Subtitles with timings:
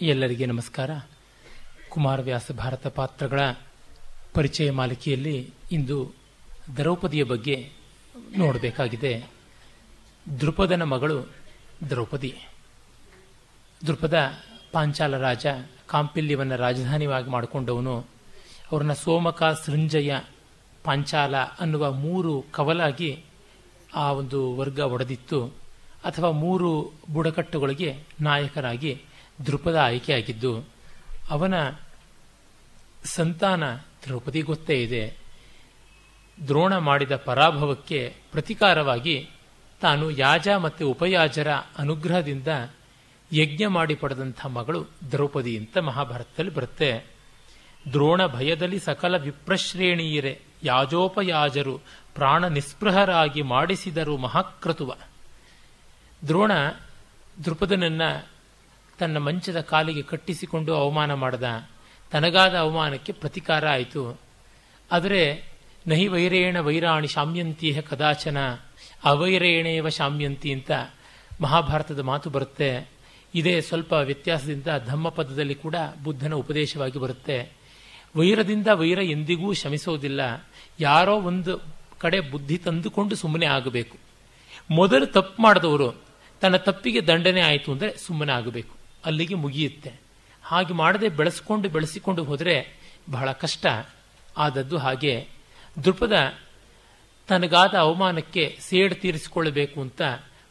[0.00, 0.90] ಎಲ್ಲರಿಗೆ ನಮಸ್ಕಾರ.
[1.88, 3.40] ಕುಮಾರವ್ಯಾಸ ಭಾರತ ಪಾತ್ರಗಳ
[4.34, 6.12] ಪರಿಚಯ ಮಾಲಿಕೆಯಲ್ಲಿ ಇಂದು
[6.76, 7.70] ದ್ರೌಪದಿಯ ಬಗ್ಗೆ
[8.36, 9.24] ನೋಡಬೇಕಾಗಿದೆ.
[10.40, 11.32] ದೃಪದನ ಮಗಳು
[11.90, 12.34] ದ್ರೌಪದಿ.
[13.86, 14.14] ದೃಪದ
[14.72, 15.46] ಪಾಂಚಾಲ ರಾಜ,
[15.86, 18.06] ಕಾಂಪಿಲ್ಯವನ್ನು ರಾಜಧಾನಿಯಾಗಿ ಮಾಡಿಕೊಂಡವನು.
[18.72, 20.16] ಅವ್ರನ್ನ ಸೋಮಕ ಸೃಂಜಯ
[20.84, 23.24] ಪಾಂಚಾಲ ಅನ್ನುವ ಮೂರು ಕವಲಾಗಿ
[23.94, 25.46] ಆ ಒಂದು ವರ್ಗ ಒಡೆದಿತ್ತು.
[26.04, 29.02] ಅಥವಾ ಮೂರು ಬುಡಕಟ್ಟುಗಳಿಗೆ ನಾಯಕರಾಗಿ
[29.46, 30.64] ದೃಪದ ಆಯ್ಕೆಯಾಗಿದ್ದು,
[31.30, 31.54] ಅವನ
[33.04, 35.16] ಸಂತಾನ ದ್ರೌಪದಿ ಗೊತ್ತೇ ಇದೆ.
[36.48, 39.30] ದ್ರೋಣ ಮಾಡಿದ ಪರಾಭವಕ್ಕೆ ಪ್ರತಿಕಾರವಾಗಿ
[39.80, 42.48] ತಾನು ಯಾಜ ಮತ್ತು ಉಪಯಾಜರ ಅನುಗ್ರಹದಿಂದ
[43.32, 47.06] ಯಜ್ಞ ಮಾಡಿ ಪಡೆದಂಥ ಮಗಳು ದ್ರೌಪದಿ ಅಂತ ಮಹಾಭಾರತದಲ್ಲಿ ಬರುತ್ತೆ.
[47.92, 51.80] ದ್ರೋಣ ಭಯದಲ್ಲಿ ಸಕಲ ವಿಪ್ರಶ್ರೇಣಿಯರೆ, ಯಾಜೋಪಯಾಜರು
[52.14, 54.94] ಪ್ರಾಣ ನಿಸ್ಪೃಹರಾಗಿ ಮಾಡಿಸಿದರು ಮಹಾಕ್ರತುವ.
[56.28, 56.52] ದ್ರೋಣ
[57.44, 58.02] ದೃಪದನನ್ನ
[58.98, 61.66] ತನ್ನ ಮಂಚದ ಕಾಲಿಗೆ ಕಟ್ಟಿಸಿಕೊಂಡು ಅವಮಾನ ಮಾಡಿದ.
[62.10, 64.20] ತನಗಾದ ಅವಮಾನಕ್ಕೆ ಪ್ರತಿಕಾರ ಆಯಿತು.
[64.92, 65.52] ಆದರೆ,
[65.86, 68.38] ನಹಿ ವೈರೇಣ ವೈರಾಣಿ ಶಾಮ್ಯಂತಿಯ ಕದಾಚನ,
[69.04, 70.70] ಅವೈರೇಣೇವ ಶಾಮ್ಯಂತಿ ಅಂತ
[71.40, 72.90] ಮಹಾಭಾರತದ ಮಾತು ಬರುತ್ತೆ.
[73.34, 75.74] ಇದೇ ಸ್ವಲ್ಪ ವ್ಯತ್ಯಾಸದಿಂದ ಧಮ್ಮಪದದಲ್ಲಿ ಕೂಡ
[76.04, 77.52] ಬುದ್ಧನ ಉಪದೇಶವಾಗಿ ಬರುತ್ತೆ.
[78.16, 80.20] ವೈರದಿಂದ ವೈರ ಎಂದಿಗೂ ಶಮಿಸೋದಿಲ್ಲ.
[80.80, 81.58] ಯಾರೋ ಒಂದು
[81.98, 83.96] ಕಡೆ ಬುದ್ಧಿ ತಂದುಕೊಂಡು ಸುಮ್ಮನೆ ಆಗಬೇಕು.
[84.70, 85.92] ಮೊದಲು ತಪ್ಪು ಮಾಡಿದವರು
[86.40, 88.83] ತನ್ನ ತಪ್ಪಿಗೆ ದಂಡನೆ ಆಯಿತು ಅಂದರೆ ಸುಮ್ಮನೆ ಆಗಬೇಕು.
[89.04, 89.92] ಅಲ್ಲಿಗೆ ಮುಗಿಯುತ್ತೆ.
[90.42, 92.78] ಹಾಗೆ ಮಾಡದೆ ಬೆಳೆಸ್ಕೊಂಡು ಬೆಳೆಸಿಕೊಂಡು ಹೋದರೆ
[93.10, 93.66] ಬಹಳ ಕಷ್ಟ.
[94.36, 95.28] ಆದದ್ದು ಹಾಗೆ
[95.84, 96.34] ದೃಪದ
[97.28, 100.02] ತನಗಾದ ಅವಮಾನಕ್ಕೆ ಸೇಡು ತೀರಿಸಿಕೊಳ್ಳಬೇಕು ಅಂತ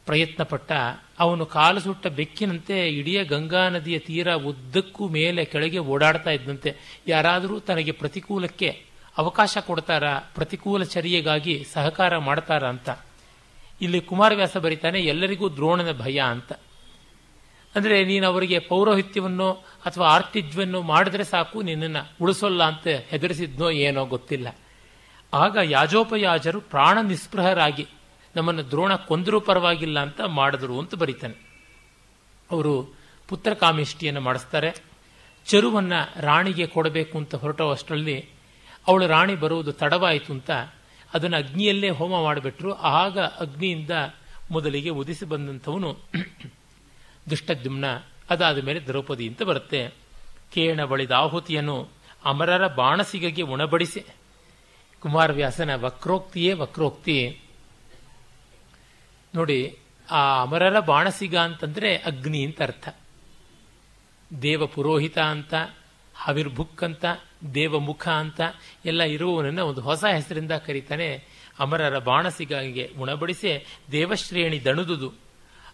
[0.05, 0.71] ಪ್ರಯತ್ನಪಟ್ಟ
[1.19, 6.75] ಅವನು ಕಾಲು ಸುಟ್ಟ ಬೆಕ್ಕಿನಂತೆ ಇಡೀ ಗಂಗಾ ನದಿಯ ತೀರ ಉದ್ದಕ್ಕೂ ಮೇಲೆ ಕೆಳಗೆ ಓಡಾಡ್ತಾ ಇದ್ದಂತೆ.
[7.07, 8.85] ಯಾರಾದರೂ ತನಗೆ ಪ್ರತಿಕೂಲಕ್ಕೆ
[9.17, 10.03] ಅವಕಾಶ ಕೊಡ್ತಾರ?
[10.17, 12.89] ಪ್ರತಿಕೂಲ ಚರ್ಯೆಗಾಗಿ ಸಹಕಾರ ಮಾಡ್ತಾರ ಅಂತ.
[13.81, 16.53] ಇಲ್ಲಿ ಕುಮಾರವ್ಯಾಸ ಬರೀತಾನೆ, ಎಲ್ಲರಿಗೂ ದ್ರೋಣನ ಭಯ ಅಂತ.
[17.75, 19.51] ಅಂದ್ರೆ ನೀನು ಅವರಿಗೆ ಪೌರೋಹಿತ್ಯವನ್ನು
[19.85, 24.55] ಅಥವಾ ಆರ್ತಿಜ್ಯವನ್ನು ಮಾಡಿದ್ರೆ ಸಾಕು, ನಿನ್ನನ್ನು ಉಳಿಸೋಲ್ಲ ಅಂತ ಹೆದರಿಸಿದ್ನೋ ಏನೋ ಗೊತ್ತಿಲ್ಲ.
[25.33, 27.87] ಆಗ ಯಾಜೋಪಯಾಜರು ಪ್ರಾಣ ನಿಸ್ಪೃಹರಾಗಿ
[28.35, 31.37] ನಮ್ಮನ್ನು ದ್ರೋಣ ಕೊಂದರೂ ಪರವಾಗಿಲ್ಲ ಅಂತ ಮಾಡಿದ್ರು ಅಂತ ಬರೀತಾನೆ.
[32.51, 32.93] ಅವರು
[33.27, 34.75] ಪುತ್ರ ಕಾಮಿಷ್ಟಿಯನ್ನು ಮಾಡಿಸ್ತಾರೆ.
[35.45, 38.29] ಚರುವನ್ನು ರಾಣಿಗೆ ಕೊಡಬೇಕು ಅಂತ ಹೊರಟುವಷ್ಟರಲ್ಲಿ
[38.87, 40.51] ಅವಳು ರಾಣಿ ಬರುವುದು ತಡವಾಯಿತು ಅಂತ
[41.13, 42.73] ಅದನ್ನು ಅಗ್ನಿಯಲ್ಲೇ ಹೋಮ ಮಾಡಿಬಿಟ್ರು.
[42.73, 43.91] ಆಗ ಅಗ್ನಿಯಿಂದ
[44.51, 45.97] ಮೊದಲಿಗೆ ಉದಿಸಿ ಬಂದಂಥವನು
[47.29, 47.85] ದುಷ್ಟದ್ಯುಮ್ನ,
[48.29, 49.87] ಅದಾದ ಮೇಲೆ ದ್ರೌಪದಿ ಅಂತ ಬರುತ್ತೆ.
[50.53, 51.89] ಕೇಣ ಬಳಿದ ಆಹುತಿಯನ್ನು
[52.25, 54.05] ಅಮರರ ಬಾಣಸಿಗಗೆ ಉಣಬಡಿಸಿ,
[54.99, 57.41] ಕುಮಾರವ್ಯಾಸನ ವಕ್ರೋಕ್ತಿಯೇ ವಕ್ರೋಕ್ತಿ.
[59.35, 59.77] ನೋಡಿ,
[60.11, 62.89] ಆ ಅಮರರ ಬಾಣಸಿಗ ಅಂತಂದ್ರೆ ಅಗ್ನಿ ಅಂತ ಅರ್ಥ.
[64.41, 65.53] ದೇವ ಪುರೋಹಿತ ಅಂತ
[66.15, 67.05] ಹವಿರ್ಭುಕ್ ಅಂತ
[67.53, 68.41] ದೇವಮುಖ ಅಂತ,
[68.85, 71.23] ಎಲ್ಲ ಇರುವವನನ್ನ ಒಂದು ಹೊಸ ಹೆಸರಿಂದ ಕರೀತಾನೆ
[71.59, 75.22] ಅಮರರ ಬಾಣಸಿಗಾಗಿ ಉಣಬಡಿಸಿ ದೇವಶ್ರೇಣಿ ದಣುದುದು.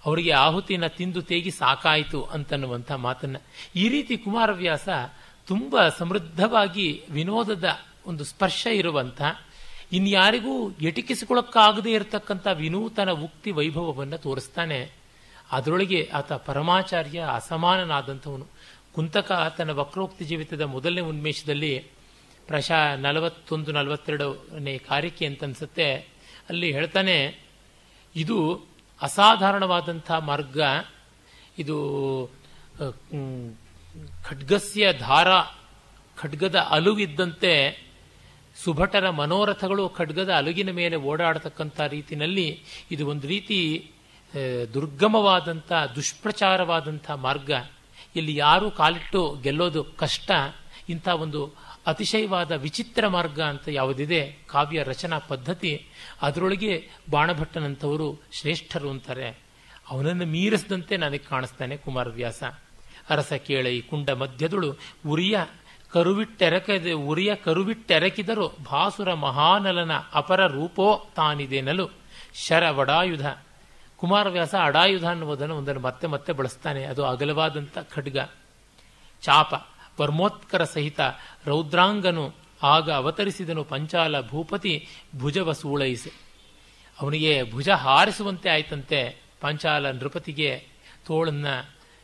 [0.06, 3.38] ಅವರಿಗೆ ಆಹುತಿಯನ್ನು ತಿಂದು ತೇಗಿ ಸಾಕಾಯಿತು ಅಂತನ್ನುವಂಥ ಮಾತನ್ನ
[3.76, 4.90] ಈ ರೀತಿ ಕುಮಾರವ್ಯಾಸ
[5.48, 7.68] ತುಂಬ ಸಮೃದ್ಧವಾಗಿ ವಿನೋದದ
[8.06, 9.22] ಒಂದು ಸ್ಪರ್ಶ ಇರುವಂಥ
[9.92, 14.80] ಇನ್ಯಾರಿಗೂ ಎಟಿಕಿಸಿಕೊಳ್ಳಕ್ಕಾಗದೇ ಇರತಕ್ಕಂಥ ವಿನೂತನ ಉಕ್ತಿ ವೈಭವವನ್ನು ತೋರಿಸ್ತಾನೆ.
[15.52, 18.46] ಅದರೊಳಗೆ ಆತ ಪರಮಾಚಾರ್ಯ ಅಸಮಾನನಾದಂಥವನು.
[18.96, 21.74] ಕುಂತಕ ಆತನ ವಕ್ರೋಕ್ತಿ ಜೀವಿತದ ಮೊದಲನೇ ಉನ್ಮೇಷದಲ್ಲಿ
[22.48, 25.88] ಪ್ರಶಾ ನಲವತ್ತೊಂದು ನಲವತ್ತೆರಡನೇ ಕಾರ್ಯಕ್ಕೆ ಅಂತ ಅನ್ಸುತ್ತೆ
[26.50, 27.18] ಅಲ್ಲಿ ಹೇಳ್ತಾನೆ,
[28.16, 28.38] ಇದು
[29.02, 30.60] ಅಸಾಧಾರಣವಾದಂಥ ಮಾರ್ಗ.
[31.58, 31.78] ಇದು
[34.28, 35.28] ಖಡ್ಗಸ್ಯ ಧಾರ,
[36.22, 37.54] ಖಡ್ಗದ ಅಲುವಿದ್ದಂತೆ
[38.64, 42.48] ಸುಭಟರ ಮನೋರಥಗಳು ಖಡ್ಗದ ಅಲುಗಿನ ಮೇಲೆ ಓಡಾಡತಕ್ಕಂಥ ರೀತಿಯಲ್ಲಿ
[42.92, 43.60] ಇದು ಒಂದು ರೀತಿ
[44.74, 47.52] ದುರ್ಗಮವಾದಂಥ, ದುಷ್ಪ್ರಚಾರವಾದಂಥ ಮಾರ್ಗ.
[48.16, 50.32] ಇಲ್ಲಿ ಯಾರೂ ಕಾಲಿಟ್ಟು ಗೆಲ್ಲೋದು ಕಷ್ಟ.
[50.90, 51.42] ಇಂಥ ಒಂದು
[51.90, 54.38] ಅತಿಶಯವಾದ ವಿಚಿತ್ರ ಮಾರ್ಗ ಅಂತ ಯಾವುದಿದೆ?
[54.48, 55.88] ಕಾವ್ಯ ರಚನಾ ಪದ್ಧತಿ.
[56.22, 59.40] ಅದರೊಳಗೆ ಬಾಣಭಟ್ಟನಂಥವರು ಶ್ರೇಷ್ಠರು ಅಂತಾರೆ.
[59.90, 62.44] ಅವನನ್ನು ಮೀರಿಸದಂತೆ ನನಗೆ ಕಾಣಿಸ್ತಾನೆ ಕುಮಾರವ್ಯಾಸ.
[63.10, 64.78] ಅರಸ ಕೇಳೈ ಕುಂಡ ಮಧ್ಯದಳು,
[65.08, 65.40] ಉರಿಯ
[65.92, 71.90] ಕರುವಿಟ್ಟೆರಕದೆ, ಉರಿಯ ಕರುವಿಟ್ಟೆರಕಿದರು ಭಾಸುರ ಮಹಾನಲನ ಅಪರ ರೂಪೋ ತಾನಿದೆನಲು
[72.48, 73.28] ಶರ ವಡಾಯುಧ
[73.98, 76.84] ಕುಮಾರವ್ಯಾಸ ಅಡಾಯುಧ ಅನ್ನುವುದನ್ನು ಒಂದನ್ನು ಮತ್ತೆ ಮತ್ತೆ ಬಳಸ್ತಾನೆ.
[76.84, 78.18] ಅದು ಅಗಲವಾದಂಥ ಖಡ್ಗ.
[79.22, 79.54] ಚಾಪ.
[80.00, 81.00] ವರ್ಮೋತ್ಕರ ಸಹಿತ
[81.46, 84.88] ರೌದ್ರಾಂಗನು ಆಗ ಅವತರಿಸಿದನು ಪಂಚಾಲ ಭೂಪತಿ
[85.18, 86.12] ಭುಜವ ಸೂಳೈಸೆ
[87.02, 90.68] ಅವನಿಗೆ ಭುಜ ಹಾರಿಸುವಂತೆ ಆಯ್ತಂತೆ ಪಂಚಾಲ ನೃಪತಿಗೆ
[91.06, 91.48] ತೋಳನ್ನ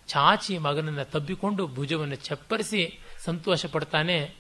[0.08, 4.36] ಚಾಚಿ ಮಗನನ್ನ ತಬ್ಬಿಕೊಂಡು ಭುಜವನ್ನು ಚಪ್ಪರಿಸಿ ಸಂತೋಷ ಪಡ್ತಾನೆ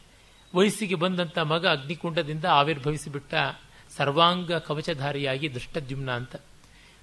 [0.56, 3.34] ವಯಸ್ಸಿಗೆ ಬಂದಂಥ ಮಗ ಅಗ್ನಿಕುಂಡದಿಂದ ಆವಿರ್ಭವಿಸಿಬಿಟ್ಟ
[3.98, 6.36] ಸರ್ವಾಂಗ ಕವಚಧಾರಿಯಾಗಿ ದೃಷ್ಟದ್ಯುಮ್ನ ಅಂತ.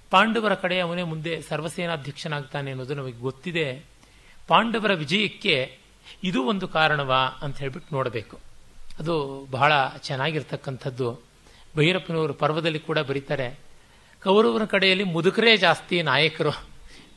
[0.09, 3.85] ಪಾಂಡವರ ಕಡೆ ಅವನೇ ಮುಂದೆ ಸರ್ವಸೇನಾಧ್ಯಕ್ಷನಾಗ್ತಾನೆ ಅನ್ನೋದು ನಮಗೆ ಗೊತ್ತಿದೆ.
[4.47, 5.77] ಪಾಂಡವರ ವಿಜಯಕ್ಕೆ
[6.23, 8.39] ಇದು ಒಂದು ಕಾರಣವಾ ಅಂತ ಹೇಳ್ಬಿಟ್ಟು ನೋಡಬೇಕು.
[8.99, 11.21] ಅದು ಬಹಳ ಚೆನ್ನಾಗಿರ್ತಕ್ಕಂಥದ್ದು.
[11.77, 13.59] ಭೈರಪ್ಪನವರು ಪರ್ವದಲ್ಲಿ ಕೂಡ ಬರೀತಾರೆ,
[14.23, 16.51] ಕೌರವರ ಕಡೆಯಲ್ಲಿ ಮುದುಕರೇ ಜಾಸ್ತಿ ನಾಯಕರು.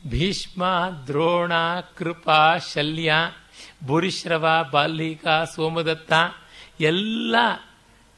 [0.07, 0.63] ಭೀಷ್ಮ,
[1.07, 1.51] ದ್ರೋಣ,
[1.97, 3.13] ಕೃಪಾ, ಶಲ್ಯ,
[3.85, 6.13] ಭೂರಿಶ್ರವ, ಬಾಲ್ಯಿಕ, ಸೋಮದತ್ತ
[6.79, 7.35] ಎಲ್ಲ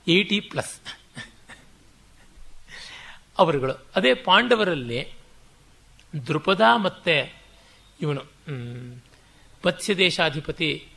[0.08, 0.80] ಏಯ್ಟಿ ಪ್ಲಸ್
[3.38, 3.74] ಅವರುಗಳು.
[3.96, 5.14] ಅದೇ ಪಾಂಡವರಲ್ಲಿ
[6.28, 7.44] ದೃಪದ ಮತ್ತೆ
[8.02, 8.22] ಇವನು
[9.66, 10.88] ಮತ್ಸ್ಯದೇಶಾಧಿಪತಿ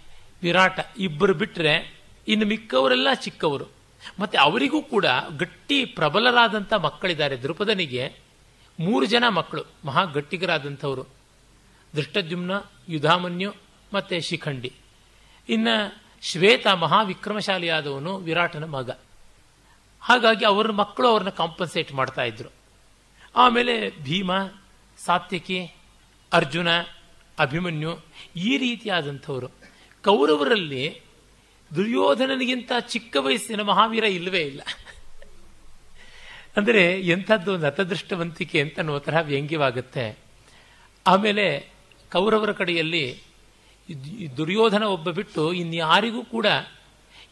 [0.43, 3.65] ವಿರಾಟ ಇಬ್ಬರು ಬಿಟ್ಟರೆ ಇನ್ನು ಮಿಕ್ಕವರೆಲ್ಲ ಚಿಕ್ಕವರು.
[4.21, 5.07] ಮತ್ತೆ ಅವರಿಗೂ ಕೂಡ
[5.39, 7.37] ಗಟ್ಟಿ ಪ್ರಬಲರಾದಂಥ ಮಕ್ಕಳಿದ್ದಾರೆ.
[7.37, 8.17] ದೃಪದನಿಗೆ
[8.81, 11.07] ಮೂರು ಜನ ಮಕ್ಕಳು, ಮಹಾ ಗಟ್ಟಿಗರಾದಂಥವರು.
[11.97, 12.51] ದೃಷ್ಟದ್ಯುಮ್ನ
[12.89, 13.55] ಯುಧಾಮನ್ಯು
[13.95, 14.73] ಮತ್ತೆ ಶಿಖಂಡಿ.
[15.49, 18.91] ಇನ್ನು ಶ್ವೇತ ಮಹಾವಿಕ್ರಮಶಾಲಿಯಾದವನು ವಿರಾಟನ ಮಗ.
[20.01, 22.49] ಹಾಗಾಗಿ ಅವರ ಮಕ್ಕಳು ಅವ್ರನ್ನ ಕಾಂಪನ್ಸೇಟ್ ಮಾಡ್ತಾ ಇದ್ರು.
[23.37, 24.31] ಆಮೇಲೆ ಭೀಮ,
[24.99, 25.75] ಸಾತ್ಯಕಿ,
[26.33, 26.69] ಅರ್ಜುನ
[27.43, 27.93] ಅಭಿಮನ್ಯು
[28.37, 29.49] ಈ ರೀತಿಯಾದಂಥವರು.
[30.05, 30.85] ಕೌರವರಲ್ಲಿ
[31.77, 34.63] ದುರ್ಯೋಧನನಿಗಿಂತ ಚಿಕ್ಕ ವಯಸ್ಸಿನ ಮಹಾವೀರ ಇಲ್ಲವೇ ಇಲ್ಲ.
[36.57, 40.19] ಅಂದರೆ ಎಂಥದ್ದು ನತದೃಷ್ಟವಂತಿಕೆ ಅಂತ ಅನ್ನೋ ತರಹ ವ್ಯಂಗ್ಯವಾಗುತ್ತೆ.
[41.07, 41.47] ಆಮೇಲೆ
[42.13, 43.05] ಕೌರವರ ಕಡೆಯಲ್ಲಿ
[44.37, 46.47] ದುರ್ಯೋಧನ ಒಬ್ಬ ಬಿಟ್ಟು ಇನ್ಯಾರಿಗೂ ಕೂಡ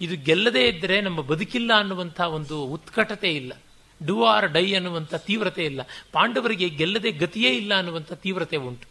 [0.01, 3.53] ಇದು ಗೆಲ್ಲದೇ ಇದ್ದರೆ ನಮ್ಮ ಬದುಕಿಲ್ಲ ಅನ್ನುವಂಥ ಒಂದು ಉತ್ಕಟತೆ ಇಲ್ಲ.
[4.01, 5.81] ಡು ಆರ್ ಡೈ ಅನ್ನುವಂಥ ತೀವ್ರತೆ ಇಲ್ಲ.
[6.13, 8.90] ಪಾಂಡವರಿಗೆ ಗೆಲ್ಲದೆ ಗತಿಯೇ ಇಲ್ಲ ಅನ್ನುವಂಥ ತೀವ್ರತೆ ಉಂಟು.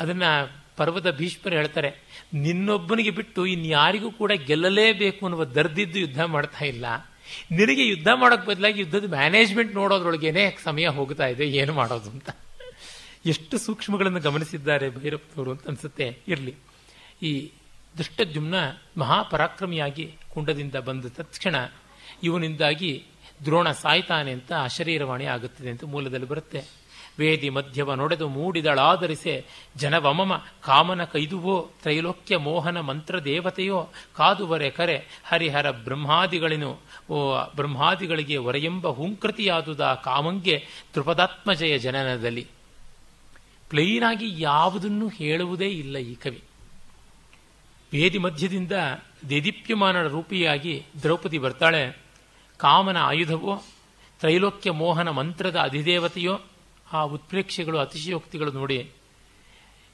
[0.00, 0.22] ಅದನ್ನ
[0.76, 1.90] ಪರ್ವತ ಭೀಷ್ಮರು ಹೇಳ್ತಾರೆ,
[2.34, 6.86] ನಿನ್ನೊಬ್ಬನಿಗೆ ಬಿಟ್ಟು ಇನ್ಯಾರಿಗೂ ಕೂಡ ಗೆಲ್ಲಲೇಬೇಕು ಅನ್ನುವ ದರ್ದಿದ್ದು ಯುದ್ಧ ಮಾಡ್ತಾ ಇಲ್ಲ.
[7.50, 12.30] ನಿನಗೆ ಯುದ್ಧ ಮಾಡೋಕೆ ಬದಲಾಗಿ ಯುದ್ಧದ ಮ್ಯಾನೇಜ್ಮೆಂಟ್ ನೋಡೋದ್ರೊಳಗೇನೆ ಸಮಯ ಹೋಗ್ತಾ ಇದೆ, ಏನು ಮಾಡೋದು ಅಂತ.
[13.26, 16.16] ಎಷ್ಟು ಸೂಕ್ಷ್ಮಗಳನ್ನು ಗಮನಿಸಿದ್ದಾರೆ ಭೈರಪ್ಪನವರು ಅಂತ ಅನ್ಸುತ್ತೆ.
[16.28, 16.54] ಇರಲಿ.
[17.22, 17.50] ಈ
[17.98, 18.54] ದುಷ್ಟದ್ಯುಮ್ನ
[18.96, 21.56] ಮಹಾಪರಾಕ್ರಮಿಯಾಗಿ ಕುಂಡದಿಂದ ಬಂದ ತಕ್ಷಣ
[22.22, 23.04] ಇವನಿಂದಾಗಿ
[23.44, 26.79] ದ್ರೋಣ ಸಾಯ್ತಾನೆ ಅಂತ ಶರೀರವಾಣಿ ಆಗುತ್ತದೆ ಅಂತ ಮೂಲದಲ್ಲಿ ಬರುತ್ತೆ.
[27.18, 29.44] ವೇದಿ ಮಧ್ಯವ ನೊಡೆದು ಮೂಡಿದಳಾದರಿಸೆ
[29.76, 36.78] ಜನವಮಮ ಕಾಮನ ಕೈದುವೋ, ತ್ರೈಲೋಕ್ಯ ಮೋಹನ ಮಂತ್ರ ದೇವತೆಯೋ, ಕಾದುವರೆ ಕರೆ ಹರಿಹರ ಬ್ರಹ್ಮಾದಿಗಳಿನು.
[37.10, 42.46] ಓ ಬ್ರಹ್ಮಾದಿಗಳಿಗೆ ಒರೆಯೆಂಬ ಹುಂಕೃತಿಯಾದುದ ಕಾಮಂಗೆ ತ್ರಿಪದಾತ್ಮಜಯ ಜನನದಲ್ಲಿ.
[43.68, 46.42] ಪ್ಲೈನ್ ಆಗಿ ಯಾವುದನ್ನು ಹೇಳುವುದೇ ಇಲ್ಲ ಈ ಕವಿ.
[47.92, 48.72] ವೇದಿ ಮಧ್ಯದಿಂದ
[49.28, 51.98] ದೇದೀಪ್ಯಮಾನ ರೂಪಿಯಾಗಿ ದ್ರೌಪದಿ ಬರ್ತಾಳೆ.
[52.56, 53.62] ಕಾಮನ ಆಯುಧವೋ,
[54.20, 56.40] ತ್ರೈಲೋಕ್ಯ ಮೋಹನ ಮಂತ್ರದ ಅಧಿದೇವತೆಯೋ
[56.92, 58.90] ಆ ಉತ್ಪ್ರೇಕ್ಷೆಗಳು, ಅತಿಶಯೋಕ್ತಿಗಳು ನೋಡಿ,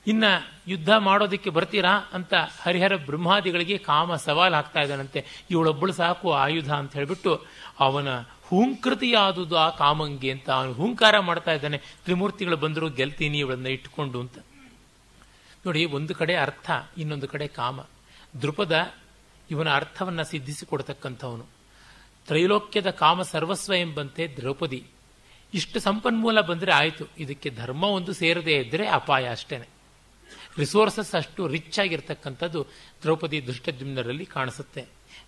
[0.06, 0.24] ಇನ್ನ
[0.68, 5.24] ಯುದ್ಧ ಮಾಡೋದಕ್ಕೆ ಬರ್ತೀರಾ ಅಂತ ಹರಿಹರ ಬ್ರಹ್ಮಾದಿಗಳಿಗೆ ಕಾಮ ಸವಾಲ್ ಆಗ್ತಾ ಇದ್ದಾನಂತೆ.
[5.50, 7.44] ಇವಳೊಬ್ಬಳು ಸಾಕು ಆಯುಧ ಅಂತ ಹೇಳಿಬಿಟ್ಟು
[7.80, 11.78] ಅವನ ಹೂಂಕೃತಿಯಾದುದು ಆ ಕಾಮಂಗೆ ಅಂತ ಅವನು ಹೂಂಕಾರ ಮಾಡ್ತಾ ಇದ್ದಾನೆ.
[11.78, 14.38] ತ್ರಿಮೂರ್ತಿಗಳು ಬಂದರೂ ಗೆಲ್ತೀನಿ, ಇವಳನ್ನ ಇಟ್ಟುಕೊಂಡು ಅಂತ.
[15.66, 17.80] ನೋಡಿ, ಒಂದು ಕಡೆ ಅರ್ಥ, ಇನ್ನೊಂದು ಕಡೆ ಕಾಮ.
[18.42, 18.92] ದೃಪದ
[19.50, 21.46] ಇವನ ಅರ್ಥವನ್ನ ಸಿದ್ಧಿಸಿಕೊಡ್ತಕ್ಕಂಥವನು.
[22.26, 24.86] ತ್ರೈಲೋಕ್ಯದ ಕಾಮ ಸರ್ವಸ್ವ ಎಂಬಂತೆ ದ್ರೌಪದಿ.
[25.54, 27.04] ಇಷ್ಟು ಸಂಪನ್ಮೂಲ ಬಂದರೆ ಆಯಿತು.
[27.18, 29.68] ಇದಕ್ಕೆ ಧರ್ಮ ಒಂದು ಸೇರದೇ ಇದ್ದರೆ ಅಪಾಯ ಅಷ್ಟೇನೆ.
[30.58, 32.66] ರಿಸೋರ್ಸಸ್ ಅಷ್ಟು ರಿಚ್ ಆಗಿರ್ತಕ್ಕಂಥದ್ದು
[33.02, 34.84] ದ್ರೌಪದಿ ದುಷ್ಟದ್ಯುಮ್ನರಲ್ಲಿ ಕಾಣಿಸುತ್ತೆ.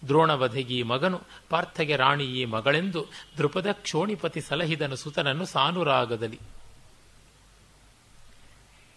[0.08, 3.06] ದ್ರೋಣವಧೆಗಿ ಮಗನು, ಪಾರ್ಥಗೆ ರಾಣಿ ಈ ಮಗಳೆಂದು
[3.38, 6.38] ದೃಪದ ಕ್ಷೋಣಿಪತಿ ಸಲಹಿದನು ಸುತನನ್ನು ಸಾನುರಾಗದಲ್ಲಿ.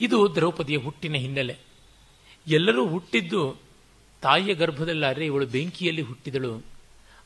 [0.02, 1.58] ಇದು ದ್ರೌಪದಿಯ ಹುಟ್ಟಿನ ಹಿನ್ನೆಲೆ.
[2.48, 3.62] ಎಲ್ಲರೂ ಹುಟ್ಟಿದ್ದು
[4.22, 6.62] ತಾಯಿಯ ಗರ್ಭದಲ್ಲಾದರೆ ಇವಳು ಬೆಂಕಿಯಲ್ಲಿ ಹುಟ್ಟಿದಳು.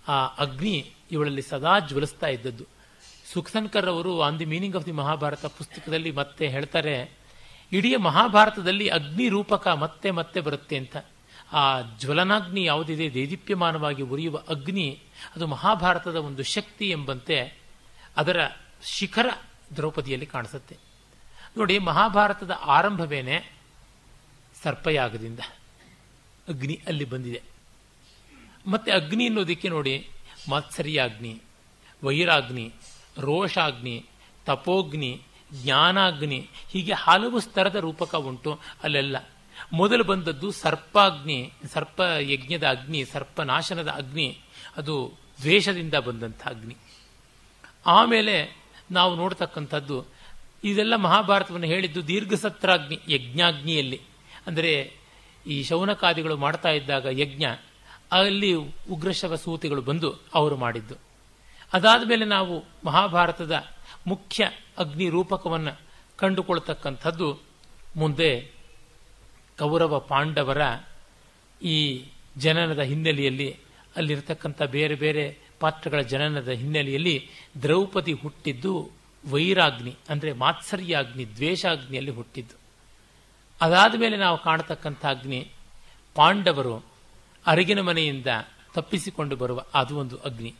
[0.08, 2.75] ಆ ಅಗ್ನಿ ಇವಳಲ್ಲಿ ಸದಾ ಜ್ವಲಿಸ್ತಾ ಇದ್ದದ್ದು.
[3.36, 6.96] ಸುಖಸನ್ಕರ್ ಅವರು on the meaning of the Mahabharata ಪುಸ್ತಕದಲ್ಲಿ ಮತ್ತೆ ಹೇಳ್ತಾರೆ,
[7.72, 10.98] ಇಡೀ ಮಹಾಭಾರತದಲ್ಲಿ ಅಗ್ನಿ ರೂಪಕ ಮತ್ತೆ ಮತ್ತೆ ಬರುತ್ತೆ ಅಂತ.
[11.54, 11.64] ಆ
[12.00, 13.14] ಜ್ವಲನಾಗ್ನಿ ಯಾವುದಿದೆ?
[13.14, 14.88] ದೇದೀಪ್ಯಮಾನವಾಗಿ ಉರಿಯುವ ಅಗ್ನಿ,
[15.36, 17.60] ಅದು ಮಹಾಭಾರತದ ಒಂದು ಶಕ್ತಿ ಎಂಬಂತೆ
[18.18, 18.40] ಅದರ
[18.84, 19.28] ಶಿಖರ
[19.76, 20.78] ದ್ರೌಪದಿಯಲ್ಲಿ ಕಾಣಿಸುತ್ತೆ.
[21.58, 23.38] ನೋಡಿ, ಮಹಾಭಾರತದ ಆರಂಭವೇನೆ
[24.64, 25.40] ಸರ್ಪಯಾಗದಿಂದ.
[26.50, 27.42] ಅಗ್ನಿ ಅಲ್ಲಿ ಬಂದಿದೆ.
[28.68, 30.10] ಮತ್ತೆ ಅಗ್ನಿ ಅನ್ನೋದಕ್ಕೆ ನೋಡಿ,
[30.50, 31.42] ಮಾತ್ಸರ್ಯಾಗ್ನಿ,
[32.04, 32.74] ವೈರಾಗ್ನಿ
[33.20, 34.06] ರೋಷಾಗ್ನಿ,
[34.46, 35.22] ತಪೋಗ್ನಿ,
[35.54, 39.18] ಜ್ಞಾನಾಗ್ನಿ ಹೀಗೆ ಹಲವು ಸ್ತರದ ರೂಪಕ ಉಂಟು ಅಲ್ಲೆಲ್ಲ.
[39.74, 44.38] ಮೊದಲು ಬಂದದ್ದು ಸರ್ಪಾಗ್ನಿ, ಸರ್ಪ ಯಜ್ಞದ ಅಗ್ನಿ ಸರ್ಪನಾಶನದ ಅಗ್ನಿ,
[44.78, 46.76] ಅದು ದ್ವೇಷದಿಂದ ಬಂದಂಥ ಅಗ್ನಿ.
[47.86, 48.36] ಆಮೇಲೆ
[48.92, 50.06] ನಾವು ನೋಡ್ತಕ್ಕಂಥದ್ದು
[50.64, 54.02] ಇದೆಲ್ಲ ಮಹಾಭಾರತವನ್ನು ಹೇಳಿದ್ದು ದೀರ್ಘಸತ್ರಾಗ್ನಿ, ಯಜ್ಞಾಗ್ನಿಯಲ್ಲಿ.
[54.48, 54.94] ಅಂದರೆ
[55.48, 57.46] ಈ ಶೌನಕಾದಿಗಳು ಮಾಡ್ತಾ ಇದ್ದಾಗ ಯಜ್ಞ,
[58.12, 58.54] ಅಲ್ಲಿ
[58.90, 61.05] ಉಗ್ರಶವ ಸೂತಿಗಳು ಬಂದು ಅವರು ಮಾಡಿದ್ದು.
[61.76, 62.56] ಅದಾದ ಮೇಲೆ ನಾವು
[62.86, 63.56] ಮಹಾಭಾರತದ
[64.08, 65.74] ಮುಖ್ಯ ಅಗ್ನಿ ರೂಪಕವನ್ನು
[66.18, 67.28] ಕಂಡುಕೊಳ್ತಕ್ಕಂಥದ್ದು
[67.98, 68.30] ಮುಂದೆ
[69.60, 70.62] ಕೌರವ ಪಾಂಡವರ
[71.62, 71.78] ಈ
[72.38, 73.50] ಜನನದ ಹಿನ್ನೆಲೆಯಲ್ಲಿ,
[73.96, 75.24] ಅಲ್ಲಿರತಕ್ಕಂಥ ಬೇರೆ ಬೇರೆ
[75.60, 77.16] ಪಾತ್ರಗಳ ಜನನದ ಹಿನ್ನೆಲೆಯಲ್ಲಿ
[77.62, 78.74] ದ್ರೌಪದಿ ಹುಟ್ಟಿದ್ದು
[79.32, 82.56] ವೈರಾಗ್ನಿ, ಅಂದರೆ ಮಾತ್ಸರ್ಯಾಗ್ನಿ, ದ್ವೇಷಾಗ್ನಿಯಲ್ಲಿ ಹುಟ್ಟಿದ್ದು.
[83.62, 85.42] ಅದಾದ ಮೇಲೆ ನಾವು ಕಾಣತಕ್ಕಂಥ ಅಗ್ನಿ,
[86.16, 86.76] ಪಾಂಡವರು
[87.46, 88.30] ಅರಗಿನ ಮನೆಯಿಂದ
[88.74, 90.52] ತಪ್ಪಿಸಿಕೊಂಡು ಬರುವ ಅದು ಒಂದು ಅಗ್ನಿ.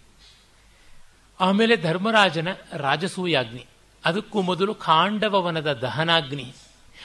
[1.40, 3.66] ಆಮೇಲೆ ಧರ್ಮರಾಜನ ರಾಜಸೂಯಾಗ್ನಿ.
[4.06, 6.54] ಅದಕ್ಕೂ ಮೊದಲು ಕಾಂಡವವನದ ದಹನಾಗ್ನಿ.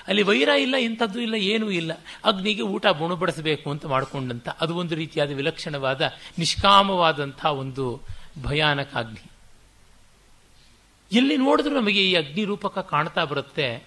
[0.06, 1.92] ಅಲ್ಲಿ ವೈರ ಇಲ್ಲ, ಇಂಥದ್ದು ಇಲ್ಲ, ಏನೂ ಇಲ್ಲ.
[2.25, 8.00] ಅಗ್ನಿಗೆ ಊಟ ಬುಣಬಡಿಸಬೇಕು ಅಂತ ಮಾಡಿಕೊಂಡಂತ ಅದು ಒಂದು ರೀತಿಯಾದ ವಿಲಕ್ಷಣವಾದ, ನಿಷ್ಕಾಮವಾದಂಥ ಒಂದು
[8.42, 9.30] ಭಯಾನಕ ಅಗ್ನಿ.
[11.12, 13.87] ಎಲ್ಲಿ ನೋಡಿದ್ರೂ ನಮಗೆ ಈ ಅಗ್ನಿ ರೂಪಕ ಕಾಣ್ತಾ ಬರುತ್ತೆ.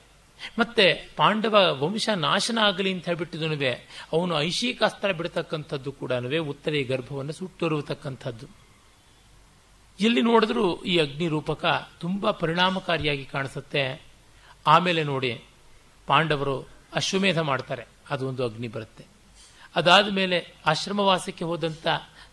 [0.59, 3.71] ಮತ್ತೆ ಪಾಂಡವ ವಂಶ ನಾಶನ ಆಗಲಿ ಅಂತ ಹೇಳ್ಬಿಟ್ಟಿದನುವೆ
[4.13, 8.62] ಅವನು ಐಶಿಕಾಸ್ತ್ರ ಬಿಡತಕ್ಕಂಥದ್ದು ಕೂಡ ಉತ್ತರೆ ಗರ್ಭವನ್ನು ಸುಟ್ಟೊರುವತಕ್ಕಂಥದ್ದು.
[9.99, 14.01] ಎಲ್ಲಿ ನೋಡಿದ್ರೂ ಈ ಅಗ್ನಿ ರೂಪಕ ತುಂಬ ಪರಿಣಾಮಕಾರಿಯಾಗಿ ಕಾಣಿಸುತ್ತೆ.
[14.67, 15.43] ಆಮೇಲೆ ನೋಡಿ,
[16.07, 17.85] ಪಾಂಡವರು ಅಶ್ವಮೇಧ ಮಾಡ್ತಾರೆ.
[18.09, 19.05] ಅದು ಒಂದು ಅಗ್ನಿ ಬರುತ್ತೆ.
[19.75, 21.87] ಅದಾದ ಮೇಲೆ ಆಶ್ರಮವಾಸಕ್ಕೆ ಹೋದಂಥ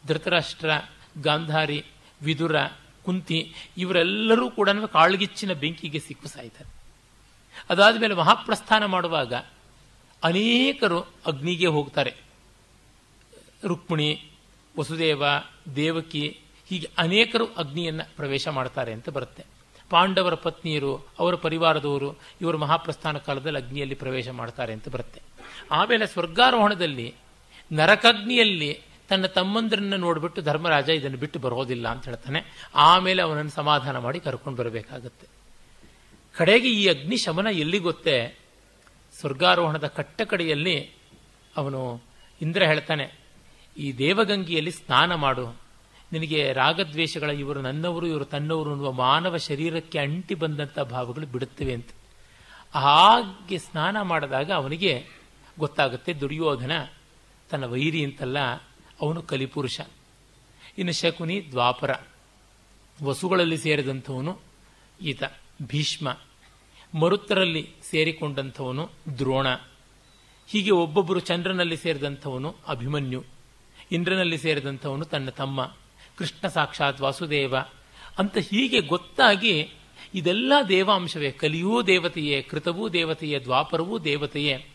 [0.07, 0.71] ಧೃತರಾಷ್ಟ್ರ,
[1.23, 1.85] ಗಾಂಧಾರಿ,
[2.23, 2.57] ವಿದುರ,
[3.05, 6.71] ಕುಂತಿ ಇವರೆಲ್ಲರೂ ಕೂಡ ಕಾಳ್ಗಿಚ್ಚಿನ ಬೆಂಕಿಗೆ ಸಿಕ್ಕು ಸಾಯ್ತಾರೆ.
[7.71, 9.35] ಅದಾದ ಮೇಲೆ ಮಹಾಪ್ರಸ್ಥಾನ ಮಾಡುವಾಗ
[10.25, 12.15] ಅನೇಕರು ಅಗ್ನಿಗೆ ಹೋಗ್ತಾರೆ.
[13.65, 14.31] ರುಕ್ಮಿಣಿ,
[14.79, 15.25] ವಸುದೇವ,
[15.77, 16.41] ದೇವಕಿ
[16.71, 19.43] ಹೀಗೆ ಅನೇಕರು ಅಗ್ನಿಯನ್ನು ಪ್ರವೇಶ ಮಾಡ್ತಾರೆ ಅಂತ ಬರುತ್ತೆ.
[19.91, 25.21] ಪಾಂಡವರ ಪತ್ನಿಯರು, ಅವರ ಪರಿವಾರದವರು ಇವರು ಮಹಾಪ್ರಸ್ಥಾನ ಕಾಲದಲ್ಲಿ ಅಗ್ನಿಯಲ್ಲಿ ಪ್ರವೇಶ ಮಾಡ್ತಾರೆ ಅಂತ ಬರುತ್ತೆ.
[25.71, 27.15] ಆಮೇಲೆ ಸ್ವರ್ಗಾರೋಹಣದಲ್ಲಿ
[27.73, 32.41] ನರಕಗ್ನಿಯಲ್ಲಿ ತನ್ನ ತಮ್ಮಂದ್ರನ್ನ ನೋಡಿಬಿಟ್ಟು ಧರ್ಮರಾಜ ಇದನ್ನು ಬಿಟ್ಟು ಬರೋದಿಲ್ಲ ಅಂತ ಹೇಳ್ತಾನೆ.
[32.75, 35.27] ಆಮೇಲೆ ಅವನನ್ನು ಸಮಾಧಾನ ಮಾಡಿ ಕರ್ಕೊಂಡು ಬರಬೇಕಾಗತ್ತೆ.
[36.35, 38.39] ಕಡೆಗೆ ಈ ಅಗ್ನಿ ಶಮನ ಎಲ್ಲಿ ಗೊತ್ತೇ?
[39.21, 40.91] ಸ್ವರ್ಗಾರೋಹಣದ ಕಟ್ಟ ಕಡೆಯಲ್ಲಿ
[41.57, 42.03] ಅವನು
[42.41, 43.07] ಇಂದ್ರ ಹೇಳ್ತಾನೆ,
[43.77, 45.60] ಈ ದೇವಗಂಗಿಯಲ್ಲಿ ಸ್ನಾನ ಮಾಡು.
[46.13, 51.89] ನಿನಗೆ ರಾಗದ್ವೇಷಗಳ ಇವರು ನನ್ನವರು, ಇವರು ತನ್ನವರು ಅನ್ನುವ ಮಾನವ ಶರೀರಕ್ಕೆ ಅಂಟಿ ಬಂದಂಥ ಭಾವಗಳು ಬಿಡುತ್ತವೆ ಅಂತ.
[52.75, 55.07] ಹಾಗೆ ಸ್ನಾನ ಮಾಡಿದಾಗ ಅವನಿಗೆ
[55.59, 56.73] ಗೊತ್ತಾಗುತ್ತೆ ದುರ್ಯೋಧನ
[57.51, 58.39] ತನ್ನ ವೈರಿ ಅಂತಲ್ಲ,
[59.01, 59.81] ಅವನು ಕಲಿಪುರುಷ.
[60.79, 61.91] ಇನ್ನು ಶಕುನಿ ದ್ವಾಪರ.
[63.03, 64.39] ವಸುಗಳಲ್ಲಿ ಸೇರಿದಂಥವನು
[65.03, 65.23] ಈತ,
[65.63, 66.19] ಭೀಷ್ಮ.
[66.95, 69.47] ಮರುತ್ತರಲ್ಲಿ ಸೇರಿಕೊಂಡಂಥವನು ದ್ರೋಣ.
[70.47, 73.25] ಹೀಗೆ ಒಬ್ಬೊಬ್ಬರು ಚಂದ್ರನಲ್ಲಿ ಸೇರಿದಂಥವನು ಅಭಿಮನ್ಯು.
[73.93, 75.77] ಇಂದ್ರನಲ್ಲಿ ಸೇರಿದಂಥವನು ತನ್ನ ತಮ್ಮ.
[76.21, 77.55] ಕೃಷ್ಣ ಸಾಕ್ಷಾತ್ ವಾಸುದೇವ
[78.19, 79.71] ಅಂತ ಹೀಗೆ ಗೊತ್ತಾಗಿ
[80.15, 84.67] ಇದೆಲ್ಲ ದೇವಾಂಶವೇ, ಕಲಿಯೂ ದೇವತೆಯೇ, ಕೃತವೂ ದೇವತೆಯೇ, ದ್ವಾಪರವೂ ದೇವತೆಯೇ.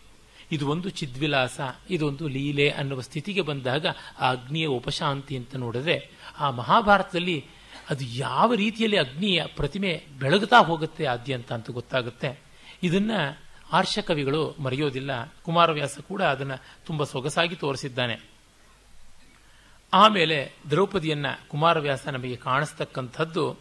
[0.52, 1.60] ಇದು ಒಂದು ಚಿದ್ವಿಲಾಸ,
[1.90, 3.86] ಇದೊಂದು ಲೀಲೆ ಅನ್ನುವ ಸ್ಥಿತಿಗೆ ಬಂದಾಗ
[4.20, 7.46] ಆ ಅಗ್ನಿಯ ಉಪಶಾಂತಿ ಅಂತ ನೋಡಿದ್ರೆ ಆ ಮಹಾಭಾರತದಲ್ಲಿ
[7.90, 12.40] ಅದು ಯಾವ ರೀತಿಯಲ್ಲಿ ಅಗ್ನಿಯ ಪ್ರತಿಮೆ ಬೆಳಗುತ್ತಾ ಹೋಗುತ್ತೆ ಆದ್ಯಂತ ಅಂತ ಗೊತ್ತಾಗುತ್ತೆ.
[12.84, 13.12] ಇದನ್ನ
[13.74, 15.34] ಆರ್ಷ ಕವಿಗಳು ಮರೆಯೋದಿಲ್ಲ.
[15.44, 16.52] ಕುಮಾರವ್ಯಾಸ ಕೂಡ ಅದನ್ನ
[16.86, 18.35] ತುಂಬಾ ಸೊಗಸಾಗಿ ತೋರಿಸಿದ್ದಾನೆ.
[19.96, 23.58] ಆಮೇಲೆ ದ್ರೌಪದಿಯನ್ನ ಕುಮಾರವ್ಯಾಸ ನಮಗೆ ಕಾಣಿಸ್ತಕ್ಕಂಥದ್ದು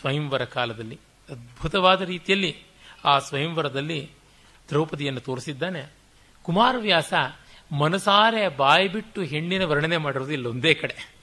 [0.00, 1.00] ಸ್ವಯಂವರ ಕಾಲದಲ್ಲಿ.
[1.30, 2.56] ಅದ್ಭುತವಾದ ರೀತಿಯಲ್ಲಿ
[3.04, 4.10] ಆ ಸ್ವಯಂವರದಲ್ಲಿ
[4.68, 5.92] ದ್ರೌಪದಿಯನ್ನು ತೋರಿಸಿದ್ದಾನೆ.
[6.42, 7.14] ಕುಮಾರವ್ಯಾಸ
[7.78, 11.14] ಮನಸಾರೆ ಬಾಯಿ ಬಿಟ್ಟು ಹೆಣ್ಣಿನ ವರ್ಣನೆ ಮಾಡಿರೋದು ಇಲ್ಲೊಂದೇ ಕಡೆ.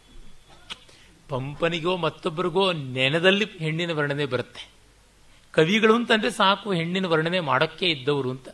[1.30, 4.70] ಪಂಪನಿಗೋ ಮತ್ತೊಬ್ಬರಿಗೋ ನೆನದಲ್ಲಿ ಹೆಣ್ಣಿನ ವರ್ಣನೆ ಬರುತ್ತೆ.
[5.54, 8.50] ಕವಿಗಳು ಅಂತಂದ್ರೆ ಸಾಕು ಹೆಣ್ಣಿನ ವರ್ಣನೆ ಮಾಡೋಕ್ಕೆ ಇದ್ದವರು ಅಂತ.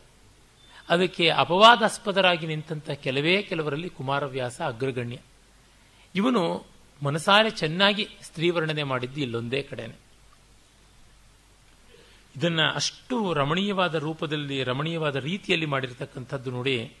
[0.88, 5.18] ಅದಕ್ಕೆ ಅಪವಾದಾಸ್ಪದರಾಗಿ ನಿಂತಹ ಕೆಲವೇ ಕೆಲವರಲ್ಲಿ ಕುಮಾರವ್ಯಾಸ ಅಗ್ರಗಣ್ಯ.
[6.14, 6.66] ಇವನು
[7.02, 9.94] ಮನಸಾರೆ ಚೆನ್ನಾಗಿ ಸ್ತ್ರೀ ವರ್ಣನೆ ಮಾಡಿದ್ದು ಇಲ್ಲೊಂದೇ ಕಡೆನೆ.
[12.36, 16.92] ಇದನ್ನ ಅಷ್ಟು ರಮಣೀಯವಾದ ರೂಪದಲ್ಲಿ, ರಮಣೀಯವಾದ ರೀತಿಯಲ್ಲಿ ಮಾಡಿರ್ತಕ್ಕಂಥದ್ದು ನೋಡಿ.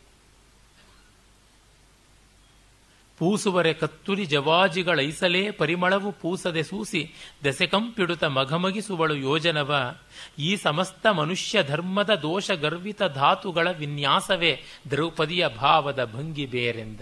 [3.18, 7.14] ಪೂಸುವರೆ ಕತ್ತುರಿ ಜವಾಜಿಗಳೈಸಲೇ ಪರಿಮಳವು ಪೂಸದೆ ಸೂಸಿ
[7.44, 9.96] ದೆಸೆಕಂಪಿಡುತ್ತ ಮಘಮಗಿಸುವಳು ಯೋಜನವ.
[10.38, 17.00] ಈ ಸಮಸ್ತ ಮನುಷ್ಯ ಧರ್ಮದ ದೋಷ ಗರ್ವಿತ ಧಾತುಗಳ ವಿನ್ಯಾಸವೇ ದ್ರೌಪದಿಯ ಭಾವದ ಭಂಗಿ ಬೇರೆಂದ.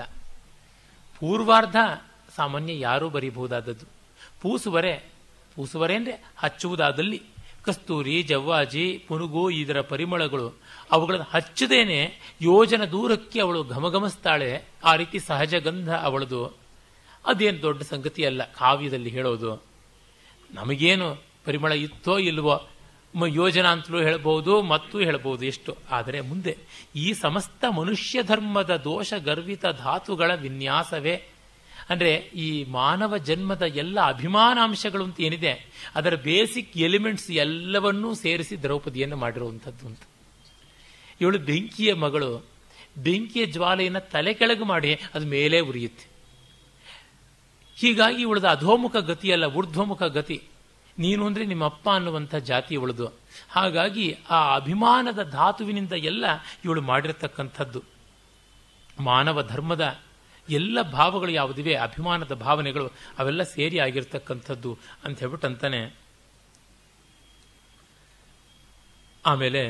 [1.20, 1.76] ಪೂರ್ವಾರ್ಧ
[2.36, 3.86] ಸಾಮಾನ್ಯ ಯಾರೂ ಬರೀಬಹುದಾದದ್ದು.
[4.40, 5.12] ಪೂಸುವರೆ
[5.54, 7.22] ಪೂಸುವರೆ ಅಂದರೆ ಹಚ್ಚುವುದಾದಲ್ಲಿ.
[7.64, 10.58] ಕಸ್ತೂರಿ, ಜವ್ವಾಜಿ, ಪುನುಗು, ಇದರ ಪರಿಮಳಗಳು,
[10.90, 16.46] ಅವುಗಳನ್ನು ಹಚ್ಚದೇನೆ ಯೋಜನ ದೂರಕ್ಕೆ ಅವಳು ಘಮಘಮಿಸ್ತಾಳೆ, ಆ ರೀತಿ ಸಹಜ ಗಂಧ ಅವಳದು.
[17.26, 19.62] ಅದೇನು ದೊಡ್ಡ ಸಂಗತಿ ಅಲ್ಲ ಕಾವ್ಯದಲ್ಲಿ ಹೇಳೋದು.
[20.54, 22.68] ನಮಗೇನು ಪರಿಮಳ ಇತ್ತೋ ಇಲ್ವೋ
[23.14, 25.76] ಯೋಜನ ಅಂತಲೂ ಹೇಳಬಹುದು ಮತ್ತು ಹೇಳಬಹುದು ಎಷ್ಟು.
[25.90, 26.56] ಆದರೆ ಮುಂದೆ,
[26.96, 31.16] ಈ ಸಮಸ್ತ ಮನುಷ್ಯ ಧರ್ಮದ ದೋಷ ಗರ್ವಿತ ಧಾತುಗಳ ವಿನ್ಯಾಸವೇ.
[31.90, 35.52] ಅಂದರೆ ಈ ಮಾನವ ಜನ್ಮದ ಎಲ್ಲ ಅಭಿಮಾನಾಂಶಗಳು ಅಂತ ಏನಿದೆ,
[35.94, 40.02] ಅದರ ಬೇಸಿಕ್ ಎಲಿಮೆಂಟ್ಸ್ ಎಲ್ಲವನ್ನೂ ಸೇರಿಸಿ ದ್ರೌಪದಿಯನ್ನು ಮಾಡಿರುವಂಥದ್ದು ಅಂತ.
[41.20, 42.30] ಇವಳು ಬೆಂಕಿಯ ಮಗಳು,
[42.98, 46.06] ಬೆಂಕಿಯ ಜ್ವಾಲೆಯನ್ನು ತಲೆ ಕೆಳಗೆ ಮಾಡಿ ಅದು ಮೇಲೆ ಉರಿಯುತ್ತೆ.
[47.76, 50.38] ಹೀಗಾಗಿ ಇವಳದ ಅಧೋಮುಖ ಗತಿಯಲ್ಲ ಊರ್ಧ್ವಮುಖ ಗತಿ.
[50.98, 53.06] ನೀನು ಅಂದರೆ ನಿಮ್ಮ ಅಪ್ಪ ಅನ್ನುವಂಥ ಜಾತಿ ಇವಳದು.
[53.50, 56.24] ಹಾಗಾಗಿ ಆ ಅಭಿಮಾನದ ಧಾತುವಿನಿಂದ ಎಲ್ಲ
[56.64, 57.82] ಇವಳು ಮಾಡಿರತಕ್ಕಂಥದ್ದು.
[59.00, 59.84] ಮಾನವ ಧರ್ಮದ
[60.48, 62.86] ಎಲ್ಲ ಭಾವಗಳು ಯಾವುದಿವೆ, ಅಭಿಮಾನದ ಭಾವನೆಗಳು
[63.18, 65.80] ಅವೆಲ್ಲ ಸೇರಿ ಆಗಿರ್ತಕ್ಕಂಥದ್ದು ಅಂತ ಹೇಳ್ಬಿಟ್ಟು ಅಂತಾನೆ
[69.24, 69.62] ಆಮೇಲೆ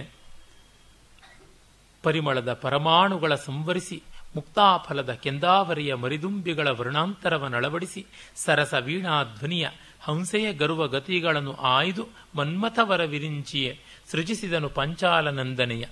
[2.05, 4.03] ಪರಿಮಳದ ಪರಮಾಣುಗಳ ಸಂವರಿಸಿ
[4.39, 9.69] ಮುಕ್ತಾಫಲದ ಕೆಂದಾವರಿಯ ಮರಿದುಂಬಿಗಳ ವರ್ಣಾಂತರವನ್ನಳವಡಿಸಿ ಸರಸ ವೀಣಾ ಧ್ವನಿಯ
[10.01, 13.81] ಹಂಸೆಯ ಗರುವ ಗತಿಗಳನ್ನು ಆಯ್ದು ಮನ್ಮಥವರ ವಿರಿಂಚಿಯೇ
[14.11, 15.85] ಸೃಜಿಸಿದನು ಪಂಚಾಲನಂದನೆಯ.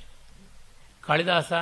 [1.01, 1.53] ಕಾಳಿದಾಸ,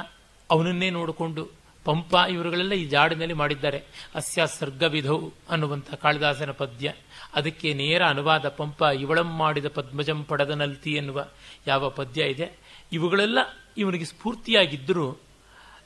[0.50, 1.48] ಅವನನ್ನೇ ನೋಡಿಕೊಂಡು
[1.84, 3.82] ಪಂಪ ಇವರುಗಳೆಲ್ಲ ಈ ಜಾಡಿನಲ್ಲಿ ಮಾಡಿದ್ದಾರೆ.
[4.14, 6.92] ಅಸ್ಯ ಸರ್ಗವಿಧೌ ಅನ್ನುವಂಥ ಕಾಳಿದಾಸನ ಪದ್ಯ.
[7.34, 11.26] ಅದಕ್ಕೆ ನೇರ ಅನುವಾದ ಪಂಪ ಇವಳಂ ಮಾಡಿದ ಪದ್ಮಜಂ ಪಡದನಲ್ತಿ ಎನ್ನುವ
[11.66, 12.58] ಯಾವ ಪದ್ಯ ಇದೆ.
[12.92, 13.38] ಇವುಗಳೆಲ್ಲ
[13.76, 15.20] ಇವನಿಗೆ ಸ್ಫೂರ್ತಿಯಾಗಿದ್ದರೂ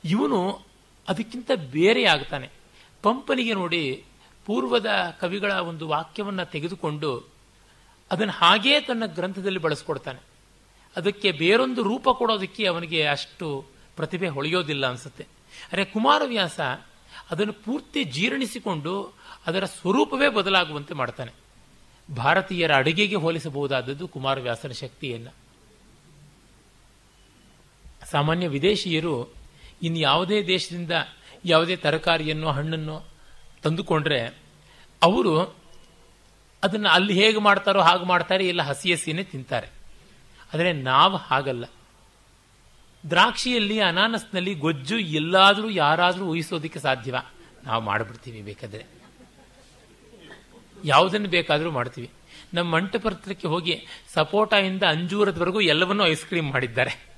[0.05, 0.68] ಇವನು
[1.09, 2.49] ಅದಕ್ಕಿಂತ ಬೇರೆ ಆಗ್ತಾನೆ.
[3.03, 4.03] ಪಂಪನಿಗೆ ನೋಡಿ
[4.45, 4.89] ಪೂರ್ವದ
[5.19, 7.29] ಕವಿಗಳ ಒಂದು ವಾಕ್ಯವನ್ನು ತೆಗೆದುಕೊಂಡು
[8.11, 10.19] ಅದನ್ನು ಹಾಗೇ ತನ್ನ ಗ್ರಂಥದಲ್ಲಿ ಬಳಸ್ಕೊಡ್ತಾನೆ.
[10.95, 15.27] ಅದಕ್ಕೆ ಬೇರೊಂದು ರೂಪ ಕೊಡೋದಕ್ಕೆ ಅವನಿಗೆ ಅಷ್ಟು ಪ್ರತಿಭೆ ಹೊಳೆಯೋದಿಲ್ಲ ಅನಿಸುತ್ತೆ.
[15.71, 16.59] ಅರೆ ಕುಮಾರವ್ಯಾಸ
[17.31, 19.13] ಅದನ್ನು ಪೂರ್ತಿ ಜೀರ್ಣಿಸಿಕೊಂಡು
[19.47, 21.31] ಅದರ ಸ್ವರೂಪವೇ ಬದಲಾಗುವಂತೆ ಮಾಡ್ತಾನೆ.
[22.15, 25.27] ಭಾರತೀಯರ ಅಡುಗೆಗೆ ಹೋಲಿಸಬಹುದಾದದ್ದು ಕುಮಾರವ್ಯಾಸನ ಶಕ್ತಿಯನ್ನ.
[28.11, 29.38] ಸಾಮಾನ್ಯ ವಿದೇಶಿಯರು
[29.81, 30.91] ಇನ್ನು ಯಾವುದೇ ದೇಶದಿಂದ
[31.45, 33.07] ಯಾವುದೇ ತರಕಾರಿಯನ್ನು, ಹಣ್ಣನ್ನು
[33.63, 34.25] ತಂದುಕೊಂಡ್ರೆ
[35.03, 35.59] ಅವರು
[36.63, 39.67] ಅದನ್ನು ಅಲ್ಲಿ ಹೇಗೆ ಮಾಡ್ತಾರೋ ಹಾಗೆ ಮಾಡ್ತಾರೆ, ಇಲ್ಲ ಹಸಿ ಹಸಿನೇ ತಿಂತಾರೆ.
[40.53, 41.65] ಆದರೆ ನಾವು ಹಾಗಲ್ಲ.
[43.09, 47.15] ದ್ರಾಕ್ಷಿಯಲ್ಲಿ, ಅನಾನಸ್ನಲ್ಲಿ ಗೊಜ್ಜು ಎಲ್ಲಾದರೂ ಯಾರಾದರೂ ಊಹಿಸೋದಕ್ಕೆ ಸಾಧ್ಯವ.
[47.63, 48.85] ನಾವು ಮಾಡಿಬಿಡ್ತೀವಿ ಬೇಕಾದರೆ.
[50.85, 52.09] ಯಾವುದನ್ನು ಬೇಕಾದರೂ ಮಾಡ್ತೀವಿ.
[52.53, 57.08] ನಮ್ಮ ಮಂಟಪತ್ರಕ್ಕೆ ಹೋಗಿ ಸಪೋಟಾಯಿಂದ ಅಂಜೂರದವರೆಗೂ ಎಲ್ಲವನ್ನೂ ಐಸ್ ಕ್ರೀಮ್ ಮಾಡಿದ್ದಾರೆ.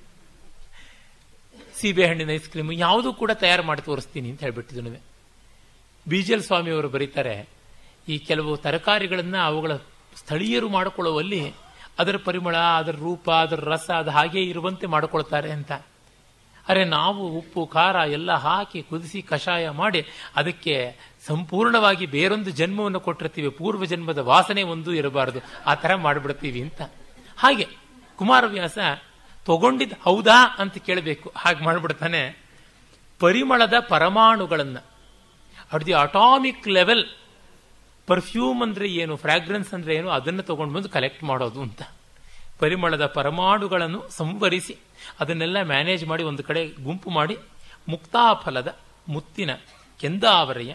[1.82, 7.36] ಸೀಬೆಹಣ್ಣಿನ ಐಸ್ ಕ್ರೀಮ್ ಯಾವುದೂ ಕೂಡ ತಯಾರು ಮಾಡಿ ತೋರಿಸ್ತೀನಿ ಅಂತ ಹೇಳ್ಬಿಟ್ಟಿದ್ದು ಸ್ವಾಮಿ ಸ್ವಾಮಿಯವರು ಬರೀತಾರೆ,
[8.12, 9.74] ಈ ಕೆಲವು ತರಕಾರಿಗಳನ್ನು ಅವುಗಳ
[10.22, 11.42] ಸ್ಥಳೀಯರು ಮಾಡಿಕೊಳ್ಳುವಲ್ಲಿ
[12.00, 15.72] ಅದರ ಪರಿಮಳ, ಅದರ ರೂಪ, ಅದರ ರಸ ಅದು ಹಾಗೆ ಇರುವಂತೆ ಮಾಡಿಕೊಳ್ತಾರೆ ಅಂತ.
[16.70, 20.02] ಅರೆ ನಾವು ಉಪ್ಪು, ಖಾರ ಎಲ್ಲ ಹಾಕಿ ಕುದಿಸಿ ಕಷಾಯ ಮಾಡಿ
[20.40, 20.76] ಅದಕ್ಕೆ
[21.28, 26.82] ಸಂಪೂರ್ಣವಾಗಿ ಬೇರೊಂದು ಜನ್ಮವನ್ನು ಕೊಟ್ಟಿರ್ತೀವಿ ಪೂರ್ವ ಜನ್ಮದ ವಾಸನೆ ಒಂದು ಇರಬಾರದು, ಆ ಥರ ಮಾಡಿಬಿಡ್ತೀವಿ ಅಂತ.
[27.38, 27.68] ಹಾಗೆ
[28.20, 28.78] ಕುಮಾರವ್ಯಾಸ
[29.48, 31.28] ತಗೊಂಡಿದ್ದು ಹೌದಾ ಅಂತ ಕೇಳಬೇಕು.
[31.42, 32.22] ಹಾಗೆ ಮಾಡಿಬಿಡ್ತಾನೆ.
[33.22, 34.82] ಪರಿಮಳದ ಪರಮಾಣುಗಳನ್ನು.
[35.74, 37.04] At the atomic level
[38.08, 41.82] perfume ಅಂದರೆ ಏನು ಫ್ರಾಗ್ರೆನ್ಸ್ ಅಂದ್ರೆ ಏನು, ಅದನ್ನು ತಗೊಂಡು ಬಂದು ಕಲೆಕ್ಟ್ ಮಾಡೋದು ಅಂತ.
[42.62, 44.76] ಪರಿಮಳದ ಪರಮಾಣುಗಳನ್ನು ಸಂವರಿಸಿ,
[45.20, 47.36] ಅದನ್ನೆಲ್ಲ ಮ್ಯಾನೇಜ್ ಮಾಡಿ ಒಂದು ಕಡೆ ಗುಂಪು ಮಾಡಿ,
[47.90, 48.70] ಮುಕ್ತಾಫಲದ
[49.10, 49.52] ಮುತ್ತಿನ
[50.00, 50.72] ಕೆಂದಾವರೆಯ,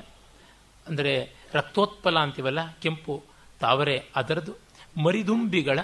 [0.87, 1.13] ಅಂದರೆ
[1.55, 3.15] ರಕ್ತೋತ್ಪಲ ಅಂತೀವಲ್ಲ, ಕೆಂಪು
[3.61, 4.53] ತಾವರೆ ಅದರದು
[5.05, 5.79] ಮರಿದುಂಬಿಗಳ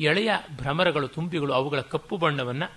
[0.00, 2.72] ಎಳೆಯ ಭ್ರಮರಗಳು, ತುಂಬಿಗಳು, ಅವುಗಳ ಕಪ್ಪು ಬಣ್ಣವನ್ನು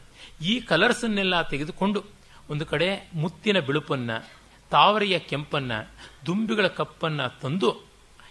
[0.46, 2.04] ಈ ಕಲರ್ಸನ್ನೆಲ್ಲ ತೆಗೆದುಕೊಂಡು
[2.50, 4.12] ಒಂದು ಕಡೆ ಮುತ್ತಿನ ಬಿಳುಪನ್ನ,
[4.72, 5.72] ತಾವರೆಯ ಕೆಂಪನ್ನ,
[6.26, 7.86] ದುಂಬಿಗಳ ಕಪ್ಪನ್ನ ತಂದು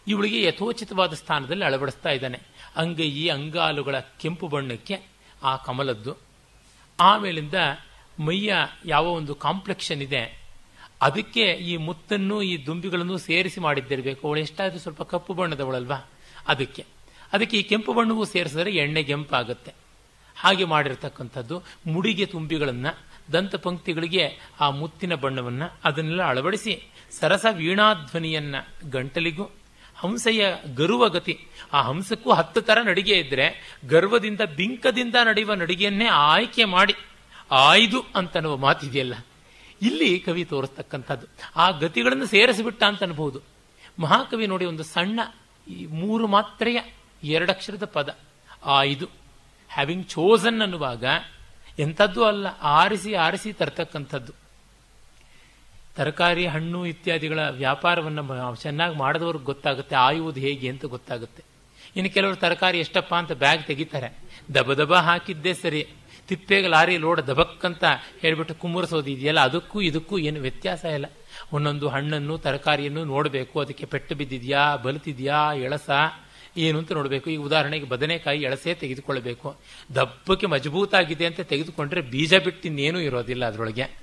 [0.09, 2.41] ಇವಳಿಗೆ ಯಥೋಚಿತವಾದ ಸ್ಥಾನದಲ್ಲಿ ಅಳವಡಿಸ್ತಾ ಇದ್ದಾನೆ.
[2.77, 4.99] ಅಂಗೈ ಅಂಗಾಲುಗಳ ಕೆಂಪು ಬಣ್ಣಕ್ಕೆ
[5.43, 6.17] ಆ ಕಮಲದ್ದು.
[7.01, 7.55] ಆಮೇಲಿಂದ
[8.21, 10.43] ಮೈಯ ಯಾವ ಒಂದು ಕಾಂಪ್ಲೆಕ್ಷನ್ ಇದೆ,
[11.01, 14.29] ಅದಕ್ಕೆ ಈ ಮುತ್ತನ್ನು, ಈ ದುಂಬಿಗಳನ್ನು ಸೇರಿಸಿ ಮಾಡಿದ್ದಿರಬೇಕು.
[14.29, 16.11] ಅವಳು ಎಷ್ಟಾದರೂ ಸ್ವಲ್ಪ ಕಪ್ಪು ಬಣ್ಣದವಳಲ್ವಾ?
[16.49, 16.92] ಅದಕ್ಕೆ.
[17.33, 19.75] ಅದಕ್ಕೆ ಈ ಕೆಂಪು ಬಣ್ಣವೂ ಸೇರಿಸಿದ್ರೆ ಎಣ್ಣೆ ಕೆಂಪಾಗುತ್ತೆ.
[20.37, 22.99] ಹಾಗೆ ಮಾಡಿರ್ತಕ್ಕಂಥದ್ದು ಮುಡಿಗೆ ತುಂಬಿಗಳನ್ನು,
[23.33, 26.89] ದಂತ ಪಂಕ್ತಿಗಳಿಗೆ ಆ ಮುತ್ತಿನ ಬಣ್ಣವನ್ನು ಅದನ್ನೆಲ್ಲ ಅಳವಡಿಸಿ
[27.21, 29.45] ಸರಸ ವೀಣಾಧ್ವನಿಯನ್ನು ಗಂಟಲಿಗೂ,
[29.97, 31.39] ಹಂಸೆಯ ಗರ್ವ ಗತಿ,
[31.73, 36.95] ಆ ಹಂಸಕ್ಕೂ ಹತ್ತು ಥರ ನಡಿಗೆ ಇದ್ದರೆ ಗರ್ವದಿಂದ ಬಿಂಕದಿಂದ ನಡೆಯುವ ನಡಿಗೆಯನ್ನೇ ಆಯ್ಕೆ ಮಾಡಿ
[37.51, 39.15] ಆಯ್ದು ಅಂತನ್ನುವ ಮಾತಿದೆಯಲ್ಲ.
[39.83, 41.27] ಇಲ್ಲಿ ಕವಿ ತೋರಿಸ್ತಕ್ಕಂಥದ್ದು.
[41.57, 43.41] ಆ ಗತಿಗಳನ್ನು ಸೇರಿಸಿಬಿಟ್ಟ ಅಂತ ಅನ್ಬಹುದು
[43.99, 45.21] ಮಹಾಕವಿ ನೋಡಿ ಒಂದು ಸಣ್ಣ
[45.69, 46.81] ಈ ಮೂರು ಮಾತ್ರೆಯ
[47.23, 48.19] ಎರಡಕ್ಷರದ ಪದ.
[48.65, 49.07] ಆಯ್ದು
[49.71, 51.05] ಹ್ಯಾವಿಂಗ್ ಚೋಸನ್ ಅನ್ನುವಾಗ
[51.79, 54.33] ಎಂಥದ್ದು ಅಲ್ಲ, ಆರಿಸಿ ಆರಿಸಿ ತರ್ತಕ್ಕಂಥದ್ದು.
[55.97, 61.43] ತರಕಾರಿ, ಹಣ್ಣು ಇತ್ಯಾದಿಗಳ ವ್ಯಾಪಾರವನ್ನು ಚೆನ್ನಾಗಿ ಮಾಡಿದವ್ರಿಗೆ ಗೊತ್ತಾಗುತ್ತೆ, ಆಯುವುದು ಹೇಗೆ ಅಂತ ಗೊತ್ತಾಗುತ್ತೆ.
[61.97, 64.09] ಇನ್ನು ಕೆಲವರು ತರಕಾರಿ ಎಷ್ಟಪ್ಪ ಅಂತ ಬ್ಯಾಗ್ ತೆಗಿತಾರೆ.
[64.55, 65.89] ದಬ ದಬ ಹಾಕಿದ್ದೇ ಸರಿ.
[66.29, 67.85] ತಿಪ್ಪೆಗೆ ಲಾರಿ ಲೋಡ್ ದಬಕ್ಕಂತ
[68.21, 71.07] ಹೇಳ್ಬಿಟ್ಟು ಕುಮ್ಮರಿಸೋದು ಇದೆಯಲ್ಲ, ಅದಕ್ಕೂ ಇದಕ್ಕೂ ಏನು ವ್ಯತ್ಯಾಸ ಇಲ್ಲ.
[71.53, 75.91] ಒಂದೊಂದು ಹಣ್ಣನ್ನು, ತರಕಾರಿಯನ್ನು ನೋಡಬೇಕು, ಅದಕ್ಕೆ ಪೆಟ್ಟು ಬಿದ್ದಿದೆಯಾ, ಬಲ್ತಿದೆಯಾ, ಎಳಸ
[76.57, 77.31] ಏನು ಅಂತ ನೋಡಬೇಕು.
[77.31, 79.57] ಈಗ ಉದಾಹರಣೆಗೆ ಬದನೆಕಾಯಿ ಎಳಸೆ ತೆಗೆದುಕೊಳ್ಬೇಕು
[79.95, 84.03] ದಪ್ಪಕ್ಕೆ ಮಜಬೂತಾಗಿದೆ ಅಂತ ತೆಗೆದುಕೊಂಡ್ರೆ ಬೀಜ ಬಿಟ್ಟು ಇನ್ನೇನೂ ಇರೋದಿಲ್ಲ ಅದರೊಳಗೆ.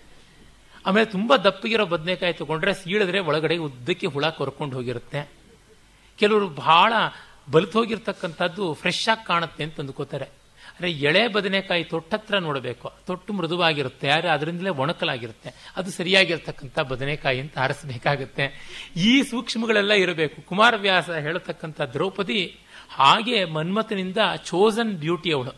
[0.86, 5.30] ಆಮೇಲೆ ತುಂಬ ದಪ್ಪಗಿರೋ ಬದನೆಕಾಯಿ ತಗೊಂಡ್ರೆ ಸೀಳಿದ್ರೆ ಒಳಗಡೆ ಉದ್ದಕ್ಕೆ ಹುಳ ಕೊರ್ಕೊಂಡು ಹೋಗಿರುತ್ತೆ.
[6.20, 6.94] ಕೆಲವರು ಬಹಳ
[7.52, 10.39] ಬಲಿತು ಹೋಗಿರ್ತಕ್ಕಂಥದ್ದು ಫ್ರೆಶ್ ಆಗಿ ಕಾಣುತ್ತೆ ಅಂತ ಅಂದ್ಕೋತಾರೆ.
[10.80, 12.88] ಅಂದರೆ ಎಳೆ ಬದನೆಕಾಯಿ ತೊಟ್ಟತ್ರ ನೋಡಬೇಕು.
[13.08, 15.50] ತೊಟ್ಟು ಮೃದುವಾಗಿರುತ್ತೆ, ಯಾರು ಅದರಿಂದಲೇ ಒಣಕಲಾಗಿರುತ್ತೆ.
[15.80, 18.46] ಅದು ಸರಿಯಾಗಿರ್ತಕ್ಕಂಥ ಬದನೆಕಾಯಿ ಅಂತ ಆರಿಸಬೇಕಾಗುತ್ತೆ.
[19.10, 20.38] ಈ ಸೂಕ್ಷ್ಮಗಳೆಲ್ಲ ಇರಬೇಕು.
[20.50, 22.40] ಕುಮಾರವ್ಯಾಸ ಹೇಳತಕ್ಕಂಥ ದ್ರೌಪದಿ
[23.00, 25.54] ಹಾಗೆ ಮನ್ಮಥನಿಂದ ಚೋಸನ್ ಬ್ಯೂಟಿ ಅವಳು.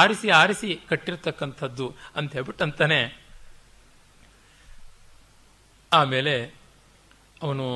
[0.00, 3.00] ಆರಿಸಿ ಆರಿಸಿ ಕಟ್ಟಿರ್ತಕ್ಕಂಥದ್ದು ಅಂತ ಹೇಳ್ಬಿಟ್ಟು ಅಂತಾನೆ.
[5.92, 6.36] ಆಮೇಲೆ
[7.42, 7.66] ಅವನು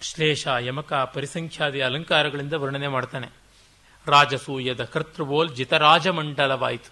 [0.00, 3.28] ಶ್ಲೇಷ, ಯಮಕ ಪರಿಸಂಖ್ಯಾದಿ ಅಲಂಕಾರಗಳಿಂದ ವರ್ಣನೆ ಮಾಡ್ತಾನೆ.
[4.06, 6.90] ರಾಜಸೂಯದ ಕರ್ತೃವೋಲ್ ಜಿತರಾಜಮಂಡಲವಾಯಿತು.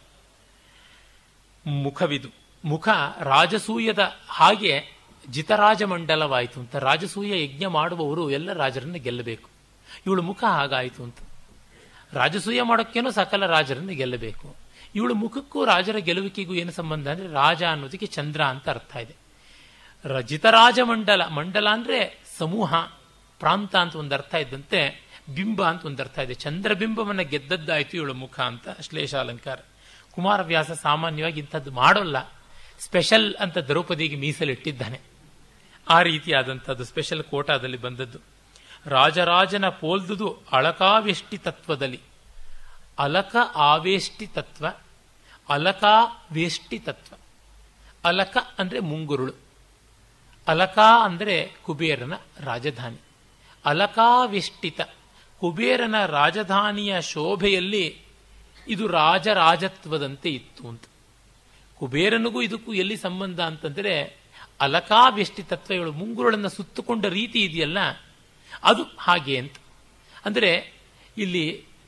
[1.71, 2.29] ಮುಖವಿದು.
[2.65, 2.89] ಮುಖ
[3.21, 3.99] ರಾಜಸೂಯದ
[4.29, 4.85] ಹಾಗೆ
[5.31, 6.77] ಜಿತರಾಜಮಂಡಲವಾಯಿತು ಅಂತ.
[6.77, 9.51] ರಾಜಸೂಯ ಯಜ್ಞ ಮಾಡುವವರು ಎಲ್ಲ ರಾಜರನ್ನು ಗೆಲ್ಲಬೇಕು.
[10.07, 11.17] ಇವಳು ಮುಖ ಹಾಗಾಯಿತು ಅಂತ.
[12.13, 14.57] ರಾಜಸೂಯ ಮಾಡೋಕ್ಕೇನೋ ಸಕಲ ರಾಜರನ್ನು ಗೆಲ್ಲಬೇಕು.
[14.95, 19.15] ಇವಳು ಮುಖಕ್ಕೂ ರಾಜರ ಗೆಲುವಿಕೆಗೂ ಏನು ಸಂಬಂಧ ಅಂದರೆ ರಾಜ ಅನ್ನೋದಕ್ಕೆ ಚಂದ್ರ ಅಂತ ಅರ್ಥ ಇದೆ.
[20.05, 22.75] ರಜಿತರಾಜ ಮಂಡಲ ಮಂಡಲ ಅಂದರೆ ಸಮೂಹ,
[23.39, 26.35] ಪ್ರಾಂತ ಅಂತ ಒಂದು ಅರ್ಥ ಇದ್ದಂತೆ ಬಿಂಬ ಅಂತ ಒಂದು ಅರ್ಥ ಇದೆ.
[26.35, 29.59] ಚಂದ್ರಬಿಂಬವನ್ನ ಗೆದ್ದದ್ದಾಯಿತು ಇವಳ ಮುಖ ಅಂತ ಶ್ಲೇಷಾಲಂಕಾರ.
[30.13, 32.33] ಕುಮಾರವ್ಯಾಸ ಸಾಮಾನ್ಯವಾಗಿ ಇಂಥದ್ದು ಮಾಡೋಲ್ಲ.
[32.79, 35.01] ಸ್ಪೆಷಲ್ ಅಂತ ದ್ರೌಪದಿಗೆ ಮೀಸಲಿಟ್ಟಿದ್ದಾನೆ.
[35.89, 38.19] ಆ ರೀತಿಯಾದಂಥದ್ದು ಸ್ಪೆಷಲ್ ಕೋಟಾದಲ್ಲಿ ಬಂದದ್ದು.
[38.87, 42.01] ರಾಜರಾಜನ ಪೋಲ್ದುದು ಅಳಕಾವೆಷ್ಟಿ ತತ್ವದಲ್ಲಿ.
[42.99, 44.67] ಅಲಕ ಆವೇಷ್ಟಿ ತತ್ವ
[45.49, 47.17] ಅಲಕಾವೇಷ್ಟಿ ತತ್ವ.
[48.05, 49.33] ಅಲಕ ಅಂದರೆ ಮುಂಗುರುಳು.
[50.49, 52.97] ಅಲಕಾ ಅಂದರೆ ಕುಬೇರನ ರಾಜಧಾನಿ.
[53.65, 54.81] ಅಲಕಾವಿಷ್ಟಿತ
[55.45, 57.87] ಕುಬೇರನ ರಾಜಧಾನಿಯ ಶೋಭೆಯಲ್ಲಿ
[58.67, 60.85] ಇದು ರಾಜರಾಜತ್ವದಂತೆ ಇತ್ತು ಅಂತ.
[61.79, 63.95] ಕುಬೇರನಿಗೂ ಇದಕ್ಕೂ ಎಲ್ಲಿ ಸಂಬಂಧ ಅಂತಂದರೆ
[64.65, 67.79] ಅಲಕಾವ್ಯಷ್ಟಿ ತತ್ವಗಳು ಮುಂಗುರುಳನ್ನು ಸುತ್ತುಕೊಂಡ ರೀತಿ ಇದೆಯಲ್ಲ,
[68.65, 69.57] ಅದು ಹಾಗೆ ಅಂತ.
[70.27, 70.51] ಅಂದರೆ
[71.17, 71.45] ಇಲ್ಲಿ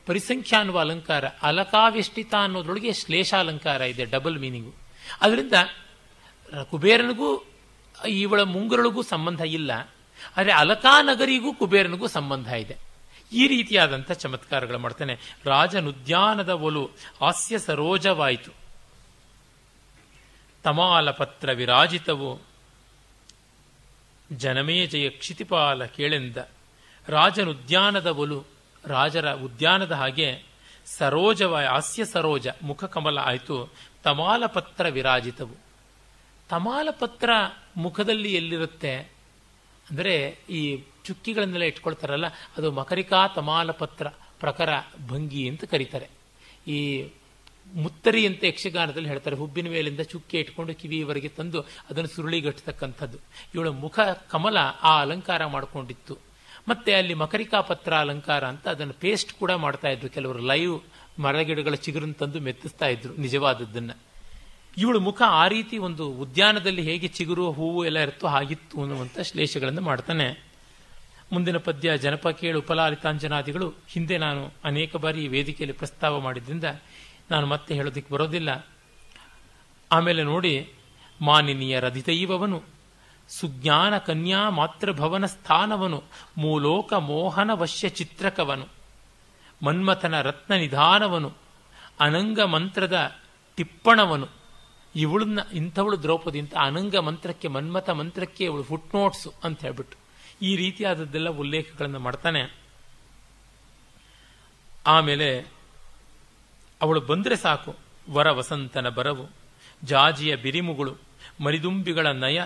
[0.07, 4.73] ಪರಿಸಂಖ್ಯಾನುವ ಅಲಂಕಾರ ಅಲಕಾವ್ಯಷ್ಟಿತ ಅನ್ನೋದ್ರೊಳಗೆ ಶ್ಲೇಷಾಲಂಕಾರ ಇದೆ, ಡಬಲ್ ಮೀನಿಂಗು.
[5.23, 5.57] ಅದರಿಂದ
[6.73, 7.31] ಕುಬೇರನಿಗೂ
[8.23, 9.73] ಇವಳ ಮುಂಗುರಳಿಗೂ ಸಂಬಂಧ ಇಲ್ಲ,
[10.37, 12.77] ಆದರೆ ಅಲಕಾನಗರಿಗೂ ಕುಬೇರನಿಗೂ ಸಂಬಂಧ ಇದೆ.
[13.33, 15.19] ಈ ರೀತಿಯಾದಂಥ ಚಮತ್ಕಾರಗಳು ಮಾಡ್ತಾನೆ.
[15.45, 18.51] ರಾಜನುದ್ಯಾನದ ಒಲು, ಹಾಸ್ಯ ಸರೋಜವಾಯಿತು.
[20.63, 22.41] ತಮಾಲ ಪತ್ರ ವಿರಾಜಿತವು.
[24.33, 26.37] ಜನಮೇಜಯ ಕ್ಷಿತಿಪಾಲ ಕೇಳೆಂದ.
[27.09, 28.45] ರಾಜನುದ್ಯಾನದ ಒಲು,
[28.85, 30.43] ರಾಜರ ಉದ್ಯಾನದ ಹಾಗೆ
[30.87, 33.73] ಸರೋಜವ, ಹಾಸ್ಯ ಸರೋಜ ಮುಖಕಮಲ ಆಯಿತು.
[34.03, 35.55] ತಮಾಲಪತ್ರ ವಿರಾಜಿತವು.
[36.49, 37.31] ತಮಾಲಪತ್ರ
[37.77, 38.97] ಮುಖದಲ್ಲಿ ಎಲ್ಲಿರುತ್ತೆ?
[39.91, 44.09] ಅಂದರೆ ಈ ಚುಕ್ಕಿಗಳನ್ನೆಲ್ಲ ಇಟ್ಕೊಳ್ತಾರಲ್ಲ, ಅದು ಮಕರಿಕಾ ತಮಾಲಪತ್ರ
[44.41, 44.71] ಪ್ರಕಾರ
[45.09, 46.09] ಭಂಗಿ ಅಂತ ಕರೀತಾರೆ.
[46.71, 46.79] ಈ
[47.75, 53.19] ಮುತ್ತರಿ ಅಂತ ಯಕ್ಷಗಾನದಲ್ಲಿ ಹೇಳ್ತಾರೆ, ಹುಬ್ಬಿನ ಮೇಲಿಂದ ಚುಕ್ಕಿ ಇಟ್ಕೊಂಡು ಕಿವಿಯವರೆಗೆ ತಂದು ಅದನ್ನು ಸುರುಳಿಗಟ್ಟತಕ್ಕಂಥದ್ದು.
[53.55, 53.99] ಇವಳ ಮುಖ
[54.31, 56.15] ಕಮಲ ಆ ಅಲಂಕಾರ ಮಾಡಿಕೊಂಡಿತ್ತು.
[56.69, 60.09] ಮತ್ತೆ ಅಲ್ಲಿ ಮಕರಿಕಾ ಪತ್ರ ಅಲಂಕಾರ ಅಂತ ಅದನ್ನು ಪೇಸ್ಟ್ ಕೂಡ ಮಾಡ್ತಾ ಇದ್ರು.
[60.09, 60.77] ಕೆಲವರು ಲೈವ್
[61.21, 63.95] ಮರಗಿಡಗಳ ಚಿಗುರನ್ನು ತಂದು ಮೆತ್ತಿಸ್ತಾ ಇದ್ರು ನಿಜವಾದದ್ದನ್ನು.
[64.79, 70.27] ಇವಳು ಮುಖ ಆ ರೀತಿ ಒಂದು ಉದ್ಯಾನದಲ್ಲಿ ಹೇಗೆ ಚಿಗುರು, ಹೂವು ಎಲ್ಲ ಇರುತ್ತೋ ಹಾಗಿತ್ತು ಅನ್ನುವಂಥ ಶ್ಲೇಷಗಳನ್ನು ಮಾಡ್ತಾನೆ.
[71.33, 76.65] ಮುಂದಿನ ಪದ್ಯ ಜನಪ ಕೇಳು ಉಪಲಾಲಿತಾಂಜನಾದಿಗಳು ಹಿಂದೆ ನಾನು ಅನೇಕ ಬಾರಿ ವೇದಿಕೆಯಲ್ಲಿ ಪ್ರಸ್ತಾವ ಮಾಡಿದ್ದರಿಂದ
[77.31, 78.67] ನಾನು ಮತ್ತೆ ಹೇಳೋದಕ್ಕೆ ಬರೋದಿಲ್ಲ.
[79.93, 80.73] ಆಮೇಲೆ ನೋಡಿ,
[81.21, 82.63] ಮಾನಿನಿಯ ರಧಿತೈವವನು
[83.29, 86.03] ಸುಜ್ಞಾನ ಕನ್ಯಾ ಮಾತೃಭವನ ಸ್ಥಾನವನು,
[86.39, 88.67] ಮೂಲೋಕ ಮೋಹನ ವಶ್ಯ ಚಿತ್ರಕವನು,
[89.63, 91.33] ಮನ್ಮಥನ ರತ್ನ ನಿಧಾನವನು,
[92.01, 93.17] ಅನಂಗ ಮಂತ್ರದ
[93.57, 94.27] ಟಿಪ್ಪಣವನು.
[94.97, 100.06] ಇವಳನ್ನ ಇಂಥವಳು ದ್ರೌಪದಿ ಅಂತ ಅನಂಗ ಮಂತ್ರಕ್ಕೆ ಮನ್ಮಥ ಮಂತ್ರಕ್ಕೆ ಇವಳು ಫುಟ್ ನೋಟ್ಸು ಅಂತ ಹೇಳ್ಬಿಟ್ಟು
[100.43, 102.57] ಈ ರೀತಿಯಾದದ್ದೆಲ್ಲ ಉಲ್ಲೇಖಗಳನ್ನು ಮಾಡ್ತಾನೆ.
[104.87, 105.47] ಆಮೇಲೆ
[106.83, 107.77] ಅವಳು ಬಂದರೆ ಸಾಕು.
[108.11, 109.29] ವರ ವಸಂತನ ಬರವು,
[109.85, 110.97] ಜಾಜಿಯ ಬಿರಿಮುಗಳು,
[111.45, 112.43] ಮರಿದುಂಬಿಗಳ ನಯ,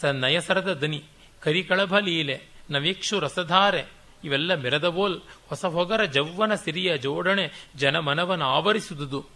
[0.00, 1.04] ಸ ನಯಸರದ ದನಿ,
[1.40, 3.88] ಕರಿಕಳಭ ಲೀಲೆ, ನವೀಕ್ಷು ರಸಧಾರೆ,
[4.24, 9.26] ಇವೆಲ್ಲ ಮೆರೆದವೋಲ್, ಹೊಸ ಹೊಗರ ಜವ್ವನ ಸಿರಿಯ ಜೋಡಣೆ, ಜನಮನವನ ಆವರಿಸುವುದು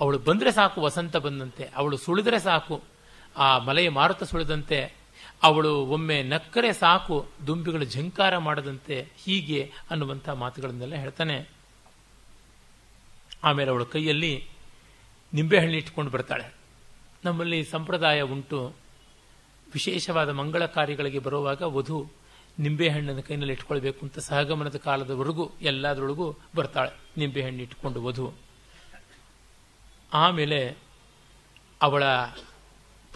[0.00, 2.82] ಅವಳು ಬಂದರೆ ಸಾಕು ವಸಂತ ಬಂದಂತೆ, ಅವಳು ಸುಳಿದರೆ ಸಾಕು,
[3.36, 4.99] ಆ ಮಲೆಯ ಮಾರುತ ಸುಳಿದಂತೆ
[5.42, 11.48] ಅವಳು ಒಮ್ಮೆ ನಕ್ಕರೆ ಸಾಕು ದುಂಬಿಗಳು ಝಂಕಾರ ಮಾಡದಂತೆ ಹೀಗೆ ಅನ್ನುವಂಥ ಮಾತುಗಳನ್ನೆಲ್ಲ ಹೇಳ್ತಾನೆ.
[13.44, 14.48] ಆಮೇಲೆ ಅವಳ ಕೈಯಲ್ಲಿ
[15.34, 16.54] ನಿಂಬೆಹಣ್ಣು ಇಟ್ಕೊಂಡು ಬರ್ತಾಳೆ.
[17.24, 18.74] ನಮ್ಮಲ್ಲಿ ಸಂಪ್ರದಾಯ ಉಂಟು.
[19.72, 22.10] ವಿಶೇಷವಾದ ಮಂಗಳ ಕಾರ್ಯಗಳಿಗೆ ಬರುವಾಗ ವಧು
[22.58, 26.90] ನಿಂಬೆಹಣ್ಣನ್ನು ಕೈನಲ್ಲಿ ಇಟ್ಕೊಳ್ಬೇಕು ಅಂತ ಸಹಗಮನದ ಕಾಲದವರೆಗೂ ಎಲ್ಲದರೊಳಗೂ ಬರ್ತಾಳೆ.
[27.16, 28.32] ನಿಂಬೆಹಣ್ಣು ಇಟ್ಕೊಂಡು ವಧು.
[30.12, 30.76] ಆಮೇಲೆ
[31.82, 32.04] ಅವಳ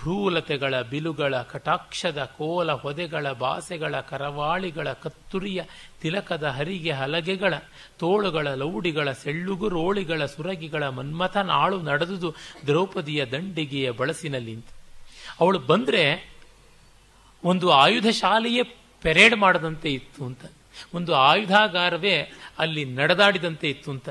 [0.05, 5.63] ಭ್ರೂಲತೆಗಳ ಬಿಲುಗಳ ಕಟಾಕ್ಷದ ಕೋಲ ಹೊದೆಗಳ ಬಾಸೆಗಳ ಕರವಾಳಿಗಳ ಕತ್ತುರಿಯ
[6.01, 7.55] ತಿಲಕದ ಹರಿಗೆ ಹಲಗೆಗಳ
[7.99, 12.35] ತೋಳುಗಳ ಲೌಡಿಗಳ ಸೆಳ್ಳುಗುರೋಳಿಗಳ ಸುರಗಿಗಳ ಮನ್ಮಥ ನಾಳು ನಡೆದುದು
[12.67, 14.59] ದ್ರೌಪದಿಯ ದಂಡಿಗೆಯ ಬಳಸಿನಲ್ಲಿ
[15.41, 16.35] ಅವಳು ಬಂದ್ರೆ
[17.45, 18.63] ಒಂದು ಆಯುಧ ಶಾಲೆಯೇ
[19.03, 20.45] ಪೆರೇಡ್ ಮಾಡದಂತೆ ಇತ್ತು ಅಂತ.
[20.95, 24.09] ಒಂದು ಆಯುಧಾಗಾರವೇ ಅಲ್ಲಿ ನಡೆದಾಡಿದಂತೆ ಇತ್ತು ಅಂತ.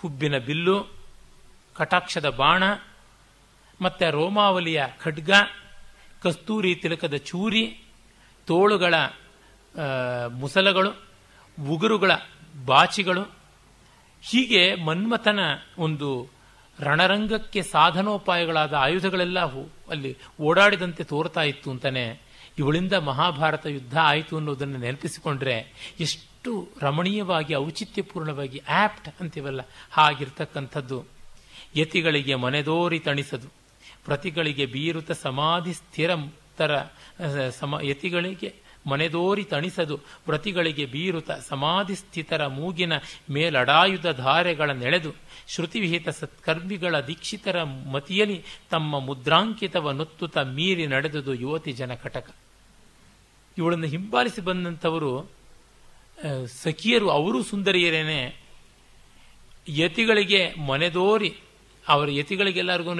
[0.00, 0.86] ಹುಬ್ಬಿನ ಬಿಲ್ಲು,
[1.74, 2.62] ಕಟಾಕ್ಷದ ಬಾಣ
[3.82, 5.30] ಮತ್ತೆ ರೋಮಾವಲಿಯ ಖಡ್ಗ,
[6.22, 7.78] ಕಸ್ತೂರಿ ತಿಲಕದ ಚೂರಿ,
[8.46, 8.94] ತೋಳುಗಳ
[10.30, 10.90] ಮುಸಲಗಳು,
[11.70, 12.10] ಉಗುರುಗಳ
[12.66, 13.22] ಬಾಚಿಗಳು.
[14.22, 15.38] ಹೀಗೆ ಮನ್ಮಥನ
[15.78, 16.28] ಒಂದು
[16.80, 19.40] ರಣರಂಗಕ್ಕೆ ಸಾಧನೋಪಾಯಗಳಾದ ಆಯುಧಗಳೆಲ್ಲ
[19.88, 22.20] ಅಲ್ಲಿ ಓಡಾಡಿದಂತೆ ತೋರ್ತಾ ಇತ್ತು ಅಂತಾನೆ
[22.58, 25.56] ಇವಳಿಂದ ಮಹಾಭಾರತ ಯುದ್ಧ ಆಯಿತು ಅನ್ನೋದನ್ನು ನೆನಪಿಸಿಕೊಂಡ್ರೆ
[26.00, 31.04] ಎಷ್ಟು ರಮಣೀಯವಾಗಿ, ಔಚಿತ್ಯಪೂರ್ಣವಾಗಿ ಆಪ್ಟ್ ಅಂತೀವಲ್ಲ, ಹಾಗಿರ್ತಕ್ಕಂಥದ್ದು.
[31.76, 33.61] ಯತಿಗಳಿಗೆ ಮನೆದೋರಿ ತಣಿಸದು.
[34.04, 36.10] ಪ್ರತಿಗಳಿಗೆ ಬೀರುತ ಸಮಾಧಿ ಸ್ಥಿರ
[36.58, 36.72] ತರ
[37.58, 38.50] ಸಮ, ಯತಿಗಳಿಗೆ
[38.86, 39.96] ಮನೆದೋರಿ ತಣಿಸದು.
[40.24, 42.94] ಪ್ರತಿಗಳಿಗೆ ಬೀರುತ ಸಮಾಧಿ ಸ್ಥಿತರ ಮೂಗಿನ
[43.30, 45.12] ಮೇಲಡಾಯುಧ ಧಾರೆಗಳ ನೆಳೆದು.
[45.48, 48.38] ಶ್ರುತಿವಿಹಿತ ಸತ್ಕರ್ಮಿಗಳ ದೀಕ್ಷಿತರ ಮತಿಯಲ್ಲಿ
[48.70, 52.28] ತಮ್ಮ ಮುದ್ರಾಂಕಿತವ ನುತ್ತುತ ಮೀರಿ ನಡೆದುದು ಯುವತಿ ಜನ ಕಟಕ.
[53.58, 55.12] ಇವಳನ್ನು ಹಿಂಬಾಲಿಸಿ ಬಂದಂಥವರು
[56.62, 58.20] ಸಖಿಯರು, ಅವರು ಸುಂದರಿಯರೇನೆ.
[59.68, 61.30] ಯತಿಗಳಿಗೆ ಮನೆದೋರಿ,
[61.88, 62.94] ಅವರ ಯತಿಗಳಿಗೆಲ್ಲರಿಗೂ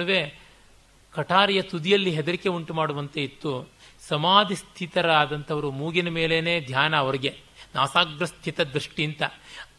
[1.15, 3.69] ಕಟಾರಿಯ ತುದಿಯಲ್ಲಿ ಹೆದರಿಕೆ ಉಂಟು ಮಾಡುವಂತೆ ಇತ್ತು.
[4.07, 7.33] ಸಮಾಧಿ ಸ್ಥಿತರಾದಂಥವರು ಮೂಗಿನ ಮೇಲೇನೆ ಧ್ಯಾನ ಅವರಿಗೆ.
[7.75, 9.23] ನಾಸಾಗ್ರಸ್ಥಿತ ದೃಷ್ಟಿ ಅಂತ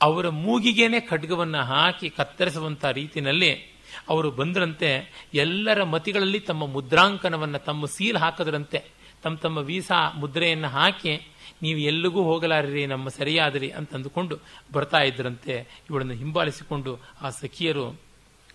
[0.02, 3.74] ಅವರ ಮೂಗಿಗೇನೆ ಖಡ್ಗವನ್ನು ಹಾಕಿ ಕತ್ತರಿಸುವಂಥ ರೀತಿಯಲ್ಲಿ
[4.08, 4.88] ಅವರು ಬಂದ್ರಂತೆ
[5.34, 8.84] ಎಲ್ಲರ ಮತಿಗಳಲ್ಲಿ ತಮ್ಮ ಮುದ್ರಾಂಕನವನ್ನು ತಮ್ಮ ಸೀಲ್ ಹಾಕದ್ರಂತೆ.
[9.22, 11.28] ತಮ್ಮ ತಮ್ಮ ವೀಸಾ ಮುದ್ರೆಯನ್ನು ಹಾಕಿ
[11.62, 14.38] ನೀವು ಎಲ್ಲಿಗೂ ಹೋಗಲಾರಿರಿ, ನಮ್ಮ ಸರಿಯಾದ್ರಿ ಅಂತಂದುಕೊಂಡು
[14.72, 15.84] ಬರ್ತಾ ಇದ್ರಂತೆ.
[15.90, 18.03] ಇವಳನ್ನು ಹಿಂಬಾಲಿಸಿಕೊಂಡು ಆ ಸಖಿಯರು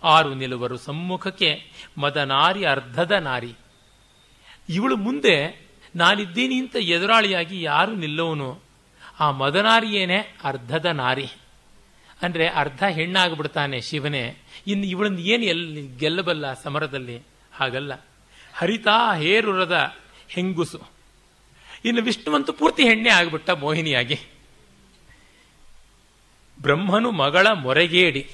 [0.02, 1.62] ಆರು ನಿಲುವರು ಸಮ್ಮುಖಕ್ಕೆ
[1.98, 3.54] ಮದನಾರಿ ಅರ್ಧದ ನಾರಿ.
[4.68, 8.60] ಇವಳು ಮುಂದೆ ನಾನಿದ್ದೀನಿ ಅಂತ ಎದುರಾಳಿಯಾಗಿ ಯಾರು ನಿಲ್ಲೋನು
[9.20, 11.28] ಆ ಮದನಾರಿಯೇನೆ ಅರ್ಧದ ನಾರಿ.
[12.22, 14.38] ಅಂದರೆ ಅರ್ಧ ಹೆಣ್ಣಾಗ್ಬಿಡ್ತಾನೆ ಶಿವನೇ.
[14.66, 17.22] ಇನ್ನು ಇವಳನ್ನ ಏನು ಎಲ್ಲಿ ಗೆಲ್ಲಬಲ್ಲ ಸಮರದಲ್ಲಿ?
[17.52, 18.06] ಹಾಗಲ್ಲ.
[18.54, 19.96] ಹರಿತಾ ಹೇರುರದ
[20.28, 20.80] ಹೆಂಗುಸು.
[21.84, 24.20] ಇನ್ನು ವಿಷ್ಣುವಂತೂ ಪೂರ್ತಿ ಹೆಣ್ಣೆ ಆಗ್ಬಿಟ್ಟ ಮೋಹಿನಿಯಾಗಿ.
[26.62, 28.30] ಬ್ರಹ್ಮನು ಮಗಳ ಮೊರೆಗೇಡಿ.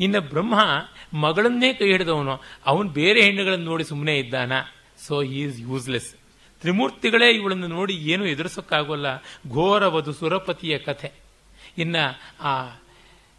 [0.00, 0.60] ಇನ್ನು ಬ್ರಹ್ಮ
[1.14, 2.40] ಮಗಳನ್ನೇ ಕೈ ಹಿಡಿದವನು.
[2.66, 4.52] ಅವನು ಬೇರೆ ಹೆಣ್ಣುಗಳನ್ನು ನೋಡಿ ಸುಮ್ಮನೆ ಇದ್ದಾನ.
[5.06, 6.14] ಸೊ ಈಸ್ ಯೂಸ್ಲೆಸ್
[6.60, 9.16] ತ್ರಿಮೂರ್ತಿಗಳೇ ಇವಳನ್ನು ನೋಡಿ ಏನು ಎದುರಿಸೋಕ್ಕಾಗೋಲ್ಲ.
[9.50, 11.12] ಘೋರವದು ಸುರಪತಿಯ ಕಥೆ.
[11.78, 11.96] ಇನ್ನ
[12.40, 12.66] ಆ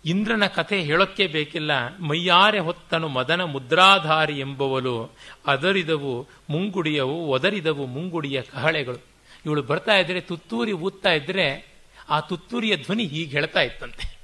[0.06, 1.98] ಇಂದ್ರನ ಕಥೆ ಹೇಳೋಕ್ಕೆ ಬೇಕಿಲ್ಲ.
[1.98, 5.16] ಮೈಯಾರೆ ಹೊತ್ತನು ಮದನ ಮುದ್ರಾಧಾರಿ ಎಂಬವಳು.
[5.48, 9.06] ಅದರಿದವು ಮುಂಗುಡಿಯವು, ಒದರಿದವು ಮುಂಗುಡಿಯ ಕಹಳೆಗಳು.
[9.46, 11.74] ಇವಳು ಬರ್ತಾ ಇದ್ರೆ ತುತ್ತೂರಿ ಊದ್ತಾ ಇದ್ರೆ
[12.10, 14.19] ಆ ತುತ್ತೂರಿಯ ಧ್ವನಿ ಹೀಗೆ ಹೇಳ್ತಾ ಇತ್ತಂತೆ.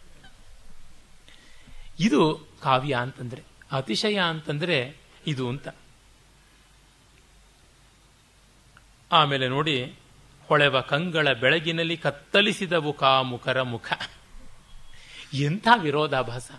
[1.99, 5.67] ಇದು ಕಾವ್ಯ ಅಂತಂದರೆ, ಅತಿಶಯ ಅಂತಂದರೆ ಇದು ಅಂತ.
[9.11, 9.93] ಆಮೇಲೆ ನೋಡಿ,
[10.47, 13.93] ಹೊಳೆವ ಕಂಗಳ ಬೆಳಗಿನಲ್ಲಿ ಕತ್ತಲಿಸಿದವು ಕಾಮುಕರ ಮುಖ.
[15.33, 16.51] ಎಂಥ ವಿರೋಧಾಭಾಸ.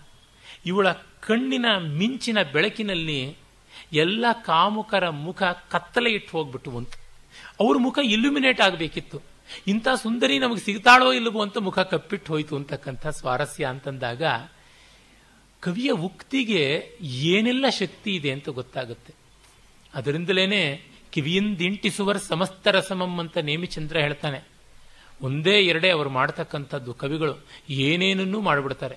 [0.67, 3.37] ಇವಳ ಕಣ್ಣಿನ ಮಿಂಚಿನ ಬೆಳಕಿನಲ್ಲಿ
[3.93, 6.93] ಎಲ್ಲ ಕಾಮುಕರ ಮುಖ ಕತ್ತಲೆ ಇಟ್ಟು ಹೋಗ್ಬಿಟ್ಟು ಅಂತ.
[7.61, 9.23] ಅವ್ರ ಮುಖ ಇಲ್ಯುಮಿನೇಟ್ ಆಗಬೇಕಿತ್ತು.
[9.67, 14.23] ಇಂಥ ಸುಂದರಿ ನಮಗೆ ಸಿಗ್ತಾಳೋ ಇಲ್ಲವೋ ಅಂತ ಮುಖ ಕಪ್ಪಿಟ್ಟು ಹೋಯ್ತು ಅಂತಕ್ಕಂಥ ಸ್ವಾರಸ್ಯ ಅಂತಂದಾಗ
[15.61, 19.15] ಕವಿಯ ಉಕ್ತಿಗೆ ಏನೆಲ್ಲ ಶಕ್ತಿ ಇದೆ ಅಂತ ಗೊತ್ತಾಗುತ್ತೆ.
[19.95, 24.49] ಅದರಿಂದಲೇ ಕಿವಿಯಿಂದಿಂಟಿಸುವರ್ ಸಮಸ್ತ ರಸಮಂ ಅಂತ ನೇಮಿಚಂದ್ರ ಹೇಳ್ತಾನೆ.
[25.23, 28.97] ಒಂದೇ ಎರಡೇ ಅವರು ಮಾಡ್ತಕ್ಕಂಥದ್ದು ಕವಿಗಳು ಏನೇನನ್ನೂ ಮಾಡಿಬಿಡ್ತಾರೆ.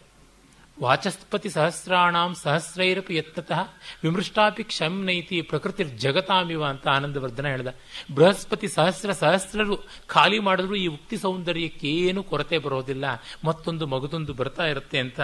[0.82, 3.60] ವಾಚಸ್ಪತಿ ಸಹಸ್ರಾಣಾಂ ಸಹಸ್ರೈರಪಿ ಎತ್ತತಃ
[4.04, 7.68] ವಿಮೃಷ್ಟಾಪಿ ಕ್ಷಮ್ನೈತಿ ಪ್ರಕೃತಿ ಜಗತಾಮಿವ ಅಂತ ಆನಂದವರ್ಧನ ಹೇಳಿದ.
[8.16, 13.06] ಬೃಹಸ್ಪತಿ ಸಹಸ್ರ ಸಹಸ್ರರು ಖಾಲಿ ಮಾಡಿದ್ರು ಈ ಉಕ್ತಿ ಸೌಂದರ್ಯಕ್ಕೇನು ಕೊರತೆ ಬರೋದಿಲ್ಲ.
[13.46, 15.20] ಮತ್ತೊಂದು ಮಗದೊಂದು ಬರ್ತಾ ಇರುತ್ತೆ ಅಂತ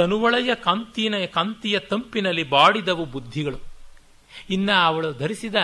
[0.00, 3.58] ತನುವಳೆಯ ಕಾಂತಿನ, ಕಾಂತಿಯ ತಂಪಿನಲ್ಲಿ ಬಾಡಿದವು ಬುದ್ಧಿಗಳು.
[4.50, 5.54] ಇನ್ನ ಅವಳು ಧರಿಸಿದ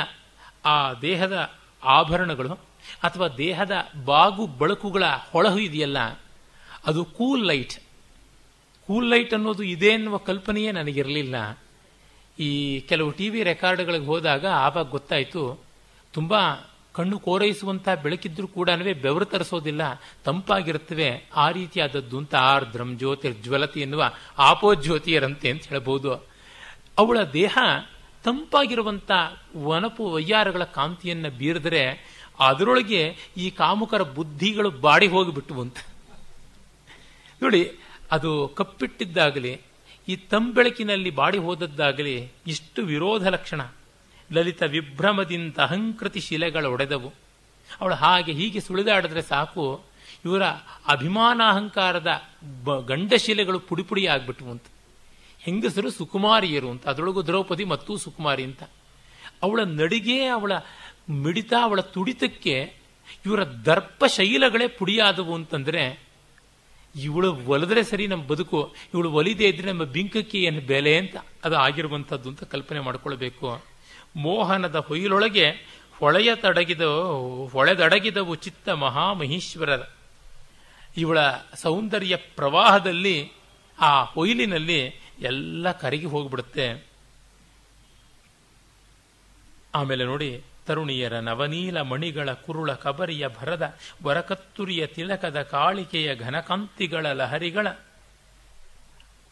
[0.64, 1.36] ಆ ದೇಹದ
[1.82, 2.54] ಆಭರಣಗಳು
[3.02, 5.98] ಅಥವಾ ದೇಹದ ಬಾಗು ಬಳಕುಗಳ ಹೊಳಹು ಇದೆಯಲ್ಲ,
[6.86, 7.76] ಅದು ಕೂಲ್ ಲೈಟ್
[8.88, 11.36] ಕೂಲ್ ಲೈಟ್ ಅನ್ನೋದು ಇದೆ ಎನ್ನುವ ಕಲ್ಪನೆಯೇ ನನಗಿರಲಿಲ್ಲ.
[12.38, 15.42] ಈ ಕೆಲವು ಟಿ ವಿ ರೆಕಾರ್ಡ್ಗಳಿಗೆ ಹೋದಾಗ ಆವಾಗ ಗೊತ್ತಾಯಿತು,
[16.14, 16.34] ತುಂಬ
[16.96, 18.70] ಕಣ್ಣು ಕೋರೈಸುವಂತಹ ಬೆಳಕಿದ್ರೂ ಕೂಡ
[19.02, 19.82] ಬೆವರು ತರಿಸೋದಿಲ್ಲ,
[20.24, 21.10] ತಂಪಾಗಿರುತ್ತವೆ.
[21.36, 24.04] ಆ ರೀತಿಯಾದದ್ದು ಅಂತ ಆರ್ದ್ರಂ ಜ್ಯೋತಿರ್ಜ್ವಲತಿ ಎನ್ನುವ
[24.50, 26.12] ಆಪೋಜ್ಯೋತಿಯರಂತೆ ಅಂತ ಹೇಳಬಹುದು.
[26.98, 27.58] ಅವಳ ದೇಹ
[28.24, 29.10] ತಂಪಾಗಿರುವಂತ
[29.64, 31.82] ವನಪು ವಯ್ಯಾರಗಳ ಕಾಂತಿಯನ್ನು ಬೀರಿದರೆ
[32.40, 33.02] ಅದರೊಳಗೆ
[33.36, 35.78] ಈ ಕಾಮುಕರ ಬುದ್ಧಿಗಳು ಬಾಡಿ ಹೋಗಿಬಿಟ್ಟು ಅಂತ
[37.42, 37.60] ನೋಡಿ,
[38.10, 39.52] ಅದು ಕಪ್ಪಿಟ್ಟಿದ್ದಾಗಲಿ,
[40.08, 42.14] ಈ ತಂಬೆಳಕಿನಲ್ಲಿ ಬಾಡಿ ಹೋದದ್ದಾಗಲಿ
[42.46, 43.60] ಇಷ್ಟು ವಿರೋಧ ಲಕ್ಷಣ.
[44.32, 47.12] ಲಲಿತ ವಿಭ್ರಮದಿಂದ ಅಹಂಕೃತಿ ಶಿಲೆಗಳು ಒಡೆದವು.
[47.80, 49.82] ಅವಳು ಹಾಗೆ ಹೀಗೆ ಸುಳಿದಾಡಿದ್ರೆ ಸಾಕು,
[50.24, 50.42] ಇವರ
[50.86, 52.22] ಅಭಿಮಾನಾಹಂಕಾರದ
[52.86, 54.62] ಗಂಡಶಿಲೆಗಳು ಪುಡಿ ಪುಡಿ ಆಗ್ಬಿಟ್ವು ಅಂತ.
[55.38, 58.62] ಹೆಂಗಸರು ಸುಕುಮಾರಿಯರು ಅಂತ, ಅದರೊಳಗೂ ದ್ರೌಪದಿ ಮತ್ತು ಸುಕುಮಾರಿ ಅಂತ.
[59.42, 60.52] ಅವಳ ನಡಿಗೆ, ಅವಳ
[61.10, 62.74] ಮಿಡಿತ, ಅವಳ ತುಡಿತಕ್ಕೆ
[63.26, 66.06] ಇವರ ದರ್ಪ ಶೈಲಗಳೇ ಪುಡಿಯಾದವು ಅಂತಂದ್ರೆ,
[66.96, 72.28] ಇವಳು ಒಲಿದ್ರೆ ಸರಿ ನಮ್ಮ ಬದುಕು, ಇವಳು ಒಲಿದೇ ಇದ್ರೆ ನಮ್ಮ ಬಿಂಕಕ್ಕೆ ಏನು ಬೆಲೆ ಅಂತ, ಅದು ಆಗಿರುವಂಥದ್ದು
[72.28, 73.75] ಅಂತ ಕಲ್ಪನೆ ಮಾಡ್ಕೊಳ್ಬೇಕು.
[74.16, 75.50] ಮೋಹನದ ಹೊಯ್ಲೊಳಗೆ
[75.98, 76.80] ಹೊಳೆಯ ತಡಗಿದ,
[77.52, 79.82] ಹೊಳೆದಡಗಿದವು ಚಿತ್ತ ಮಹಾಮಹೇಶ್ವರರ
[80.96, 81.18] ಇವಳ
[81.54, 83.32] ಸೌಂದರ್ಯ ಪ್ರವಾಹದಲ್ಲಿ,
[83.80, 86.86] ಆ ಹೊಯ್ಲಿನಲ್ಲಿ ಎಲ್ಲ ಕರಗಿ ಹೋಗ್ಬಿಡುತ್ತೆ.
[89.74, 97.66] ಆಮೇಲೆ ನೋಡಿ, ತರುಣಿಯರ ನವನೀಲ ಮಣಿಗಳ ಕುರುಳ ಕಬರಿಯ ಭರದ, ವರಕತ್ತುರಿಯ ತಿಲಕದ ಕಾಳಿಕೆಯ ಘನಕಾಂತಿಗಳ ಲಹರಿಗಳ.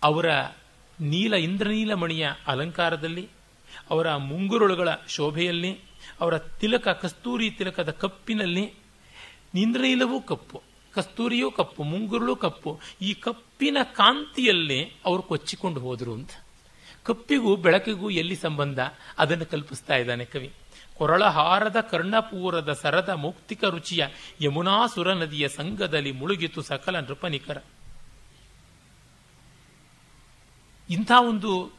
[0.03, 0.27] ಅವರ
[1.01, 3.29] ನೀಲ ಇಂದ್ರನೀಲ ಮಣಿಯ ಅಲಂಕಾರದಲ್ಲಿ
[3.91, 5.81] ಅವರ ಮುಂಗುರುಳುಗಳ ಶೋಭೆಯಲ್ಲಿ,
[6.21, 8.73] ಅವರ ತಿಲಕ, ಕಸ್ತೂರಿ ತಿಲಕದ ಕಪ್ಪಿನಲ್ಲಿ
[9.55, 10.63] ನಿಂದ್ರೈಲವೂ ಕಪ್ಪು,
[10.95, 16.31] ಕಸ್ತೂರಿಯೂ ಕಪ್ಪು, ಮುಂಗುರುಳು ಕಪ್ಪು, ಈ ಕಪ್ಪಿನ ಕಾಂತಿಯಲ್ಲೇ ಅವರು ಕೊಚ್ಚಿಕೊಂಡು ಹೋದರು ಅಂತ.
[17.03, 18.79] ಕಪ್ಪಿಗೂ ಬೆಳಕಿಗೂ ಎಲ್ಲಿ ಸಂಬಂಧ?
[19.19, 20.53] ಅದನ್ನು ಕಲ್ಪಿಸ್ತಾ ಇದ್ದಾನೆ ಕವಿ.
[20.99, 24.07] ಕೊರಳಹಾರದ ಕರ್ಣಪೂರದ ಸರದ ಮೌಕ್ತಿಕ ರುಚಿಯ
[24.41, 27.57] ಯಮುನಾಸುರ ನದಿಯ ಸಂಘದಲ್ಲಿ ಮುಳುಗಿತು ಸಕಲ ನೃಪನಿಕರ
[30.91, 31.73] ಇಂಥ ಒಂದು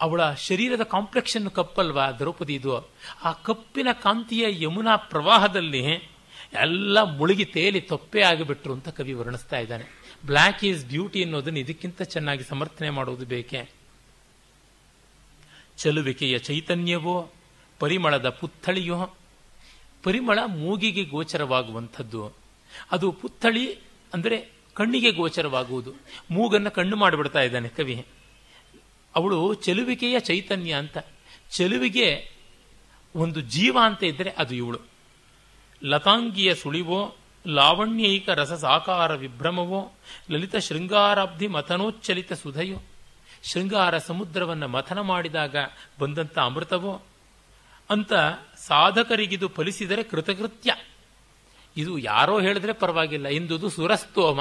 [0.00, 2.10] ಅವಳ ಶರೀರದ ಕಾಂಪ್ಲೆಕ್ಷನ್ ಕಪ್ಪಲ್ವಾ?
[2.10, 2.90] ದ್ರೌಪದಿದು
[3.24, 6.10] ಆ ಕಪ್ಪಿನ ಕಾಂತಿಯ ಯಮುನಾ ಪ್ರವಾಹದಲ್ಲಿ
[6.52, 9.84] ಎಲ್ಲ ಮುಳುಗಿ ತೇಲಿ ತೊಪ್ಪೆ ಆಗಿಬಿಟ್ರು ಅಂತ ಕವಿ ವರ್ಣಿಸ್ತಾ ಇದ್ದಾನೆ.
[10.26, 13.70] ಬ್ಲ್ಯಾಕ್ ಈಸ್ ಬ್ಯೂಟಿ ಅನ್ನೋದನ್ನು ಇದಕ್ಕಿಂತ ಚೆನ್ನಾಗಿ ಸಮರ್ಥನೆ ಮಾಡುವುದು ಬೇಕೆ?
[15.76, 17.30] ಚಲುವಿಕೆಯ ಚೈತನ್ಯವೋ?
[17.78, 19.14] ಪರಿಮಳದ ಪುತ್ಥಳಿಯೋ?
[20.02, 22.32] ಪರಿಮಳ ಮೂಗಿಗೆ ಗೋಚರವಾಗುವಂಥದ್ದು.
[22.90, 23.74] ಅದು ಪುತ್ಥಳಿ
[24.14, 25.92] ಅಂದರೆ ಕಣ್ಣಿಗೆ ಗೋಚರವಾಗುವುದು.
[26.30, 28.06] ಮೂಗನ್ನು ಕಣ್ಣು ಮಾಡಿಬಿಡ್ತಾ ಇದ್ದಾನೆ ಕವಿ.
[29.16, 30.98] ಅವಳು ಚೆಲುವಿಕೆಯ ಚೈತನ್ಯ ಅಂತ.
[31.50, 32.30] ಚೆಲುವಿಗೆ
[33.14, 34.80] ಒಂದು ಜೀವ ಅಂತ ಇದ್ದರೆ ಅದು ಇವಳು.
[35.84, 37.16] ಲತಾಂಗಿಯ ಸುಳಿವೋ,
[37.48, 39.92] ಲಾವಣ್ಯೈಕ ರಸ ಸಾಕಾರ ವಿಭ್ರಮವೋ,
[40.30, 42.76] ಲಲಿತ ಶೃಂಗಾರಾಬ್ಧಿ ಮಥನೋಚ್ಚಲಿತ ಸುಧಯೋ,
[43.42, 45.56] ಶೃಂಗಾರ ಸಮುದ್ರವನ್ನು ಮಥನ ಮಾಡಿದಾಗ
[45.98, 47.02] ಬಂದಂಥ ಅಮೃತವೋ,
[47.90, 48.12] ಅಂತ
[48.58, 50.74] ಸಾಧಕರಿಗಿದು ಫಲಿಸಿದರೆ ಕೃತಕೃತ್ಯ.
[51.76, 53.26] ಇದು ಯಾರೋ ಹೇಳಿದ್ರೆ ಪರವಾಗಿಲ್ಲ.
[53.26, 54.40] ಇಂದುದು ಸುರಸ್ತೋಮ.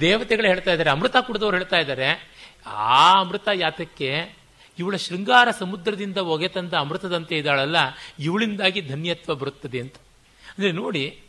[0.00, 2.31] ದೇವತೆಗಳು ಹೇಳ್ತಾ ಇದ್ದಾರೆ, ಅಮೃತ ಕುಡಿದವರು ಹೇಳ್ತಾ ಇದ್ದಾರೆ
[2.66, 4.42] ಆ ಅಮೃತ ಯಾತಕ್ಕೆ
[4.78, 7.76] ಇವಳ ಶೃಂಗಾರ ಸಮುದ್ರದಿಂದ ಒಗೆ ತಂದ ಅಮೃತದಂತೆ ಇದ್ದಾಳಲ್ಲ,
[8.18, 9.96] ಇವಳಿಂದಾಗಿ ಧನ್ಯತ್ವ ಬರುತ್ತದೆ ಅಂತ.
[10.42, 11.22] ಅಂದರೆ ನೋಡಿ,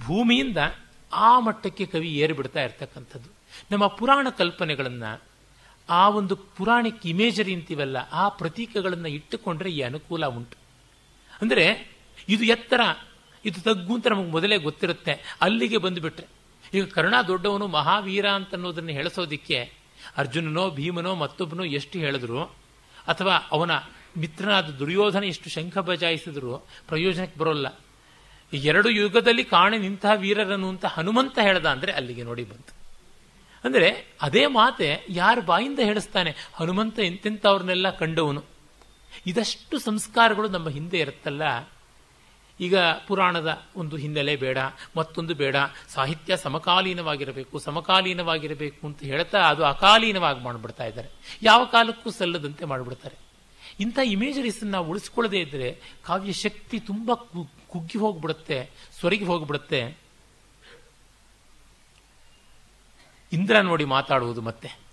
[0.00, 0.56] ಭೂಮಿಯಿಂದ
[1.12, 3.28] ಆ ಮಟ್ಟಕ್ಕೆ ಕವಿ ಏರಿಬಿಡ್ತಾ ಇರ್ತಕ್ಕಂಥದ್ದು.
[3.70, 5.22] ನಮ್ಮ ಪುರಾಣ ಕಲ್ಪನೆಗಳನ್ನು,
[5.90, 10.56] ಆ ಒಂದು ಪುರಾಣಿಕ್ ಇಮೇಜರಿ ಅಂತೀವಲ್ಲ, ಆ ಪ್ರತೀಕಗಳನ್ನು ಇಟ್ಟುಕೊಂಡ್ರೆ ಈ ಅನುಕೂಲ ಉಂಟು.
[11.42, 11.96] ಅಂದರೆ
[12.28, 12.80] ಇದು ಎತ್ತರ,
[13.44, 15.36] ಇದು ತಗ್ಗು ಅಂತ ನಮಗೆ ಮೊದಲೇ ಗೊತ್ತಿರುತ್ತೆ.
[15.40, 16.26] ಅಲ್ಲಿಗೆ ಬಂದುಬಿಟ್ರೆ.
[16.74, 19.77] ಈಗ ಕರ್ಣ ದೊಡ್ಡವನು ಮಹಾವೀರ ಅಂತ ಅನ್ನೋದನ್ನು ಹೇಳಿಸೋದಿಕ್ಕೆ
[20.16, 22.44] ಅರ್ಜುನನೋ ಭೀಮನೋ ಮತ್ತೊಬ್ಬನೋ ಎಷ್ಟು ಹೇಳಿದ್ರು?
[23.08, 23.70] ಅಥವಾ ಅವನ
[24.16, 26.58] ಮಿತ್ರನಾದ ದುರ್ಯೋಧನ ಎಷ್ಟು ಶಂಖ ಬಜಾಯಿಸಿದ್ರು?
[26.88, 27.66] ಪ್ರಯೋಜನಕ್ಕೆ ಬರೋಲ್ಲ.
[28.52, 32.76] ಎರಡು ಯುಗದಲ್ಲಿ ಕಾಣೆ ನಿಂತಹ ವೀರರನ್ನು ಅಂತ ಹನುಮಂತ ಹೇಳ್ದ ಅಂದರೆ ಅಲ್ಲಿಗೆ ನೋಡಿ ಬಂತು.
[33.64, 36.34] ಅಂದರೆ ಅದೇ ಮಾತೆ ಯಾರು ಬಾಯಿಂದ ಹೇಳಿಸ್ತಾನೆ?
[36.54, 38.44] ಹನುಮಂತ ಎಂತೆಂಥವ್ರನ್ನೆಲ್ಲ ಕಂಡವನು.
[39.26, 41.42] ಇದಷ್ಟು ಸಂಸ್ಕಾರಗಳು ನಮ್ಮ ಹಿಂದೆ ಇರುತ್ತಲ್ಲ.
[42.60, 44.58] ಈಗ ಪುರಾಣದ ಒಂದು ಹಿನ್ನೆಲೆ ಬೇಡ,
[44.96, 45.56] ಮತ್ತೊಂದು ಬೇಡ.
[45.88, 51.08] ಸಾಹಿತ್ಯ ಸಮಕಾಲೀನವಾಗಿರಬೇಕು ಸಮಕಾಲೀನವಾಗಿರಬೇಕು ಅಂತ ಹೇಳ್ತಾ ಅದು ಅಕಾಲೀನವಾಗಿ ಮಾಡಿಬಿಡ್ತಾ ಇದ್ದಾರೆ.
[51.42, 53.16] ಯಾವ ಕಾಲಕ್ಕೂ ಸಲ್ಲದಂತೆ ಮಾಡಿಬಿಡ್ತಾರೆ.
[53.80, 57.10] ಇಂಥ ಇಮೇಜರೀಸನ್ನು ಉಳಿಸ್ಕೊಳ್ಳದೇ ಇದ್ದರೆ ಕಾವ್ಯ ಶಕ್ತಿ ತುಂಬ
[57.68, 59.98] ಕುಗ್ಗಿ ಹೋಗ್ಬಿಡುತ್ತೆ ಸೊರಗಿ ಹೋಗ್ಬಿಡುತ್ತೆ.
[63.32, 64.87] ಇಂದ್ರ ನೋಡಿ ಮಾತಾಡುವುದು ಮತ್ತೆ.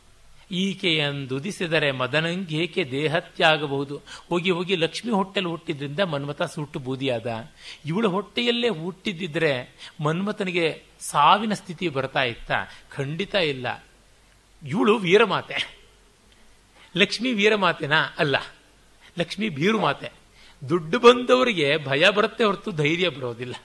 [0.51, 4.01] ಈಕೆಯಂದುದಿಸಿದರೆ ಮದನಂಗೇಕೆ ದೇಹತ್ಯಾಗಬಹುದು?
[4.29, 7.47] ಹೋಗಿ ಹೋಗಿ ಲಕ್ಷ್ಮಿ ಹೊಟ್ಟೆಲು ಹುಟ್ಟಿದ್ರಿಂದ ಮನ್ಮಥ ಸುಟ್ಟು ಬೂದಿಯಾದ.
[7.85, 12.51] ಇವಳ ಹೊಟ್ಟೆಯಲ್ಲೇ ಹುಟ್ಟಿದ್ದಿದ್ರೆ ಮನ್ಮಥನಿಗೆ ಸಾವಿನ ಸ್ಥಿತಿ ಬರ್ತಾ ಇತ್ತ?
[12.89, 13.85] ಖಂಡಿತ ಇಲ್ಲ.
[14.67, 15.77] ಇವಳು ವೀರಮಾತೆ.
[16.97, 18.15] ಲಕ್ಷ್ಮಿ ವೀರಮಾತೆನಾ?
[18.17, 18.35] ಅಲ್ಲ.
[19.19, 20.11] ಲಕ್ಷ್ಮಿ ಬೀರು ಮಾತೆ
[20.69, 23.55] ದುಡ್ಡು ಬಂದವರಿಗೆ ಭಯ ಬರುತ್ತೆ ಹೊರತು ಧೈರ್ಯ ಬರೋದಿಲ್ಲ.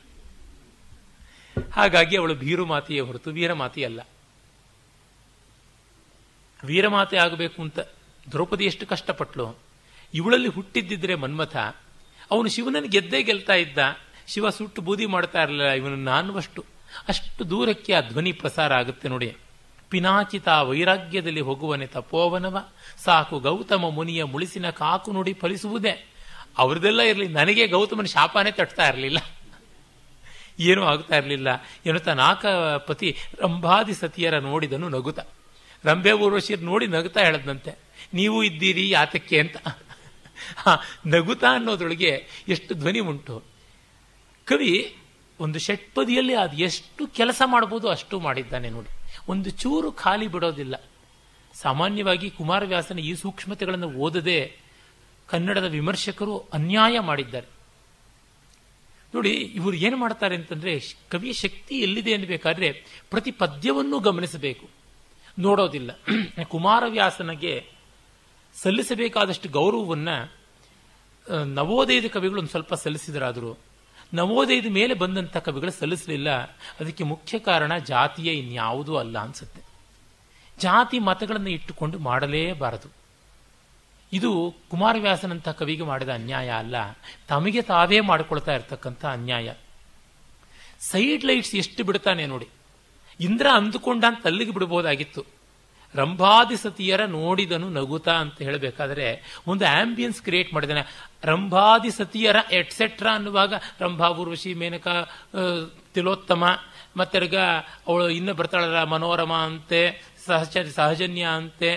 [1.73, 4.01] ಹಾಗಾಗಿ ಅವಳು ಬೀರು ಮಾತೆಯೇ ಹೊರತು ವೀರಮಾತೆಯಲ್ಲ.
[6.65, 7.79] ವೀರಮಾತೆ ಆಗಬೇಕು ಅಂತ
[8.33, 9.59] ದ್ರೌಪದಿ ಎಷ್ಟು ಕಷ್ಟಪಟ್ಲು.
[10.15, 11.57] ಇವಳಲ್ಲಿ ಹುಟ್ಟಿದ್ದಿದ್ರೆ ಮನ್ಮಥ,
[12.31, 13.79] ಅವನು ಶಿವನನ್ನು ಗೆದ್ದೇ ಗೆಲ್ತಾ ಇದ್ದ.
[14.27, 16.65] ಶಿವ ಸುಟ್ಟು ಬೂದಿ ಮಾಡ್ತಾ ಇರಲಿಲ್ಲ, ಇವನು ನಾನುವಷ್ಟು.
[17.09, 19.37] ಅಷ್ಟು ದೂರಕ್ಕೆ ಆ ಧ್ವನಿ ಪ್ರಸಾರ ಆಗುತ್ತೆ ನೋಡಿ.
[19.91, 22.69] ಪಿನಾಚಿತ ವೈರಾಗ್ಯದಲ್ಲಿ ಹೋಗುವನೆ ತಪೋವನವ,
[23.05, 26.07] ಸಾಕು ಗೌತಮ ಮುನಿಯ ಮುಳಿಸಿನ ಕಾಕು ನುಡಿ ಫಲಿಸುವುದೇ.
[26.59, 29.19] ಅವ್ರದೆಲ್ಲ ಇರಲಿ, ನನಗೆ ಗೌತಮನ ಶಾಪನೇ ತಟ್ತಾ ಇರಲಿಲ್ಲ.
[30.61, 31.49] ಏನೂ ಆಗ್ತಾ ಇರಲಿಲ್ಲ.
[31.87, 32.47] ಎನ್ನುತ್ತಾ ನಾಕ
[32.87, 35.19] ಪತಿ ರಂಭಾದಿ ಸತಿಯರ ನೋಡಿದನು ನಗುತ.
[35.85, 37.79] ರಂಭೆ ಊರ್ವಶಿರ್ ನೋಡಿ ನಗುತ್ತಾ ಹೇಳದಂತೆ
[38.15, 39.57] ನೀವು ಇದ್ದೀರಿ ಯಾತಕ್ಕೆ ಅಂತ.
[41.07, 43.43] ನಗುತಾ ಅನ್ನೋದ್ರೊಳಗೆ ಎಷ್ಟು ಧ್ವನಿ ಉಂಟು.
[44.45, 44.97] ಕವಿ
[45.41, 48.89] ಒಂದು ಷಟ್ಪದಿಯಲ್ಲಿ ಅದು ಎಷ್ಟು ಕೆಲಸ ಮಾಡ್ಬೋದು ಅಷ್ಟು ಮಾಡಿದ್ದಾನೆ ನೋಡಿ.
[49.29, 50.75] ಒಂದು ಚೂರು ಖಾಲಿ ಬಿಡೋದಿಲ್ಲ.
[51.55, 54.57] ಸಾಮಾನ್ಯವಾಗಿ ಕುಮಾರವ್ಯಾಸನ ಈ ಸೂಕ್ಷ್ಮತೆಗಳನ್ನು ಓದದೆ
[55.27, 57.47] ಕನ್ನಡದ ವಿಮರ್ಶಕರು ಅನ್ಯಾಯ ಮಾಡಿದ್ದಾರೆ.
[59.15, 62.73] ನೋಡಿ, ಇವರು ಏನು ಮಾಡ್ತಾರೆ ಅಂತಂದ್ರೆ, ಕವಿಯ ಶಕ್ತಿ ಎಲ್ಲಿದೆ ಅನ್ನಬೇಕಾದ್ರೆ
[63.11, 64.80] ಪ್ರತಿ ಪದ್ಯವನ್ನು ಗಮನಿಸಬೇಕು.
[65.41, 65.91] ನೋಡೋದಿಲ್ಲ.
[66.45, 67.71] ಕುಮಾರವ್ಯಾಸನಿಗೆ
[68.55, 70.33] ಸಲ್ಲಿಸಬೇಕಾದಷ್ಟು ಗೌರವವನ್ನು
[71.45, 73.57] ನವೋದಯದ ಕವಿಗಳು ಒಂದು ಸ್ವಲ್ಪ ಸಲ್ಲಿಸಿದರಾದರೂ.
[74.15, 76.31] ನವೋದಯದ ಮೇಲೆ ಬಂದಂಥ ಕವಿಗಳು ಸಲ್ಲಿಸಲಿಲ್ಲ.
[76.81, 79.63] ಅದಕ್ಕೆ ಮುಖ್ಯ ಕಾರಣ ಜಾತಿಯ ಇನ್ಯಾವುದೂ ಅಲ್ಲ ಅನ್ಸುತ್ತೆ.
[80.59, 82.89] ಜಾತಿ ಮತಗಳನ್ನು ಇಟ್ಟುಕೊಂಡು ಮಾಡಲೇಬಾರದು.
[84.13, 86.75] ಇದು ಕುಮಾರವ್ಯಾಸನಂಥ ಕವಿಗೆ ಮಾಡಿದ ಅನ್ಯಾಯ ಅಲ್ಲ.
[87.29, 89.53] ತಮಗೆ ತಾವೇ ಮಾಡಿಕೊಳ್ತಾ ಇರ್ತಕ್ಕಂಥ ಅನ್ಯಾಯ.
[90.81, 92.49] ಸೈಡ್ ಲೈಟ್ಸ್ ಎಷ್ಟು ಬಿಡ್ತಾನೆ ನೋಡಿ.
[93.21, 95.23] ಇಂದ್ರ ಅಂದುಕೊಂಡ ಅಂತ ಅಲ್ಲಿಗೆ ಬಿಡ್ಬೋದಾಗಿತ್ತು.
[95.95, 99.07] ರಂಭಾದಿ ಸತಿಯರ ನೋಡಿದನು ನಗುತ ಅಂತ ಹೇಳಬೇಕಾದ್ರೆ
[99.47, 100.83] ಒಂದು ಆಂಬಿಯನ್ಸ್ ಕ್ರಿಯೇಟ್ ಮಾಡಿದಾನೆ.
[101.25, 104.89] ರಂಭಾದಿ ಸತಿಯರ ಎಟ್ಸೆಟ್ರಾ ಅನ್ನುವಾಗ ರಂಭಾ, ಊರ್ವಶಿ, ಮೇನಕ
[105.95, 106.45] ತಿಲೋತ್ತಮ
[106.97, 107.37] ಮತ್ತೆರ್ಗ
[107.89, 109.83] ಅವಳು ಇನ್ನು ಬರ್ತಾಳಲ್ಲ ಮನೋರಮ ಅಂತೆ,
[110.27, 111.71] ಸಹಚ, ಸಹಜನ್ಯ ಅಂತೆ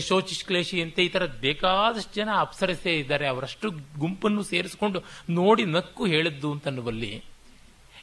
[0.00, 3.26] ಶೋಚಿಶ್ಕ್ಲೇಶಿ ಅಂತೆ, ಈ ಥರ ಬೇಕಾದಷ್ಟು ಜನ ಅಪ್ಸರಸೇ ಇದ್ದಾರೆ.
[3.26, 3.66] ಅವರಷ್ಟು
[3.98, 7.12] ಗುಂಪನ್ನು ಸೇರಿಸಿಕೊಂಡು ನೋಡಿ ನಕ್ಕು ಹೇಳಿದ್ದು ಅಂತನ್ನುವಲ್ಲಿ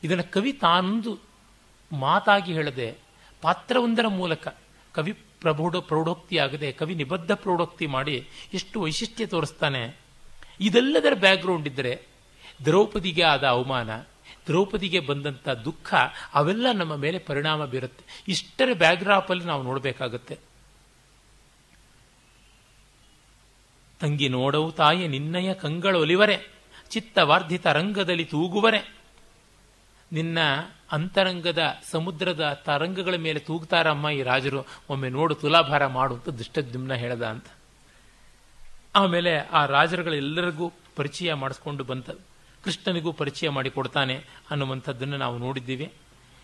[0.03, 1.13] ಇದನ್ನು ಕವಿ ತಾನೊಂದು
[1.95, 2.95] ಮಾತಾಗಿ ಹೇಳದೆ
[3.41, 4.47] ಪಾತ್ರವೊಂದರ ಮೂಲಕ
[4.93, 9.97] ಕವಿ ಪ್ರಭೌಢ ಪ್ರೌಢೋಕ್ತಿಯಾಗದೆ ಕವಿ ನಿಬದ್ಧ ಪ್ರೌಢೋಕ್ತಿ ಮಾಡಿ ಎಷ್ಟು ವೈಶಿಷ್ಟ್ಯ ತೋರಿಸ್ತಾನೆ.
[10.59, 12.01] ಇದೆಲ್ಲದರ ಬ್ಯಾಕ್ಗ್ರೌಂಡ್ ಇದ್ದರೆ
[12.65, 13.97] ದ್ರೌಪದಿಗೆ ಆದ ಅವಮಾನ,
[14.47, 15.93] ದ್ರೌಪದಿಗೆ ಬಂದಂಥ ದುಃಖ,
[16.33, 18.23] ಅವೆಲ್ಲ ನಮ್ಮ ಮೇಲೆ ಪರಿಣಾಮ ಬೀರುತ್ತೆ.
[18.27, 20.37] ಇಷ್ಟರ ಬ್ಯಾಕ್ಗ್ರಾಪಲ್ಲಿ ನಾವು ನೋಡಬೇಕಾಗತ್ತೆ.
[23.99, 26.51] ತಂಗಿ ನೋಡವು ತಾಯಿ ನಿನ್ನಯ ಕಂಗಳೊಲಿವರೆ
[26.89, 28.94] ಚಿತ್ತವಾರ್ಧಿತ ರಂಗದಲ್ಲಿ ತೂಗುವರೆ.
[30.11, 30.37] ನಿನ್ನ
[30.91, 34.65] ಅಂತರಂಗದ ಸಮುದ್ರದ ತರಂಗಗಳ ಮೇಲೆ ತೂಗ್ತಾರಮ್ಮ ಈ ರಾಜರು.
[34.89, 37.45] ಒಮ್ಮೆ ನೋಡು ತುಲಾಭಾರ ಮಾಡು ಅಂತ ದುಷ್ಟದ್ಯುಮ್ನ ಹೇಳ್ದ ಅಂತ.
[38.95, 42.09] ಆಮೇಲೆ ಆ ರಾಜರುಗಳೆಲ್ಲರಿಗೂ ಪರಿಚಯ ಮಾಡಿಸ್ಕೊಂಡು ಬಂತ.
[42.63, 45.93] ಕೃಷ್ಣನಿಗೂ ಪರಿಚಯ ಮಾಡಿಕೊಡ್ತಾನೆ ಅನ್ನುವಂಥದ್ದನ್ನು ನಾವು ನೋಡಿದ್ದೀವಿ.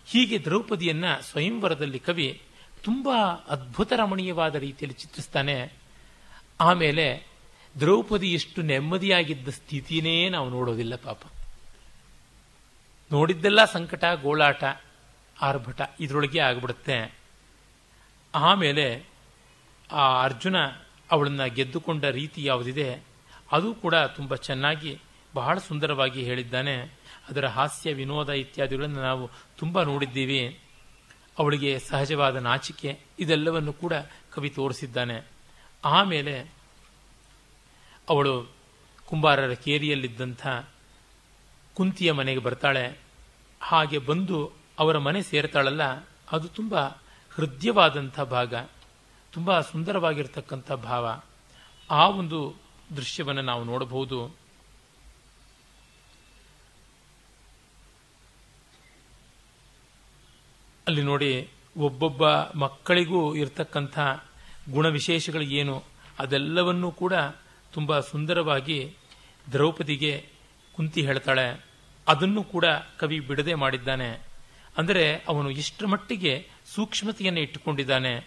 [0.06, 2.42] ಹೀಗೆ ದ್ರೌಪದಿಯನ್ನ ಸ್ವಯಂವರದಲ್ಲಿ ಕವಿ
[2.82, 5.72] ತುಂಬಾ ಅದ್ಭುತ ರಮಣೀಯವಾದ ರೀತಿಯಲ್ಲಿ ಚಿತ್ರಿಸ್ತಾನೆ.
[6.60, 7.26] ಆಮೇಲೆ
[7.80, 11.18] ದ್ರೌಪದಿ ಎಷ್ಟು ನೆಮ್ಮದಿಯಾಗಿದ್ದ ಸ್ಥಿತಿನೇ ನಾವು ನೋಡೋದಿಲ್ಲ ಪಾಪ.
[13.12, 14.64] ನೋಡಿದ್ದೆಲ್ಲ ಸಂಕಟ, ಗೋಳಾಟ,
[15.40, 17.14] ಆರ್ಭಟ ಇದರೊಳಗೆ ಆಗಿಬಿಡುತ್ತೆ.
[18.34, 19.06] ಆಮೇಲೆ
[19.92, 20.56] ಆ ಅರ್ಜುನ
[21.10, 23.04] ಅವಳನ್ನು ಗೆದ್ದುಕೊಂಡ ರೀತಿ ಯಾವುದಿದೆ,
[23.52, 25.00] ಅದು ಕೂಡ ತುಂಬ ಚೆನ್ನಾಗಿ,
[25.34, 26.76] ಬಹಳ ಸುಂದರವಾಗಿ ಹೇಳಿದ್ದಾನೆ.
[27.28, 30.60] ಅದರ ಹಾಸ್ಯ, ವಿನೋದ ಇತ್ಯಾದಿಗಳನ್ನು ನಾವು ತುಂಬ ನೋಡಿದ್ದೀವಿ.
[31.38, 33.92] ಅವಳಿಗೆ ಸಹಜವಾದ ನಾಚಿಕೆ ಇದೆಲ್ಲವನ್ನು ಕೂಡ
[34.32, 35.28] ಕವಿ ತೋರಿಸಿದ್ದಾನೆ.
[35.84, 36.52] ಆಮೇಲೆ
[38.08, 38.52] ಅವಳು
[39.06, 40.46] ಕುಂಬಾರರ ಕೇರಿಯಲ್ಲಿದ್ದಂಥ
[41.74, 43.01] ಕುಂತಿಯ ಮನೆಗೆ ಬರ್ತಾಳೆ.
[43.62, 44.38] ಹಾಗೆ ಬಂದು
[44.78, 45.84] ಅವರ ಮನೆ ಸೇರ್ತಾಳಲ್ಲ,
[46.32, 46.74] ಅದು ತುಂಬ
[47.30, 48.54] ಹೃದಯವಾದಂಥ ಭಾಗ,
[49.32, 51.04] ತುಂಬ ಸುಂದರವಾಗಿರ್ತಕ್ಕಂಥ ಭಾವ.
[51.90, 52.38] ಆ ಒಂದು
[52.96, 54.18] ದೃಶ್ಯವನ್ನು ನಾವು ನೋಡಬಹುದು.
[60.88, 61.32] ಅಲ್ಲಿ ನೋಡಿ
[61.76, 62.22] ಒಬ್ಬೊಬ್ಬ
[62.64, 63.98] ಮಕ್ಕಳಿಗೂ ಇರತಕ್ಕಂಥ
[64.70, 65.76] ಗುಣವಿಶೇಷಗಳು ಏನು,
[66.18, 67.14] ಅದೆಲ್ಲವನ್ನೂ ಕೂಡ
[67.72, 68.78] ತುಂಬ ಸುಂದರವಾಗಿ
[69.52, 70.12] ದ್ರೌಪದಿಗೆ
[70.74, 71.46] ಕುಂತಿ ಹೇಳ್ತಾಳೆ.
[72.08, 72.64] ಅದನ್ನು ಕೂಡ
[72.98, 74.22] ಕವಿ ಬಿಡದೆ ಮಾಡಿದ್ದಾನೆ.
[74.76, 78.26] ಅಂದರೆ ಅವನು ಇಷ್ಟರ ಮಟ್ಟಿಗೆ ಸೂಕ್ಷ್ಮತೆಯನ್ನು ಇಟ್ಟುಕೊಂಡಿದ್ದಾನೆ.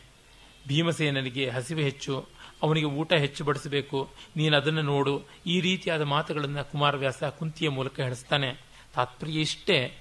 [0.67, 2.26] ಭೀಮಸೇನನಿಗೆ ಹಸಿವೆ ಹೆಚ್ಚು,
[2.61, 8.61] ಅವನಿಗೆ ಊಟ ಹೆಚ್ಚು ಬಡಿಸಬೇಕು, ನೀನು ಅದನ್ನು ನೋಡು, ಈ ರೀತಿಯಾದ ಮಾತುಗಳನ್ನು ಕುಮಾರವ್ಯಾಸ ಕುಂತಿಯ ಮೂಲಕ ಹೇಳಿಸ್ತಾನೆ.
[8.93, 9.97] ತಾತ್ಪರ್ಯ ಇಷ್ಟೇ.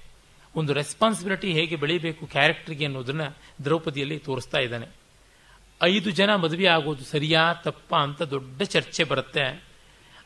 [0.55, 3.21] ಒಂದು ರೆಸ್ಪಾನ್ಸಿಬಿಲಿಟಿ ಹೇಗೆ ಬೆಳೀಬೇಕು ಕ್ಯಾರೆಕ್ಟರ್ಗೆ ಅನ್ನೋದನ್ನ
[3.63, 4.87] ದ್ರೌಪದಿಯಲ್ಲಿ ತೋರಿಸ್ತಾ ಇದ್ದಾನೆ.
[5.83, 9.63] ಐದು ಜನ ಮದುವೆ ಆಗೋದು ಸರಿಯಾ, ತಪ್ಪ ಅಂತ ದೊಡ್ಡ ಚರ್ಚೆ ಬರುತ್ತೆ.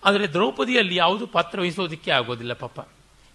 [0.05, 2.79] ಆದರೆ ದ್ರೌಪದಿಯಲ್ಲಿ ಯಾವುದು ಪಾತ್ರ ವಹಿಸೋದಕ್ಕೆ ಆಗೋದಿಲ್ಲ ಪಾಪ.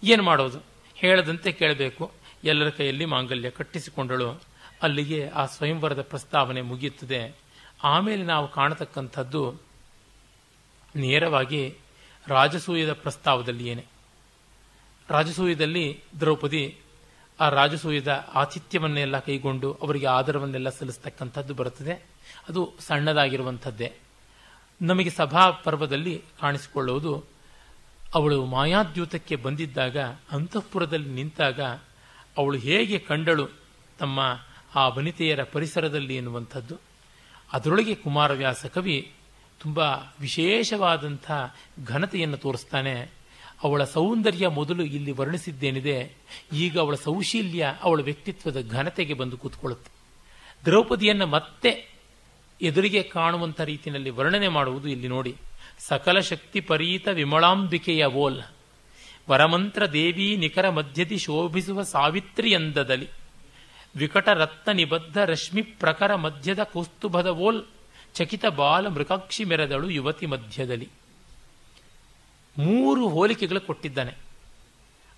[0.03, 0.59] ಏನು ಮಾಡೋದು?
[0.95, 2.11] ಹೇಳದಂತೆ ಕೇಳಬೇಕು.
[2.43, 4.41] ಎಲ್ಲರ ಕೈಯಲ್ಲಿ ಮಾಂಗಲ್ಯ ಕಟ್ಟಿಸಿಕೊಂಡಳು.
[4.81, 7.35] ಅಲ್ಲಿಗೆ ಆ ಸ್ವಯಂವರದ ಪ್ರಸ್ತಾವನೆ ಮುಗಿಯುತ್ತದೆ.
[7.83, 9.61] ಆಮೇಲೆ ನಾವು ಕಾಣತಕ್ಕಂಥದ್ದು
[10.95, 11.75] ನೇರವಾಗಿ
[12.27, 13.85] ರಾಜಸೂಯದ ಪ್ರಸ್ತಾವದಲ್ಲಿ ಏನೇ
[15.09, 16.77] ರಾಜಸೂಯದಲ್ಲಿ ದ್ರೌಪದಿ
[17.39, 22.05] ಆ ರಾಜಸೂಯದ ಆತಿಥ್ಯವನ್ನೆಲ್ಲ ಕೈಗೊಂಡು ಅವರಿಗೆ ಆದರವನ್ನೆಲ್ಲ ಸಲ್ಲಿಸ್ತಕ್ಕಂಥದ್ದು ಬರುತ್ತದೆ.
[22.49, 23.93] ಅದು ಸಣ್ಣದಾಗಿರುವಂಥದ್ದೇ.
[24.81, 27.34] ನಮಗೆ ಸಭಾ ಪರ್ವದಲ್ಲಿ ಕಾಣಿಸಿಕೊಳ್ಳುವುದು
[28.13, 29.97] ಅವಳು ಮಾಯಾದ್ಯೂತಕ್ಕೆ ಬಂದಿದ್ದಾಗ,
[30.31, 31.61] ಅಂತಃಪುರದಲ್ಲಿ ನಿಂತಾಗ
[32.37, 33.47] ಅವಳು ಹೇಗೆ ಕಂಡಳು
[33.99, 34.19] ತಮ್ಮ
[34.75, 36.75] ಆ ವನಿತೆಯರ ಪರಿಸರದಲ್ಲಿ ಎನ್ನುವಂಥದ್ದು.
[37.53, 39.11] ಅದರೊಳಗೆ ಕುಮಾರವ್ಯಾಸ ಕವಿ
[39.61, 39.79] ತುಂಬ
[40.19, 41.31] ವಿಶೇಷವಾದಂಥ
[41.85, 43.11] ಘನತೆಯನ್ನು ತೋರಿಸ್ತಾನೆ.
[43.63, 46.11] ಅವಳ ಸೌಂದರ್ಯ ಮೊದಲು ಇಲ್ಲಿ ವರ್ಣಿಸಿದ್ದೇನಿದೆ,
[46.53, 49.91] ಈಗ ಅವಳ ಸೌಶೀಲ್ಯ ಅವಳ ವ್ಯಕ್ತಿತ್ವದ ಘನತೆಗೆ ಬಂದು ಕೂತ್ಕೊಳ್ಳುತ್ತೆ.
[50.65, 51.95] ದ್ರೌಪದಿಯನ್ನು ಮತ್ತೆ
[52.61, 55.35] ಎದುರಿಗೆ ಕಾಣುವಂಥ ರೀತಿಯಲ್ಲಿ ವರ್ಣನೆ ಮಾಡುವುದು ಇಲ್ಲಿ ನೋಡಿ.
[55.79, 58.41] ಸಕಲ ಶಕ್ತಿ ಪರೀತ ವಿಮಳಾಂಬಿಕೆಯ ಓಲ್.
[59.29, 63.09] ವರಮಂತ್ರ ದೇವಿ ನಿಖರ ಮಧ್ಯದಿ ಶೋಭಿಸುವ ಸಾವಿತ್ರಿ ಎಂದದಲ್ಲಿ
[63.95, 67.65] ವಿಕಟ ರತ್ನ ನಿಬದ್ಧ ರಶ್ಮಿ ಪ್ರಖರ ಮಧ್ಯದ ಕೌಸ್ತುಭದ ಓಲ್.
[68.13, 70.89] ಚಕಿತ ಬಾಲ ಮೃಗಾಕ್ಷಿ ಮೆರೆದಳು ಯುವತಿ ಮಧ್ಯದಲ್ಲಿ.
[72.57, 74.13] ಮೂರು ಹೋಲಿಕೆಗಳು ಕೊಟ್ಟಿದ್ದಾನೆ.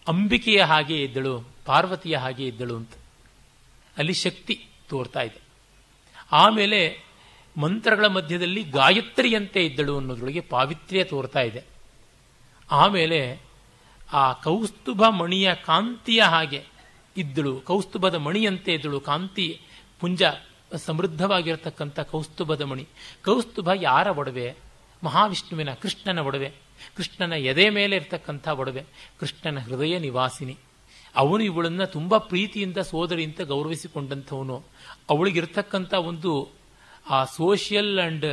[0.07, 2.91] ಅಂಬಿಕೆಯ ಹಾಗೆ ಇದ್ದಳು ಪಾರ್ವತಿಯ ಹಾಗೆ ಇದ್ದಳು ಅಂತ.
[3.97, 5.41] ಅಲ್ಲಿ ಶಕ್ತಿ ತೋರ್ತಾ ಇದೆ.
[6.31, 7.06] ಆಮೇಲೆ
[7.57, 11.63] ಮಂತ್ರಗಳ ಮಧ್ಯದಲ್ಲಿ ಗಾಯತ್ರಿಯಂತೆ ಇದ್ದಳು ಅನ್ನೋದ್ರೊಳಗೆ ಪಾವಿತ್ರ್ಯ ತೋರ್ತಾ ಇದೆ.
[12.71, 13.41] ಆಮೇಲೆ
[14.13, 16.63] ಆ ಕೌಸ್ತುಭ ಮಣಿಯ ಕಾಂತಿಯ ಹಾಗೆ
[17.17, 17.61] ಇದ್ದಳು.
[17.61, 18.99] ಕೌಸ್ತುಭದ ಮಣಿಯಂತೆ ಇದ್ದಳು.
[18.99, 19.61] ಕಾಂತಿ
[19.99, 20.23] ಪುಂಜ
[20.75, 22.87] ಸಮೃದ್ಧವಾಗಿರತಕ್ಕಂಥ ಕೌಸ್ತುಭದ ಮಣಿ.
[23.25, 24.55] ಕೌಸ್ತುಭ ಯಾರ ಒಡವೆ?
[25.03, 26.53] ಮಹಾವಿಷ್ಣುವಿನ ಕೃಷ್ಣನ ಒಡವೆ.
[26.97, 28.85] ಕೃಷ್ಣನ ಎದೆ ಮೇಲೆ ಇರತಕ್ಕಂಥ ಒಡವೆ.
[29.19, 30.57] ಕೃಷ್ಣನ ಹೃದಯ ನಿವಾಸಿನಿ.
[31.15, 34.63] ಅವನು ಇವಳನ್ನ ತುಂಬಾ ಪ್ರೀತಿಯಿಂದ, ಸೋದರಿಯಿಂದ ಗೌರವಿಸಿಕೊಂಡಂಥವನು.
[35.09, 36.56] ಅವಳಿಗಿರ್ತಕ್ಕಂಥ ಒಂದು
[37.09, 38.25] ಆ ಸೋಷಿಯಲ್ ಅಂಡ್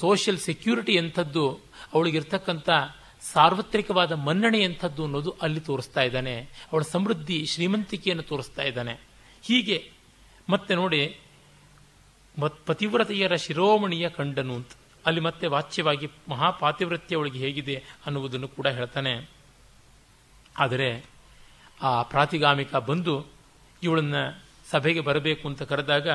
[0.00, 1.60] ಸೋಷಿಯಲ್ ಸೆಕ್ಯೂರಿಟಿ ಎಂಥದ್ದು
[1.94, 2.70] ಅವಳಿಗಿರ್ತಕ್ಕಂಥ
[3.32, 6.36] ಸಾರ್ವತ್ರಿಕವಾದ ಮನ್ನಣೆ ಎಂಥದ್ದು ಅನ್ನೋದು ಅಲ್ಲಿ ತೋರಿಸ್ತಾ ಇದ್ದಾನೆ.
[6.72, 8.94] ಅವಳ ಸಮೃದ್ಧಿ ಶ್ರೀಮಂತಿಕೆಯನ್ನು ತೋರಿಸ್ತಾ ಇದ್ದಾನೆ.
[9.42, 9.90] ಹೀಗೆ
[10.48, 11.18] ಮತ್ತೆ ನೋಡಿ
[12.66, 14.68] ಪತಿವ್ರತೆಯರ ಶಿರೋಮಣಿಯ ಕಂಡನು ಅಂತ.
[15.06, 19.30] ಅಲ್ಲಿ ಮತ್ತೆ ವಾಚ್ಯವಾಗಿ ಮಹಾಪಾತಿವ್ರತ್ಯ ಅವಳಿಗೆ ಹೇಗಿದೆ ಅನ್ನುವುದನ್ನು ಕೂಡ ಹೇಳ್ತಾನೆ.
[20.58, 21.04] ಆದರೆ
[21.82, 23.26] ಆ ಪ್ರಾತಿಗಾಮಿಕ ಬಂದು
[23.82, 24.14] ಇವಳನ್ನ
[24.70, 26.08] ಸಭೆಗೆ ಬರಬೇಕು ಅಂತ ಕರೆದಾಗ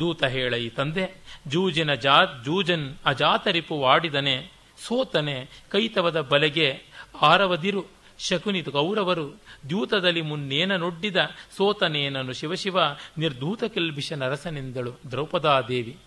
[0.00, 4.50] ದೂತ ಹೇಳ, ಈ ತಂದೆ, ಜೂಜಿನ ಜಾ, ಜೂಜನ್ ಅಜಾತರಿಪು ವಾಡಿದನೆ,
[4.86, 6.82] ಸೋತನೆ, ಕೈತವದ ಬಲೆಗೆ
[7.22, 7.84] ಆರವದಿರು.
[8.18, 9.30] ಶಕುನಿ ಕೌರವರು
[9.68, 11.16] ದ್ಯೂತದಲ್ಲಿ ಮುನ್ನೇನ ನೊಡ್ಡಿದ,
[11.56, 12.78] ಸೋತನೇನನು ಶಿವಶಿವ,
[13.18, 15.98] ನಿರ್ಧೂತ ಕಿಲ್ಬಿಷ ನರಸನೆಂದಳು ದ್ರೌಪದಾದೇವಿ.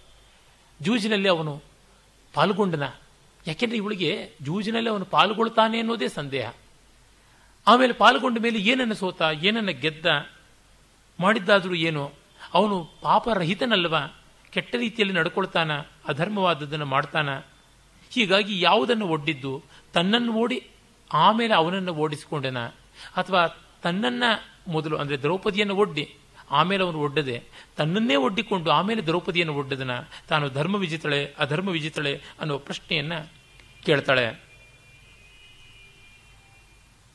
[0.81, 1.61] ಜೂಜಿನಲ್ಲಿ ಅವನು
[2.33, 2.83] ಪಾಲ್ಗೊಂಡನ.
[3.47, 6.53] ಯಾಕೆಂದ್ರೆ ಇವಳಿಗೆ ಜೂಜಿನಲ್ಲಿ ಅವನು ಪಾಲ್ಗೊಳ್ತಾನೆ ಅನ್ನೋದೇ ಸಂದೇಹ.
[7.67, 10.05] ಆಮೇಲೆ ಪಾಲ್ಗೊಂಡ ಮೇಲೆ ಏನನ್ನು ಸೋತ, ಏನನ್ನ ಗೆದ್ದ,
[11.19, 12.20] ಮಾಡಿದ್ದಾದ್ರೂ ಏನು?
[12.53, 13.95] ಅವನು ಪಾಪರಹಿತನಲ್ವ
[14.49, 15.71] ಕೆಟ್ಟ ರೀತಿಯಲ್ಲಿ ನಡ್ಕೊಳ್ತಾನ,
[16.07, 17.29] ಅಧರ್ಮವಾದದ್ದನ್ನು ಮಾಡ್ತಾನ.
[18.11, 20.67] ಹೀಗಾಗಿ ಯಾವುದನ್ನು ಒಡ್ಡಿದ್ದು ತನ್ನನ್ನು ಓಡಿ,
[21.13, 22.57] ಆಮೇಲೆ ಅವನನ್ನು ಓಡಿಸಿಕೊಂಡೆನ?
[23.15, 23.47] ಅಥವಾ
[23.81, 24.23] ತನ್ನನ್ನ
[24.67, 26.15] ಮೊದಲು, ಅಂದರೆ ದ್ರೌಪದಿಯನ್ನು ಒಡ್ಡಿ,
[26.51, 27.43] ಆಮೇಲೆ ಅವನು ಒಡ್ಡದೆ,
[27.77, 29.91] ತನ್ನನ್ನೇ ಒಡ್ಡಿಕೊಂಡು ಆಮೇಲೆ ದ್ರೌಪದಿಯನ್ನು ಒಡ್ಡದನ?
[30.27, 33.31] ತಾನು ಧರ್ಮ ವಿಜಿತಳೆ, ಅಧರ್ಮ ವಿಜಿತಳೆ ಅನ್ನುವ ಪ್ರಶ್ನೆಯನ್ನು
[33.85, 34.43] ಕೇಳ್ತಾಳೆ.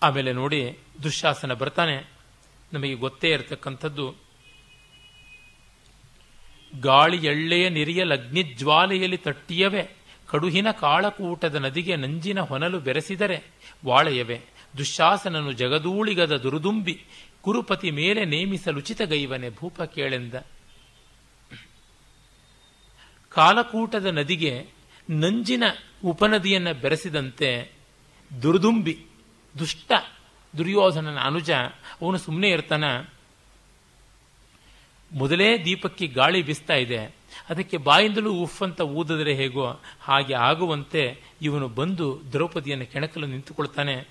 [0.03, 2.11] ಆಮೇಲೆ ನೋಡಿ, ದುಶ್ಯಾಸನ ಬರ್ತಾನೆ.
[2.73, 4.26] ನಮಗೆ ಗೊತ್ತೇ ಇರತಕ್ಕಂಥದ್ದು
[6.81, 9.97] ಗಾಳಿ ಎಳ್ಳೆಯ ನಿರಿಯ ಲಗ್ನಿಜ್ವಾಲೆಯಲ್ಲಿ ತಟ್ಟಿಯವೆ.
[10.27, 13.45] ಕಡುಹಿನ ಕಾಳಕೂಟದ ನದಿಗೆ ನಂಜಿನ ಹೊನಲು ಬೆರೆಸಿದರೆ
[13.87, 14.41] ವಾಳೆಯವೆ.
[14.79, 17.05] ದುಶ್ಯಾಸನನು ಜಗದೂಳಿಗದ ದುರುದುಂಬಿ,
[17.41, 20.35] ಕುರುಪತಿ ಮೇಲೆ ನೇಮಿಸಲುಚಿತ ಗೈವನೆ ಭೂಪ ಕೇಳೆಂದ.
[23.29, 24.67] ಕಾಲಕೂಟದ ನದಿಗೆ
[25.11, 25.65] ನಂಜಿನ
[26.05, 27.73] ಉಪನದಿಯನ್ನು ಬೆರೆಸಿದಂತೆ
[28.43, 29.07] ದುರುದುಂಬಿ,
[29.59, 29.93] ದುಷ್ಟ
[30.59, 31.51] ದುರ್ಯೋಧನನ ಅನುಜ,
[32.03, 32.85] ಅವನು ಸುಮ್ಮನೆ ಇರ್ತಾನ.
[35.13, 37.17] ಮೊದಲೇ ದೀಪಕ್ಕೆ ಗಾಳಿ ಬೀಸ್ತಾ ಇದೆ.
[37.49, 44.09] ಅದಕ್ಕೆ ಬಾಯಿಂದಲೂ ಉಫ್ ಅಂತ ಊದಿದ್ರೆ ಹೇಗೋ ಹಾಗೆ ಆಗುವಂತೆ ಇವನು ಬಂದು ದ್ರೌಪದಿಯನ್ನು ಕೆಣಕಲು ನಿಂತುಕೊಳ್ತಾನೆ.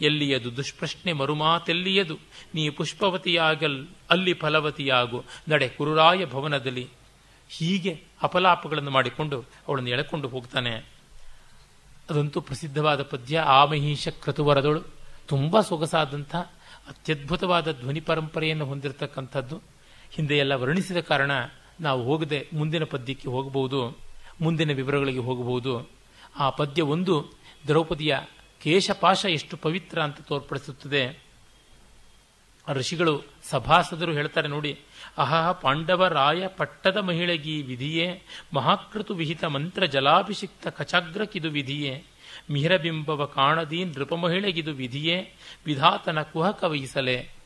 [0.00, 2.18] ಎಲ್ಲಿಯದು ದುಷ್ಪ್ರಶ್ನೆ ಮರುಮಾತೆಲ್ಲಿಯದು?
[2.54, 5.24] ನೀ ಪುಷ್ಪವತಿಯಾಗಲ್, ಅಲ್ಲಿ ಫಲವತಿಯಾಗು.
[5.48, 6.88] ನಡೆ ಕುರುರಾಯ ಭವನದಲ್ಲಿ.
[7.48, 10.70] ಹೀಗೆ ಅಪಲಾಪಗಳನ್ನು ಮಾಡಿಕೊಂಡು ಅವಳನ್ನು ಎಳೆಕೊಂಡು ಹೋಗ್ತಾನೆ.
[12.10, 14.82] ಅದಂತೂ ಪ್ರಸಿದ್ಧವಾದ ಪದ್ಯ ಆಮಹೀಶ ಕ್ರತುವರದಳು.
[15.26, 16.36] ತುಂಬ ಸೊಗಸಾದಂಥ,
[16.88, 19.77] ಅತ್ಯದ್ಭುತವಾದ ಧ್ವನಿ ಪರಂಪರೆಯನ್ನು ಹೊಂದಿರತಕ್ಕಂಥದ್ದು.
[20.12, 21.30] ಹಿಂದೆ ಎಲ್ಲ ವರ್ಣಿಸಿದ ಕಾರಣ
[21.80, 23.98] ನಾವು ಹೋಗದೆ ಮುಂದಿನ ಪದ್ಯಕ್ಕೆ ಹೋಗಬಹುದು,
[24.40, 25.90] ಮುಂದಿನ ವಿವರಗಳಿಗೆ ಹೋಗಬಹುದು.
[26.38, 27.26] ಆ ಪದ್ಯ ಒಂದು
[27.66, 28.18] ದ್ರೌಪದಿಯ
[28.62, 31.22] ಕೇಶಪಾಶ ಎಷ್ಟು ಪವಿತ್ರ ಅಂತ ತೋರ್ಪಡಿಸುತ್ತದೆ.
[32.68, 34.78] ಋಷಿಗಳು ಸಭಾಸದರು ಹೇಳ್ತಾರೆ ನೋಡಿ,
[35.18, 38.22] ಅಹಹ ಪಾಂಡವರಾಯ ಪಟ್ಟದ ಮಹಿಳೆಗೀ ವಿಧಿಯೇ,
[38.54, 42.04] ಮಹಾಕೃತು ವಿಹಿತ ಮಂತ್ರ ಜಲಾಭಿಷಿಕ್ತ ಕಚಾಗ್ರಕಿದು ವಿಧಿಯೇ,
[42.50, 45.34] ಮಿಹಿರಬಿಂಬವ ಕಾಣದಿ ನೃಪಮಹಿಳೆಗಿದು ವಿಧಿಯೇ,
[45.66, 47.37] ವಿಧಾತನ ಕುಹಕ ವಹಿಸಲೆ.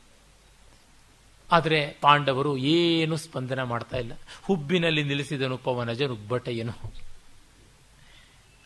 [1.51, 4.11] ಆದರೆ ಪಾಂಡವರು ಏನು ಸ್ಪಂದನ ಮಾಡ್ತಾ ಇಲ್ಲ.
[4.43, 6.93] ಹುಬ್ಬಿನಲ್ಲಿ ನಿಲ್ಲಿಸಿದನು ಪವನಜ ನುಗ್ಬಟೆಯನು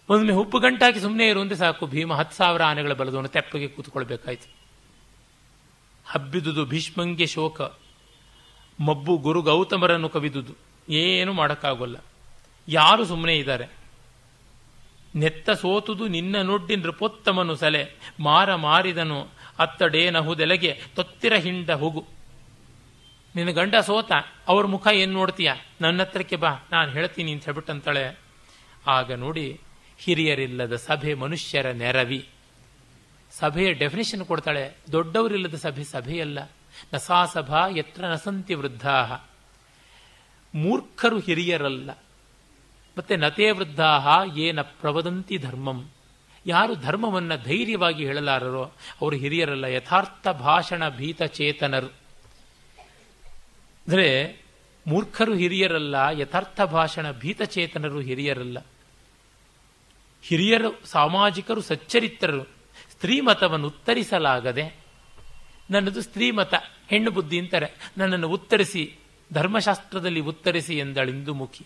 [0.10, 1.88] ಒಮ್ಮೆ ಹುಬ್ಬು ಗಂಟಾಕಿ ಸುಮ್ಮನೆ ಇರುವಂತೆ ಸಾಕು.
[1.88, 4.56] ಭೀಮ ಹತ್ತು ಸಾವಿರ ಆನೆಗಳ ಬಲದವನು ತೆಪ್ಪಗೆ ಕೂತ್ಕೊಳ್ಬೇಕಾಯ್ತು.
[6.06, 7.62] ಹಬ್ಬಿದುದು ಭೀಷ್ಮಂಗೆ ಶೋಕ.
[8.80, 10.54] ಮಬ್ಬು ಗುರು ಗೌತಮರನ್ನು ಕವಿದುದು.
[10.90, 11.98] ಏನು ಮಾಡೋಕ್ಕಾಗೋಲ್ಲ.
[12.68, 13.68] ಯಾರು ಸುಮ್ಮನೆ ಇದ್ದಾರೆ?
[15.16, 18.14] ನೆತ್ತ ಸೋತುದು ನಿನ್ನ ನುಡ್ಡಿ ನೃಪೋತ್ತಮನು ಸಲೆ.
[18.20, 19.28] ಮಾರ ಮಾರಿದನು
[19.60, 22.17] ಅತ್ತಡೇನಹುದೆಲೆಗೆ ತೊತ್ತಿರ ಹಿಂಡ ಹೋಗು.
[23.38, 24.12] ನಿನ್ನ ಗಂಡ ಸೋತ,
[24.48, 25.54] ಅವ್ರ ಮುಖ ಏನು ನೋಡ್ತೀಯ?
[25.82, 28.20] ನನ್ನ ಹತ್ರಕ್ಕೆ ಬಾ, ನಾನು ಹೇಳ್ತೀನಿ ಅಂತ ಹೇಳ್ಬಿಟ್ಟಂತಾಳೆ.
[28.88, 29.62] ಆಗ ನೋಡಿ,
[29.98, 32.30] ಹಿರಿಯರಿಲ್ಲದ ಸಭೆ ಮನುಷ್ಯರ ನೆರವಿ.
[33.32, 36.52] ಸಭೆಯ ಡೆಫಿನೇಷನ್ ಕೊಡ್ತಾಳೆ, ದೊಡ್ಡವರಿಲ್ಲದ ಸಭೆ ಸಭೆಯಲ್ಲ.
[36.94, 39.28] ನಸಾ ಸಭಾ ಎತ್ರ ನಸಂತಿ ವೃದ್ಧಾ
[40.56, 41.92] ಮೂರ್ಖರು ಹಿರಿಯರಲ್ಲ.
[42.98, 44.00] ಮತ್ತೆ ನತೇ ವೃದ್ಧಾ
[44.38, 45.90] ಏನ ಪ್ರವದಂತಿ ಧರ್ಮಂ.
[46.46, 48.64] ಯಾರು ಧರ್ಮವನ್ನು ಧೈರ್ಯವಾಗಿ ಹೇಳಲಾರರೋ,
[49.02, 52.07] ಅವರು ಹಿರಿಯರಲ್ಲ, ಯಥಾರ್ಥ ಭಾಷಣ ಭೀತ ಚೇತನರು.
[53.88, 54.42] ಅಂದರೆ
[54.88, 58.58] ಮೂರ್ಖರು ಹಿರಿಯರಲ್ಲ, ಯಥಾರ್ಥ ಭಾಷಣ, ಭೀತಚೇತನರು ಹಿರಿಯರಲ್ಲ.
[60.22, 62.44] ಹಿರಿಯರು, ಸಾಮಾಜಿಕರು ಸಚ್ಚರಿತ್ರರು
[62.92, 64.76] ಸ್ತ್ರೀಮತವನ್ನು ಉತ್ತರಿಸಲಾಗದೆ,
[65.70, 66.54] ನನ್ನದು ಸ್ತ್ರೀಮತ,
[66.90, 68.96] ಹೆಣ್ಣು ಬುದ್ಧಿ ಅಂತಾರೆ, ನನ್ನನ್ನು ಉತ್ತರಿಸಿ,
[69.34, 71.66] ಧರ್ಮಶಾಸ್ತ್ರದಲ್ಲಿ ಉತ್ತರಿಸಿ ಎಂದಳಿಂದು ಮುಖಿ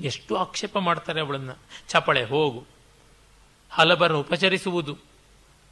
[0.00, 1.58] ಎಷ್ಟು ಆಕ್ಷೇಪ ಮಾಡ್ತಾರೆ ಅವಳನ್ನು?
[1.88, 2.64] ಚಪಳೆ, ಹೋಗು.
[3.70, 4.98] ಹಲಬರನ್ನು ಉಪಚರಿಸುವುದು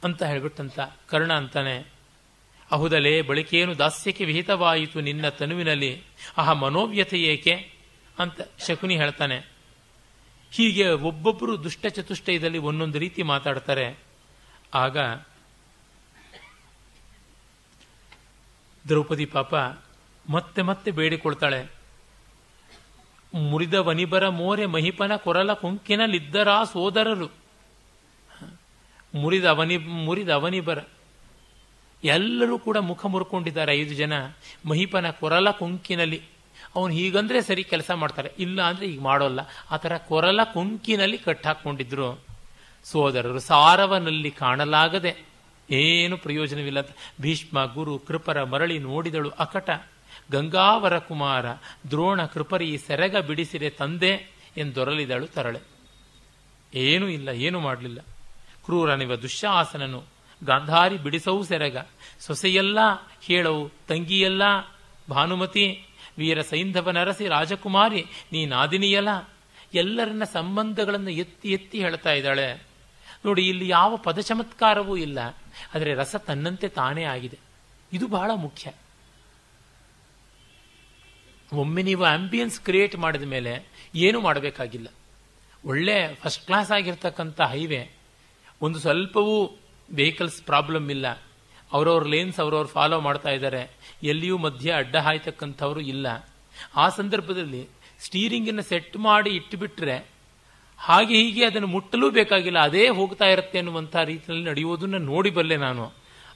[0.03, 1.96] ಅಂತ ಹೇಳ್ಬಿಟ್ಟಂತ ಕರ್ಣ ಅಂತಾನೆ
[2.71, 6.03] ಅಹುದಲೇ, ಬಳಿಕೇನು ದಾಸ್ಯಕ್ಕೆ ವಿಹಿತವಾಯಿತು ನಿನ್ನ ತನುವಿನಲ್ಲಿ?
[6.37, 7.71] ಆಹ ಮನೋವ್ಯತೆ ಏಕೆ?
[8.19, 9.37] ಅಂತ ಶಕುನಿ ಹೇಳ್ತಾನೆ.
[10.51, 13.99] ಹೀಗೆ ಒಬ್ಬೊಬ್ಬರು ದುಷ್ಟ ಚತುಷ್ಟಯದಲ್ಲಿ ಒಂದೊಂದು ರೀತಿ ಮಾತಾಡ್ತಾರೆ.
[14.73, 14.97] ಆಗ
[18.87, 19.55] ದ್ರೌಪದಿ ಪಾಪ
[20.29, 21.71] ಮತ್ತೆ ಮತ್ತೆ ಬೇಡಿಕೊಳ್ತಾಳೆ.
[23.33, 27.27] ಮುರಿದ ವನಿಬರ ಮೋರೆ ಮಹಿಪನ ಕೊರಲ ಕುಂಕಿನಲ್ಲಿದ್ದರಾ ಸೋದರರು.
[29.15, 30.79] ಮುರಿದ ಅವನಿ, ಮುರಿದ ಅವನಿಬರ
[32.07, 33.73] ಎಲ್ಲರೂ ಕೂಡ ಮುಖ ಮುರ್ಕೊಂಡಿದ್ದಾರೆ.
[33.73, 34.13] ಐದು ಜನ
[34.65, 36.21] ಮಹಿಪನ ಕೊರಲ ಕೊಂಕಿನಲ್ಲಿ.
[36.75, 38.31] ಅವನು ಹೀಗಂದ್ರೆ ಸರಿ ಕೆಲಸ ಮಾಡ್ತಾರೆ.
[38.39, 39.39] ಇಲ್ಲ ಅಂದ್ರೆ ಈಗ ಮಾಡೋಲ್ಲ.
[39.71, 42.19] ಆ ಥರ ಕೊರಲ ಕೊಂಕಿನಲ್ಲಿ ಕಟ್ಟಾಕೊಂಡಿದ್ರು
[42.83, 45.27] ಸೋದರರು ಸಾರವನಲ್ಲಿ ಕಾಣಲಾಗದೆ
[45.69, 46.77] ಏನು ಪ್ರಯೋಜನವಿಲ್ಲ
[47.21, 49.69] ಭೀಷ್ಮ, ಗುರು, ಕೃಪರ ಮರಳಿ ನೋಡಿದಳು ಅಕಟ.
[50.31, 51.45] ಗಂಗಾವರ ಕುಮಾರ,
[51.91, 54.13] ದ್ರೋಣ ಕೃಪರಿ ಸೆರಗ ಬಿಡಿಸಿದೆ ತಂದೆ
[54.57, 55.59] ಎಂದೊರಲಿದಳು ತರಳೆ.
[56.73, 57.99] ಏನೂ ಇಲ್ಲ, ಏನು ಮಾಡಲಿಲ್ಲ.
[58.65, 61.77] ಕ್ರೂರನಿವ ದುಶ್ಯಾಸನನು ಗಾಂಧಾರಿ ಬಿಡಿಸವು ಸೆರಗ.
[62.19, 62.79] ಸೊಸೆಯಲ್ಲ
[63.21, 64.41] ಹೇಳವು, ತಂಗಿಯಲ್ಲ
[65.09, 65.85] ಭಾನುಮತಿ,
[66.17, 69.29] ವೀರ ಸೈಂಧವ ನರಸಿ ರಾಜಕುಮಾರಿ, ನೀ ನಾದಿನಿಯಲ್ಲ
[69.73, 72.63] ಎಲ್ಲರನ್ನ ಸಂಬಂಧಗಳನ್ನು ಎತ್ತಿ ಎತ್ತಿ ಹೇಳ್ತಾ ಇದ್ದಾಳೆ.
[73.25, 75.19] ನೋಡಿ, ಇಲ್ಲಿ ಯಾವ ಪದ ಚಮತ್ಕಾರವೂ ಇಲ್ಲ.
[75.75, 77.37] ಆದರೆ ರಸ ತನ್ನಂತೆ ತಾನೇ ಆಗಿದೆ.
[77.93, 78.71] ಇದು ಬಹಳ ಮುಖ್ಯ.
[81.53, 83.65] ಒಮ್ಮೆ ನೀವು ಆಂಬಿಯನ್ಸ್ ಕ್ರಿಯೇಟ್ ಮಾಡಿದ ಮೇಲೆ
[83.95, 84.87] ಏನು ಮಾಡಬೇಕಾಗಿಲ್ಲ.
[85.65, 87.89] ಒಳ್ಳೆ ಫಸ್ಟ್ ಕ್ಲಾಸ್ ಆಗಿರ್ತಕ್ಕಂಥ ಹೈವೇ
[88.61, 89.57] ಒಂದು ಸ್ವಲ್ಪವೂ
[89.95, 91.23] ವೆಹಿಕಲ್ಸ್ ಪ್ರಾಬ್ಲಮ್ ಇಲ್ಲ.
[91.73, 93.71] ಅವ್ರವ್ರ ಲೇನ್ಸ್ ಅವ್ರವ್ರು ಫಾಲೋ ಮಾಡ್ತಾ ಇದ್ದಾರೆ.
[94.03, 96.29] ಎಲ್ಲಿಯೂ ಮಧ್ಯೆ ಅಡ್ಡ ಹಾಯ್ತಕ್ಕಂಥವ್ರು ಇಲ್ಲ.
[96.75, 97.67] ಆ ಸಂದರ್ಭದಲ್ಲಿ
[97.99, 100.07] ಸ್ಟೀರಿಂಗನ್ನು ಸೆಟ್ ಮಾಡಿ ಇಟ್ಟುಬಿಟ್ರೆ
[100.77, 102.59] ಹಾಗೆ ಹೀಗೆ ಅದನ್ನು ಮುಟ್ಟಲೂ ಬೇಕಾಗಿಲ್ಲ.
[102.59, 105.91] ಅದೇ ಹೋಗ್ತಾ ಇರುತ್ತೆ ಅನ್ನುವಂಥ ರೀತಿಯಲ್ಲಿ ನಡೆಯುವುದನ್ನು ನೋಡಿಬಲ್ಲೆ ನಾನು.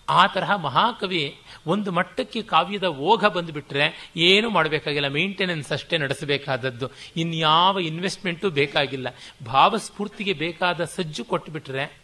[0.10, 5.08] ಆ ತರಹ ಮಹಾಕವಿ ಒಂದು ಮಟ್ಟಕ್ಕೆ ಕಾವ್ಯದ ಓಘ ಬಂದುಬಿಟ್ರೆ ಏನು ಮಾಡಬೇಕಾಗಿಲ್ಲ.
[5.08, 6.89] ಮೇಂಟೆನೆನ್ಸ್ ಅಷ್ಟೇ ನಡೆಸಬೇಕಾದದ್ದು.
[7.18, 9.08] ಇನ್ಯಾವ ಇನ್ವೆಸ್ಟ್ಮೆಂಟು ಬೇಕಾಗಿಲ್ಲ.
[9.45, 12.01] ಭಾವಸ್ಫೂರ್ತಿಗೆ ಬೇಕಾದ ಸಜ್ಜು ಕೊಟ್ಟುಬಿಟ್ರೆ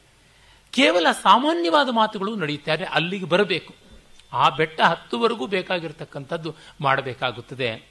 [0.78, 3.73] ಕೇವಲ ಸಾಮಾನ್ಯವಾದ ಮಾತುಗಳು ನಡೆಯುತ್ತಾರೆ, ಅಲ್ಲಿಗೆ ಬರಬೇಕು.
[4.34, 7.89] ಆ ಬೆಟ್ಟ ಹತ್ತುವರೆಗೂ ಬೇಕಾಗಿರ್ತಕ್ಕಂಥದ್ದು ಮಾಡಬೇಕಾಗುತ್ತದೆ.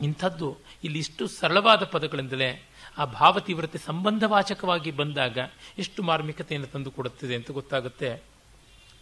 [0.00, 5.38] ಇಂಥದ್ದು ಇಲ್ಲಿ ಇಷ್ಟು ಸರಳವಾದ ಪದಗಳಿಂದಲೇ ಆ ಭಾವತೀವ್ರತೆ ಸಂಬಂಧವಾಚಕವಾಗಿ ಬಂದಾಗ
[5.78, 8.22] ಎಷ್ಟು ಮಾರ್ಮಿಕತೆಯನ್ನು ತಂದು ಕೊಡುತ್ತದೆ ಅಂತ ಗೊತ್ತಾಗುತ್ತೆ.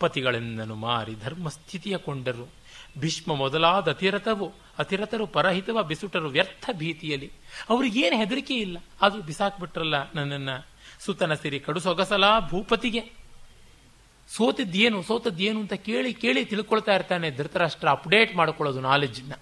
[0.01, 2.49] ಪತಿಗಳೆಂದನು ಮಾರಿ ಧರ್ಮಸ್ಥಿತಿಯ ಕೊಂಡರು.
[2.99, 7.33] ಭೀಷ್ಮ ಮೊದಲಾದ ಅತಿರಥವು, ಅತಿರಥರು ಪರಹಿತವ, ಬಿಸುಟರು ವ್ಯರ್ಥ ಭೀತಿಯಲ್ಲಿ.
[7.69, 8.79] ಅವ್ರಿಗೇನು ಹೆದರಿಕೆ ಇಲ್ಲ.
[9.03, 10.51] ಅದು ಬಿಸಾಕ್ಬಿಟ್ರಲ್ಲ ನನ್ನನ್ನ.
[11.01, 13.19] ಸುತನ ಸಿರಿ ಕಡು ಸೊಗಸಲ ಭೂಪತಿಗೆ.
[14.29, 19.33] ಸೋತಿದ್ದೇನು, ಸೋತದ್ದೇನು ಅಂತ ಕೇಳಿ ಕೇಳಿ ತಿಳ್ಕೊಳ್ತಾ ಇರ್ತಾನೆ ಧೃತರಾಷ್ಟ್ರ, ಅಪ್ಡೇಟ್ ಮಾಡ್ಕೊಳ್ಳೋದು ನಾಲೆಜ್ನ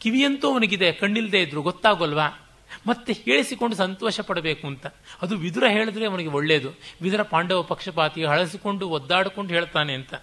[0.00, 2.48] ಕಿವಿಯಂತೂ ಅವನಿಗಿದೆ, ಕಣ್ಣಿಲ್ದೇ ಇದ್ರು, ಗೊತ್ತಾಗೋಲ್ವಾ?
[2.86, 4.86] ಮತ್ತೆ ಹೇಳಿಸಿಕೊಂಡು ಸಂತೋಷ ಪಡಬೇಕು ಅಂತ.
[5.22, 6.70] ಅದು ವಿದುರ ಹೇಳಿದ್ರೆ ಅವನಿಗೆ ಒಳ್ಳೆಯದು
[7.02, 10.14] ವಿದುರ ಪಾಂಡವ ಪಕ್ಷಪಾತಿ ಹಳಸಿಕೊಂಡು ಒದ್ದಾಡಿಕೊಂಡು ಹೇಳ್ತಾನೆ ಅಂತ.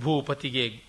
[0.00, 0.82] ಭೂಪತಿಗೆ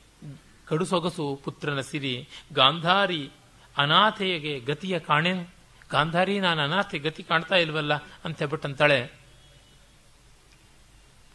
[0.66, 3.30] ಕಡು ಸೊಗಸು, ಪುತ್ರನ ಸಿರಿ, ಗಾಂಧಾರಿ
[3.78, 5.59] ಅನಾಥೆಯಗೆ ಗತಿಯ ಕಾಣೆನು
[5.92, 9.12] ಗಾಂಧಾರಿ, ನಾನು ಅನಾಥೆ ಗತಿ ಕಾಣ್ತಾ ಇಲ್ವಲ್ಲ ಅಂತ ಹೇಳ್ಬಿಟ್ಟಂತಾಳೆ.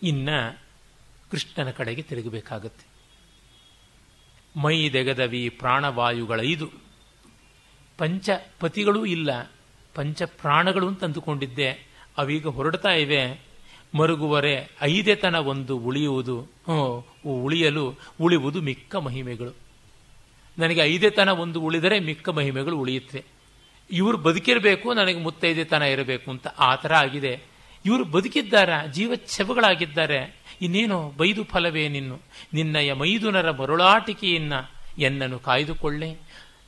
[0.02, 0.28] ಇನ್ನ
[1.30, 2.86] ಕೃಷ್ಣನ ಕಡೆಗೆ ತಿರುಗಬೇಕಾಗತ್ತೆ.
[4.60, 6.70] ಮೈ ದೆಗದವಿ ಪ್ರಾಣವಾಯುಗಳೈದು
[7.98, 8.30] ಪಂಚ
[8.60, 9.52] ಪತಿಗಳೂ ಇಲ್ಲ
[9.94, 11.70] ಪಂಚ ಪ್ರಾಣಗಳು ಅಂತ ಅಂದುಕೊಂಡಿದ್ದೆ.
[12.18, 13.40] ಅವೀಗ ಹೊರಡ್ತಾ ಇವೆ.
[13.94, 16.48] ಮರುಗುವರೆ ಐದೆತನ ಒಂದು ಉಳಿಯುವುದು.
[17.26, 19.56] ಉಳಿಯಲು ಉಳಿಯುವುದು ಮಿಕ್ಕ ಮಹಿಮೆಗಳು.
[20.58, 23.33] ನನಗೆ ಐದೆತನ ಒಂದು ಉಳಿದರೆ ಮಿಕ್ಕ ಮಹಿಮೆಗಳು ಉಳಿಯುತ್ತೆ.
[23.90, 27.40] ಇವರು ಬದುಕಿರಬೇಕು, ನನಗೆ ಮುತ್ತೈದೆ ತನ ಇರಬೇಕು ಅಂತ ಆ ಥರ ಆಗಿದೆ.
[27.84, 28.54] ಇವರು ಜೀವ
[28.90, 32.20] ಜೀವಚ್ಛವಗಳಾಗಿದ್ದಾರೆ ಇನ್ನೇನು ಬೈದು ಫಲವೇ ನಿನ್ನು.
[32.52, 34.52] ನಿನ್ನಯ ಮೈದುನರ ಮರುಳಾಟಿಕೆಯನ್ನ
[34.98, 36.14] ಎನ್ನನ್ನು ಕಾಯ್ದುಕೊಳ್ಳೆ.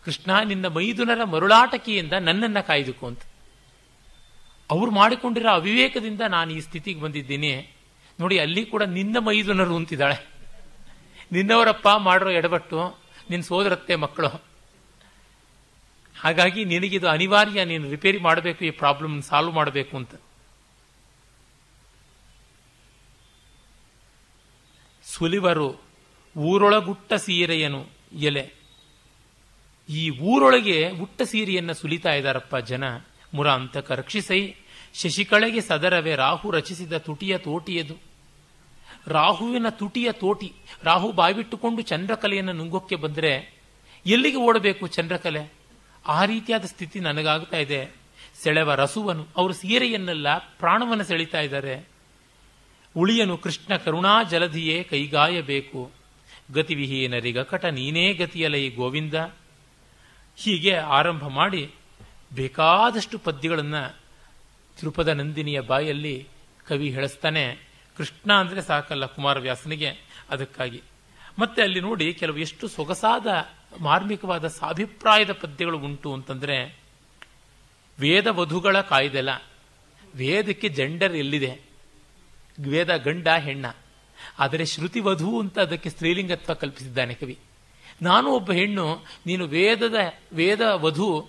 [0.05, 3.21] ಕೃಷ್ಣ, ನಿನ್ನ ಮೈದುನರ ಮರುಳಾಟಕಿಯಿಂದ ನನ್ನನ್ನು ಕಾಯ್ದುಕೊ ಅಂತ.
[4.71, 7.75] ಅವ್ರು ಮಾಡಿಕೊಂಡಿರೋ ಅವಿವೇಕದಿಂದ ನಾನು ಈ ಸ್ಥಿತಿಗೆ ಬಂದಿದ್ದೀನಿ.
[8.21, 10.27] ನೋಡಿ, ಅಲ್ಲಿ ಕೂಡ ನಿನ್ನ ಮೈದುನರು ಅಂತಿದ್ದಾಳೆ.
[11.33, 12.99] ನಿನ್ನವರಪ್ಪ ಮಾಡಿರೋ ಎಡಬಟ್ಟು
[13.31, 14.56] ನಿನ್ನ ಸೋದರತ್ತೆ ಮಕ್ಕಳು.
[16.27, 20.15] ಹಾಗಾಗಿ ನಿನಗಿದು ಅನಿವಾರ್ಯ, ನೀನು ರಿಪೇರಿ ಮಾಡಬೇಕು, ಈ ಪ್ರಾಬ್ಲಮ್ ಸಾಲ್ವ್ ಮಾಡಬೇಕು ಅಂತ.
[25.05, 25.81] ಸುಲಿವರು
[26.37, 28.53] ಊರೊಳಗುಟ್ಟ ಸೀರೆಯನು ಎಲೆ.
[29.89, 32.85] ಈ ಊರೊಳಗೆ ಉಟ್ಟ ಸೀರೆಯನ್ನು ಸುಲಿತಾ ಇದ್ದಾರಪ್ಪ ಜನ.
[33.35, 34.55] ಮುರ ಅಂತಕ ರಕ್ಷಿಸೈ.
[34.95, 37.97] ಶಶಿಕಳೆಗೆ ಸದರವೇ ರಾಹು ರಚಿಸಿದ ತುಟಿಯ ತೋಟಿಯದು.
[39.07, 40.53] ರಾಹುವಿನ ತುಟಿಯ ತೋಟಿ,
[40.83, 43.33] ರಾಹು ಬಾಯ್ಬಿಟ್ಟುಕೊಂಡು ಚಂದ್ರಕಲೆಯನ್ನು ನುಂಗೋಕ್ಕೆ ಬಂದರೆ
[44.07, 45.56] ಎಲ್ಲಿಗೆ ಓಡಬೇಕು ಚಂದ್ರಕಲೆ?
[46.07, 47.89] ಆ ರೀತಿಯಾದ ಸ್ಥಿತಿ ನನಗಾಗ್ತಾ ಇದೆ.
[48.43, 51.89] ಸೆಳೆವ ರಸುವನು, ಅವರು ಸೀರೆಯನ್ನೆಲ್ಲ ಪ್ರಾಣವನ್ನು ಸೆಳಿತಾ ಇದ್ದಾರೆ.
[52.97, 55.91] ಉಳಿಯನು ಕೃಷ್ಣ ಕರುಣಾ ಜಲಧಿಯೇ ಕೈಗಾಯಬೇಕು.
[56.53, 59.15] ಗತಿವಿಹೀನರಿಗ ಕಟ, ನೀನೇ ಗತಿಯಲೈ ಗೋವಿಂದ.
[60.37, 61.71] ಹೀಗೆ ಆರಂಭ ಮಾಡಿ
[62.35, 63.97] ಬೇಕಾದಷ್ಟು ಪದ್ಯಗಳನ್ನು
[64.79, 66.29] ತ್ರಿಪದ ನಂದಿನಿಯ ಬಾಯಲ್ಲಿ
[66.67, 67.59] ಕವಿ ಹೇಳಿಸ್ತಾನೆ.
[67.97, 70.83] ಕೃಷ್ಣ ಅಂದರೆ ಸಾಕಲ್ಲ ಕುಮಾರವ್ಯಾಸನಿಗೆ ಅದಕ್ಕಾಗಿ.
[71.39, 73.27] ಮತ್ತೆ ಅಲ್ಲಿ ನೋಡಿ ಕೆಲವು ಎಷ್ಟು ಸೊಗಸಾದ
[73.81, 76.79] ಮಾರ್ಮಿಕವಾದ ಸಾಭಿಪ್ರಾಯದ ಪದ್ಯಗಳು ಉಂಟು ಅಂತಂದರೆ,
[78.01, 79.31] ವೇದ ವಧುಗಳ ಕಾಯ್ದೆಲ್ಲ
[80.17, 81.61] ವೇದಕ್ಕೆ ಜೆಂಡರ್ ಎಲ್ಲಿದೆ?
[82.69, 83.67] ವೇದ ಗಂಡ, ಹೆಣ್ಣ.
[84.39, 87.39] ಆದರೆ ಶ್ರುತಿ ವಧು ಅಂತ ಅದಕ್ಕೆ ಸ್ತ್ರೀಲಿಂಗತ್ವ ಕಲ್ಪಿಸಿದ್ದಾನೆ ಕವಿ.
[88.03, 89.95] ನಾನು ಒಬ್ಬ ಹೆಣ್ಣು, ನೀನು ವೇದದ,
[90.33, 91.29] ವೇದ ವಧು,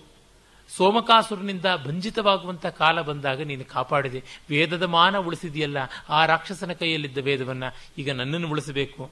[0.76, 4.22] ಸೋಮಕಾಸುರನಿಂದ ಭಂಜಿತವಾಗುವಂಥ ಕಾಲ ಬಂದಾಗ ನೀನು ಕಾಪಾಡಿದೆ.
[4.50, 5.76] ವೇದದ ಮಾನ ಉಳಿಸಿದೆಯಲ್ಲ,
[6.08, 9.10] ಆ ರಾಕ್ಷಸನ ಕೈಯಲ್ಲಿದ್ದ ವೇದವನ್ನು ಈಗ ನನ್ನನ್ನು ಉಳಿಸಬೇಕು.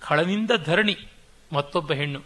[0.00, 0.96] ಖಳನಿಂದ ಧರಣಿ.
[1.52, 2.22] ಮತ್ತೊಬ್ಬ ಹೆಣ್ಣು.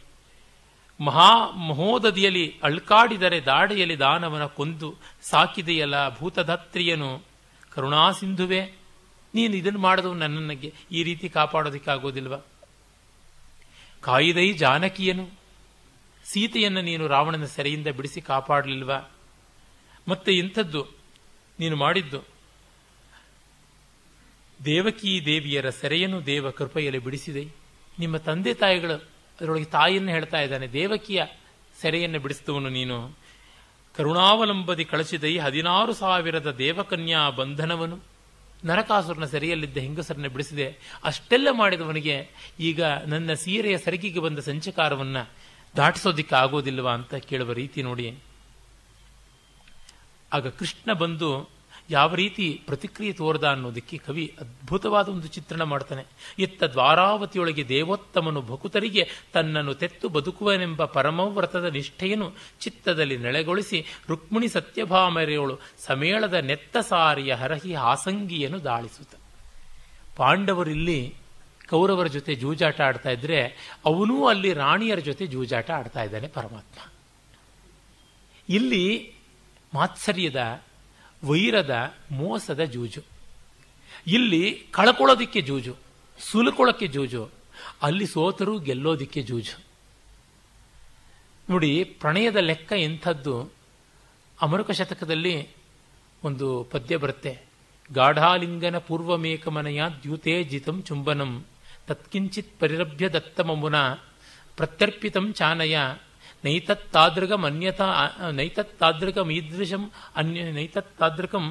[1.00, 7.22] ಮಹಾ ಮಹೋದದಿಯಲ್ಲಿ ಅಳ್ಕಾಡಿದರೆ ದಾಡೆಯಲ್ಲಿ ದಾನವನ ಕೊಂದು ಸಾಕಿದೆಯಲ್ಲ ಭೂತಧತ್ರಿಯನು.
[7.70, 8.66] ಕರುಣಾಸಿಂಧುವೆ
[9.34, 12.36] ನೀನು ಇದನ್ನು ಮಾಡಿದವು ನನ್ನನ್ನಿಗೆ ಈ ರೀತಿ ಕಾಪಾಡೋದಕ್ಕಾಗೋದಿಲ್ವ?
[14.00, 15.30] ಕಾಯಿದೈ ಜಾನಕಿಯನು,
[16.24, 18.92] ಸೀತೆಯನ್ನು ನೀನು ರಾವಣನ ಸೆರೆಯಿಂದ ಬಿಡಿಸಿ ಕಾಪಾಡಲಿಲ್ವ?
[20.08, 20.86] ಮತ್ತೆ ಇಂಥದ್ದು
[21.60, 22.24] ನೀನು ಮಾಡಿದ್ದು.
[24.64, 27.48] ದೇವಕಿ ದೇವಿಯರ ಸೆರೆಯನ್ನು ದೇವ ಕೃಪೆಯಲ್ಲಿ ಬಿಡಿಸಿದೆ.
[27.98, 29.09] ನಿಮ್ಮ ತಂದೆ ತಾಯಿಗಳು
[29.40, 31.22] ಅದರೊಳಗೆ ತಾಯಿಯನ್ನು ಹೇಳ್ತಾ ಇದ್ದಾನೆ, ದೇವಕಿಯ
[31.80, 33.18] ಸೆರೆಯನ್ನು ಬಿಡಿಸಿದವನು ನೀನು.
[33.96, 37.98] ಕರುಣಾವಲಂಬದಿ ಕಳಿಸಿದೈ ಹದಿನಾರು ಸಾವಿರದ ದೇವಕನ್ಯಾ ಬಂಧನವನು
[38.64, 40.78] ನರಕಾಸುರನ ಸೆರೆಯಲ್ಲಿದ್ದ ಹೆಂಗಸರನ್ನ ಬಿಡಿಸಿದೆ.
[41.04, 42.28] ಅಷ್ಟೆಲ್ಲ ಮಾಡಿದವನಿಗೆ
[42.60, 45.16] ಈಗ ನನ್ನ ಸೀರೆಯ ಸರಕಿಗೆ ಬಂದ ಸಂಚಕಾರವನ್ನ
[45.76, 48.18] ದಾಟಿಸೋದಿಕ್ಕೆ ಆಗೋದಿಲ್ವಾ ಅಂತ ಕೇಳುವ ರೀತಿ ನೋಡಿ.
[50.32, 51.48] ಆಗ ಕೃಷ್ಣ ಬಂದು
[51.90, 56.04] ಯಾವ ರೀತಿ ಪ್ರತಿಕ್ರಿಯೆ ತೋರ್ದ ಅನ್ನೋದಕ್ಕೆ ಕವಿ ಅದ್ಭುತವಾದ ಒಂದು ಚಿತ್ರಣ ಮಾಡ್ತಾನೆ.
[56.38, 66.76] ಇತ್ತ ದ್ವಾರಾವತಿಯೊಳಗೆ ದೇವೋತ್ತಮನು ಭಕುತರಿಗೆ ತನ್ನನ್ನು ತೆತ್ತು ಬದುಕುವನೆಂಬ ಪರಮವ್ರತದ ನಿಷ್ಠೆಯನ್ನು ಚಿತ್ತದಲ್ಲಿ ನೆಲೆಗೊಳಿಸಿ ರುಕ್ಮಿಣಿ ಸತ್ಯಭಾಮರೆಯೋಳು ಸಮೇಳದ ನೆತ್ತ
[66.76, 69.14] ಸಾರಿಯ ಹರಹಿ ಹಾಸಂಗಿಯನ್ನು ದಾಳಿಸುತ್ತ.
[70.16, 71.14] ಪಾಂಡವರಿಲ್ಲಿ
[71.70, 73.42] ಕೌರವರ ಜೊತೆ ಜೂಜಾಟ ಆಡ್ತಾ ಇದ್ರೆ
[73.84, 76.90] ಅವನೂ ಅಲ್ಲಿ ರಾಣಿಯರ ಜೊತೆ ಜೂಜಾಟ ಆಡ್ತಾ ಇದ್ದಾನೆ ಪರಮಾತ್ಮ.
[78.48, 79.14] ಇಲ್ಲಿ
[79.74, 80.62] ಮಾತ್ಸರ್ಯದ
[81.24, 83.02] ವೈರದ ಮೋಸದ ಜೂಜು.
[84.06, 85.76] ಇಲ್ಲಿ ಕಳ್ಕೊಳ್ಳೋದಿಕ್ಕೆ ಜೂಜು
[86.18, 87.30] ಸುಲುಕೊಳ್ಳೋಕ್ಕೆ ಜೂಜು,
[87.82, 89.56] ಅಲ್ಲಿ ಸೋತರು ಗೆಲ್ಲೋದಿಕ್ಕೆ ಜೂಜು.
[91.50, 93.52] ನೋಡಿ, ಪ್ರಣಯದ ಲೆಕ್ಕ ಎಂಥದ್ದು?
[94.40, 95.48] ಅಮರುಕ ಶತಕದಲ್ಲಿ
[96.24, 97.38] ಒಂದು ಪದ್ಯ ಬರುತ್ತೆ.
[97.92, 101.44] ಗಾಢಾಲಿಂಗನ ಪೂರ್ವಮೇಕಮನಯ ದ್ಯುತೇಜಿತಂ ಚುಂಬನಂ,
[101.86, 103.76] ತತ್ಕಿಂಚಿತ್ ಪರಿರಭ್ಯ ದತ್ತಮಮುನ
[104.56, 105.78] ಪ್ರತ್ಯರ್ಪಿತಂ ಚಾನಯ
[106.44, 107.86] ನೈತತ್ತಾದೃಗಂ ಅನ್ಯತಾ
[108.30, 109.82] ನೈತತ್ತಾದೃಗಂ ಈದೃಶಂ
[110.16, 111.46] ಅನ್ಯ, ನೈತತ್ತಾದೃಗಂ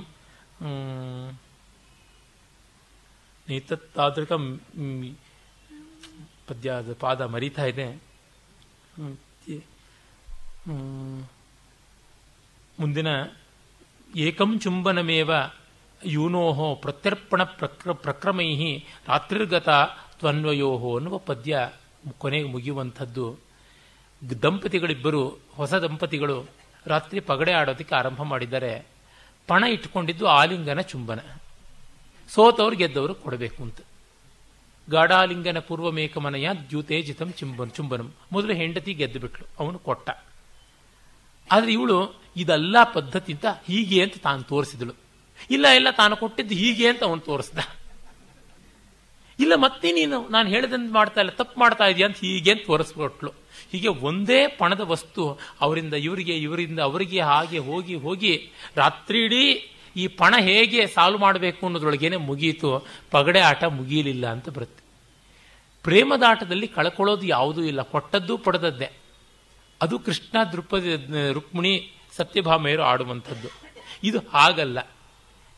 [3.48, 4.44] ನೈತತ್ತಾದೃಗಂ
[6.48, 7.88] ಪದ್ಯ, ಅದು ಪಾದ ಮರಿತಾ ಇದೆ.
[12.80, 13.10] ಮುಂದಿನ,
[14.16, 15.32] ಏಕಂ ಚುಂಬನಮೇವ
[16.02, 16.44] ಯೂನೋ
[16.76, 18.50] ಪ್ರತ್ಯರ್ಪಣ ಪ್ರಕ್ರ ಪ್ರಕ್ರಮೈ
[19.08, 19.70] ರಾತ್ರಿರ್ಗತ
[20.20, 21.54] ತ್ವನ್ವಯೋಹೋ ಅನ್ನುವ ಪದ್ಯ
[22.18, 23.26] ಕೊನೆಗೆ ಮುಗಿಯುವಂಥದ್ದು.
[24.42, 26.48] ದಂಪತಿಗಳಿಬ್ಬರು, ಹೊಸ ದಂಪತಿಗಳು
[26.86, 28.86] ರಾತ್ರಿ ಪಗಡೆ ಆಡೋದಕ್ಕೆ ಆರಂಭ ಮಾಡಿದ್ದಾರೆ.
[29.48, 31.20] ಪಣ ಇಟ್ಕೊಂಡಿದ್ದು ಆಲಿಂಗನ ಚುಂಬನ.
[32.30, 33.78] ಸೋತವ್ರು ಗೆದ್ದವರು ಕೊಡಬೇಕು ಅಂತ.
[34.90, 38.14] ಗಾಢಾಲಿಂಗನ ಪೂರ್ವಮೇಕಮನಯ ದ್ಯೂತೇಜಿತಂ ಚುಂಬನ್ ಚುಂಬನಂ.
[38.32, 40.10] ಮೊದಲು ಹೆಂಡತಿ ಗೆದ್ದು ಬಿಟ್ಲು ಅವನು ಕೊಟ್ಟ.
[41.52, 44.94] ಆದ್ರೆ ಇವಳು ಇದೆಲ್ಲ ಪದ್ಧತಿ ಅಂತ ಹೀಗೆ ಅಂತ ತಾನು ತೋರಿಸಿದಳು.
[45.52, 47.60] ಇಲ್ಲ ಇಲ್ಲ, ತಾನು ಕೊಟ್ಟಿದ್ದು ಹೀಗೆ ಅಂತ ಅವನು ತೋರಿಸ್ದ.
[49.40, 53.32] ಇಲ್ಲ, ಮತ್ತೆ ನೀನು, ನಾನು ಹೇಳಿದಂತೆ ಮಾಡ್ತಾ ಇಲ್ಲ, ತಪ್ಪು ಮಾಡ್ತಾ ಇದೆಯಾ ಅಂತ ಹೀಗೆ ಅಂತ ತೋರಿಸ್ಕೊಟ್ಲು.
[53.72, 60.36] ಹೀಗೆ ಒಂದೇ ಪಣದ ವಸ್ತು ಅವರಿಂದ, ಇವರಿಗೆ, ಇವರಿಂದ, ಅವರಿಗೆ ಹಾಗೆ ಹೋಗಿ ಹೋಗಿ ರಾತ್ರಿ ಇಡೀ ಈ ಪಣ
[60.40, 64.84] ಹೇಗೆ ಸಾಲ್ವ್ ಮಾಡಬೇಕು ಅನ್ನೋದ್ರೊಳಗೇನೆ ಮುಗಿಯಿತು ಪಗಡೆ ಆಟ ಮುಗಿಯಲಿಲ್ಲ ಅಂತ ಬರುತ್ತೆ.
[65.84, 67.82] ಪ್ರೇಮದ ಆಟದಲ್ಲಿ ಕಳ್ಕೊಳ್ಳೋದು ಯಾವುದೂ ಇಲ್ಲ.
[67.82, 68.92] ಕೊಟ್ಟದ್ದು ಪಡೆದದ್ದೇ.
[69.82, 70.96] ಅದು ಕೃಷ್ಣ ದೃಪದಿ
[71.34, 73.48] ರುಕ್ಮಿಣಿ ಸತ್ಯಭಾಮೆಯರು ಆಡುವಂಥದ್ದು.
[74.04, 74.80] ಇದು ಹಾಗಲ್ಲ.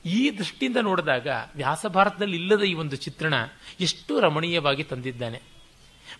[0.05, 3.33] ಈ ದೃಷ್ಟಿಯಿಂದ ನೋಡಿದಾಗ ವ್ಯಾಸ ಭಾರತದಲ್ಲಿ ಇಲ್ಲದ ಈ ಒಂದು ಚಿತ್ರಣ
[3.79, 5.50] ಎಷ್ಟು ರಮಣೀಯವಾಗಿ ತಂದಿದ್ದಾನೆ.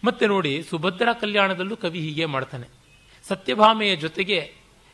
[0.04, 2.68] ಮತ್ತೆ ನೋಡಿ ಸುಭದ್ರ ಕಲ್ಯಾಣದಲ್ಲೂ ಕವಿ ಹೀಗೆ ಮಾಡ್ತಾನೆ.
[3.28, 4.54] ಸತ್ಯಭಾಮೆಯ ಜೊತೆಗೆ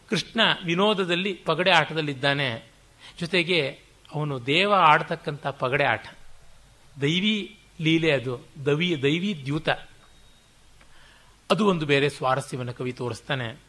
[0.10, 2.72] ಕೃಷ್ಣ ವಿನೋದದಲ್ಲಿ ಪಗಡೆ ಆಟದಲ್ಲಿದ್ದಾನೆ.
[3.20, 3.80] ಜೊತೆಗೆ
[4.14, 6.08] ಅವನು ದೇವ ಆಡ್ತಕ್ಕಂಥ ಪಗಡೆ ಆಟ.
[7.02, 9.70] ದೈವಿ ಲೀಲೆ ಅದು, ದವಿ, ದೈವಿ ದ್ಯೂತ.
[11.52, 13.60] ಅದು ಒಂದು ಬೇರೆ ಸ್ವಾರಸ್ಯವನ್ನು ಕವಿ ತೋರಿಸ್ತಾನೆ.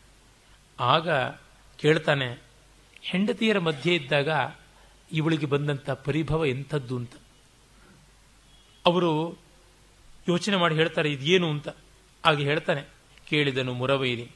[0.81, 1.09] ಆಗ
[1.79, 2.43] ಕೇಳ್ತಾನೆ,
[3.03, 4.29] ಹೆಂಡತಿಯರ ಮಧ್ಯೆ ಇದ್ದಾಗ
[5.13, 7.13] ಇವಳಿಗೆ ಬಂದಂಥ ಪರಿಭವ ಎಂಥದ್ದು ಅಂತ.
[8.87, 9.39] ಅವರು
[10.29, 11.69] ಯೋಚನೆ ಮಾಡಿ ಹೇಳ್ತಾರೆ, ಇದೇನು ಅಂತ.
[12.25, 12.83] ಆಗ ಹೇಳ್ತಾನೆ,
[13.29, 14.27] ಕೇಳಿದನು ಮುರವೈರಿ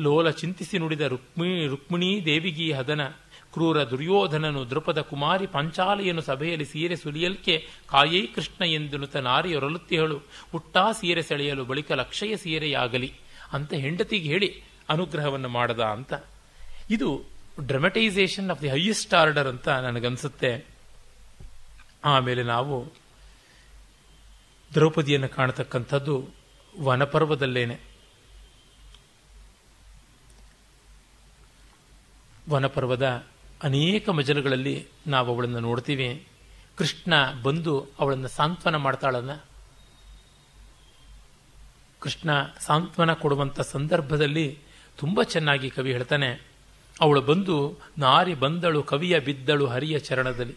[0.00, 3.02] ಲೋಲ ಚಿಂತಿಸಿ ನುಡಿದ ರುಕ್ಮಿ, ರುಕ್ಮಿಣೀ ದೇವಿಗಿ ಹದನ,
[3.52, 7.54] ಕ್ರೂರ ದುರ್ಯೋಧನನು ದೃಪದ ಕುಮಾರಿ ಪಂಚಾಲೆಯನ್ನು ಸಭೆಯಲ್ಲಿ ಸೀರೆ ಸುಲಿಯಲ್ಕೆ
[7.86, 10.16] ಕಾಯೈ ಕೃಷ್ಣ ಎಂದುನುತ ನಾರಿಯೊರಲುತ್ತಿಹಳು
[10.52, 13.10] ಹುಟ್ಟಾ ಸೀರೆ ಸೆಳೆಯಲು ಬಳಿಕ ಲಕ್ಷಯ ಸೀರೆಯಾಗಲಿ
[13.52, 14.50] ಅಂತ ಹೆಂಡತಿಗೆ ಹೇಳಿ
[14.88, 16.12] ಅನುಗ್ರಹವನ್ನು ಮಾಡದ ಅಂತ.
[16.90, 17.08] ಇದು
[17.66, 20.52] dramatisation of the highest order ಅಂತ ನನಗನ್ಸುತ್ತೆ.
[22.04, 22.76] ಆಮೇಲೆ ನಾವು
[24.74, 26.28] ದ್ರೌಪದಿಯನ್ನು ಕಾಣತಕ್ಕಂಥದ್ದು
[26.80, 27.80] ವನಪರ್ವದಲ್ಲೇನೆ.
[32.50, 33.24] ವನಪರ್ವದ
[33.62, 36.26] ಅನೇಕ ಮಜಲುಗಳಲ್ಲಿ ನಾವು ಅವಳನ್ನು ನೋಡ್ತೀವಿ.
[36.76, 39.32] ಕೃಷ್ಣ ಬಂದು ಅವಳನ್ನು ಸಾಂತ್ವನ ಮಾಡ್ತಾಳನ್ನ.
[42.00, 44.58] ಕೃಷ್ಣ ಸಾಂತ್ವನ ಕೊಡುವಂಥ ಸಂದರ್ಭದಲ್ಲಿ
[44.98, 46.46] ತುಂಬ ಚೆನ್ನಾಗಿ ಕವಿ ಹೇಳ್ತಾನೆ.
[47.00, 50.54] ಅವಳು ಬಂದು ನಾರಿ ಬಂದಳು, ಕವಿಯ ಬಿದ್ದಳು ಹರಿಯ ಚರಣದಲ್ಲಿ.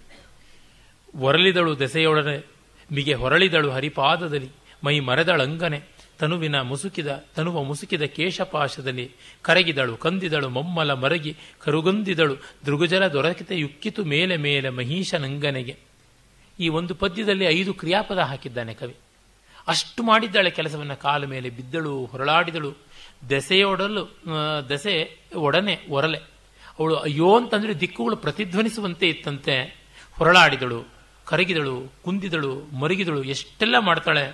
[1.16, 2.61] ಒರಲಿದಳು ದೆಸೆಯೊಡನೆ
[2.92, 4.50] ಮಿಗೆ ಹೊರಳಿದಳು ಹರಿಪಾದದಲ್ಲಿ,
[4.84, 5.80] ಮೈ ಮರೆದಳಂಗನೆ
[6.20, 9.12] ತನುವಿನ ಮುಸುಕಿದ, ತನುವ ಮುಸುಕಿದ ಕೇಶಪಾಶದಲ್ಲಿ
[9.42, 12.36] ಕರಗಿದಳು, ಕಂದಿದಳು, ಮೊಮ್ಮಲ ಮರಗಿ ಕರುಗಂದಿದಳು,
[12.66, 15.76] ದೃಗುಜಲ ದೊರಕಿತೆ ಯುಕ್ಕಿತು ಮೇಲೆ ಮೇಲೆ ಮಹಿಷನಂಗನೆಗೆ
[16.60, 18.96] ಈ ಒಂದು ಪದ್ಯದಲ್ಲಿ ಐದು ಕ್ರಿಯಾಪದ ಹಾಕಿದ್ದಾನೆ ಕವಿ.
[19.68, 22.72] ಅಷ್ಟು ಮಾಡಿದ್ದಾಳೆ ಕೆಲಸವನ್ನು ಕಾಲ ಮೇಲೆ ಬಿದ್ದಳು, ಹೊರಳಾಡಿದಳು,
[23.30, 24.04] ದೆಸೆಯೊಡಲು
[24.70, 26.18] ದೆಸೆ ಒಡನೆ, ಒರಲೆ.
[26.80, 29.56] ಅವಳು ಅಯ್ಯೋ ಅಂತಂದ್ರೆ ದಿಕ್ಕುಗಳು ಪ್ರತಿಧ್ವನಿಸುವಂತೆ ಇತ್ತಂತೆ,
[30.18, 31.01] ಹೊರಳಾಡಿದಳು.
[31.32, 34.26] ಕರಗಿದಳು, ಕುಂದಿದಳು, ಮರಗಿದಳು, ಎಷ್ಟೆಲ್ಲ ಮಾಡ್ತಾಳೆ?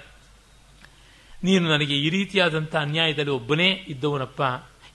[1.44, 4.42] ನೀನು ನನಗೆ ಈ ರೀತಿಯಾದಂಥ ಅನ್ಯಾಯದಲ್ಲಿ ಒಬ್ಬನೇ ಇದ್ದವನಪ್ಪ.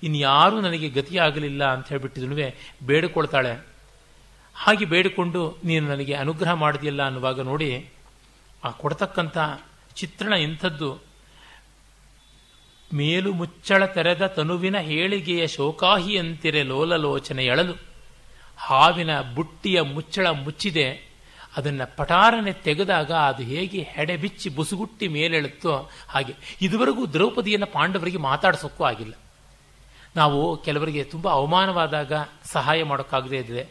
[0.03, 2.55] ಇನ್ಯಾರೂ ನನಗೆ ಗತಿಯಾಗಲಿಲ್ಲ ಅಂತ ಹೇಳಿಬಿಟ್ಟಿದನುವೆ
[2.87, 3.53] ಬೇಡಿಕೊಳ್ತಾಳೆ.
[4.55, 7.91] ಹಾಗೆ ಬೇಡಿಕೊಂಡು ನೀನು ನನಗೆ ಅನುಗ್ರಹ ಮಾಡಿದೆಯಲ್ಲ ಅನ್ನುವಾಗ ನೋಡಿ,
[8.65, 9.39] ಆ ಕೊಡ್ತಕ್ಕಂಥ
[9.95, 10.89] ಚಿತ್ರಣ ಇಂಥದ್ದು
[12.95, 17.75] ಮೇಲು ಮುಚ್ಚಳ ತೆರೆದ ತನುವಿನ ಹೇಳಿಗೆಯ ಶೋಕಾಹಿಯಂತಿರೆ ಲೋಲಲೋಚನೆ ಎಳಲು.
[18.57, 21.12] ಹಾವಿನ ಬುಟ್ಟಿಯ ಮುಚ್ಚಳ ಮುಚ್ಚಿದೆ.
[21.57, 26.35] ಅದನ್ನು ಪಟಾರನೆ ತೆಗೆದಾಗ ಅದು ಹೇಗೆ ಹೆಡೆ ಬಿಚ್ಚಿ ಬುಸುಗುಟ್ಟಿ ಮೇಲೆಳುತ್ತೋ ಹಾಗೆ.
[26.63, 29.13] ಇದುವರೆಗೂ ದ್ರೌಪದಿಯನ್ನು ಪಾಂಡವರಿಗೆ ಮಾತಾಡಿಸೋಕ್ಕೂ ಆಗಿಲ್ಲ.
[30.17, 32.13] ನಾವು ಕೆಲವರಿಗೆ ತುಂಬ ಅವಮಾನವಾದಾಗ
[32.45, 33.69] ಸಹಾಯ ಮಾಡೋಕ್ಕಾಗದೇ ಇದ್ದರೆ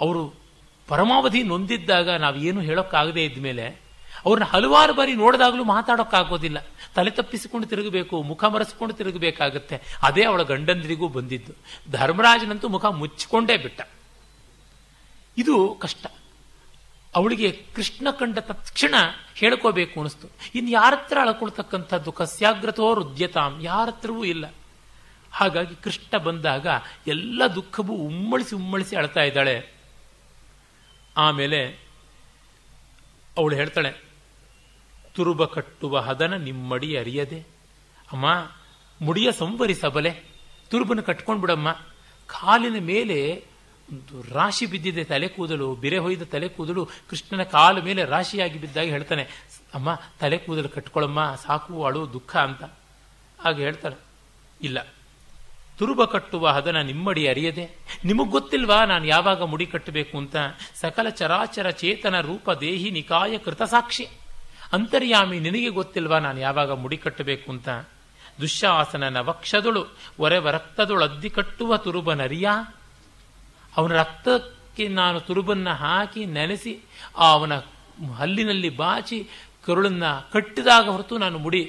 [0.00, 0.34] ಅವರು
[0.88, 3.88] ಪರಮಾವಧಿ ನೊಂದಿದ್ದಾಗ ನಾವು ಏನು ಹೇಳೋಕ್ಕಾಗದೇ ಇದ್ಮೇಲೆ
[4.26, 6.66] ಅವ್ರನ್ನ ಹಲವಾರು ಬಾರಿ ನೋಡಿದಾಗಲೂ ಮಾತಾಡೋಕ್ಕಾಗೋದಿಲ್ಲ.
[6.94, 9.80] ತಲೆ ತಪ್ಪಿಸಿಕೊಂಡು ತಿರುಗಬೇಕು, ಮುಖ ಮರೆಸಿಕೊಂಡು ತಿರುಗಬೇಕಾಗತ್ತೆ.
[10.02, 11.52] ಅದೇ ಅವಳ ಗಂಡಂದ್ರಿಗೂ ಬಂದಿದ್ದು.
[11.90, 13.80] ಧರ್ಮರಾಜನಂತೂ ಮುಖ ಮುಚ್ಚಿಕೊಂಡೇ ಬಿಟ್ಟ.
[15.38, 16.06] ಇದು ಕಷ್ಟ.
[17.18, 18.94] ಅವಳಿಗೆ ಕೃಷ್ಣ ಕಂಡ ತಕ್ಷಣ
[19.34, 20.28] ಹೇಳ್ಕೋಬೇಕು ಅನಿಸ್ತು.
[20.54, 22.12] ಇನ್ನು ಯಾರ ಹತ್ರ ಅಳ್ಕೊಳ್ತಕ್ಕಂಥದ್ದು?
[22.12, 23.58] ಕಸ್ಯಾಗ್ರತೋ ರುದ್ಯತಾಂ.
[23.62, 24.46] ಯಾರ ಹತ್ರವೂ ಇಲ್ಲ.
[25.32, 26.66] ಹಾಗಾಗಿ ಕೃಷ್ಣ ಬಂದಾಗ
[27.06, 29.56] ಎಲ್ಲ ದುಃಖವೂ ಉಮ್ಮಳಿಸಿ ಉಮ್ಮಳಿಸಿ ಅಳ್ತಾ ಇದ್ದಾಳೆ.
[31.16, 31.60] ಆಮೇಲೆ
[33.38, 33.92] ಅವಳು ಹೇಳ್ತಾಳೆ,
[35.14, 37.40] ತುರುಬ ಕಟ್ಟುವ ಹದನ ನಿಮ್ಮಡಿ ಅರಿಯದೆ.
[38.12, 38.26] ಅಮ್ಮ,
[39.00, 40.12] ಮುಡಿಯ ಸಂವರಿಸಬಲೆ
[40.70, 41.72] ತುರುಬನ್ನು ಕಟ್ಕೊಂಡ್ಬಿಡಮ್ಮ.
[42.26, 43.44] ಕಾಲಿನ ಮೇಲೆ
[44.32, 49.24] ರಾಶಿ ಬಿದ್ದಿದೆ ತಲೆ ಕೂದಲು, ಬಿರೆ ಹೊಯ್ದ ತಲೆ ಕೂದಲು, ಕೃಷ್ಣನ ಕಾಲ ಮೇಲೆ ರಾಶಿಯಾಗಿ ಬಿದ್ದಾಗ ಹೇಳ್ತಾನೆ,
[49.74, 49.88] ಅಮ್ಮ,
[50.20, 52.62] ತಲೆ ಕೂದಲು ಕಟ್ಕೊಳ್ಳಮ್ಮ ಸಾಕು ಅಳು ದುಃಖ ಅಂತ.
[53.38, 53.98] ಹಾಗೆ ಹೇಳ್ತಾಳೆ,
[54.62, 54.78] ಇಲ್ಲ,
[55.78, 57.64] ತುರುಬ ಕಟ್ಟುವ ಹದನ ನಿಮ್ಮಡಿ ಅರಿಯದೆ,
[58.04, 60.36] ನಿಮಗೆ ಗೊತ್ತಿಲ್ವಾ ನಾನು ಯಾವಾಗ ಮುಡಿ ಕಟ್ಟಬೇಕು ಅಂತ?
[60.80, 64.06] ಸಕಲ ಚರಾಚರ ಚೇತನ ರೂಪ ದೇಹಿ ನಿಕಾಯ ಕೃತಸಾಕ್ಷಿ
[64.72, 67.68] ಅಂತರ್ಯಾಮಿ ನಿನಗೆ ಗೊತ್ತಿಲ್ವಾ ನಾನು ಯಾವಾಗ ಮುಡಿ ಕಟ್ಟಬೇಕು ಅಂತ?
[68.40, 69.82] ದುಶ್ಯಾಸನ ವಕ್ಷದಳು
[70.18, 72.48] ಒರೆವ ರಕ್ತದೊಳದ್ದಿ ಕಟ್ಟುವ ತುರುಬ ನರಿಯ?
[73.78, 76.74] ಅವನ ರಕ್ತಕ್ಕೆ ನಾನು ತುರುಬನ್ನು ಹಾಕಿ ನೆನೆಸಿ
[77.28, 77.54] ಅವನ
[78.18, 79.18] ಹಲ್ಲಿನಲ್ಲಿ ಬಾಚಿ
[79.66, 81.60] ಕರುಳನ್ನ ಕಟ್ಟಿದಾಗ ಹೊರತು ನಾನು ಮುಡಿ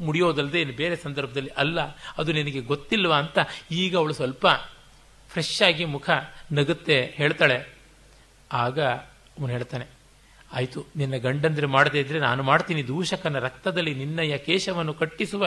[0.00, 1.80] ಮುಡಿಯೋದಲ್ಲದೆ ಇನ್ನು ಬೇರೆ ಸಂದರ್ಭದಲ್ಲಿ ಅಲ್ಲ,
[2.18, 3.38] ಅದು ನಿನಗೆ ಗೊತ್ತಿಲ್ವಾ ಅಂತ
[3.82, 4.46] ಈಗ ಅವಳು ಸ್ವಲ್ಪ
[5.30, 6.10] ಫ್ರೆಶ್ ಆಗಿ ಮುಖ
[6.52, 7.58] ನಗುತ್ತೆ, ಹೇಳ್ತಾಳೆ.
[8.52, 8.78] ಆಗ
[9.38, 9.86] ಅವನು ಹೇಳ್ತಾನೆ,
[10.52, 12.82] ಆಯಿತು, ನಿನ್ನ ಗಂಡಂದ್ರೆ ಮಾಡದೇ ಇದ್ರೆ ನಾನು ಮಾಡ್ತೀನಿ.
[12.88, 15.44] ದೂಷಕನ ರಕ್ತದಲ್ಲಿ ನಿನ್ನಯ ಕೇಶವನ್ನು ಕಟ್ಟಿಸುವ,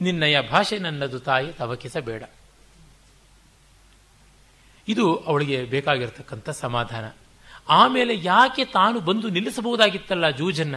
[0.00, 2.22] ನಿನ್ನಯ ಭಾಷೆ ನನ್ನದು ತಾಯಿ ತವಕಿಸಬೇಡ
[4.92, 7.10] ಇದು ಅವಳಿಗೆ ಬೇಕಾಗಿರ್ತಕ್ಕಂಥ ಸಮಾಧಾನ.
[7.68, 10.74] ಆಮೇಲೆ ಯಾಕೆ ತಾನು ಬಂದು ನಿಲ್ಲಿಸಬಹುದಾಗಿತ್ತಲ್ಲ ಜೂಜನ್ನ?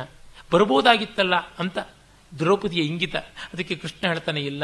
[0.51, 1.77] ಬರಬಹುದಾಗಿತ್ತಲ್ಲ ಅಂತ
[2.39, 3.15] ದ್ರೌಪದಿಯ ಇಂಗಿತ.
[3.53, 4.63] ಅದಕ್ಕೆ ಕೃಷ್ಣ ಹೇಳ್ತಾನೆ, ಇಲ್ಲ,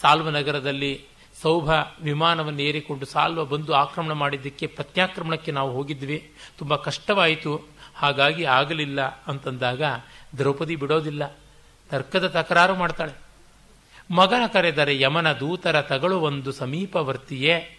[0.00, 1.04] ಸಾಲ್ವ ನಗರದಲ್ಲಿ
[1.42, 1.70] ಸೌಭ
[2.02, 6.32] ವಿಮಾನವನ್ನು ಏರಿಕೊಂಡು ಸಾಲ್ವ ಬಂದು ಆಕ್ರಮಣ ಮಾಡಿದ್ದಕ್ಕೆ ಪ್ರತ್ಯಾಕ್ರಮಣಕ್ಕೆ ನಾವು ಹೋಗಿದ್ವಿ.
[6.58, 7.68] ತುಂಬ ಕಷ್ಟವಾಯಿತು.
[7.94, 9.82] ಹಾಗಾಗಿ ಆಗಲಿಲ್ಲ ಅಂತಂದಾಗ
[10.38, 11.36] ದ್ರೌಪದಿ ಬಿಡೋದಿಲ್ಲ.
[11.90, 13.12] ತರ್ಕದ ತಕರಾರು ಮಾಡ್ತಾಳೆ.
[14.10, 17.78] ಮಗನ ಕರೆದರೆ ಯಮನ ದೂತರ ತಗಳು ಒಂದು ಸಮೀಪವರ್ತಿಯೇ?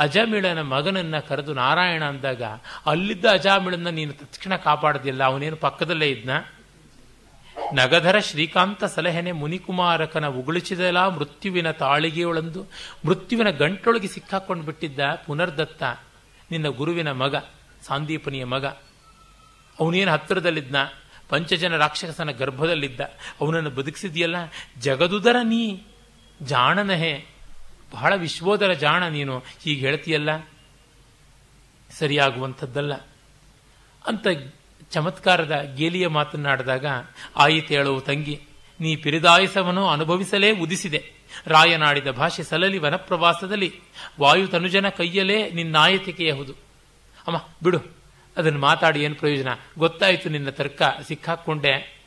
[0.00, 2.42] ಅಜಮಿಳನ ಮಗನನ್ನು ಕರೆದು ನಾರಾಯಣ ಅಂದಾಗ,
[2.86, 6.30] ಅಲ್ಲಿದ್ದ ಅಜಾಮಿಳನ್ನ ನೀನು ತಕ್ಷಣ ಕಾಪಾಡದಿಲ್ಲ ಅವನೇನು ಪಕ್ಕದಲ್ಲೇ ಇದ್ನ?
[7.72, 12.66] ನಗಧರ ಶ್ರೀಕಾಂತ ಸಲಹೆನೆ ಮುನಿಕುಮಾರಕನ ಉಗುಳಿಸಿದಲ ಮೃತ್ಯುವಿನ ತಾಳಿಗೆಯೊಳಂದು,
[13.06, 15.82] ಮೃತ್ಯುವಿನ ಗಂಟೊಳಗೆ ಸಿಕ್ಕಾಕೊಂಡು ಬಿಟ್ಟಿದ್ದ ಪುನರ್ದತ್ತ,
[16.50, 17.36] ನಿನ್ನ ಗುರುವಿನ ಮಗ,
[17.86, 18.66] ಸಾಂದೀಪನಿಯ ಮಗ.
[19.80, 20.76] ಅವನೇನು ಹತ್ತಿರದಲ್ಲಿದ್ನ?
[21.28, 23.00] ಪಂಚಜನ ರಾಕ್ಷಸನ ಗರ್ಭದಲ್ಲಿದ್ದ.
[23.40, 24.36] ಅವನನ್ನು ಬದುಕಿಸಿದೆಯಲ್ಲ?
[24.78, 25.78] ಜಗದುದರ ನೀ,
[26.42, 27.29] ಜಾಣನಹೇ.
[27.92, 29.38] ಬಹಳ ವಿಶ್ವೋದರ ಜಾಣ ನೀನು.
[29.38, 30.48] ಹೀಗೆ ಹೇಳ್ತೀಯಲ್ಲ?
[31.98, 32.94] ಸರಿಯಾಗುವಂಥದ್ದಲ್ಲ.
[34.06, 34.26] ಅಂತ
[34.90, 36.86] ಚಮತ್ಕಾರದ ಗೇಲಿಯ ಮಾತನ್ನಾಡಿದಾಗ
[37.36, 38.40] ಆಯಿತೇಳುವು ತಂಗಿ,
[38.80, 41.12] ನೀ ಪಿರಿದಾಯಸವನ್ನು ಅನುಭವಿಸಲೇ ಉದಿಸಿದೆ.
[41.46, 43.74] ರಾಯನಾಡಿದ ಭಾಷೆ ಸಲಲಿ ವನಪ್ರವಾಸದಲ್ಲಿ,
[44.20, 46.52] ವಾಯು ತನುಜನ ಕೈಯಲ್ಲೇ ನಿನ್ನಾಯತಿಕೆಯಹುದು
[47.26, 47.78] ಅಮ್ಮ, ಬಿಡು,
[48.36, 49.48] ಅದನ್ನು ಮಾತಾಡಿ ಏನು ಪ್ರಯೋಜನ?
[49.78, 52.00] ಗೊತ್ತಾಯಿತು ನಿನ್ನ ತರ್ಕ, ಸಿಕ್ಕಾಕೊಂಡೆ.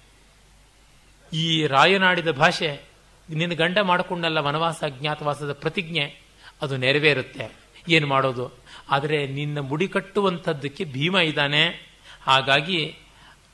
[1.33, 2.92] ಈ ರಾಯನಾಡಿದ ಭಾಷೆ
[3.29, 6.21] ನಿನ್ನ ಗಂಡ ಮಾಡಿಕೊಂಡಲ್ಲ ವನವಾಸ, ಅಜ್ಞಾತವಾಸದ ಪ್ರತಿಜ್ಞೆ,
[6.61, 7.55] ಅದು ನೆರವೇರುತ್ತೆ.
[7.89, 8.59] ಏನು ಮಾಡೋದು?
[8.89, 11.93] ಆದರೆ ನಿನ್ನ ಮುಡಿ ಕಟ್ಟುವಂಥದ್ದಕ್ಕೆ ಭೀಮ ಇದ್ದಾನೆ.
[12.21, 12.97] ಹಾಗಾಗಿ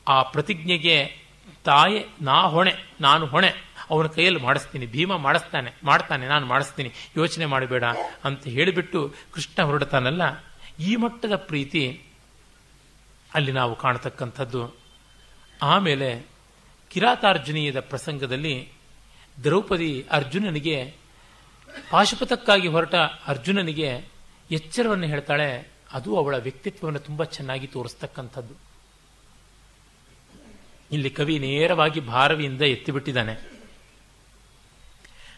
[0.07, 1.15] ಆ ಪ್ರತಿಜ್ಞೆಗೆ
[1.63, 3.69] ತಾಯಿ, ನಾ ಹೊಣೆ, ನಾನು ಹೊಣೆ.
[3.89, 7.83] ಅವನ ಕೈಯಲ್ಲಿ ಮಾಡಿಸ್ತೀನಿ, ಭೀಮ ಮಾಡಿಸ್ತಾನೆ, ಮಾಡ್ತಾನೆ, ನಾನು ಮಾಡಿಸ್ತೀನಿ, ಯೋಚನೆ ಮಾಡಬೇಡ
[8.23, 10.21] ಅಂತ ಹೇಳಿಬಿಟ್ಟು ಕೃಷ್ಣ ಹೊರಡ್ತಾನಲ್ಲ,
[10.79, 12.01] ಈ ಮಟ್ಟದ ಪ್ರೀತಿ
[13.33, 14.75] ಅಲ್ಲಿ ನಾವು ಕಾಣತಕ್ಕಂಥದ್ದು.
[15.61, 16.25] ಆಮೇಲೆ
[16.89, 18.69] ಕಿರಾತಾರ್ಜುನೀಯದ ಪ್ರಸಂಗದಲ್ಲಿ
[19.43, 20.95] ದ್ರೌಪದಿ ಅರ್ಜುನನಿಗೆ,
[21.91, 22.95] ಪಾಶುಪತಕ್ಕಾಗಿ ಹೊರಟ
[23.27, 24.07] ಅರ್ಜುನನಿಗೆ
[24.51, 28.53] ಎಚ್ಚರವನ್ನು ಹೇಳ್ತಾಳೆ, ಅದು ಅವಳ ವ್ಯಕ್ತಿತ್ವವನ್ನು ತುಂಬ ಚೆನ್ನಾಗಿ ತೋರಿಸ್ತಕ್ಕಂಥದ್ದು.
[30.91, 33.51] ಇಲ್ಲಿ ಕವಿ ನೇರವಾಗಿ ಭಾರವಿಯಿಂದ ಎತ್ತಿಬಿಟ್ಟಿದ್ದಾನೆ.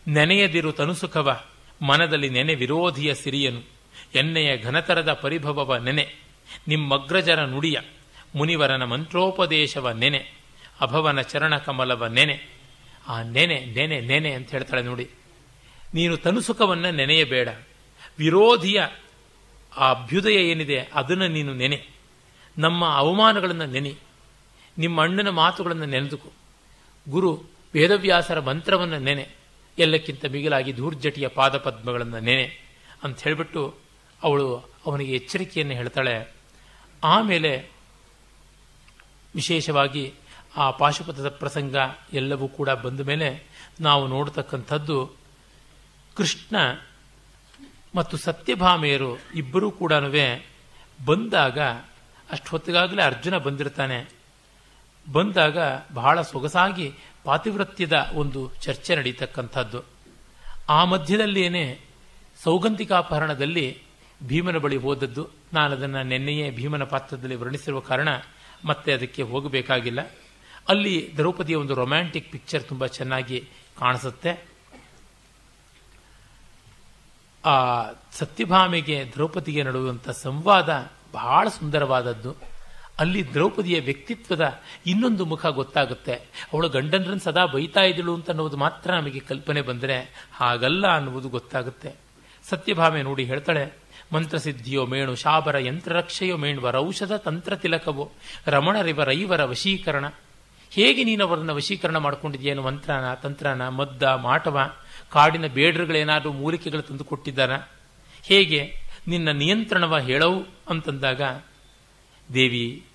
[0.08, 1.42] ನೆನೆಯದಿರು ತನುಸುಖವ,
[1.82, 3.62] ಮನದಲ್ಲಿ ನೆನೆ ವಿರೋಧಿಯ ಸಿರಿಯನು
[4.16, 6.16] ಎನ್ನೆಯ ಘನತರದ ಪರಿಭವವ ನೆನೆ,
[6.68, 7.80] ನಿಮ್ಮಗ್ರಜರ ನುಡಿಯ,
[8.36, 10.34] ಮುನಿವರನ ಮಂತ್ರೋಪದೇಶವ ನೆನೆ,
[10.82, 12.61] ಅಭವನ ಚರಣ ಕಮಲವ ನೆನೆ
[13.08, 15.10] ಆ ನೆನೆ ನೆನೆ ನೆನೆ ಅಂತ ಹೇಳ್ತಾಳೆ ನೋಡಿ.
[15.94, 17.50] ನೀನು ತನುಸುಖವನ್ನು ನೆನೆಯಬೇಡ.
[18.18, 18.82] ವಿರೋಧಿಯ
[19.78, 21.88] ಆ ಅಭ್ಯುದಯ ಏನಿದೆ ಅದನ್ನು ನೀನು ನೆನೆ.
[22.58, 23.96] ನಮ್ಮ ಅವಮಾನಗಳನ್ನು ನೆನೆ.
[24.78, 26.32] ನಿಮ್ಮ ಅಣ್ಣನ ಮಾತುಗಳನ್ನು ನೆನೆದುಕು.
[27.10, 27.44] ಗುರು,
[27.74, 29.30] ವೇದವ್ಯಾಸರ ಮಂತ್ರವನ್ನು ನೆನೆ.
[29.80, 32.60] ಎಲ್ಲಕ್ಕಿಂತ ಮಿಗಿಲಾಗಿ ಧೂರ್ಜಟಿಯ ಪಾದಪದ್ಮಗಳನ್ನು ನೆನೆ
[33.04, 33.76] ಅಂತ ಹೇಳಿಬಿಟ್ಟು
[34.24, 36.34] ಅವಳು ಅವನಿಗೆ ಎಚ್ಚರಿಕೆಯನ್ನು ಹೇಳ್ತಾಳೆ.
[37.04, 37.72] ಆಮೇಲೆ
[39.36, 40.14] ವಿಶೇಷವಾಗಿ
[40.58, 41.76] ಆ ಪಾಶುಪತದ ಪ್ರಸಂಗ
[42.14, 43.44] ಎಲ್ಲವೂ ಕೂಡ ಬಂದ ಮೇಲೆ
[43.80, 45.14] ನಾವು ನೋಡತಕ್ಕಂಥದ್ದು
[46.16, 46.56] ಕೃಷ್ಣ
[47.96, 49.94] ಮತ್ತು ಸತ್ಯಭಾಮೆಯರು ಇಬ್ಬರೂ ಕೂಡ
[51.06, 51.60] ಬಂದಾಗ
[52.32, 54.10] ಅಷ್ಟೊತ್ತಿಗಾಗಲೇ ಅರ್ಜುನ ಬಂದಿರ್ತಾನೆ.
[55.12, 55.58] ಬಂದಾಗ
[55.94, 56.94] ಬಹಳ ಸೊಗಸಾಗಿ
[57.24, 59.84] ಪಾತಿವೃತ್ಯದ ಒಂದು ಚರ್ಚೆ ನಡೀತಕ್ಕಂಥದ್ದು.
[60.70, 61.80] ಆ ಮಧ್ಯದಲ್ಲೇನೆ
[62.44, 63.82] ಸೌಗಂಧಿಕಾಪಹರಣದಲ್ಲಿ
[64.24, 65.30] ಭೀಮನ ಬಳಿ ಹೋದದ್ದು.
[65.54, 68.10] ನಾನು ಅದನ್ನು ನಿನ್ನೆಯೇ ಭೀಮನ ಪಾತ್ರದಲ್ಲಿ ವರ್ಣಿಸಿರುವ ಕಾರಣ
[68.66, 70.12] ಮತ್ತೆ ಅದಕ್ಕೆ ಹೋಗಬೇಕಾಗಿಲ್ಲ.
[70.68, 73.50] ಅಲ್ಲಿ ದ್ರೌಪದಿಯ ಒಂದು ರೊಮ್ಯಾಂಟಿಕ್ ಪಿಕ್ಚರ್ ತುಂಬ ಚೆನ್ನಾಗಿ
[73.80, 74.46] ಕಾಣಿಸುತ್ತೆ.
[77.46, 82.36] ಆ, ಸತ್ಯಭಾಮೆಗೆ ದ್ರೌಪದಿಗೆ ನಡುವಂಥ ಸಂವಾದ ಬಹಳ ಸುಂದರವಾದದ್ದು.
[83.00, 86.14] ಅಲ್ಲಿ ದ್ರೌಪದಿಯ ವ್ಯಕ್ತಿತ್ವದ ಇನ್ನೊಂದು ಮುಖ ಗೊತ್ತಾಗುತ್ತೆ.
[86.54, 91.94] ಅವಳು ಗಂಡನರನ್ನು ಸದಾ ಬೈತಾ ಇದ್ದಳು ಅಂತ ಅನ್ನೋದು ಮಾತ್ರ ನಮಗೆ ಕಲ್ಪನೆ ಬಂದರೆ ಹಾಗಲ್ಲ ಅನ್ನುವುದು ಗೊತ್ತಾಗುತ್ತೆ.
[92.50, 93.74] ಸತ್ಯಭಾಮೆ ನೋಡಿ ಹೇಳ್ತಾಳೆ
[94.14, 98.12] ಮಂತ್ರಸಿದ್ಧಿಯೋ ಮೇಣು ಶಾಬರ ಯಂತ್ರರಕ್ಷೆಯೋ ಮೇಣುವ ರೌಷಧ ತಂತ್ರ ತಿಲಕವೋ
[98.48, 100.06] ರಮಣರಿವ ರೈವರ ವಶೀಕರಣ.
[100.72, 104.72] ಹೇಗೆ ನೀನು ಅವರನ್ನು ವಶೀಕರಣ ಮಾಡ್ಕೊಂಡಿದ್ಯೇನು ಮಂತ್ರನ, ತಂತ್ರನ, ಮದ್ದ, ಮಾಟವ,
[105.10, 107.52] ಕಾಡಿನ ಬೇಡ್ರುಗಳೇನಾದರೂ ಮೂಲಿಕೆಗಳು ತಂದು ಕೊಟ್ಟಿದ್ದಾರ?
[108.24, 108.76] ಹೇಗೆ
[109.08, 111.22] ನಿನ್ನ ನಿಯಂತ್ರಣವ ಹೇಳವು ಅಂತಂದಾಗ,
[112.34, 112.86] ದೇವಿ,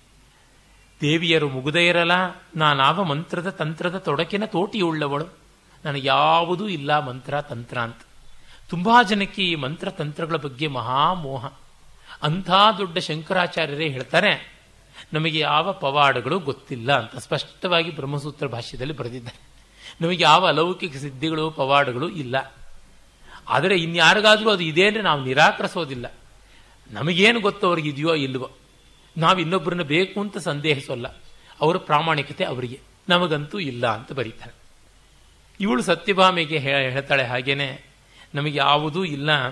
[1.01, 2.11] ದೇವಿಯರು ಮುಗುದೆಯರಲ್ಲ
[2.55, 5.27] ನಾನಾವ ಮಂತ್ರದ ತಂತ್ರದ ತೊಡಕಿನ ತೋಟಿಯುಳ್ಳವಳು.
[5.85, 7.97] ನನಗೆ ಯಾವುದೂ ಇಲ್ಲ ಮಂತ್ರ, ತಂತ್ರ ಅಂತ.
[8.69, 11.45] ತುಂಬಾ ಜನಕ್ಕೆ ಈ ಮಂತ್ರ, ತಂತ್ರಗಳ ಬಗ್ಗೆ ಮಹಾಮೋಹ
[12.23, 14.56] ಅಂಥ ದೊಡ್ಡ ಶಂಕರಾಚಾರ್ಯರೇ ಹೇಳ್ತಾರೆ
[15.13, 19.47] ನಮಗೆ ಯಾವ ಪವಾಡಗಳು ಗೊತ್ತಿಲ್ಲ ಅಂತ ಸ್ಪಷ್ಟವಾಗಿ ಬ್ರಹ್ಮಸೂತ್ರ ಭಾಷ್ಯದಲ್ಲಿ ಬರೆದಿದ್ದಾರೆ.
[20.01, 22.55] ನಮಗೆ ಯಾವ ಅಲೌಕಿಕ ಸಿದ್ಧಿಗಳು, ಪವಾಡಗಳು ಇಲ್ಲ.
[23.47, 26.13] ಆದರೆ ಇನ್ಯಾರಿಗಾದರೂ ಅದು ಇದೆ ಅಂದರೆ ನಾವು ನಿರಾಕರಿಸೋದಿಲ್ಲ.
[26.91, 28.51] ನಮಗೇನು ಗೊತ್ತು ಅವ್ರಿಗೆ ಇದೆಯೋ ಇಲ್ವೋ.
[29.17, 31.07] ನಾವು ಇನ್ನೊಬ್ಬರನ್ನ ಬೇಕು ಅಂತ ಸಂದೇಹಿಸೋಲ್ಲ.
[31.61, 32.79] ಅವರ ಪ್ರಾಮಾಣಿಕತೆ ಅವರಿಗೆ.
[33.09, 34.51] ನಮಗಂತೂ ಇಲ್ಲ ಅಂತ ಬರೀತಾರೆ.
[35.59, 37.85] ಇವಳು ಸತ್ಯಭಾಮೆಗೆ ಹೇಳ್ತಾಳೆ ಹಾಗೇನೆ,
[38.35, 39.49] ನಮಗೆ ಯಾವುದೂ ಇಲ್ಲ.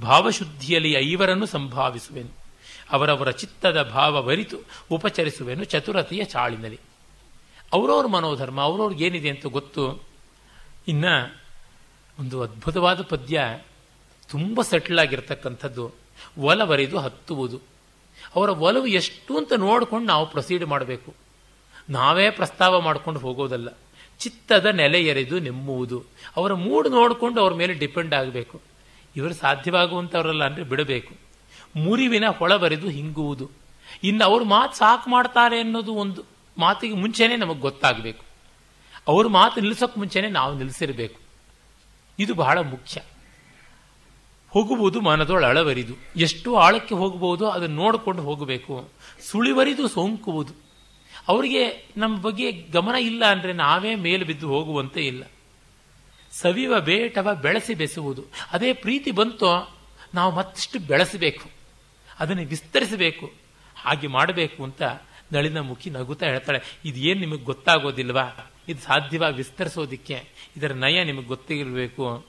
[0.00, 2.43] ಭಾವಶುದ್ಧಿಯಲ್ಲಿ ಐವರನ್ನು ಸಂಭಾವಿಸುವೆನು.
[2.92, 4.56] ಅವರವರ ಚಿತ್ತದ ಭಾವ ಬರಿತು,
[4.90, 6.80] ಉಪಚರಿಸುವೆನು ಚತುರತೆಯ ಚಾಳಿನಲ್ಲಿ.
[7.72, 10.02] ಅವರವ್ರ ಮನೋಧರ್ಮ, ಅವ್ರವ್ರಿಗೆ ಏನಿದೆ ಅಂತ ಗೊತ್ತು?
[10.88, 11.36] ಇನ್ನು
[12.20, 13.42] ಒಂದು ಅದ್ಭುತವಾದ ಪದ್ಯ,
[14.28, 15.92] ತುಂಬ ಸೆಟ್ಲ್ ಆಗಿರ್ತಕ್ಕಂಥದ್ದು
[16.38, 17.60] ಒಲವರಿದು ಹತ್ತುವುದು.
[18.36, 21.14] ಅವರ ಒಲವು ಎಷ್ಟು ಅಂತ ನೋಡ್ಕೊಂಡು ನಾವು ಪ್ರೊಸೀಡ್ ಮಾಡಬೇಕು.
[21.90, 23.68] ನಾವೇ ಪ್ರಸ್ತಾವ ಮಾಡ್ಕೊಂಡು ಹೋಗೋದಲ್ಲ.
[24.18, 26.04] ಚಿತ್ತದ ನೆಲೆ ಎರೆದು ನೆಮ್ಮುವುದು.
[26.36, 28.60] ಅವರ ಮೂಡ್ ನೋಡಿಕೊಂಡು ಅವ್ರ ಮೇಲೆ ಡಿಪೆಂಡ್ ಆಗಬೇಕು.
[29.16, 31.23] ಇವರು ಸಾಧ್ಯವಾಗುವಂಥವರಲ್ಲ ಅಂದರೆ ಬಿಡಬೇಕು.
[31.76, 33.50] ಮುರಿವಿನ ಹೊಳಬರೆದು ಹಿಂಗುವುದು.
[34.02, 36.22] ಇನ್ನು ಅವ್ರ ಮಾತು ಸಾಕು ಮಾಡ್ತಾರೆ ಅನ್ನೋದು ಒಂದು
[36.58, 38.24] ಮಾತಿಗೆ ಮುಂಚೆನೆ ನಮಗೆ ಗೊತ್ತಾಗಬೇಕು.
[39.08, 41.20] ಅವ್ರ ಮಾತು ನಿಲ್ಲಿಸೋಕೆ ಮುಂಚೆನೆ ನಾವು ನಿಲ್ಲಿಸಿರಬೇಕು
[42.18, 43.00] ಇದು ಬಹಳ ಮುಖ್ಯ.
[44.50, 45.94] ಹೋಗುವುದು ಮನದೊಳ ಅಳವರಿದು.
[46.16, 48.90] ಎಷ್ಟು ಆಳಕ್ಕೆ ಹೋಗಬಹುದು ಅದನ್ನು ನೋಡಿಕೊಂಡು ಹೋಗಬೇಕು.
[49.30, 50.52] ಸುಳಿವರಿದು ಸೋಂಕುವುದು.
[51.28, 55.24] ಅವರಿಗೆ ನಮ್ಮ ಬಗ್ಗೆ ಗಮನ ಇಲ್ಲ ಅಂದರೆ ನಾವೇ ಮೇಲೆ ಬಿದ್ದು ಹೋಗುವಂತೆ ಇಲ್ಲ.
[56.32, 58.24] ಸವಿವ ಬೇಟವ ಬೆಳೆಸಿ ಬೆಸುವುದು.
[58.52, 59.76] ಅದೇ ಪ್ರೀತಿ ಬಂತೋ,
[60.14, 61.53] ನಾವು ಮತ್ತಷ್ಟು ಬೆಳೆಸಬೇಕು.
[62.20, 63.32] ಅದನ್ನು ವಿಸ್ತರಿಸಬೇಕು.
[63.76, 64.82] ಹಾಗೆ ಮಾಡಬೇಕು ಅಂತ
[65.32, 68.50] ನಳಿನ ಮುಖಿ ನಗುತ್ತಾ ಹೇಳ್ತಾಳೆ ಇದೇನು ನಿಮಗೆ ಗೊತ್ತಾಗೋದಿಲ್ವಾ?
[68.68, 70.24] ಇದು ಸಾಧ್ಯವ ವಿಸ್ತರಿಸೋದಿಕ್ಕೆ?
[70.56, 72.26] ಇದರ ನಯ ನಿಮಗೆ ಗೊತ್ತಿರಬೇಕು.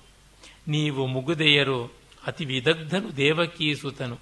[0.68, 1.94] ನೀವು ಮುಗುದೆಯರು,
[2.28, 4.18] ಅತಿ ವಿದಗ್ಧನು ದೇವಕೀ ಸುತನು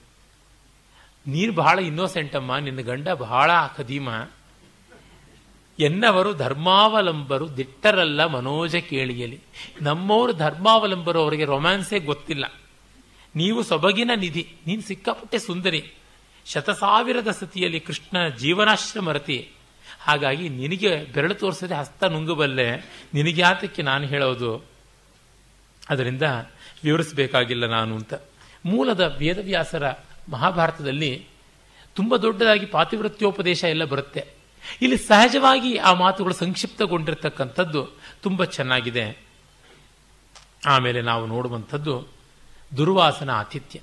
[1.27, 4.09] ನೀರು ಬಹಳ ಇನ್ನೋಸೆಂಟ್ ಅಮ್ಮ, ನಿನ್ನ ಗಂಡ ಬಹಳ ಕದೀಮ
[5.79, 9.39] ಎನ್ನವರು ಧರ್ಮಾವಲಂಬರು, ದಿಟ್ಟರಲ್ಲ ಮನೋಜ ಕೇಳಿಯಲಿ.
[9.81, 12.62] ನಮ್ಮವರು ಧರ್ಮಾವಲಂಬರು ಅವರಿಗೆ ರೊಮ್ಯಾನ್ಸೇ ಗೊತ್ತಿಲ್ಲ.
[13.35, 15.91] ನೀವು ಸೊಬಗಿನ ನಿಧಿ, ನೀನು ಸಿಕ್ಕಾಪಟ್ಟೆ ಸುಂದರಿ.
[16.45, 19.51] ಶತಸಾವಿರದ ಸತಿಯಲ್ಲಿ ಕೃಷ್ಣ ಜೀವನಾಶ್ರಮರತಿ
[19.99, 22.71] ಹಾಗಾಗಿ ನಿನಗೆ ಬೆರಳು ತೋರಿಸದೆ ಹಸ್ತ ನುಂಗಬಲ್ಲೆ.
[23.13, 24.65] ನಿನಗೆ ಆತಕ್ಕೆ ನಾನು ಹೇಳೋದು?
[25.89, 26.21] ಅದರಿಂದ
[26.83, 28.13] ವಿವರಿಸಬೇಕಾಗಿಲ್ಲ ನಾನು ಅಂತ.
[28.65, 29.91] ಮೂಲದ ವೇದವ್ಯಾಸರ
[30.29, 31.27] ಮಹಾಭಾರತದಲ್ಲಿ
[31.95, 34.25] ತುಂಬ ದೊಡ್ಡದಾಗಿ ಪಾತಿವೃತ್ಯೋಪದೇಶ ಎಲ್ಲ ಬರುತ್ತೆ.
[34.81, 37.89] ಇಲ್ಲಿ ಸಹಜವಾಗಿ ಆ ಮಾತುಗಳು ಸಂಕ್ಷಿಪ್ತಗೊಂಡಿರ್ತಕ್ಕಂಥದ್ದು
[38.21, 39.25] ತುಂಬ ಚೆನ್ನಾಗಿದೆ.
[40.65, 42.07] ಆಮೇಲೆ ನಾವು ನೋಡುವಂಥದ್ದು
[42.77, 43.79] ದುರ್ವಾಸನ ಆತಿಥ್ಯ.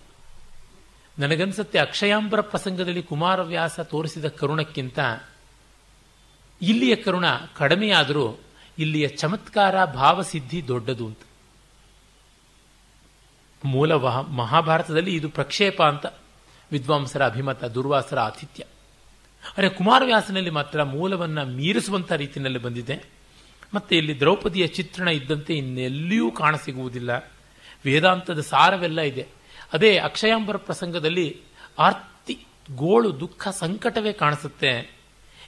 [1.19, 4.99] ನನಗನ್ಸುತ್ತೆ ಅಕ್ಷಯಾಂಬರ ಪ್ರಸಂಗದಲ್ಲಿ ಕುಮಾರವ್ಯಾಸ ತೋರಿಸಿದ ಕರುಣಕ್ಕಿಂತ
[6.63, 7.25] ಇಲ್ಲಿಯ ಕರುಣ
[7.57, 8.41] ಕಡಿಮೆಯಾದರೂ
[8.79, 11.19] ಇಲ್ಲಿಯ ಚಮತ್ಕಾರ ಭಾವಸಿದ್ಧಿ ದೊಡ್ಡದು ಅಂತ.
[13.65, 16.07] ಮೂಲ ಮಹಾಭಾರತದಲ್ಲಿ ಇದು ಪ್ರಕ್ಷೇಪ ಅಂತ
[16.73, 18.65] ವಿದ್ವಾಂಸರ ಅಭಿಮತ, ದುರ್ವಾಸರ ಆತಿಥ್ಯ.
[19.59, 23.05] ಅರೆ ಕುಮಾರವ್ಯಾಸನಲ್ಲಿ ಮಾತ್ರ ಮೂಲವನ್ನು ಮೀರಿಸುವಂಥ ರೀತಿಯಲ್ಲಿ ಬಂದಿದೆ.
[23.75, 27.33] ಮತ್ತೆ ಇಲ್ಲಿ ದ್ರೌಪದಿಯ ಚಿತ್ರಣ ಇದ್ದಂತೆ ಇನ್ನೆಲ್ಲಿಯೂ ಕಾಣಸಿಗುವುದಿಲ್ಲ.
[27.85, 29.27] ವೇದಾಂತದ ಸಾರವೆಲ್ಲ ಇದೆ.
[29.73, 31.41] ಅದೇ ಅಕ್ಷಯಾಂಬರ ಪ್ರಸಂಗದಲ್ಲಿ
[31.79, 34.97] ಆರ್ತಿ, ಗೋಳು, ದುಃಖ, ಸಂಕಟವೇ ಕಾಣಿಸುತ್ತೆ.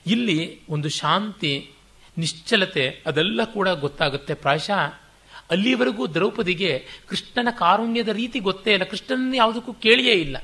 [0.05, 1.71] ಇಲ್ಲಿ ಒಂದು ಶಾಂತಿ,
[2.17, 4.33] ನಿಶ್ಚಲತೆ ಅದೆಲ್ಲ ಕೂಡ ಗೊತ್ತಾಗುತ್ತೆ.
[4.33, 5.03] ಪ್ರಾಯಶಃ
[5.51, 8.83] ಅಲ್ಲಿವರೆಗೂ ದ್ರೌಪದಿಗೆ ಕೃಷ್ಣನ ಕಾರುಣ್ಯದ ರೀತಿ ಗೊತ್ತೇ ಇಲ್ಲ.
[8.83, 10.37] ಕೃಷ್ಣನ ಯಾವುದಕ್ಕೂ ಕೇಳಿಯೇ ಇಲ್ಲ.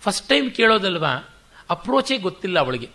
[0.00, 1.34] First time ಕೇಳೋದಲ್ವಾ?
[1.70, 2.88] ಅಪ್ರೋಚೇ ಗೊತ್ತಿಲ್ಲ ಅವಳಿಗೆ.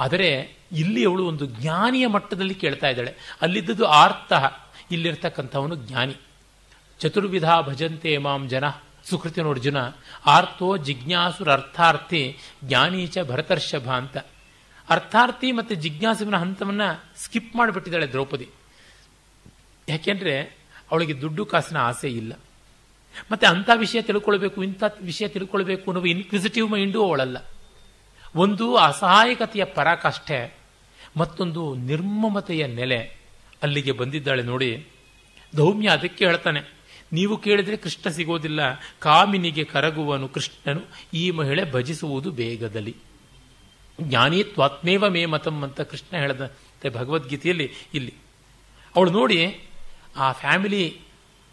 [0.00, 3.14] ಆದರೆ ಇಲ್ಲಿ ಅವಳು ಒಂದು ಜ್ಞಾನಿಯ ಮಟ್ಟದಲ್ಲಿ ಕೇಳ್ತಾ ಇದ್ದಾಳೆ.
[3.40, 4.32] ಅಲ್ಲಿದ್ದದ್ದು ಆರ್ಥ
[4.90, 6.16] ಇಲ್ಲಿರ್ತಕ್ಕಂಥವನು ಜ್ಞಾನಿ.
[7.00, 8.64] ಚತುರ್ವಿಧ ಭಜಂತೆ ಮಾಂ ಜನ.
[9.04, 9.76] ಸುಕೃತಿ ಅರ್ಜುನ,
[10.26, 14.16] ಆರ್ತೋ ಜಿಜ್ಞಾಸುರ ಅರ್ಥಾರ್ಥಿ ಜ್ಞಾನೀಚ ಭರತರ್ಷಭ ಅಂತ.
[14.88, 18.48] ಅರ್ಥಾರ್ಥಿ ಮತ್ತು ಜಿಜ್ಞಾಸುವಿನ ಹಂತವನ್ನು ಸ್ಕಿಪ್ ಮಾಡಿಬಿಟ್ಟಿದ್ದಾಳೆ ದ್ರೌಪದಿ.
[19.88, 20.40] ಯಾಕೆಂದರೆ
[20.90, 22.32] ಅವಳಿಗೆ ದುಡ್ಡು ಕಾಸಿನ ಆಸೆ ಇಲ್ಲ.
[23.32, 27.36] ಮತ್ತೆ ಅಂಥ ವಿಷಯ ತಿಳ್ಕೊಳ್ಬೇಕು, ಇಂಥ ವಿಷಯ ತಿಳ್ಕೊಳ್ಬೇಕು ಅನ್ನುವ ಇನ್ಕ್ವಿಸಿಟಿವ್ ಮೈಂಡು ಅವಳಲ್ಲ.
[28.36, 30.56] ಒಂದು ಅಸಹಾಯಕತೆಯ ಪರಾಕಾಷ್ಠೆ,
[31.16, 33.18] ಮತ್ತೊಂದು ನಿರ್ಮಮತೆಯ ನೆಲೆ
[33.62, 34.86] ಅಲ್ಲಿಗೆ ಬಂದಿದ್ದಾಳೆ ನೋಡಿ.
[35.56, 36.77] ದೌಮ್ಯ ಅದಕ್ಕೆ ಹೇಳ್ತಾನೆ
[37.12, 38.60] ನೀವು ಕೇಳಿದ್ರೆ ಕೃಷ್ಣ ಸಿಗೋದಿಲ್ಲ.
[38.98, 40.80] ಕಾಮಿನಿಗೆ ಕರಗುವನು ಕೃಷ್ಣನು.
[41.14, 42.96] ಈ ಮಹಿಳೆ ಭಜಿಸುವುದು ಬೇಗದಲ್ಲಿ.
[44.00, 48.14] ಜ್ಞಾನಿತ್ವಾತ್ಮೇವ ಮೇ ಮತಂ ಅಂತ ಕೃಷ್ಣ ಹೇಳದಂತೆ ಭಗವದ್ಗೀತೆಯಲ್ಲಿ ಇಲ್ಲಿ.
[48.96, 49.60] ಅವಳು ನೋಡಿ,
[50.16, 51.00] ಆ family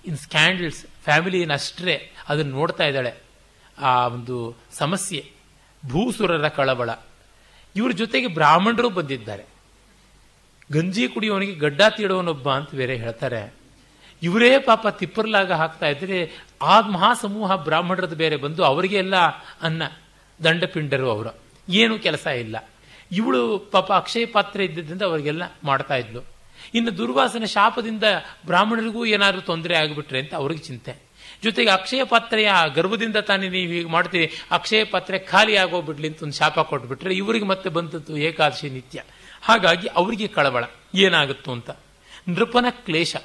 [0.06, 3.14] in scandals, family in ಅಷ್ಟೇ ಅದನ್ನು ನೋಡ್ತಾ ಇದ್ದಾಳೆ.
[3.78, 5.32] ಆ ಒಂದು ಸಮಸ್ಯೆ,
[5.88, 6.90] ಭೂಸುರರ ಕಳವಳ.
[7.76, 9.44] ಇವ್ರ ಜೊತೆಗೆ ಬ್ರಾಹ್ಮಣರು ಬಂದಿದ್ದಾರೆ.
[10.72, 13.54] ಗಂಜಿ ಕುಡಿಯೋನಿಗೆ ಗಡ್ಡ ತೀಡೋನೊಬ್ಬ ಅಂತ ಬೇರೆ ಹೇಳ್ತಾರೆ.
[14.26, 19.16] ಇವರೇ ಪಾಪ ತಿಪ್ಪರ್ಲಾಗ ಹಾಕ್ತಾ ಇದ್ರೆ ಆ ಮಹಾಸಮೂಹ ಬ್ರಾಹ್ಮಣರದ್ದು ಬೇರೆ ಬಂದು ಅವರಿಗೆ ಎಲ್ಲ
[19.62, 19.84] ಅನ್ನ
[20.44, 21.30] ದಂಡಪಿಂಡರು ಅವರು.
[21.70, 22.70] ಏನು ಕೆಲಸ ಇಲ್ಲ.
[23.12, 26.22] ಇವಳು ಪಾಪ ಅಕ್ಷಯ ಪಾತ್ರೆ ಇದ್ದಿದ್ದರಿಂದ ಅವರಿಗೆಲ್ಲ ಮಾಡ್ತಾ ಇದ್ಲು.
[26.74, 28.04] ಇನ್ನು ದುರ್ವಾಸನ ಶಾಪದಿಂದ
[28.46, 30.96] ಬ್ರಾಹ್ಮಣರಿಗೂ ಏನಾದರೂ ತೊಂದರೆ ಆಗಿಬಿಟ್ರೆ ಅಂತ ಅವ್ರಿಗೆ ಚಿಂತೆ.
[31.44, 36.60] ಜೊತೆಗೆ ಅಕ್ಷಯ ಪಾತ್ರೆಯ ಗರ್ಭದಿಂದ ತಾನೇ ನೀವು ಹೀಗೆ ಮಾಡ್ತೀರಿ, ಅಕ್ಷಯ ಪಾತ್ರೆ ಖಾಲಿ ಆಗೋಗ್ಬಿಡ್ಲಿ ಅಂತ ಒಂದು ಶಾಪ
[36.60, 39.04] ಕೊಟ್ಬಿಟ್ರೆ ಇವರಿಗೆ ಮತ್ತೆ ಬಂತದ್ದು ಏಕಾದಶಿ ನಿತ್ಯ.
[39.42, 40.64] ಹಾಗಾಗಿ ಅವರಿಗೆ ಕಳವಳ.
[40.96, 41.70] ಏನಾಗುತ್ತೋ ಅಂತ.
[42.30, 43.16] ನೃಪನ ಕ್ಲೇಶ.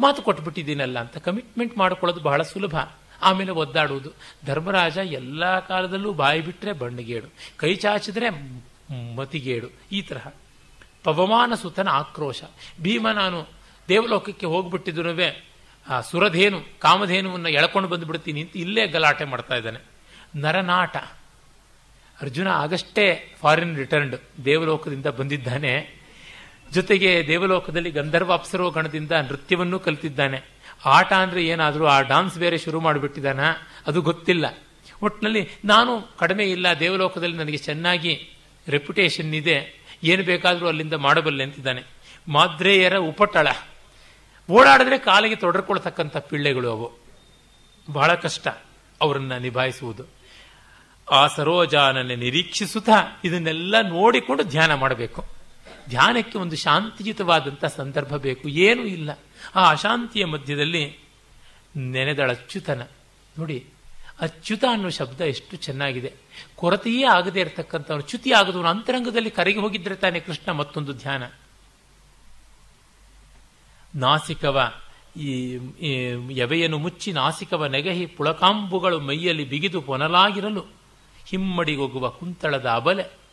[0.00, 2.76] ಮಾತು ಕೊಟ್ಬಿಟ್ಟಿದ್ದೀನಲ್ಲ ಅಂತ ಕಮಿಟ್ಮೆಂಟ್ ಮಾಡ್ಕೊಳ್ಳೋದು ಬಹಳ ಸುಲಭ.
[3.22, 4.10] ಆಮೇಲೆ ಒದ್ದಾಡುವುದು
[4.46, 7.26] ಧರ್ಮರಾಜ ಎಲ್ಲ ಕಾಲದಲ್ಲೂ ಬಾಯಿ ಬಿಟ್ಟರೆ ಬಣ್ಣಗೇಡು.
[7.56, 8.30] ಕೈ ಚಾಚಿದ್ರೆ
[9.16, 9.68] ಮತಿಗೇಡು.
[9.92, 10.26] ಈ ತರಹ.
[11.04, 12.42] ಪವಮಾನ ಸುತನ ಆಕ್ರೋಶ.
[12.82, 13.48] ಭೀಮ ನಾನು
[13.88, 15.48] ದೇವಲೋಕಕ್ಕೆ ಹೋಗ್ಬಿಟ್ಟಿದ್ರು
[15.90, 19.78] ಆ, ಸುರಧೇನು, ಕಾಮಧೇನುವನ್ನು ಎಳ್ಕೊಂಡು ಬಂದುಬಿಡ್ತೀನಿ ಅಂತ ಇಲ್ಲೇ ಗಲಾಟೆ ಮಾಡ್ತಾ ಇದ್ದಾನೆ.
[20.36, 20.96] ನರನಾಟ.
[22.22, 25.97] ಅರ್ಜುನ ಆಗಷ್ಟೇ ಫಾರಿನ್ ರಿಟರ್ನ್ಡ್ ದೇವಲೋಕದಿಂದ ಬಂದಿದ್ದಾನೆ.
[26.72, 30.42] ಜೊತೆಗೆ ದೇವಲೋಕದಲ್ಲಿ ಗಂಧರ್ವ ಅಪ್ಸರೋ ಗಣದಿಂದ ನೃತ್ಯವನ್ನು ಕಲಿತಿದ್ದಾನೆ.
[30.84, 33.40] ಆಟ ಅಂದ್ರೆ ಏನಾದರೂ, ಆ ಡಾನ್ಸ್ ಬೇರೆ ಶುರು ಮಾಡಿಬಿಟ್ಟಿದ್ದಾನ?
[33.86, 34.58] ಅದು ಗೊತ್ತಿಲ್ಲ.
[35.02, 38.30] ಒಟ್ಟಿನಲ್ಲಿ ನಾನು ಕಡಿಮೆ ಇಲ್ಲ, ದೇವಲೋಕದಲ್ಲಿ ನನಗೆ ಚೆನ್ನಾಗಿ
[38.68, 39.84] ರೆಪ್ಯುಟೇಷನ್ ಇದೆ.
[40.04, 41.82] ಏನು ಬೇಕಾದರೂ ಅಲ್ಲಿಂದ ಮಾಡಬಲ್ಲೆ ಅಂತಿದ್ದಾನೆ.
[42.28, 43.48] ಮಾದ್ರೇಯರ ಉಪಟಳ.
[44.50, 46.98] ಓಡಾಡಿದ್ರೆ ಕಾಲಿಗೆ ತೊಡರ್ಕೊಳ್ತಕ್ಕಂಥ ಪಿಳ್ಳೆಗಳು ಅವು.
[47.92, 48.48] ಬಹಳ ಕಷ್ಟ
[49.00, 50.04] ಅವರನ್ನು ನಿಭಾಯಿಸುವುದು.
[51.10, 55.37] ಆ ಸರೋಜಾನನ್ನು ನಿರೀಕ್ಷಿಸುತ್ತಾ ಇದನ್ನೆಲ್ಲ ನೋಡಿಕೊಂಡು ಧ್ಯಾನ ಮಾಡಬೇಕು.
[55.88, 58.48] ಧ್ಯಾನಕ್ಕೆ ಒಂದು ಶಾಂತಿಯುತವಾದಂಥ ಸಂದರ್ಭ ಬೇಕು.
[58.48, 59.10] ಏನೂ ಇಲ್ಲ.
[59.54, 60.98] ಆ ಅಶಾಂತಿಯ ಮಧ್ಯದಲ್ಲಿ
[61.76, 62.82] ನೆನೆದಳ ಅಚ್ಯುತನ.
[63.38, 63.66] ನೋಡಿ,
[64.20, 66.12] ಅಚ್ಯುತ ಅನ್ನೋ ಶಬ್ದ ಎಷ್ಟು ಚೆನ್ನಾಗಿದೆ.
[66.56, 71.22] ಕೊರತೆಯೇ ಆಗದೆ ಇರತಕ್ಕಂಥವನು ಚ್ಯುತಿ ಆಗದವನು ಅಂತರಂಗದಲ್ಲಿ ಕರಗಿ ಹೋಗಿದ್ರೆ ತಾನೆ ಕೃಷ್ಣ ಮತ್ತೊಂದು ಧ್ಯಾನ.
[73.94, 74.72] ನಾಸಿಕವ,
[75.16, 75.58] ಈ
[76.30, 80.66] ಎವೆಯನ್ನು ಮುಚ್ಚಿ ನಾಸಿಕವ ನೆಗಹಿ ಪುಳಕಾಂಬುಗಳು ಮೈಯಲ್ಲಿ ಬಿಗಿದು ಪೊನಲಾಗಿರಲು
[81.28, 83.27] ಹಿಮ್ಮಡಿಗೊಗ್ಗುವ ಕುಂತಳದ ಅಬಲೆ.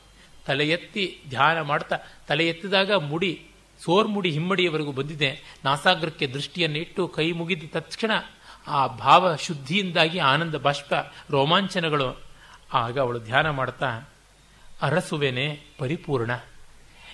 [0.46, 3.46] ತಲೆ ಎತ್ತಿ ಧ್ಯಾನ ಮಾಡ್ತಾ ತಲೆ ಎತ್ತಿದಾಗ ಮುಡಿ
[3.84, 5.60] ಸೋರ್ಮುಡಿ ಹಿಮ್ಮಡಿಯವರೆಗೂ ಬಂದಿದೆ.
[5.66, 8.12] ನಾಸಾಗ್ರಕ್ಕೆ ದೃಷ್ಟಿಯನ್ನು ಇಟ್ಟು ಕೈ ಮುಗಿದ ತಕ್ಷಣ
[8.68, 10.94] ಆ ಭಾವ ಶುದ್ಧಿಯಿಂದಾಗಿ ಆನಂದ ಬಾಷ್ಪ,
[11.30, 12.22] ರೋಮಾಂಚನಗಳು.
[12.74, 14.10] ಆಗ ಅವಳು ಧ್ಯಾನ ಮಾಡ್ತಾ,
[14.82, 16.32] ಅರಸುವೆನೆ, ಪರಿಪೂರ್ಣ.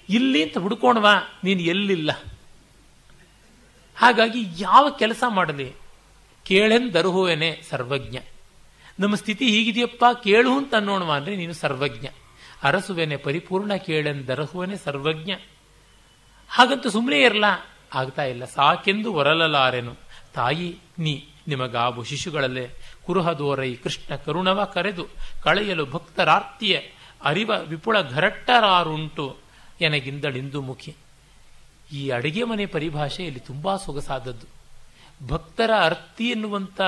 [0.10, 2.24] ಇಲ್ಲಿ ಅಂತ ಹುಡ್ಕೋಣವಾ ನೀನು ಎಲ್ಲಿಲ್ಲ?
[3.96, 5.74] ಹಾಗಾಗಿ ಯಾವ ಕೆಲಸ ಮಾಡಲಿ?
[6.46, 8.18] ಕೇಳೆಂದರುಹುವೆನೆ ಸರ್ವಜ್ಞ.
[9.00, 12.08] ನಮ್ಮ ಸ್ಥಿತಿ ಹೀಗಿದೆಯಪ್ಪ, ಕೇಳು ಅಂತ ಅನ್ನೋಣವಾ ಅಂದರೆ ನೀನು ಸರ್ವಜ್ಞ.
[12.64, 15.32] ಅರಸುವೆನೆ ಪರಿಪೂರ್ಣ ಕೇಳೆಂದರಹುವನೆ ಸರ್ವಜ್ಞ.
[16.50, 17.46] ಹಾಗಂತ ಸುಮ್ಮನೆ ಇರಲ್ಲ
[17.94, 18.46] ಆಗ್ತಾ ಇಲ್ಲ.
[18.46, 19.96] ಸಾಕೆಂದು ಹೊರಲಲಾರೆನು
[20.34, 22.70] ತಾಯಿ, ನೀ, ನಿಮಗಾಬು ಶಿಶುಗಳಲ್ಲೇ.
[23.06, 25.06] ಕುರುಹದೋರೈ ಕೃಷ್ಣ ಕರುಣವ ಕರೆದು,
[25.44, 26.80] ಕಳೆಯಲು ಭಕ್ತರಾರ್ತಿಯ.
[27.24, 29.38] ಅರಿವ ವಿಪುಳ ಘರಟ್ಟರಾರುಂಟು
[29.82, 30.96] ಎನಗಿಂದಳಿಂದು ಮುಖಿ.
[31.92, 34.62] ಈ ಅಡಿಗೆ ಮನೆ ಪರಿಭಾಷೆ ಇಲ್ಲಿ ತುಂಬಾ ಸೊಗಸಾದದ್ದು.
[35.28, 36.82] ಭಕ್ತರ ಅರ್ತಿ ಎನ್ನುವಂಥ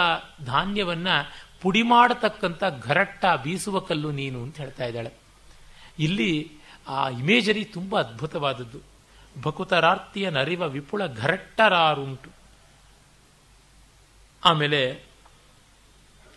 [0.45, 1.07] ಧಾನ್ಯವನ್ನ
[1.61, 5.22] ಪುಡಿ ಮಾಡತಕ್ಕಂಥ ಘರಟ್ಟ ಬೀಸುವ ಕಲ್ಲು ನೀನು ಅಂತ ಹೇಳ್ತಾ ಇದ್ದಾಳೆ.
[5.99, 6.51] ಇಲ್ಲಿ
[6.87, 8.79] ಆ ಇಮೇಜರಿ ತುಂಬ ಅದ್ಭುತವಾದದ್ದು.
[9.41, 12.29] ಭಕುತರಾರ್ತಿಯ ನರಿವ ವಿಪುಳ ಘರಟ್ಟರಾರುಂಟು.
[14.45, 14.91] ಆಮೇಲೆ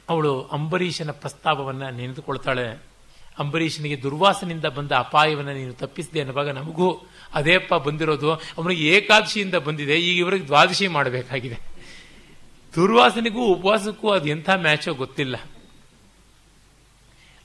[0.09, 2.83] ಅವಳು ಅಂಬರೀಷನ ಪ್ರಸ್ತಾವವನ್ನ ನೆನೆದುಕೊಳ್ತಾಳೆ.
[3.39, 8.33] ಅಂಬರೀಷನಿಗೆ ದುರ್ವಾಸನಿಂದ ಬಂದ ಅಪಾಯವನ್ನು ನೀನು ತಪ್ಪಿಸಿದೆ ಅನ್ನುವಾಗ ನಮಗೂ ಅದೇಪ್ಪ ಬಂದಿರೋದು.
[8.35, 10.01] ಅವನಿಗೆ ಏಕಾದಶಿಯಿಂದ ಬಂದಿದೆ.
[10.01, 11.59] ಈಗ ಇವರಿಗೆ ದ್ವಾದಶಿ ಮಾಡಬೇಕಾಗಿದೆ.
[12.75, 15.37] ದುರ್ವಾಸನಿಗೂ ಉಪವಾಸಕ್ಕೂ ಅದು ಎಂಥ ಮ್ಯಾಚೋ ಗೊತ್ತಿಲ್ಲ.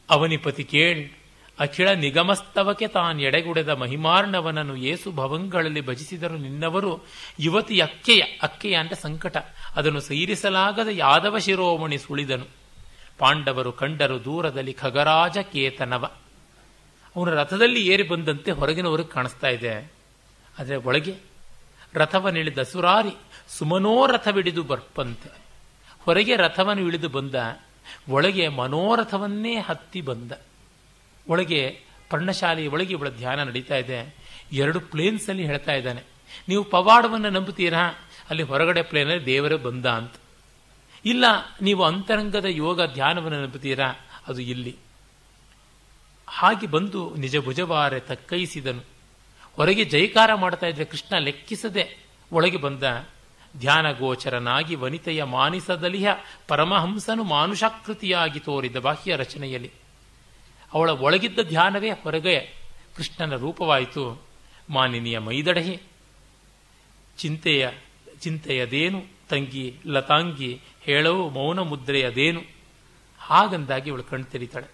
[0.09, 1.20] ಅವನಿಪತಿ ಕೇಳ್
[1.61, 7.05] ಅಖಿಳ ನಿಗಮಸ್ತವಕ್ಕೆ ತಾನ್ ಎಡೆಗುಡೆದ ಮಹಿಮಾರ್ಣವನನ್ನು ಏಸು ಭವಂಗಳಲ್ಲಿ ಭಜಿಸಿದರು ನಿನ್ನವರು
[7.39, 9.37] ಯುವತಿ ಅಕ್ಕೆಯ ಅಕ್ಕೆಯ ಅಂತ ಸಂಕಟ.
[9.75, 12.45] ಅದನ್ನು ಸೈರಿಸಲಾಗದ ಯಾದವ ಶಿರೋಮಣಿ ಸುಳಿದನು.
[13.17, 16.05] ಪಾಂಡವರು ಕಂಡರು ದೂರದಲ್ಲಿ ಖಗರಾಜ ಕೇತನವ.
[17.15, 19.93] ಅವನ ರಥದಲ್ಲಿ ಏರಿ ಬಂದಂತೆ ಹೊರಗಿನವರಿಗೆ ಕಾಣಿಸ್ತಾ ಇದೆ.
[20.59, 21.15] ಆದರೆ ಒಳಗೆ
[21.93, 23.17] ರಥವನ್ನಿಳಿದ ಸುರಾರಿ
[23.49, 25.31] ಸುಮನೋರಥವಿಡಿದು ಬರ್ಪಂತೆ.
[25.99, 27.35] ಹೊರಗೆ ರಥವನ್ನು ಇಳಿದು ಬಂದ.
[28.09, 30.31] ಒಳಗೆ ಮನೋರಥವನ್ನೇ ಹತ್ತಿ ಬಂದ.
[31.29, 34.15] ಒಳಗೆ ಪರ್ಣಶಾಲೆಯ ಒಳಗೆ ಇವಳ ಧ್ಯಾನ ನಡೀತಾ ಇದೆ.
[34.51, 36.03] ಎರಡು ಪ್ಲೇನ್ಸ್ ಅಲ್ಲಿ ಹೇಳ್ತಾ ಇದ್ದಾನೆ.
[36.47, 37.91] ನೀವು ಪವಾಡವನ್ನು ನಂಬುತ್ತೀರಾ?
[38.29, 40.13] ಅಲ್ಲಿ ಹೊರಗಡೆ ಪ್ಲೇನಲ್ಲಿ ದೇವರೇ ಬಂದ ಅಂತ.
[41.05, 41.25] ಇಲ್ಲ,
[41.61, 43.93] ನೀವು ಅಂತರಂಗದ ಯೋಗ ಧ್ಯಾನವನ್ನು ನಂಬುತ್ತೀರಾ?
[44.27, 44.75] ಅದು ಇಲ್ಲಿ.
[46.27, 48.81] ಹಾಗೆ ಬಂದು ನಿಜ ಭುಜವಾರೆ ತಕ್ಕೈಸಿದನು.
[49.55, 52.83] ಹೊರಗೆ ಜೈಕಾರ ಮಾಡ್ತಾ ಇದ್ರೆ ಕೃಷ್ಣ ಲೆಕ್ಕಿಸದೆ ಒಳಗೆ ಬಂದ.
[53.57, 56.07] ಧ್ಯಾನ ಗೋಚರನಾಗಿ ವನಿತೆಯ ಮಾನಿಸದಲಿಹ
[56.47, 59.71] ಪರಮಹಂಸನು ಮಾನುಷಾಕೃತಿಯಾಗಿ ತೋರಿದ ಬಾಹ್ಯ ರಚನೆಯಲ್ಲಿ.
[60.73, 62.53] ಅವಳ ಒಳಗಿದ್ದ ಧ್ಯಾನವೇ ಹೊರಗೆ
[62.97, 64.21] ಕೃಷ್ಣನ ರೂಪವಾಯಿತು.
[64.69, 65.81] ಮಾನಿನಿಯ ಮೈದಡಹಿ.
[67.17, 67.69] ಚಿಂತೆಯ,
[68.19, 69.03] ಚಿಂತೆಯದೇನು?
[69.29, 72.41] ತಂಗಿ ಲತಾಂಗಿ ಹೇಳವು ಮೌನ ಮುದ್ರೆಯದೇನು?
[73.19, 74.67] ಹಾಗಂದಾಗಿ ಅವಳು ಕಣ್ ತೆರೀತಾಳೆ.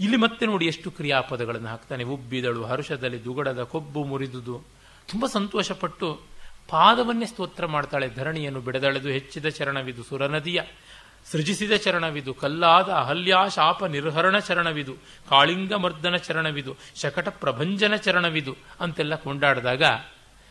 [0.00, 2.04] ಇಲ್ಲಿ ಮತ್ತೆ ನೋಡಿ ಎಷ್ಟು ಕ್ರಿಯಾಪದಗಳನ್ನು ಹಾಕ್ತಾನೆ.
[2.04, 4.62] ಉಬ್ಬಿದಳು ಹರುಷದಲ್ಲಿ, ದುಗಡದ ಕೊಬ್ಬು ಮುರಿದುದು.
[5.10, 6.20] ತುಂಬಾ ಸಂತೋಷಪಟ್ಟು
[6.68, 8.08] ಪಾದವನ್ನೇ ಸ್ತೋತ್ರ ಮಾಡ್ತಾಳೆ.
[8.08, 10.62] ಧರಣಿಯನ್ನು ಬಿಡದಳೆದು ಹೆಚ್ಚಿದ ಚರಣವಿದು ಸುರನದಿಯ.
[11.30, 14.94] ಸೃಜಿಸಿದ ಚರಣವಿದು, ಕಲ್ಲಾದ ಅಹಲ್ಯಾ ಶಾಪ ನಿರ್ಹರಣ ಚರಣವಿದು,
[15.28, 19.84] ಕಾಳಿಂಗ ಮರ್ದನ ಚರಣವಿದು, ಶಕಟ ಪ್ರಭಂಜನ ಚರಣವಿದು ಅಂತೆಲ್ಲ ಕೊಂಡಾಡಿದಾಗ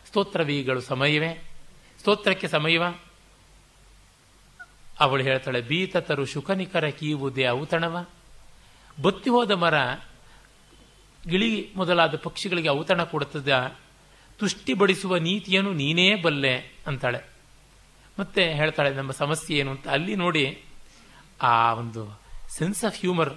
[0.06, 1.30] ಸ್ತೋತ್ರವೀಗಳು ಸಮಯವೇ?
[2.00, 2.82] ಸ್ತೋತ್ರಕ್ಕೆ ಸಮಯವ?
[5.00, 8.06] ಅವಳು ಹೇಳ್ತಾಳೆ, ಬೀತತರು ಶುಕನಿಕರ ಕೀವುದೇ ಔತಣವ
[9.02, 9.74] ಬತ್ತಿ ಹೋದ ಮರ
[11.28, 13.78] ಗಿಳಿ ಮೊದಲಾದ ಪಕ್ಷಿಗಳಿಗೆ ಔತಣ ಕೊಡುತ್ತದೆ.
[14.38, 16.54] ತುಷ್ಟಿ ಬಡಿಸುವ ನೀತಿಯನ್ನು ನೀನೇ ಬಲ್ಲೆ
[16.86, 17.20] ಅಂತಾಳೆ.
[18.18, 20.44] ಮತ್ತೆ ಹೇಳ್ತಾಳೆ, ನಮ್ಮ ಸಮಸ್ಯೆ ಏನು ಅಂತ ಅಲ್ಲಿ ನೋಡಿ
[21.42, 23.34] ಆ ಒಂದು ಸೆನ್ಸ್ ಆಫ್ ಹ್ಯೂಮರ್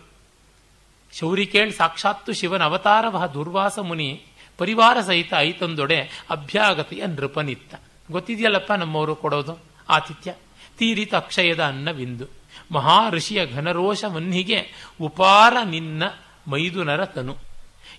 [1.14, 4.26] ಶೌರಿಕೇಳ್ ಸಾಕ್ಷಾತ್ತು ಶಿವನ ಅವತಾರವ ದುರ್ವಾಸ ಮುನಿ
[4.58, 7.76] ಪರಿವಾರ ಸಹಿತ ಐತಂದೊಡೆ ಅಭ್ಯಾಗತೆಯ ನೃಪನಿತ್ತ.
[8.12, 9.60] ಗೊತ್ತಿದೆಯಲ್ಲಪ್ಪ ನಮ್ಮವರು ಕೊಡೋದು?
[9.90, 10.34] ಆತಿಥ್ಯ.
[10.78, 12.26] ತೀರಿತ ಅಕ್ಷಯದ ಅನ್ನವಿಂದು.
[12.72, 16.04] ಮಹಾ ಋಷಿಯ ಘನರೋಷ ಮನ್ನಿಗೆ ಉಪಾರ ನಿನ್ನ
[16.48, 17.38] ಮೈದುನರ ತನು.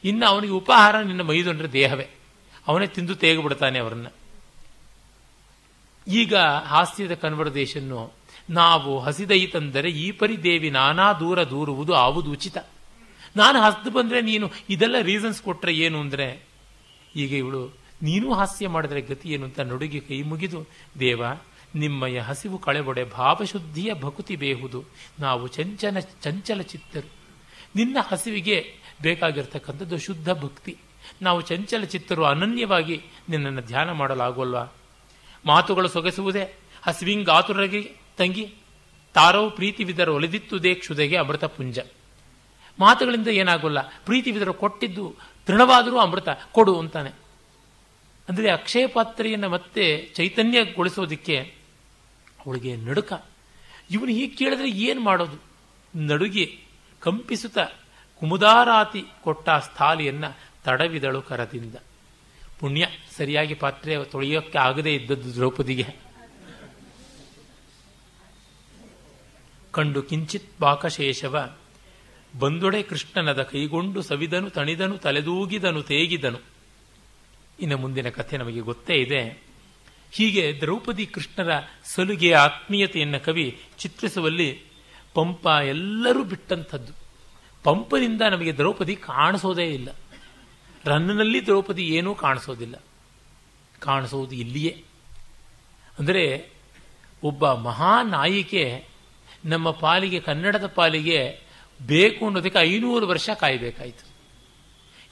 [0.05, 2.09] ಇನ್ನು ಅವನಿಗೆ ಉಪಹಾರ ನಿನ್ನ ಮೈದುನರ ದೇಹವೇ.
[2.69, 4.07] ಅವನೇ ತಿಂದು ತೇಗಿಬಿಡ್ತಾನೆ ಅವರನ್ನ.
[6.09, 8.20] ಈಗ ಹಾಸ್ಯದ ಕನ್ವರ್ಸೇಷನ್ನು
[8.51, 12.59] ನಾವು ಹಸಿದೈತಂದರೆ ಈ ಪರಿ ದೇವಿ ನಾನಾ ದೂರ ದೂರುವುದು ಆವುದು ಉಚಿತ.
[13.37, 16.27] ನಾನು ಹಸ್ದು ಬಂದರೆ ನೀನು ಇದೆಲ್ಲ ರೀಸನ್ಸ್ ಕೊಟ್ಟರೆ ಏನು ಅಂದರೆ
[17.17, 17.63] ಈಗ ಇವಳು,
[18.03, 20.61] ನೀನು ಹಾಸ್ಯ ಮಾಡಿದ್ರೆ ಗತಿ ಏನು ಅಂತ ನಡುಗಿ ಕೈ ಮುಗಿದು,
[21.01, 21.23] ದೇವ,
[21.75, 24.81] ನಿಮ್ಮಯ ಹಸಿವು ಕಳೆಬೊಡೆ ಭಾವಶುದ್ಧಿಯ ಭಕುತಿ ಬೇಹುದು.
[25.21, 27.09] ನಾವು ಚಂಚನ ಚಂಚಲ ಚಿತ್ತರು.
[27.77, 28.57] ನಿನ್ನ ಹಸಿವಿಗೆ
[29.03, 30.77] ಬೇಕಾಗಿರ್ತಕ್ಕಂಥದ್ದು ಶುದ್ಧ ಭಕ್ತಿ.
[31.23, 32.97] ನಾವು ಚಂಚಲ ಚಿತ್ತರು ಅನನ್ಯವಾಗಿ
[33.29, 34.65] ನಿನ್ನನ್ನು ಧ್ಯಾನ ಮಾಡಲಾಗೋಲ್ವಾ
[35.47, 36.45] ಮಾತುಗಳು ಸೊಗಸುವುದೇ
[36.83, 37.83] ಹಸಿವಿಂಗಾತುರಗೆ
[38.21, 38.55] ತಂಗಿ,
[39.15, 41.79] ತಾರೋ ಪ್ರೀತಿ ವಿದರ ಒಲಿದಿತ್ತು ದೇಕ್ಷುದೆಗೆ ಅಮೃತ ಪುಂಜ.
[42.79, 45.17] ಮಾತುಗಳಿಂದ ಏನಾಗೋಲ್ಲ ಪ್ರೀತಿ ವಿದರ ಕೊಟ್ಟಿದ್ದು
[45.47, 47.11] ತೃಣವಾದರೂ ಅಮೃತ ಕೊಡು ಅಂತಾನೆ.
[48.29, 51.39] ಅಂದರೆ ಅಕ್ಷಯ ಪಾತ್ರೆಯನ್ನು ಮತ್ತೆ ಚೈತನ್ಯಗೊಳಿಸೋದಕ್ಕೆ
[52.47, 53.13] ಅವಳಿಗೆ ನಡುಕ.
[53.91, 55.43] ಇವನು ಹೀಗೆ ಕೇಳಿದ್ರೆ ಏನು ಮಾಡೋದು?
[55.97, 56.61] ನಡುಗಿ
[57.01, 57.59] ಕಂಪಿಸುತ್ತ
[58.17, 61.75] ಕುಮುದಾರಾತಿ ಕೊಟ್ಟ ಸ್ಥಾಲಿಯನ್ನು ತಡವಿದಳು ಕರದಿಂದ.
[62.59, 62.87] ಪುಣ್ಯ,
[63.17, 66.10] ಸರಿಯಾಗಿ ಪಾತ್ರೆ ತೊಳೆಯೋಕ್ಕೆ ಆಗದೇ ಇದ್ದದ್ದು ದ್ರೌಪದಿಗೆ.
[69.71, 71.57] ಕಂಡು ಕಿಂಚಿತ್ ಬಾಕಶೇಷವ
[72.39, 76.39] ಬಂದೊಡೆ ಕೃಷ್ಣನದ ಕೈಗೊಂಡು ಸವಿದನು, ತಣಿದನು, ತಲೆದೂಗಿದನು, ತೇಗಿದನು.
[77.61, 79.43] ಇನ್ನು ಮುಂದಿನ ಕಥೆ ನಮಗೆ ಗೊತ್ತೇ ಇದೆ.
[80.13, 81.51] ಹೀಗೆ ದ್ರೌಪದಿ ಕೃಷ್ಣರ
[81.85, 84.63] ಸಲುಗೆ ಆತ್ಮೀಯತೆಯನ್ನು ಕವಿ ಚಿತ್ರಿಸುವಲ್ಲಿ
[85.15, 86.93] ಪಂಪ ಎಲ್ಲರೂ ಬಿಟ್ಟಂಥದ್ದು.
[87.63, 89.89] ಪಂಪನಿಂದ ನಮಗೆ ದ್ರೌಪದಿ ಕಾಣಿಸೋದೇ ಇಲ್ಲ.
[90.85, 92.75] ರನ್ನಲ್ಲಿ ದ್ರೌಪದಿ ಏನೂ ಕಾಣಿಸೋದಿಲ್ಲ.
[93.79, 94.85] ಕಾಣಿಸೋದು ಇಲ್ಲಿಯೇ.
[95.99, 96.51] ಅಂದರೆ
[97.25, 98.90] ಒಬ್ಬ ಮಹಾನಾಯಿಕೆ
[99.45, 101.41] ನಮ್ಮ ಪಾಲಿಗೆ, ಕನ್ನಡದ ಪಾಲಿಗೆ
[101.87, 104.11] ಬೇಕು ಅನ್ನೋದಕ್ಕೆ ಐನೂರು ವರ್ಷ ಕಾಯಬೇಕಾಯಿತು.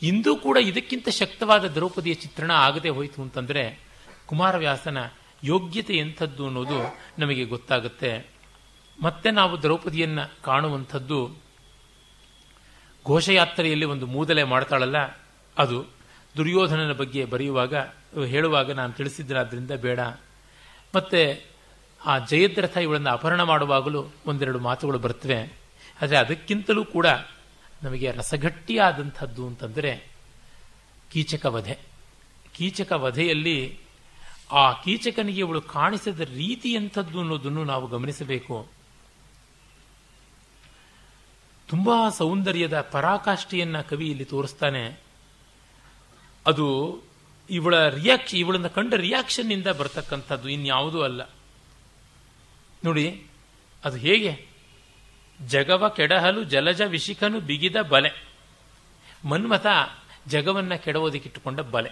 [0.03, 3.81] ಇಂದೂ ಕೂಡ ಇದಕ್ಕಿಂತ ಶಕ್ತವಾದ ದ್ರೌಪದಿಯ ಚಿತ್ರಣ ಆಗದೆ ಹೋಯಿತು ಅಂತಂದರೆ
[4.27, 4.99] ಕುಮಾರವ್ಯಾಸನ
[5.45, 8.27] ಯೋಗ್ಯತೆ ಎಂಥದ್ದು ಅನ್ನೋದು ನಮಗೆ ಗೊತ್ತಾಗುತ್ತೆ.
[9.03, 11.37] ಮತ್ತೆ ನಾವು ದ್ರೌಪದಿಯನ್ನು ಕಾಣುವಂಥದ್ದು
[13.07, 14.97] ಘೋಷಯಾತ್ರೆಯಲ್ಲಿ ಒಂದು ಮೂದಲೆ ಮಾಡ್ತಾಳಲ್ಲ,
[15.59, 15.85] ಅದು
[16.37, 17.75] ದುರ್ಯೋಧನನ ಬಗ್ಗೆ ಬರೆಯುವಾಗ,
[18.27, 20.01] ಹೇಳುವಾಗ ನಾನು ತಿಳಿಸಿದ್ರಾದ್ರಿಂದ ಬೇಡ.
[20.95, 21.48] ಮತ್ತೆ
[22.07, 25.59] ಆ ಜಯದ್ರಥ ಇವಳನ್ನು ಅಪಹರಣ ಮಾಡುವಾಗಲೂ ಒಂದೆರಡು ಮಾತುಗಳು ಬರ್ತವೆ.
[26.03, 27.07] ಆದರೆ ಅದಕ್ಕಿಂತಲೂ ಕೂಡ
[27.83, 30.11] ನಮಗೆ ರಸಗಟ್ಟಿಯಾದಂಥದ್ದು ಅಂತಂದರೆ
[31.11, 31.79] ಕೀಚಕ ವಧೆ
[32.55, 33.79] ಕೀಚಕ ವಧೆಯಲ್ಲಿ
[34.53, 38.69] ಆ ಕೀಚಕನಿಗೆ ಇವಳು ಕಾಣಿಸಿದ ರೀತಿ ಎಂಥದ್ದು ಅನ್ನೋದನ್ನು ನಾವು ಗಮನಿಸಬೇಕು.
[41.69, 45.01] ತುಂಬಾ ಸೌಂದರ್ಯದ ಪರಾಕಾಷ್ಠೆಯನ್ನ ಕವಿ ಇಲ್ಲಿ ತೋರಿಸ್ತಾನೆ.
[46.47, 46.99] ಅದು
[47.51, 51.23] ಇವಳ ರಿಯಾಕ್ಷನ್ ಇವಳನ್ನ ಕಂಡ ರಿಯಾಕ್ಷನ್ ಇಂದ ಬರ್ತಕ್ಕಂಥದ್ದು, ಇನ್ಯಾವುದೂ ಅಲ್ಲ.
[52.85, 53.27] ನೋಡಿ,
[53.85, 54.47] ಅದು ಹೇಗೆ?
[55.47, 58.29] ಜಗವ ಕೆಡಹಲು ಜಲಜ ವಿಶಿಖನು ಬಿಗಿದ ಬಲೆ.
[59.25, 59.67] ಮನ್ಮಥ
[60.29, 61.91] ಜಗವನ್ನ ಕೆಡವೋದಕ್ಕಿಟ್ಟುಕೊಂಡ ಬಲೆ.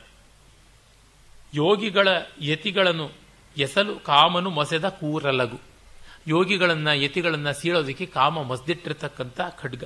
[1.55, 2.09] ಯೋಗಿಗಳ
[2.41, 3.11] ಯತಿಗಳನ್ನು
[3.57, 5.61] ಎಸಲು ಕಾಮನು ಮೊಸೆದ ಕೂರಲಗು.
[6.29, 9.85] ಯೋಗಿಗಳನ್ನ ಯತಿಗಳನ್ನ ಸೀಳೋದಕ್ಕೆ ಕಾಮ ಮಸ್ದಿಟ್ಟಿರ್ತಕ್ಕಂಥ ಖಡ್ಗ.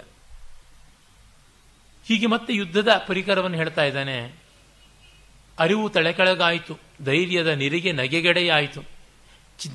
[2.07, 4.35] ಹೀಗೆ ಮತ್ತೆ ಯುದ್ಧದ ಪರಿಕರವನ್ನು ಹೇಳ್ತಾ ಇದ್ದಾನೆ.
[5.59, 9.00] ಅರಿವು ತಳೆಕೆಳಗಾಯಿತು ಧೈರ್ಯದ ನಿರಿಗೆ ನಗೆಗೆಡೆಯಾಯಿತು.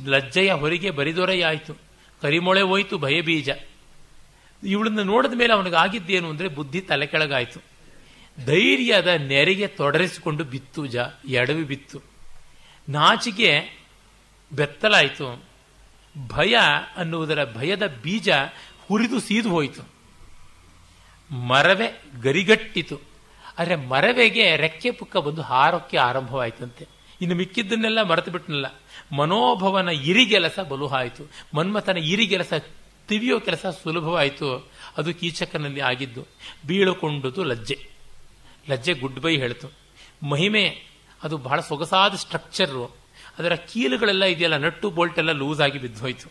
[0.05, 1.73] ಲಜ್ಜೆಯ ಹೊರಗೆ ಬರಿದೊರೆಯಾಯಿತು.
[2.21, 3.49] ಕರಿಮೊಳೆ ಹೋಯ್ತು ಭಯಬೀಜ
[4.63, 7.59] ಇವಳನ್ನು ನೋಡಿದ ಮೇಲೆ ಅವನಿಗೆ ಆಗಿದ್ದೇನು ಅಂದರೆ ಬುದ್ಧಿ ತಲೆ ಕೆಳಗಾಯಿತು.
[8.45, 10.95] ಧೈರ್ಯದ ನೆರೆಗೆ ತೊಡರಿಸಿಕೊಂಡು ಬಿತ್ತು ಜ,
[11.27, 12.01] ಎಡವಿ ಬಿತ್ತು.
[12.89, 13.79] ನಾಚಿಗೆ
[14.53, 15.43] ಬೆತ್ತಲಾಯಿತು.
[16.27, 16.55] ಭಯ
[16.95, 18.29] ಅನ್ನುವುದರ ಭಯದ ಬೀಜ
[18.87, 19.95] ಹುರಿದು ಸೀದು ಹೋಯಿತು.
[21.35, 23.01] ಮರವೆ ಗರಿಗಟ್ಟಿತು.
[23.59, 26.94] ಆದರೆ ಮರವೆಗೆ ರೆಕ್ಕೆ ಪುಕ್ಕ ಬಂದು ಹಾರೋಕ್ಕೆ ಆರಂಭವಾಯಿತಂತೆ.
[27.21, 28.65] ಇನ್ನು ಮಿಕ್ಕಿದ್ದನ್ನೆಲ್ಲ ಮರೆತು ಬಿಟ್ಟನಲ್ಲ
[29.15, 31.31] ಮನೋಭವನ ಇರಿಗೆಲಸ ಬಲುಹಾಯಿತು.
[31.53, 32.53] ಮನ್ಮಥನ ಇರಿಗೆಲಸ
[33.07, 34.71] ತಿವಿಯೋ ಕೆಲಸ ಸುಲಭವಾಯಿತು.
[34.97, 36.27] ಅದು ಕೀಚಕನಲ್ಲಿ ಆಗಿದ್ದು,
[36.67, 37.89] ಬೀಳುಕೊಂಡುದು ಲಜ್ಜೆ.
[38.69, 39.71] ಲಜ್ಜೆ ಗುಡ್ ಬೈ ಹೇಳ್ತು.
[40.29, 40.83] ಮಹಿಮೆ,
[41.23, 42.97] ಅದು ಬಹಳ ಸೊಗಸಾದ ಸ್ಟ್ರಕ್ಚರು
[43.39, 46.29] ಅದರ ಕೀಲುಗಳೆಲ್ಲ ಇದೆಯಲ್ಲ, ನಟ್ಟು ಬೋಲ್ಟ್ ಎಲ್ಲ ಲೂಸ್ ಆಗಿ ಬಿದ್ದೋಯ್ತು.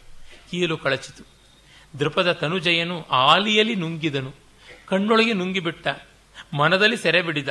[0.51, 1.24] ಕೀಲು ಕಳಚಿತು.
[1.98, 4.35] ದೃಪದ ತನುಜಯನು ಆಲಿಯಲ್ಲಿ ನುಂಗಿದನು.
[4.86, 5.89] ಕಣ್ಣೊಳಗೆ ನುಂಗಿಬಿಟ್ಟ.
[6.55, 7.48] ಮನದಲ್ಲಿ ಸೆರೆ ಬಿಡಿದ.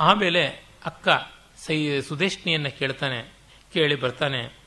[0.00, 1.08] ಆಮೇಲೆ ಅಕ್ಕ
[1.66, 3.32] ಸೈ ಸುದೇಶ್ನಿಯನ್ನು ಕೇಳ್ತಾನೆ,
[3.72, 4.58] ಕೇಳಿ ಬರ್ತಾನೆ.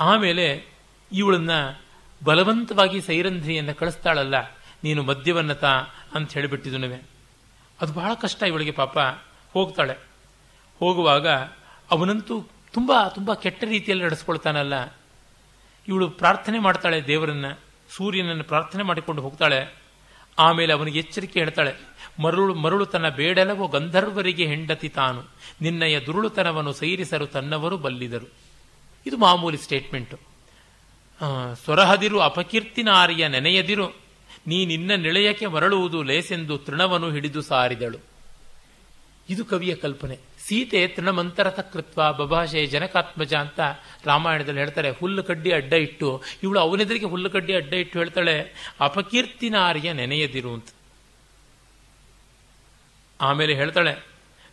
[0.00, 0.64] ಆಮೇಲೆ
[1.12, 1.50] ಇವಳನ್ನ
[2.24, 4.34] ಬಲವಂತವಾಗಿ ಸೈರಂಧ್ರಿಯನ್ನು ಕಳಿಸ್ತಾಳಲ್ಲ,
[4.84, 5.74] ನೀನು ಮದ್ಯವನ್ನ ತಾ
[6.14, 7.02] ಅಂತ ಹೇಳಿಬಿಟ್ಟಿದನುವೆ.
[7.80, 8.98] ಅದು ಬಹಳ ಕಷ್ಟ ಇವಳಿಗೆ ಪಾಪ.
[9.52, 9.96] ಹೋಗ್ತಾಳೆ.
[10.78, 11.28] ಹೋಗುವಾಗ
[11.90, 14.96] ಅವನಂತೂ ತುಂಬ ತುಂಬ ಕೆಟ್ಟ ರೀತಿಯಲ್ಲಿ ನಡೆಸ್ಕೊಳ್ತಾನಲ್ಲ.
[15.88, 17.46] ಇವಳು ಪ್ರಾರ್ಥನೆ ಮಾಡ್ತಾಳೆ ದೇವರನ್ನ,
[17.90, 19.83] ಸೂರ್ಯನನ್ನು ಪ್ರಾರ್ಥನೆ ಮಾಡಿಕೊಂಡು ಹೋಗ್ತಾಳೆ.
[20.38, 21.72] ಆಮೇಲೆ ಅವನಿಗೆ ಎಚ್ಚರಿಕೆ ಹೇಳ್ತಾಳೆ,
[22.22, 25.22] ಮರುಳು ಮರುಳು ತನ್ನ ಬೇಡಲವೋ ಗಂಧರ್ವರಿಗೆ ಹೆಂಡತಿ ತಾನು.
[25.60, 28.32] ನಿನ್ನಯ ದುರುಳುತನವನ್ನು ಸೈರಿಸರು ತನ್ನವರು ಬಲ್ಲಿದರು.
[29.06, 30.18] ಇದು ಮಾಮೂಲಿ ಸ್ಟೇಟ್ಮೆಂಟು.
[31.64, 33.86] ಸ್ವರಹದಿರು ಅಪಕೀರ್ತಿನಾರಿಯ ನೆನೆಯದಿರು.
[34.46, 37.98] ನೀ ನಿನ್ನ ನಿಳಯಕ್ಕೆ ಮರಳುವುದು ಲೇಸೆಂದು ತೃಣವನ್ನು ಹಿಡಿದು ಸಾರಿದಳು.
[39.30, 40.18] ಇದು ಕವಿಯ ಕಲ್ಪನೆ.
[40.48, 43.60] ಸೀತೆ ತೃಣಮಂತರಥ ಕೃತ್ವ, ಬಭಾಷೆ ಜನಕಾತ್ಮಜ ಅಂತ
[44.04, 44.90] ರಾಮಾಯಣದಲ್ಲಿ ಹೇಳ್ತಾರೆ.
[44.90, 50.68] ಹುಲ್ಲು ಕಡ್ಡಿ ಅಡ್ಡ ಇಟ್ಟು, ಇವಳು ಅವನೆದುರಿಗೆ ಹುಲ್ಲು ಕಡ್ಡಿ ಅಡ್ಡ ಇಟ್ಟು ಹೇಳ್ತಾಳೆ, ಅಪಕೀರ್ತಿನಾರ್ಯ ನೆನೆಯದಿರು ಅಂತ.
[53.20, 53.94] ಆಮೇಲೆ ಹೇಳ್ತಾಳೆ,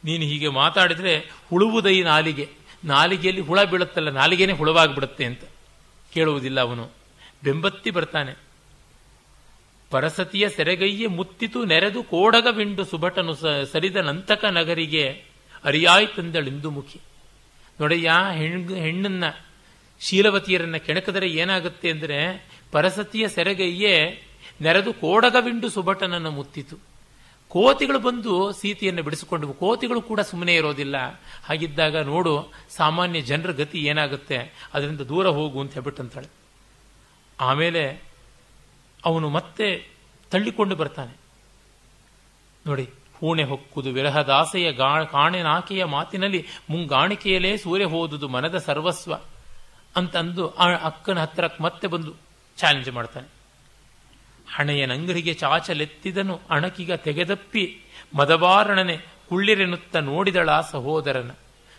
[0.05, 1.17] ನೀನು ಹೀಗೆ ಮಾತಾಡಿದ್ರೆ
[1.49, 2.49] ಹುಳುವುದೈ ನಾಲಿಗೆ.
[2.85, 5.41] ನಾಲಿಗೆಯಲ್ಲಿ ಹುಳ ಬೀಳುತ್ತಲ್ಲ, ನಾಲಿಗೆನೇ ಹುಳವಾಗ್ಬಿಡುತ್ತೆ ಅಂತ.
[6.13, 6.91] ಕೇಳುವುದಿಲ್ಲ ಅವನು.
[7.43, 8.33] ಬೆಂಬತ್ತಿ ಬರ್ತಾನೆ.
[9.89, 13.33] ಪರಸತಿಯ ಸೆರೆಗೈಯೆ ಮುತ್ತಿತು ನೆರೆದು ಕೋಡಗವಿಂಡು ಸುಭಟನು
[13.65, 15.30] ಸರಿದ ನಂತಕ ನಗರಿಗೆ
[15.63, 16.99] ಅರಿಯಾಯ್ತಂದಳಿಂದು ಮುಖಿ
[17.81, 19.23] ನೋಡಯ್ಯ, ಹೆಣ್ಣು ಹೆಣ್ಣನ್ನ
[19.99, 22.19] ಶೀಲವತಿಯರನ್ನ ಕೆಣಕದರೆ ಏನಾಗುತ್ತೆ ಅಂದರೆ
[22.71, 23.95] ಪರಸತಿಯ ಸೆರೆಗೈಯೇ
[24.61, 26.75] ನೆರೆದು ಕೋಡಗವಿಂಡು ಸುಭಟನನ್ನು ಮುತ್ತಿತು.
[27.47, 30.95] ಕೋತಿಗಳು ಬಂದು ಸೀತೆಯನ್ನು ಬಿಡಿಸಿಕೊಂಡು ಕೋತಿಗಳು ಕೂಡ ಸುಮ್ಮನೆ ಇರೋದಿಲ್ಲ.
[31.43, 32.33] ಹಾಗಿದ್ದಾಗ ನೋಡು,
[32.69, 34.37] ಸಾಮಾನ್ಯ ಜನರ ಗತಿ ಏನಾಗುತ್ತೆ?
[34.73, 36.29] ಅದರಿಂದ ದೂರ ಹೋಗು ಅಂತ ಹೇಳ್ಬಿಟ್ಟಂತಾಳೆ.
[37.39, 37.83] ಆಮೇಲೆ
[39.05, 39.67] ಅವನು ಮತ್ತೆ
[40.31, 41.13] ತಳ್ಳಿಕೊಂಡು ಬರ್ತಾನೆ.
[42.67, 42.85] ನೋಡಿ
[43.21, 49.13] ಹೂಣೆ ಹೊಕ್ಕುದು ವಿರಹದಾಸೆಯ ಗಾ ಕಾಣೆನಾಕೆಯ ಮಾತಿನಲ್ಲಿ ಮುಂಗಾಣಿಕೆಯಲ್ಲೇ ಸೂರ್ಯ ಹೋದುದು ಮನದ ಸರ್ವಸ್ವ
[49.95, 52.13] ಅಂತಂದು ಆ ಅಕ್ಕನ ಹತ್ತಿರ ಮತ್ತೆ ಬಂದು
[52.57, 53.27] ಚಾಲೆಂಜ್ ಮಾಡ್ತಾನೆ.
[54.55, 57.81] ಹಣೆಯ ನಂಗರಿಗೆ ಚಾಚಲೆತ್ತಿದನು ಅಣಕಿಗ ತೆಗೆದಪ್ಪಿ
[58.15, 58.97] ಮದಬಾರಣನೆ
[59.29, 61.31] ಕುಳ್ಳಿರೆನುತ್ತ ನೋಡಿದಳ ಸಹೋದರನ.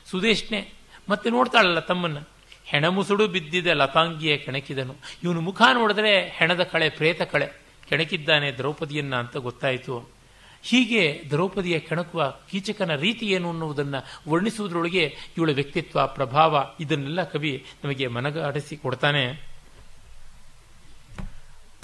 [0.07, 0.73] ಸುದೇಶ್ನೆ,
[1.09, 2.19] ಮತ್ತೆ ನೋಡ್ತಾಳಲ್ಲ ತಮ್ಮನ್ನ?
[2.65, 4.95] ಹೆಣಮುಸುಡು ಬಿದ್ದಿದ ಲತಾಂಗಿಯ ಕೆಣಕಿದನು.
[5.25, 7.63] ಇವನು ಮುಖ ನೋಡಿದ್ರೆ ಹೆಣದ ಕಳೆ, ಪ್ರೇತ ಕಳೆ.
[7.89, 10.22] ಕೆಣಕಿದ್ದಾನೆ ದ್ರೌಪದಿಯನ್ನ ಅಂತ ಗೊತ್ತಾಯಿತು
[10.63, 18.77] ಹೀಗೆ ದ್ರೌಪದಿಯ ಕೆಣಕುವ ಕೀಚಕನ ರೀತಿ ಏನು ಅನ್ನುವುದನ್ನು ವರ್ಣಿಸುವುದರೊಳಗೆ ಇವಳ ವ್ಯಕ್ತಿತ್ವ, ಪ್ರಭಾವ ಇದನ್ನೆಲ್ಲ ಕವಿ ನಮಗೆ ಮನಗಾಡಿಸಿ
[18.77, 19.53] ಕೊಡ್ತಾನೆ.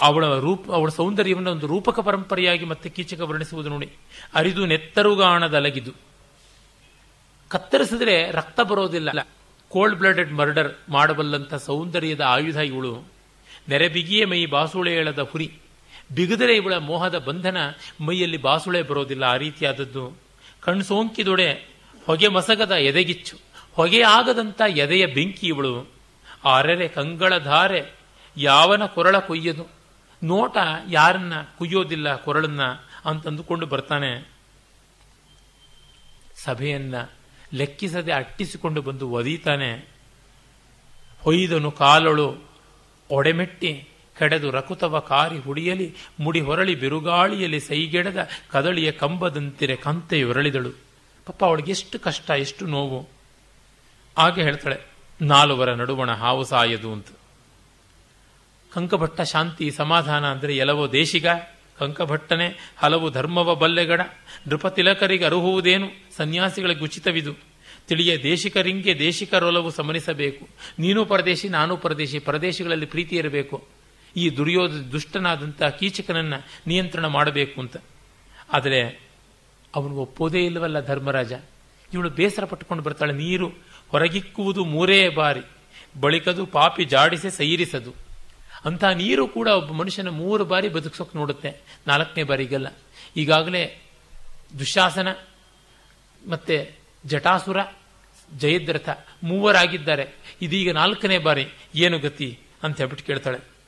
[0.01, 3.89] ಅವಳ ರೂಪ, ಅವಳ ಸೌಂದರ್ಯವನ್ನು ಒಂದು ರೂಪಕ ಪರಂಪರೆಯಾಗಿ ಮತ್ತೆ ಕೀಚಕ ವರ್ಣಿಸುವುದು ನೋಡಿ.
[4.33, 5.91] ಅರಿದು ನೆತ್ತರುಗಾಣದಲಗಿದು
[7.47, 9.27] ಕತ್ತರಿಸಿದ್ರೆ ರಕ್ತ ಬರೋದಿಲ್ಲ.
[9.69, 13.03] ಕೋಲ್ಡ್ ಬ್ಲಡೆಡ್ ಮರ್ಡರ್ ಮಾಡಬಲ್ಲಂಥ ಸೌಂದರ್ಯದ ಆಯುಧ ಇವಳು.
[13.69, 15.58] ನೆರೆಬಿಗಿಯೇ ಮೈ ಬಾಸುಳೆ ಎಳದ ಹುರಿ.
[16.15, 17.57] ಬಿಗದರೆ ಇವಳ ಮೋಹದ ಬಂಧನ
[18.01, 20.17] ಮೈಯಲ್ಲಿ ಬಾಸುಳೆ ಬರೋದಿಲ್ಲ ಆ ರೀತಿಯಾದದ್ದು.
[20.61, 21.69] ಕಣ್ಣು ಸೋಂಕಿದೊಡೆ
[22.05, 23.37] ಹೊಗೆ ಮಸಗದ ಎದೆಗಿಚ್ಚು.
[23.73, 25.91] ಹೊಗೆ ಆಗದಂಥ ಎದೆಯ ಬೆಂಕಿ ಇವಳು.
[26.53, 27.95] ಅರೆರೆ ಕಂಗಳ ಧಾರೆ
[28.37, 29.67] ಯಾವನ ಕೊರಳ ಕೊಯ್ಯದು.
[30.23, 30.57] ನೋಟ
[30.89, 32.61] ಯಾರನ್ನ ಕುಯ್ಯೋದಿಲ್ಲ ಕೊರಳನ್ನ
[33.05, 34.31] ಅಂತಂದುಕೊಂಡು ಬರ್ತಾನೆ.
[36.43, 36.95] ಸಭೆಯನ್ನ
[37.53, 39.87] ಲೆಕ್ಕಿಸದೆ ಅಟ್ಟಿಸಿಕೊಂಡು ಬಂದು ಒದೀತಾನೆ.
[41.21, 42.35] ಹೊಯ್ದನು ಕಾಲೊಳು
[43.11, 43.88] ಒಡೆಮೆಟ್ಟಿ
[44.19, 45.87] ಕೆಡೆದು ರಕುತವ ಕಾರಿ ಹುಡಿಯಲಿ,
[46.19, 50.71] ಮುಡಿ ಹೊರಳಿ ಬಿರುಗಾಳಿಯಲ್ಲಿ ಸೈಗೆಡದ ಕದಳಿಯ ಕಂಬದಂತಿರೆ ಕಂತೆ ಹೊರಳಿದಳು
[51.27, 52.99] ಪಾಪ ಅವಳಿಗೆ ಎಷ್ಟು ಕಷ್ಟ, ಎಷ್ಟು ನೋವು.
[54.17, 54.77] ಹಾಗೆ ಹೇಳ್ತಾಳೆ,
[55.21, 57.09] ನಾಲ್ವರ ನಡುವಣ ಹಾವು ಸಾಯದು ಅಂತ.
[58.71, 61.27] ಕಂಕಭಟ್ಟ ಶಾಂತಿ ಸಮಾಧಾನ ಅಂದರೆ ಎಲವೋ ದೇಶಿಗ?
[61.79, 62.47] ಕಂಕಭಟ್ಟನೆ
[62.77, 64.01] ಹಲವು ಧರ್ಮವ ಬಲ್ಲೆಗಡ.
[64.47, 65.87] ನೃಪತಿಲಕರಿಗೆ ಅರುಹುವುದೇನು?
[66.17, 67.33] ಸನ್ಯಾಸಿಗಳಿಗೆ ಉಚಿತವಿದು
[67.87, 70.43] ತಿಳಿಯ ದೇಶಿಕರಿಂಗೆ ದೇಶಿಕರೊಲವು ಸಮನಿಸಬೇಕು.
[70.79, 73.57] ನೀನು ಪರದೇಶಿ, ನಾನು ಪರದೇಶಿ, ಪರದೇಶಿಗಳಲ್ಲಿ ಪ್ರೀತಿ ಇರಬೇಕು
[74.15, 77.77] ಈ ದುರ್ಯೋಧ ದುಷ್ಟನಾದಂಥ ಕೀಚಕನನ್ನು ನಿಯಂತ್ರಣ ಮಾಡಬೇಕು ಅಂತ.
[78.53, 79.09] ಆದರೆ
[79.75, 81.33] ಅವನು ಒಪ್ಪೋದೇ ಇಲ್ಲವಲ್ಲ ಧರ್ಮರಾಜ.
[81.93, 83.13] ಇವಳು ಬೇಸರ ಪಟ್ಟುಕೊಂಡು ಬರ್ತಾಳೆ.
[83.13, 83.47] ನೀರು
[83.89, 85.41] ಹೊರಗಿಕ್ಕುವುದು ಮೂರೇ ಬಾರಿ.
[85.99, 87.93] ಬಳಿಕದು ಪಾಪಿ ಜಾಡಿಸಿ ಸೈರಿಸದು.
[88.65, 91.61] ಅಂಥ ನೀರು ಕೂಡ ಒಬ್ಬ ಮನುಷ್ಯನ ಮೂರು ಬಾರಿ ಬದುಕಿಸೋಕೆ ನೋಡುತ್ತೆ.
[91.87, 92.67] ನಾಲ್ಕನೇ ಬಾರಿಗಲ್ಲ.
[93.17, 93.81] ಈಗಾಗಲೇ
[94.59, 95.07] ದುಶಾಸನ
[96.29, 96.75] ಮತ್ತೆ
[97.05, 97.57] ಜಟಾಸುರ,
[98.37, 98.89] ಜಯದ್ರಥ
[99.23, 100.09] ಮೂವರಾಗಿದ್ದಾರೆ.
[100.41, 101.47] ಇದೀಗ ನಾಲ್ಕನೇ ಬಾರಿ.
[101.75, 102.39] ಏನು ಗತಿ?
[102.63, 103.58] ಅಂತ ಹೇಳ್ಬಿಟ್ಟು ಕೇಳ್ತಾಳೆ.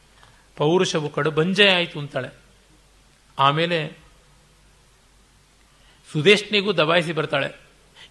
[0.62, 2.30] ಪೌರುಷವು ಕಡುಬಂಜೆ ಆಯಿತು ಅಂತಾಳೆ.
[3.40, 3.98] ಆಮೇಲೆ
[6.14, 7.60] ಸುದೇಶ್ನಿಗೂ ದಬಾಯಿಸಿ ಬರ್ತಾಳೆ.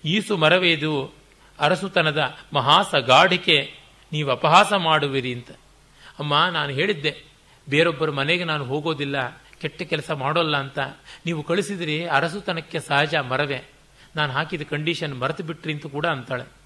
[0.04, 1.14] ಈಸು ಮರವೇದು,
[1.58, 3.74] ಅರಸುತನದ ಮಹಾಸ ಗಾಢಿಕೆ
[4.12, 5.50] ನೀವು ಅಪಹಾಸ ಮಾಡುವಿರಿ ಅಂತ.
[6.18, 7.24] ಅಮ್ಮ, ನಾನು ಹೇಳಿದ್ದೆ,
[7.68, 10.78] ಬೇರೊಬ್ಬರ ಮನೆಗೆ ನಾನು ಹೋಗೋದಿಲ್ಲ, ಕೆಟ್ಟ ಕೆಲಸ ಮಾಡೋಲ್ಲ ಅಂತ.
[11.26, 13.62] ನೀವು ಕಳಿಸಿದ್ರಿ ಅರಸುತನಕ್ಕೆ ಸಹಜ ಮರವೇ.
[14.16, 16.59] ನಾನು ಹಾಕಿದ ಕಂಡೀಷನ್ ಮರೆತು ಬಿಟ್ರಿ ಅಂತ ಕೂಡ ಅಂತಾಳೆ.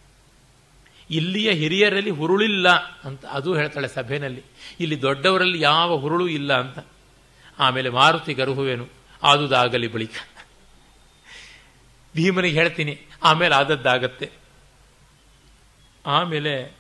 [1.11, 2.69] ಇಲ್ಲಿಯ ಹಿರಿಯರಲ್ಲಿ ಹುರುಳಿಲ್ಲ
[3.05, 4.43] ಅಂತ ಅದು ಹೇಳ್ತಾಳೆ ಸಭೆಯಲ್ಲಿ
[4.81, 6.79] ಇಲ್ಲಿ ದೊಡ್ಡವರಲ್ಲಿ ಯಾವ ಹುರುಳು ಇಲ್ಲ ಅಂತ.
[7.59, 8.87] ಆಮೇಲೆ ಮಾರುತಿ ಗರ್ಹುವೇನು?
[9.23, 10.15] ಆದುದಾಗಲಿ ಬಳಿಕ.
[12.15, 14.31] ಭೀಮನಿಗೆ ಹೇಳ್ತೀನಿ, ಆಮೇಲೆ ಆದದ್ದಾಗತ್ತೆ.
[16.07, 16.77] ಆಮೇಲೆ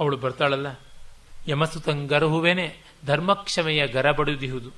[0.00, 0.66] ಅವಳು ಬರ್ತಾಳಲ್ಲ
[1.48, 2.76] ಯಮಸುತಂಗರ್ಹುವೇನೆ
[3.06, 4.70] ಧರ್ಮಕ್ಷಮೆಯ ಗರಬಡುದಿಹುದು.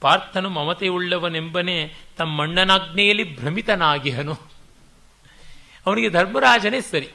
[0.00, 4.34] ಪಾರ್ಥನು ಮಮತೆಯುಳ್ಳವನೆಂಬನೇ ತಮ್ಮಣ್ಣನಾಜ್ಞೆಯಲ್ಲಿ ಭ್ರಮಿತನಾಗಿಹನು.
[5.86, 7.08] ಅವನಿಗೆ ಧರ್ಮರಾಜನೇ ಸರಿ.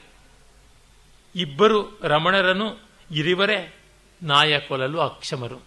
[1.36, 2.68] ಇಬ್ಬರು ರಮಣರನು
[3.12, 3.76] ಇರಿವರೇ
[4.24, 5.62] ನಾಯ ಕೊಲ್ಲಲು ಅಕ್ಷಮರು.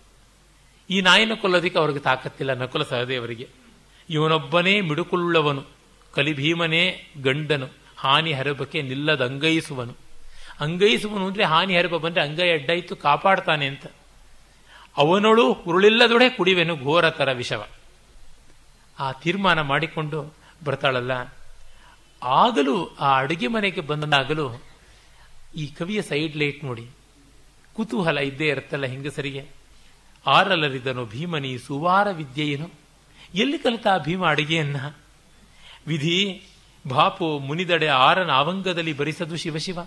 [0.90, 3.48] ಈ ನಾಯಿನ ಕೊಲ್ಲೋದಿಕ್ಕೆ ಅವ್ರಿಗೆ ತಾಕತ್ತಿಲ್ಲ ನಕುಲ ಸಹದೇವರಿಗೆ.
[4.10, 5.62] ಇವನೊಬ್ಬನೇ ಮಿಡುಕುಳ್ಳವನು
[6.12, 7.66] ಕಲಿಭೀಮನೇ ಗಂಡನು,
[7.96, 9.96] ಹಾನಿ ಹರಬಕ್ಕೆ ನಿಲ್ಲದ ಅಂಗೈಸುವನು
[10.60, 13.86] ಅಂಗೈಸುವನು ಅಂದರೆ ಹಾನಿ ಹರಬ ಬಂದರೆ ಅಂಗೈ ಅಡ್ಡಾಯಿತು ಕಾಪಾಡ್ತಾನೆ ಅಂತ.
[14.96, 17.66] ಅವನೊಳು ಉರುಳಿಲ್ಲದೊಡೆ ಕುಡಿವೆನು ಘೋರತರ ವಿಷವ.
[18.98, 20.34] ಆ ತೀರ್ಮಾನ ಮಾಡಿಕೊಂಡು
[20.64, 21.34] ಬರ್ತಾಳಲ್ಲ.
[22.22, 24.46] ಆಗಲೂ ಆ ಅಡುಗೆ ಮನೆಗೆ ಬಂದಾಗಲೂ
[25.54, 26.86] ಈ ಕವಿಯ ಸೈಡ್ ಲೈಟ್ ನೋಡಿ.
[27.74, 29.48] ಕುತೂಹಲ ಇದ್ದೇ ಇರುತ್ತಲ್ಲ ಹೆಂಗಸರಿಗೆ?
[30.26, 32.70] ಆರಲರಿದನು ಭೀಮನಿ ಸುವಾರ ವಿದ್ಯೆಯೇನು?
[33.34, 34.80] ಎಲ್ಲಿ ಕಲಿತ ಭೀಮ ಅಡಿಗೆಯನ್ನ?
[35.86, 36.42] ವಿಧಿ
[36.88, 39.78] ಬಾಪು ಮುನಿದಡೆ ಆರನ ಅವಂಗದಲ್ಲಿ ಬರಿಸದು ಶಿವಶಿವ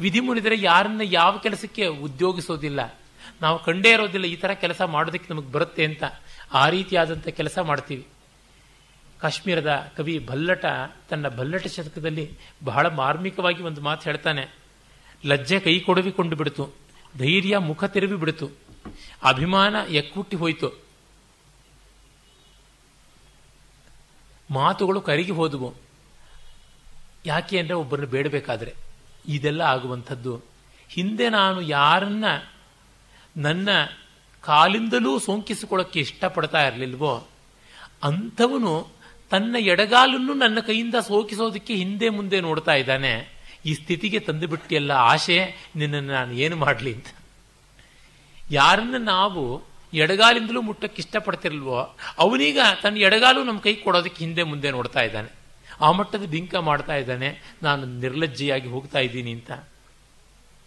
[0.00, 2.98] ವಿಧಿ ಮುನಿದರೆ ಯಾರನ್ನ ಯಾವ ಕೆಲಸಕ್ಕೆ ಉದ್ಯೋಗಿಸೋದಿಲ್ಲ.
[3.42, 6.02] ನಾವು ಕಂಡೇ ಇರೋದಿಲ್ಲ ಈ ತರ ಕೆಲಸ ಮಾಡೋದಕ್ಕೆ ನಮಗೆ ಬರುತ್ತೆ ಅಂತ.
[6.52, 8.06] ಆ ರೀತಿಯಾದಂಥ ಕೆಲಸ ಮಾಡ್ತೀವಿ.
[9.20, 10.64] ಕಾಶ್ಮೀರದ ಕವಿ ಭಲ್ಲಟ
[11.10, 12.30] ತನ್ನ ಭಲ್ಲಟ ಶತಕದಲ್ಲಿ
[12.64, 14.67] ಬಹಳ ಮಾರ್ಮಿಕವಾಗಿ ಒಂದು ಮಾತು ಹೇಳ್ತಾನೆ.
[15.26, 16.70] ಲಜ್ಜೆ ಕೈ ಕೊಡವಿಕೊಂಡು ಬಿಡ್ತು.
[17.18, 18.50] ಧೈರ್ಯ ಮುಖ ತಿರುವಿ ಬಿಡ್ತು.
[19.22, 20.84] ಅಭಿಮಾನ ಎಕ್ಕುಟ್ಟಿ ಹೋಯಿತು.
[24.50, 25.74] ಮಾತುಗಳು ಕರಗಿ ಹೋದವು.
[27.26, 28.74] ಯಾಕೆ ಅಂದರೆ ಒಬ್ಬರನ್ನು ಬೇಡಬೇಕಾದ್ರೆ.
[29.28, 30.42] ಇದೆಲ್ಲ ಆಗುವಂಥದ್ದು.
[30.88, 32.24] ಹಿಂದೆ ನಾನು ಯಾರನ್ನ,
[33.36, 33.68] ನನ್ನ
[34.40, 37.28] ಕಾಲಿಂದಲೂ ಸೋಂಕಿಸಿಕೊಳ್ಳೋಕ್ಕೆ ಇಷ್ಟಪಡ್ತಾ ಇರಲಿಲ್ವೋ,
[38.02, 38.88] ಅಂಥವನು
[39.30, 43.37] ತನ್ನ ಎಡಗಾಲನ್ನು ನನ್ನ ಕೈಯಿಂದ ಸೋಕಿಸೋದಕ್ಕೆ ಹಿಂದೆ ಮುಂದೆ ನೋಡ್ತಾ ಇದ್ದಾನೆ.
[43.68, 45.38] ಈ ಸ್ಥಿತಿಗೆ ತಂದು ಬಿಟ್ಟಿಯಲ್ಲ ಆಶೆ,
[45.76, 47.10] ನಿನ್ನನ್ನು ನಾನು ಏನು ಮಾಡಲಿ ಅಂತ.
[48.50, 49.42] ಯಾರನ್ನ ನಾವು
[49.94, 51.78] ಎಡಗಾಲಿಂದಲೂ ಮುಟ್ಟಕ್ಕೆ ಇಷ್ಟಪಡ್ತಿರಲ್ವೋ,
[52.18, 55.30] ಅವನೀಗ ತನ್ನ ಎಡಗಾಲು ನಮ್ಮ ಕೈ ಕೊಡೋದಕ್ಕೆ ಹಿಂದೆ ಮುಂದೆ ನೋಡ್ತಾ ಇದ್ದಾನೆ.
[55.80, 57.28] ಆ ಮಟ್ಟದ ಬಿಂಕ ಮಾಡ್ತಾ ಇದ್ದಾನೆ,
[57.62, 59.50] ನಾನು ನಿರ್ಲಜ್ಜೆಯಾಗಿ ಹೋಗ್ತಾ ಇದ್ದೀನಿ ಅಂತ.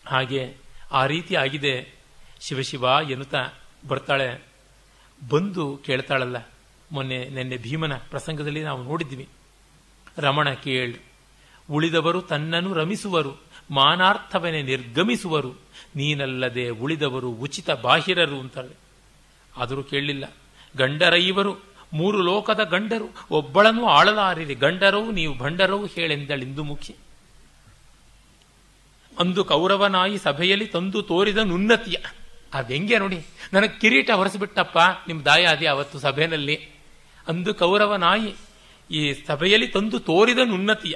[0.08, 0.42] ಹಾಗೆ
[0.92, 1.74] ಆ ರೀತಿ ಆಗಿದೆ.
[2.42, 3.42] ಶಿವಶಿವ ಎನ್ನುತ್ತಾ
[3.88, 4.28] ಬರ್ತಾಳೆ.
[5.30, 6.38] ಬಂದು ಕೇಳ್ತಾಳಲ್ಲ,
[6.92, 9.26] ಮೊನ್ನೆ ನಿನ್ನೆ ಭೀಮನ ಪ್ರಸಂಗದಲ್ಲಿ ನಾವು ನೋಡಿದ್ವಿ.
[10.18, 10.94] ರಮಣ ಕೇಳ್
[11.72, 13.38] ಉಳಿದವರು ತನ್ನನ್ನು ರಮಿಸುವರು,
[13.72, 15.52] ಮಾನಾರ್ಥವನೆ ನಿರ್ಗಮಿಸುವರು.
[15.96, 18.76] ನೀನಲ್ಲದೆ ಉಳಿದವರು ಉಚಿತ ಬಾಹಿರರು ಅಂತಾರೆ
[19.58, 20.34] ಆದರೂ ಕೇಳಲಿಲ್ಲ
[20.78, 24.56] ಗಂಡರೈವರು ಮೂರು ಲೋಕದ ಗಂಡರು, ಒಬ್ಬಳನ್ನು ಆಳಲಾರಿರಿ.
[24.56, 26.94] ಗಂಡರವು ನೀವು, ಭಂಡರವು ಹೇಳೆಂದಳಿಂದು ಮುಖ್ಯ.
[29.20, 31.98] ಅಂದು ಕೌರವನಾಯಿ ಸಭೆಯಲ್ಲಿ ತಂದು ತೋರಿದ ನುನ್ನತಿಯ.
[32.54, 33.26] ಆ ವ್ಯಂಗ್ಯ ನೋಡಿ?
[33.54, 34.78] ನನಗೆ ಕಿರೀಟ ಹೊರಸಿಬಿಟ್ಟಪ್ಪ
[35.08, 36.56] ನಿಮ್ಮ ದಾಯಾದಿ ಅವತ್ತು ಸಭೆಯಲ್ಲಿ.
[37.28, 38.36] ಅಂದು ಕೌರವನಾಯಿ
[38.92, 40.96] ಈ ಸಭೆಯಲ್ಲಿ ತಂದು ತೋರಿದ ನುನ್ನತಿಯ.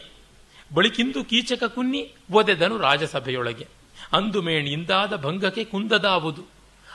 [0.74, 3.68] ಬಳಿಕಿಂದು ಕೀಚಕ ಕುನ್ನಿ ಒದೆದನು ರಾಜಸಭೆಯೊಳಗೆ.
[4.14, 6.42] ಅಂದು ಮೇಣಿಯಿಂದಾದ ಭಂಗಕ್ಕೆ ಕುಂದದಾವುದು.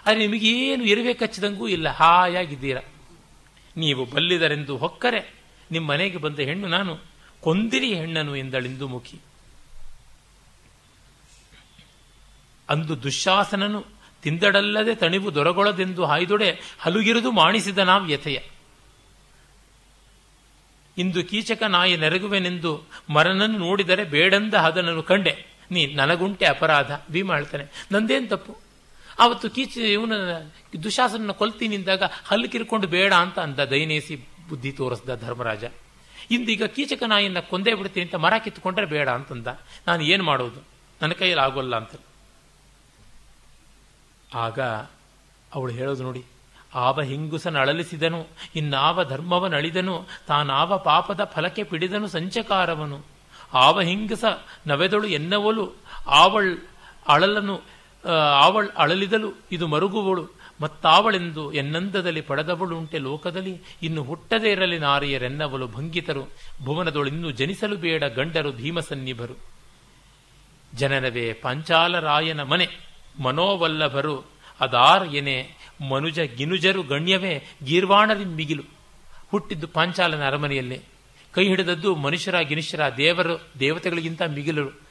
[0.07, 2.79] ಆದರೆ ನಿಮಗೇನು ಇರುವೆ ಕಚ್ಚಿದಂಗೂ ಇಲ್ಲ, ಹಾಯಾಗಿದ್ದೀರ.
[3.77, 5.35] ನೀವು ಬಲ್ಲಿದರೆಂದು ಹೊಕ್ಕರೆ,
[5.71, 6.99] ನಿಮ್ಮ ಮನೆಗೆ ಬಂದ ಹೆಣ್ಣು ನಾನು,
[7.41, 9.21] ಕೊಂದಿರಿ ಹೆಣ್ಣನು ಎಂದಳಿಂದು ಮುಖಿ.
[12.69, 13.87] ಅಂದು ದುಶಾಸನನು
[14.23, 18.09] ತಿಂದಡಲ್ಲದೆ ತಣಿವು ದೊರಗೊಳದೆಂದು ಹಾಯ್ದೊಡೆ ಹಲುಗಿರುದು ಮಾಣಿಸಿದ ನಾವು
[20.99, 25.61] ಇಂದು ಕೀಚಕ ನಾಯಿ ನೆರಗುವೆನೆಂದು ಮರನನ್ನು ನೋಡಿದರೆ ಬೇಡಂದ ಹದನನ್ನು ಕಂಡೆ.
[25.71, 28.59] ನೀ ನನಗುಂಟೆ ಅಪರಾಧ ಭೀಮ ಹೇಳ್ತಾನೆ ನಂದೇನು ತಪ್ಪು?
[29.19, 30.13] ಆವತ್ತು ಕೀಚ ಇವನ
[30.83, 34.17] ದುಶಾಸನ ಕೊಲ್ತೀನಿ ಅಂದಾಗ ಹಲ್ಲು ಕಿರ್ಕೊಂಡು ಬೇಡ ಅಂತ ಅಂದ ದಯನೇಸಿ
[34.49, 35.65] ಬುದ್ಧಿ ತೋರಿಸ್ದ ಧರ್ಮರಾಜ.
[36.31, 39.47] ಇಂದೀಗ ಕೀಚಕ ನಾಯಿನ ಕೊಂದೇ ಬಿಡ್ತೀನಿ ಅಂತ ಮರ ಕಿತ್ಕೊಂಡ್ರೆ ಬೇಡ ಅಂತಂದ.
[39.87, 40.67] ನಾನು ಏನು ಮಾಡೋದು?
[41.03, 41.91] ನನ್ನ ಕೈಯಲ್ಲಿ ಆಗೋಲ್ಲ ಅಂತ.
[44.35, 44.61] ಆಗ
[45.55, 46.25] ಅವಳು ಹೇಳೋದು ನೋಡಿ
[46.75, 48.27] ಆವ ಹಿಂಗುಸನ ಅಳಲಿಸಿದನು
[48.57, 53.05] ಇನ್ನಾವ ಧರ್ಮವನಳಿದನು, ತಾನಾವ ಪಾಪದ ಫಲಕ್ಕೆ ಪಿಡಿದನು ಸಂಚಕಾರವನು.
[53.55, 54.25] ಆವ ಹಿಂಗಸ
[54.67, 55.73] ನವೆದಳು ಎನ್ನವಳು,
[56.07, 56.57] ಆವಳ್
[57.09, 57.61] ಅಳಲನು
[58.35, 60.29] ಆವಳ್ ಅಳಲಿದಲು ಇದು ಮರುಗುವಳು.
[60.61, 66.29] ಮತ್ತಾವಳೆಂದು ಎನ್ನಂದದಲ್ಲಿ ಪಡೆದವಳುಂಟೆ ಲೋಕದಲ್ಲಿ, ಇನ್ನು ಹುಟ್ಟದೇ ಇರಲಿ ನಾರಿಯರೆನ್ನವಲು ಭಂಗಿತರು.
[66.65, 69.35] ಭುವನದೊಳಿನ್ನು ಜನಿಸಲು ಬೇಡ ಗಂಡರು ಭೀಮಸನ್ನಿಭರು.
[70.75, 72.69] ಜನನವೇ ಪಂಚಾಲರಾಯನ ಮನೆ,
[73.23, 75.55] ಮನೋವಲ್ಲಭರು, ಅದಾರ್ ಎನೆ
[75.89, 78.63] ಮನುಜ ಗಿನುಜರು ಗಣ್ಯವೇ ಗೀರ್ವಾಣರಿ ಮಿಗಿಲು.
[79.31, 80.81] ಹುಟ್ಟಿದ್ದು ಪಾಂಚಾಲನ ಅರಮನೆಯಲ್ಲಿ.
[81.33, 84.91] ಕೈ ಹಿಡಿದದ್ದು ಮನುಷ್ಯರ ಗಿನುಷ್ಯರ ದೇವರು, ದೇವತೆಗಳಿಗಿಂತ ಮಿಗಿಲರು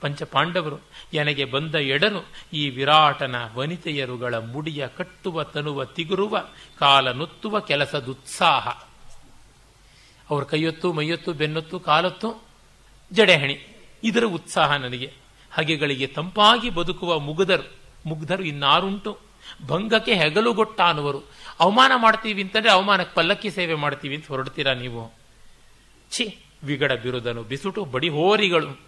[0.00, 0.80] ಪಂಚ ಪಾಂಡವರು
[1.14, 6.44] ಎನಗೆ ಬಂದ ಎಡನು ಈ ವಿರಾಟನ ವನಿತೆಯರುಗಳ ಮುಡಿಯ ಕಟ್ಟುವ, ತನುವ, ತಿಗುರುವ,
[6.78, 8.68] ಕಾಲ ನುತ್ತುವ ಕೆಲಸದುತ್ಸಾಹ
[10.30, 12.44] ಅವ್ರ ಕೈಯೊತ್ತು, ಮೈಯೊತ್ತು, ಬೆನ್ನೊತ್ತು, ಕಾಲೊತ್ತು
[13.12, 13.58] ಜಡೆಹಣಿ.
[14.04, 15.12] ಇದರ ಉತ್ಸಾಹ ನನಗೆ.
[15.52, 17.72] ಹಗೆಗಳಿಗೆ ತಂಪಾಗಿ ಬದುಕುವ ಮುಗ್ಧರು
[18.06, 19.29] ಮುಗ್ಧರು ಇನ್ನಾರುಂಟು.
[19.66, 21.22] ಭಂಗಕ್ಕೆ ಹೆಗಲುಗೊಟ್ಟ ಅನ್ನುವರು
[21.60, 25.12] ಅವಮಾನ ಮಾಡ್ತೀವಿ ಅಂತಂದ್ರೆ ಅವಮಾನಕ್ಕೆ ಪಲ್ಲಕ್ಕಿ ಸೇವೆ ಮಾಡ್ತೀವಿ ಅಂತ ಹೊರಡ್ತೀರಾ ನೀವು?
[26.10, 28.80] ಛಿ, ವಿಗಡ ಬಿರುದನು, ಬಿಸುಟು ಬಡಿಹೋರಿಗಳು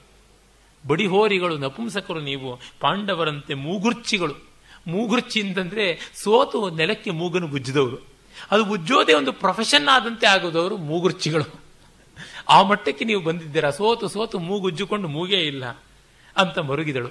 [0.89, 4.35] ಬಡಿಹೋರಿಗಳು ನಪುಂಸಕರು ನೀವು, ಪಾಂಡವರಂತೆ ಮೂಗುರ್ಚಿಗಳು.
[4.87, 7.97] ಮೂಗುರ್ಚಿ ಅಂತಂದ್ರೆ ಸೋತು ನೆಲಕ್ಕೆ ಮೂಗನ್ನು ಗುಜ್ಜಿದವರು.
[8.51, 11.61] ಅದು ಉಜ್ಜೋದೇ ಒಂದು ಪ್ರೊಫೆಷನ್ ಆದಂತೆ ಆಗೋದವರು ಮೂಗುರ್ಚಿಗಳು.
[12.49, 13.71] ಆ ಮಟ್ಟಕ್ಕೆ ನೀವು ಬಂದಿದ್ದೀರಾ?
[13.71, 15.67] ಸೋತು ಸೋತು ಮೂಗುಜ್ಜುಕೊಂಡು ಮೂಗೇ ಇಲ್ಲ
[16.37, 17.11] ಅಂತ ಮರುಗಿದಳು.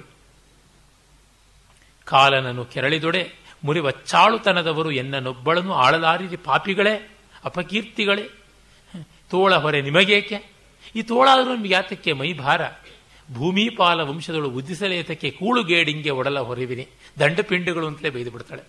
[2.04, 8.22] ಕಾಲನನು ಕೆರಳಿದೊಡೆ ಮುರಿವಚ್ಚಾಳುತನದವರು ಎನ್ನನೊಬ್ಬಳನ್ನು ಆಳಲಾರಿರಿ ಪಾಪಿಗಳೇ, ಅಪಕೀರ್ತಿಗಳೇ.
[9.30, 10.52] ತೋಳ ಹೊರೆ ನಿಮಗೇಕೆ?
[10.96, 12.60] ಈ ತೋಳಾದರೂ ನಿಮಗೆ ಯಾತಕ್ಕೆ ಮೈಭಾರ
[13.34, 16.88] ಭೂಮಿಪಾಲ ವಂಶದಳು ಉದ್ದಿಸಲೇತಕ್ಕೆ ಕೂಳುಗೇಡಿಂಗೆ ಒಡಲ ಹೊರವಿನಿ.
[17.18, 18.62] ದಂಡಪಿಂಡಗಳು ಅಂತಲೇ ಬೈದು ಬಿಡ್ತಾಳೆ.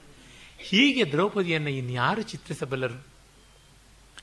[0.60, 3.13] ಹೀಗೆ ದ್ರೌಪದಿಯನ್ನು ಇನ್ಯಾರು ಚಿತ್ರಿಸಬಲ್ಲರು?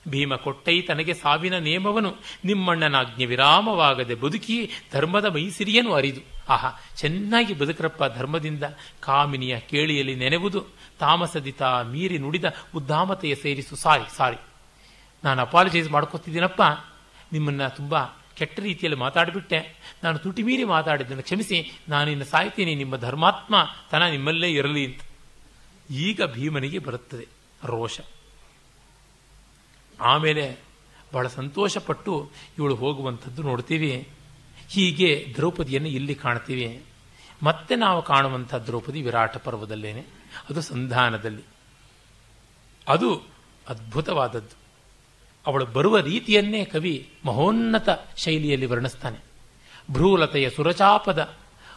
[0.08, 2.16] ಭೀಮ ಕೊಟ್ಟೈ ತನಗೆ ಸಾವಿನ ನೇಮವನು.
[2.44, 6.20] ನಿಮ್ಮಣ್ಣನಾಜ್ಞೆ ವಿರಾಮವಾಗದೆ ಬದುಕಿ ಧರ್ಮದ ಮೈಸಿರಿಯನ್ನು ಅರಿದು.
[6.48, 8.64] ಆಹಾ, ಚೆನ್ನಾಗಿ ಬದುಕರಪ್ಪ ಧರ್ಮದಿಂದ.
[9.00, 10.66] ಕಾಮಿನಿಯ ಕೇಳಿಯಲ್ಲಿ ನೆನೆವುದು.
[10.98, 12.44] ತಾಮಸದಿತ ಮೀರಿ ನುಡಿದ
[12.74, 13.76] ಉದ್ದಾಮತೆಯ ಸೇರಿಸು.
[13.76, 14.36] ಸಾರಿ ಸಾರಿ.
[15.24, 16.62] ನಾನು ಅಪಾಲಜೈಸ್ ಮಾಡ್ಕೋತಿದ್ದೀನಪ್ಪ.
[17.32, 18.04] ನಿಮ್ಮನ್ನ ತುಂಬಾ
[18.36, 19.78] ಕೆಟ್ಟ ರೀತಿಯಲ್ಲಿ ಮಾತಾಡಿಬಿಟ್ಟೆ.
[20.04, 21.80] ನಾನು ತುಟಿ ಮೀರಿ ಮಾತಾಡಿದ್ದನ್ನು ಕ್ಷಮಿಸಿ.
[21.88, 22.74] ನಾನು ಇನ್ನು ಸಾಯ್ತೀನಿ.
[22.74, 23.54] ನಿಮ್ಮ ಧರ್ಮಾತ್ಮ
[23.90, 25.00] ತನ ನಿಮ್ಮಲ್ಲೇ ಇರಲಿ ಅಂತ.
[25.90, 27.26] ಈಗ ಭೀಮನಿಗೆ ಬರುತ್ತದೆ
[27.64, 28.00] ರೋಷ.
[30.00, 30.58] ಆಮೇಲೆ
[31.12, 34.08] ಬಹಳ ಸಂತೋಷಪಟ್ಟು ಇವಳು ಹೋಗುವಂಥದ್ದು ನೋಡ್ತೀವಿ.
[34.68, 36.82] ಹೀಗೆ ದ್ರೌಪದಿಯನ್ನು ಇಲ್ಲಿ ಕಾಣ್ತೀವಿ.
[37.42, 40.00] ಮತ್ತೆ ನಾವು ಕಾಣುವಂಥ ದ್ರೌಪದಿ ವಿರಾಟ ಪರ್ವದಲ್ಲೇನೆ.
[40.50, 41.42] ಅದು ಸಂಧಾನದಲ್ಲಿ.
[42.88, 43.14] ಅದು
[43.68, 44.56] ಅದ್ಭುತವಾದದ್ದು.
[45.46, 49.18] ಅವಳು ಬರುವ ರೀತಿಯನ್ನೇ ಕವಿ ಮಹೋನ್ನತ ಶೈಲಿಯಲ್ಲಿ ವರ್ಣಿಸ್ತಾನೆ.
[49.90, 51.34] ಭ್ರೂಲತೆಯ ಸುರಚಾಪದ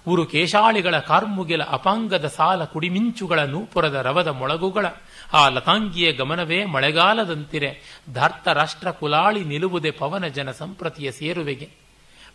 [0.08, 4.86] ಉರು ಕೇಶಾಳಿಗಳ ಕಾರ್ಮುಗಿಲ ಅಪಾಂಗದ ಸಾಲ ಕುಡಿಮಿಂಚುಗಳ ನೂಪುರದ ರವದ ಮೊಳಗುಗಳ
[5.34, 8.02] ಆ ಲತಾಂಗಿಯ ಗಮನವೇ ಮಳೆಗಾಲದಂತಿರೆ.
[8.14, 11.70] ಧಾರ್ತ ರಾಷ್ಟ್ರ ಕುಲಾಳಿ ನಿಲುವುದೇ ಪವನ ಜನ ಸಂಪ್ರತಿಯ ಸೇರುವೆಗೆ.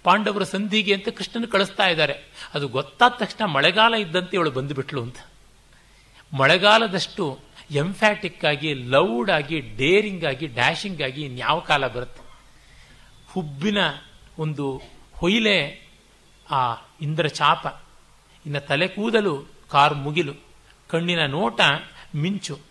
[0.05, 2.15] ಪಾಂಡವರ ಸಂಧಿಗೆ ಅಂತ ಕೃಷ್ಣನ ಕಳಿಸ್ತಾ ಇದ್ದಾರೆ.
[2.55, 5.17] ಅದು ಗೊತ್ತಾದ ತಕ್ಷಣ ಮಳೆಗಾಲ ಇದ್ದಂತೆ ಇವಳು ಬಂದುಬಿಟ್ಲು ಅಂತ.
[6.33, 7.39] ಮಳೆಗಾಲದಷ್ಟು
[7.71, 12.23] ಎಂಫ್ಯಾಟಿಕ್ ಆಗಿ ಲೌಡ್ ಆಗಿ ಡೇರಿಂಗ್ ಆಗಿ ಡ್ಯಾಶಿಂಗ್ ಆಗಿ ಇನ್ಯಾವ ಕಾಲ ಬರುತ್ತೆ.
[13.33, 13.79] ಹುಬ್ಬಿನ
[14.39, 14.83] ಒಂದು
[15.15, 15.89] ಹೊಯ್ಲೆ,
[16.51, 17.81] ಆ ಇಂದ್ರ ಚಾಪ
[18.47, 20.33] ಇನ್ನು ತಲೆ ಕೂದಲು, ಕಾರ್ ಮುಗಿಲು,
[20.89, 21.61] ಕಣ್ಣಿನ ನೋಟ
[22.15, 22.68] ಮಿಂಚು.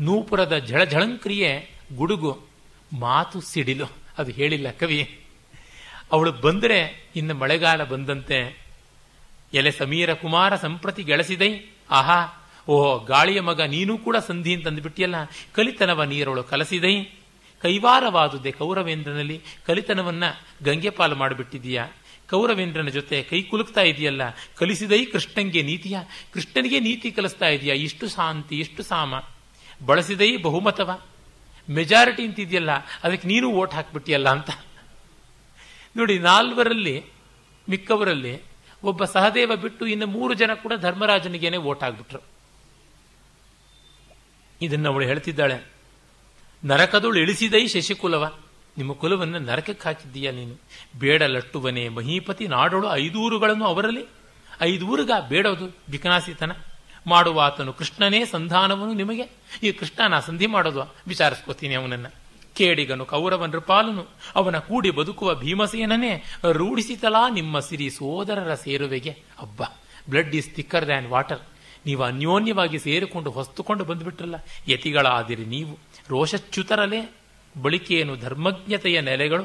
[0.00, 2.42] ನೂಪುರದ ಝಳಝಳಂಕ್ರಿಯೆ ಗುಡುಗು,
[2.98, 3.84] ಮಾತು ಸಿಡಿಲು.
[4.18, 5.20] ಅದು ಹೇಳಿಲ್ಲ ಕವಿ.
[6.12, 8.64] ಅವಳು ಬಂದರೆ ಇನ್ನು ಮಳೆಗಾಲ ಬಂದಂತೆ.
[9.54, 11.54] ಎಲೆ ಸಮೀರ ಕುಮಾರ ಸಂಪ್ರತಿ ಗೆಳಸಿದೈ.
[11.90, 15.14] ಆಹಾ, ಓಹೋ, ಗಾಳಿಯ ಮಗ ನೀನೂ ಕೂಡ ಸಂಧಿ ಅಂತಂದುಬಿಟ್ಟಿಯಲ್ಲ
[15.52, 17.04] ಕಲಿತನವ ನೀರವಳು ಕಲಸಿದೈ.
[17.62, 19.40] ಕೈವಾರವಾದುದೆ ಕೌರವೇಂದ್ರನಲ್ಲಿ.
[19.66, 20.24] ಕಲಿತನವನ್ನ
[20.62, 21.88] ಗಂಗೆ ಪಾಲು ಮಾಡಿಬಿಟ್ಟಿದೀಯಾ
[22.30, 24.22] ಕೌರವೇಂದ್ರನ ಜೊತೆ ಕೈ ಕುಲುಕ್ತಾ ಇದೆಯಲ್ಲ.
[24.56, 25.98] ಕಲಿಸಿದೈ ಕೃಷ್ಣಂಗೆ ನೀತಿಯ?
[26.32, 27.74] ಕೃಷ್ಣನಿಗೆ ನೀತಿ ಕಲಿಸ್ತಾ ಇದೆಯಾ?
[27.74, 29.14] ಇಷ್ಟು ಶಾಂತಿ, ಇಷ್ಟು ಸಾಮ.
[29.80, 30.90] ಬಳಸಿದೈ ಬಹುಮತವ?
[31.68, 32.72] ಮೆಜಾರಿಟಿ ಅಂತಿದೆಯಲ್ಲ,
[33.04, 34.50] ಅದಕ್ಕೆ ನೀನು ಓಟ್ ಹಾಕ್ಬಿಟ್ಟಿಯಲ್ಲ ಅಂತ.
[35.96, 36.96] ನೋಡಿ, ನಾಲ್ವರಲ್ಲಿ,
[37.68, 38.34] ಮಿಕ್ಕವರಲ್ಲಿ
[38.82, 42.20] ಒಬ್ಬ ಸಹದೇವ ಬಿಟ್ಟು ಇನ್ನು ಮೂರು ಜನ ಕೂಡ ಧರ್ಮರಾಜನಿಗೇನೆ ಓಟ್ ಆಗ್ಬಿಟ್ರು
[44.60, 45.56] ಇದನ್ನು ಅವಳು ಹೇಳ್ತಿದ್ದಾಳೆ.
[46.64, 48.24] ನರಕದಳು ಇಳಿಸಿದೈ ಶಶಿಕುಲವ.
[48.78, 50.54] ನಿಮ್ಮ ಕುಲವನ್ನು ನರಕಕ್ಕೆ ಹಾಕಿದ್ದೀಯಾ ನೀನು?
[50.98, 54.04] ಬೇಡ ಲಟ್ಟುವನೆ, ಮಹೀಪತಿ ನಾಡೋಳು ಐದೂರುಗಳನ್ನು ಅವರಲ್ಲಿ.
[54.62, 56.52] ಐದೂರುಗ ಬೇಡೋದು ಬಿಕನಾಸಿತನ
[57.06, 59.24] ಮಾಡುವ ಆತನು ಕೃಷ್ಣನೇ ಸಂಧಾನವನು ನಿಮಗೆ.
[59.62, 62.06] ಈ ಕೃಷ್ಣ ನಾ ಸಂಧಿ ಮಾಡೋದು ವಿಚಾರಿಸ್ಕೋತೀನಿ ಅವನನ್ನ.
[62.54, 69.10] ಕೇಡಿಗನು ಕೌರವನರು ಪಾಲನು ಅವನ ಕೂಡಿ ಬದುಕುವ ಭೀಮಸೇನನೇ, ರೂಢಿಸಿತಲಾ ನಿಮ್ಮ ಸಿರಿ ಸೋದರರ ಸೇರುವೆಗೆ.
[69.40, 69.62] ಅಬ್ಬ
[70.10, 71.40] blood is thicker than water
[71.86, 74.34] ನೀವು ಅನ್ಯೋನ್ಯವಾಗಿ ಸೇರಿಕೊಂಡು ಹೊಸ್ತುಕೊಂಡು ಬಂದುಬಿಟ್ರಲ್ಲ,
[74.68, 75.78] ಯತಿಗಳಾದಿರಿ ನೀವು.
[76.08, 77.14] ರೋಷಚ್ಯುತರಲೇ
[77.62, 79.44] ಬಳಿಕೇನು ಧರ್ಮಜ್ಞತೆಯ ನೆಲೆಗಳು.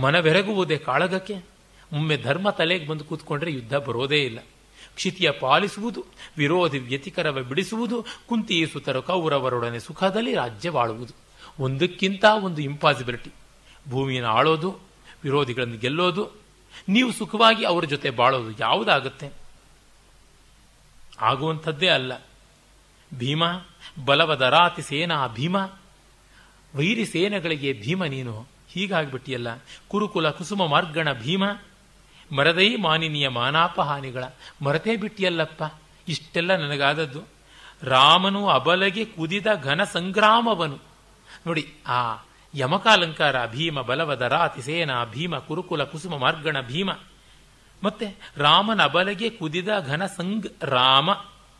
[0.00, 1.34] ಮನವೆರಗುವುದೇ ಕಾಳಗಕ್ಕೆ.
[1.92, 4.38] ಒಮ್ಮೆ ಧರ್ಮ ತಲೆಗೆ ಬಂದು ಕೂತ್ಕೊಂಡ್ರೆ ಯುದ್ಧ ಬರೋದೇ ಇಲ್ಲ.
[4.94, 6.04] ಕ್ಷಿತಿಯ ಪಾಲಿಸುವುದು,
[6.36, 11.14] ವಿರೋಧಿ ವ್ಯತಿಕರವ ಬಿಡಿಸುವುದು ಕುಂತಿಯಿಸುತ್ತರು ಕೌರವರೊಡನೆ ಸುಖದಲ್ಲಿ ರಾಜ್ಯವಾಳುವುದು
[11.62, 13.32] ಒಂದಕ್ಕಿಂತ ಒಂದು ಇಂಪಾಸಿಬಿಲಿಟಿ
[13.90, 14.78] ಭೂಮಿಯನ್ನು ಆಳೋದು,
[15.24, 16.30] ವಿರೋಧಿಗಳನ್ನು ಗೆಲ್ಲೋದು,
[16.88, 19.32] ನೀವು ಸುಖವಾಗಿ ಅವರ ಜೊತೆ ಬಾಳೋದು ಯಾವುದಾಗುತ್ತೆ?
[21.20, 22.12] ಆಗುವಂಥದ್ದೇ ಅಲ್ಲ.
[23.18, 23.42] ಭೀಮ,
[24.04, 25.56] ಬಲವದ ರಾತಿ ಸೇನಾ ಭೀಮ,
[26.76, 28.46] ವೈರಿ ಸೇನೆಗಳಿಗೆ ಭೀಮ ನೀನು.
[28.68, 29.48] ಹೀಗಾಗ್ಬಿಟ್ಟಿಯಲ್ಲ.
[29.88, 31.42] ಕುರುಕುಲ ಕುಸುಮ ಮಾರ್ಗಣ ಭೀಮ
[32.34, 34.24] ಮರದೈ ಮಾನಿನಿಯ ಮಾನಾಪಹಾನಿಗಳ.
[34.62, 35.62] ಮರತೇ ಬಿಟ್ಟಿಯಲ್ಲಪ್ಪ,
[36.08, 37.22] ಇಷ್ಟೆಲ್ಲ ನನಗಾದದ್ದು.
[37.82, 40.78] ರಾಮನು ಅಬಲಗೆ ಕುದಿದ ಘನ ಸಂಗ್ರಾಮವನು.
[41.46, 42.16] ನೋಡಿ, ಆ
[42.54, 46.90] ಯಮಕಾಲಂಕಾರ ಭೀಮ ಬಲವದ ರಾತಿ ಸೇನಾ ಭೀಮ ಕುರುಕುಲ ಕುಸುಮ ಮಾರ್ಗಣ ಭೀಮ.
[47.82, 51.10] ಮತ್ತೆ ರಾಮನ ಅಬಲಗೆ ಕುದಿದ ಘನ ಸಂಗ್, ರಾಮ,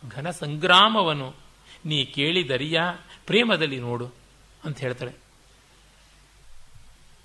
[0.09, 1.35] ಘನ ಸಂಗ್ರಾಮವನು.
[1.85, 2.81] ನೀ ಕೇಳಿದರಿಯ?
[3.27, 4.07] ಪ್ರೇಮದಲ್ಲಿ ನೋಡು,
[4.65, 5.24] ಅಂತ ಹೇಳ್ತಾಳೆ.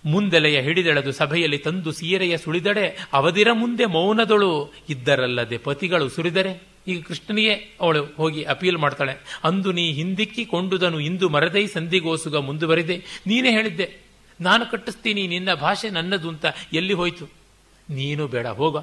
[0.06, 4.74] ಮುಂದೆಲೆಯ ಹಿಡಿದೆಳೆದು ಸಭೆಯಲ್ಲಿ ತಂದು ಸೀರೆಯ ಸುಳಿದಡೆ ಅವದಿರ ಮುಂದೆ ಮೌನದಳು.
[4.90, 9.40] ಇದ್ದರಲ್ಲದೆ ಪತಿಗಳು ಸುರಿದರೆ, ಈಗ ಕೃಷ್ಣನಿಗೆ ಅವಳು ಹೋಗಿ ಅಪೀಲ್ ಮಾಡ್ತಾಳೆ.
[9.44, 12.98] ಅಂದು ನೀ ಹಿಂದಿಕ್ಕಿ ಕೊಂಡುದನು, ಇಂದು ಮರದೈ ಸಂಧಿಗೋಸುಗ ಮುಂದುವರಿದೆ.
[13.28, 13.98] ನೀನೇ ಹೇಳಿದ್ದೆ,
[14.42, 17.26] ನಾನು ಕಟ್ಟಿಸ್ತೀನಿ, ನಿನ್ನ ಭಾಷೆ ನನ್ನದು ಅಂತ ಎಲ್ಲಿ ಹೋಯ್ತು?
[17.90, 18.78] ನೀನು ಬೇಡ, ಹೋಗ.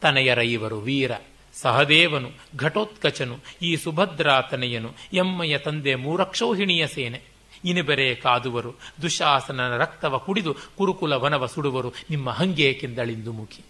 [0.00, 1.12] ತನೆಯರ ಇವರು ವೀರ,
[1.54, 7.29] ಸಹದೇವನು, ಘಟೋತ್ಕಚನು, ಈ ಸುಭದ್ರಾ ತನೆಯನು, ಎಮ್ಮೆಯ ತಂದೆ ಮೂರಕ್ಷೋಹಿಣಿಯ ಸೇನೆ.
[7.64, 8.74] ಇನಿಬೆರೆ ಕಾದುವರು.
[9.02, 11.92] ದುಶಾಸನನ ರಕ್ತವ ಕುಡಿದು ಕುರುಕುಲ ವನವ ಸುಡುವರು.
[12.10, 13.62] ನಿಮ್ಮ ಹಂಗೇಕೆಂದಳಿಂದು ಮುಖಿ.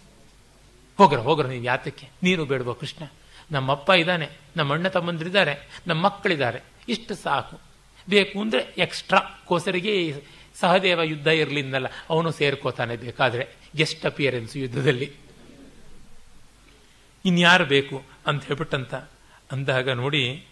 [0.98, 2.08] ಹೋಗ್ರ ಹೋಗ್ರ ನೀವು ಯಾತಕ್ಕೆ?
[2.22, 3.04] ನೀನು ಬೇಡುವ ಕೃಷ್ಣ.
[3.50, 7.60] ನಮ್ಮಪ್ಪ ಇದ್ದಾನೆ ನಮ್ಮ ಅಣ್ಣ ತಮ್ಮಂದ್ರಿದ್ದಾರೆ ನಮ್ಮ ಮಕ್ಕಳಿದ್ದಾರೆ ಇಷ್ಟು ಸಾಕು.
[8.08, 10.24] ಬೇಕು ಅಂದ್ರೆ ಎಕ್ಸ್ಟ್ರಾ ಕೋಸರಿಗೆ
[10.60, 13.48] ಸಹದೇವ ಯುದ್ಧ ಇರಲಿಂದಲ್ಲ, ಅವನು ಸೇರ್ಕೋತಾನೆ ಬೇಕಾದ್ರೆ.
[13.76, 15.12] ಗೆಸ್ಟ್ ಅಪಿಯರೆನ್ಸ್ ಯುದ್ಧದಲ್ಲಿ.
[17.24, 18.94] ಇನ್ಯಾರು ಬೇಕು ಅಂತ ಹೇಳ್ಬಿಟ್ಟಂತ
[19.52, 20.46] ಅಂದಾಗ ನೋಡಿ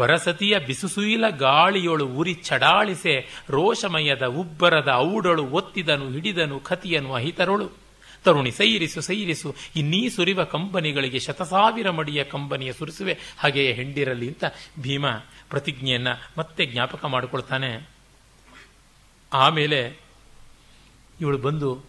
[0.00, 7.70] ವರಸತಿಯ ಬಿಸುಸುಯಿಲ ಗಾಳಿಯೊಳು ಉರಿ ಚಡಾಳಿಸೆ ರೋಷಮಯದ ಉಬ್ಬರದ ಔಡಳು ಒತ್ತಿದನು ಹಿಡಿದನು ಕತಿಯನು ಅಹಿತರೊಳು.
[8.24, 13.18] ತರುಣಿ ಸೈರಿಸು ಸೈರಿಸು, ಇನ್ನೀ ಸುರಿವ ಕಂಬನಿಗಳಿಗೆ ಶತಸಾವಿರ ಮಡಿಯ ಕಂಬನಿಯ ಸುರಿಸುವೆ.
[13.38, 14.44] ಹಾಗೆಯೇ ಹೆಂಡಿರಲಿ ಅಂತ
[14.80, 15.06] ಭೀಮ
[15.50, 16.08] ಪ್ರತಿಜ್ಞೆಯನ್ನ
[16.38, 17.88] ಮತ್ತೆ ಜ್ಞಾಪಕ ಮಾಡಿಕೊಳ್ತಾನೆ.
[19.32, 20.00] ಆಮೇಲೆ
[21.20, 21.84] ಇವಳು ಬಂದು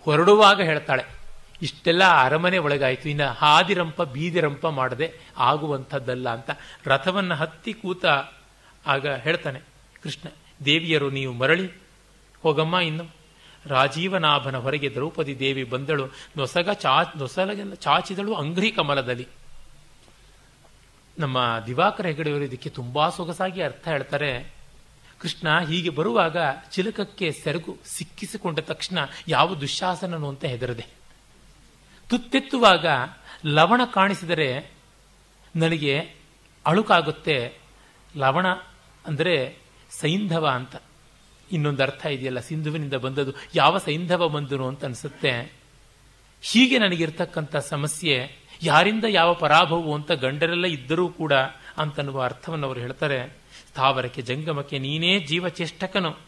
[0.00, 1.23] ಹೊರಡುವಾಗ ಹೇಳ್ತಾಳೆ.
[1.62, 3.08] ಇಷ್ಟೆಲ್ಲ ಅರಮನೆ ಒಳಗಾಯಿತು.
[3.08, 6.50] ಇನ್ನು ಹಾದಿರಂಪ, ಬೀದಿರಂಪ ಮಾಡದೆ ಆಗುವಂಥದ್ದಲ್ಲ ಅಂತ
[6.84, 8.04] ರಥವನ್ನು ಹತ್ತಿ ಕೂತ
[8.86, 9.60] ಆಗ ಹೇಳ್ತಾನೆ
[10.02, 10.28] ಕೃಷ್ಣ,
[10.64, 11.70] ದೇವಿಯರು ನೀವು ಮರಳಿ
[12.42, 13.06] ಹೋಗಮ್ಮ ಇನ್ನು.
[13.66, 16.06] ರಾಜೀವನಾಭನ ಹೊರಗೆ ದ್ರೌಪದಿ ದೇವಿ ಬಂದಳು.
[16.36, 19.28] ನೊಸಗ ಚಾ ನೊಸಲಗೆಲ್ಲ ಚಾಚಿದಳು ಅಂಗ್ರಿ ಕಮಲದಲ್ಲಿ.
[21.18, 24.54] ನಮ್ಮ ದಿವಾಕರ ಹೆಗಡೆಯವರು ಇದಕ್ಕೆ ತುಂಬಾ ಸೊಗಸಾಗಿ ಅರ್ಥ ಹೇಳ್ತಾರೆ.
[25.18, 26.36] ಕೃಷ್ಣ ಹೀಗೆ ಬರುವಾಗ
[26.70, 28.98] ಚಿಲಕಕ್ಕೆ ಸೆರಗು ಸಿಕ್ಕಿಸಿಕೊಂಡ ತಕ್ಷಣ
[29.28, 30.93] ಯಾವ ದುಶ್ಯಾಸನನು ಅಂತ ಹೆದರದೆ.
[32.10, 32.86] ತುತ್ತೆತ್ತುವಾಗ
[33.46, 34.70] ಲವಣ ಕಾಣಿಸಿದರೆ
[35.56, 35.94] ನನಗೆ
[36.66, 37.58] ಅಳುಕಾಗುತ್ತೆ.
[38.16, 38.46] ಲವಣ
[39.06, 39.56] ಅಂದರೆ
[39.90, 40.76] ಸೈಂಧವ ಅಂತ.
[41.52, 45.52] ಇನ್ನೊಂದು ಅರ್ಥ ಇದೆಯಲ್ಲ, ಸಿಂಧುವಿನಿಂದ ಬಂದದು ಯಾವ ಸೈಂಧವ ಬಂದನು ಅಂತ ಅನಿಸುತ್ತೆ.
[46.42, 48.30] ಹೀಗೆ ನನಗಿರ್ತಕ್ಕಂಥ ಸಮಸ್ಯೆ,
[48.62, 51.32] ಯಾರಿಂದ ಯಾವ ಪರಾಭವವು ಅಂತ ಗಂಡರೆಲ್ಲ ಇದ್ದರೂ ಕೂಡ
[51.78, 53.38] ಅಂತನ್ನುವ ಅರ್ಥವನ್ನು ಅವರು ಹೇಳ್ತಾರೆ.
[53.68, 56.18] ಸ್ಥಾವರಕ್ಕೆ ಜಂಗಮಕ್ಕೆ ನೀನೇ ಜೀವಚೇಷ್ಟಕನು.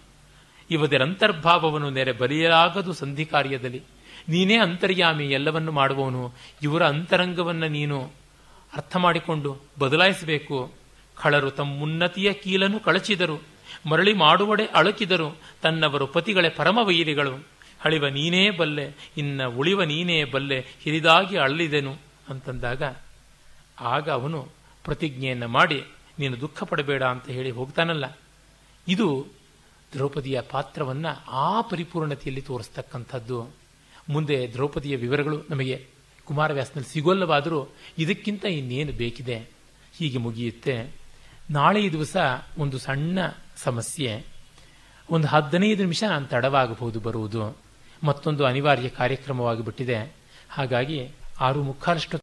[0.70, 3.82] ಇವದರ ಅಂತರ್ಭಾವವನ್ನು ನೆರೆ ಬಲಿಯಲಾಗದು ಸಂಧಿ ಕಾರ್ಯದಲ್ಲಿ
[4.28, 6.32] ನೀನೇ ಅಂತರ್ಯಾಮಿ, ಎಲ್ಲವನ್ನು ಮಾಡುವವನು.
[6.62, 8.10] ಇವರ ಅಂತರಂಗವನ್ನು ನೀನು
[8.76, 10.72] ಅರ್ಥ ಮಾಡಿಕೊಂಡು ಬದಲಾಯಿಸಬೇಕು.
[11.16, 13.42] ಖಳರು ತಮ್ಮುನ್ನತಿಯ ಕೀಲನ್ನು ಕಳಚಿದರು.
[13.88, 15.38] ಮರಳಿ ಮಾಡುವಡೆ ಅಳಕಿದರು.
[15.62, 21.96] ತನ್ನವರು ಪತಿಗಳೇ ಪರಮ ವೈರಿಗಳು ಹಳಿವ ನೀನೇ ಬಲ್ಲೆ, ಇನ್ನ ಉಳಿವ ನೀನೇ ಬಲ್ಲೆ, ಹಿರಿದಾಗಿ ಅಳಲಿದೆನು
[22.28, 22.82] ಅಂತಂದಾಗ,
[23.80, 24.48] ಆಗ ಅವನು
[24.84, 25.84] ಪ್ರತಿಜ್ಞೆಯನ್ನು ಮಾಡಿ,
[26.18, 28.18] ನೀನು ದುಃಖ ಪಡಬೇಡ ಅಂತ ಹೇಳಿ ಹೋಗ್ತಾನಲ್ಲ.
[28.88, 29.26] ಇದು
[29.92, 33.65] ದ್ರೌಪದಿಯ ಪಾತ್ರವನ್ನು ಆ ಪರಿಪೂರ್ಣತೆಯಲ್ಲಿ ತೋರಿಸ್ತಕ್ಕಂಥದ್ದು.
[34.08, 35.86] ಮುಂದೆ ದ್ರೌಪದಿಯ ವಿವರಗಳು ನಮಗೆ
[36.24, 37.68] ಕುಮಾರವ್ಯಾಸನಲ್ಲಿ ಸಿಗೋಲ್ಲವಾದರೂ
[37.98, 39.38] ಇದಕ್ಕಿಂತ ಇನ್ನೇನು ಬೇಕಿದೆ?
[39.98, 40.94] ಹೀಗೆ ಮುಗಿಯುತ್ತೆ.
[41.50, 42.16] ನಾಳೆ ದಿವಸ
[42.58, 43.18] ಒಂದು ಸಣ್ಣ
[43.56, 44.24] ಸಮಸ್ಯೆ.
[45.10, 47.58] ಒಂದು ಹದಿನೈದು ನಿಮಿಷ ತಡವಾಗಬಹುದು ಬರುವುದು.
[48.04, 50.16] ಮತ್ತೊಂದು ಅನಿವಾರ್ಯ ಕಾರ್ಯಕ್ರಮವಾಗಿ ಬಿಟ್ಟಿದೆ.
[50.50, 51.10] ಹಾಗಾಗಿ
[51.40, 52.18] ಆರು ಮುಕ್ಕಾಲಷ್ಟು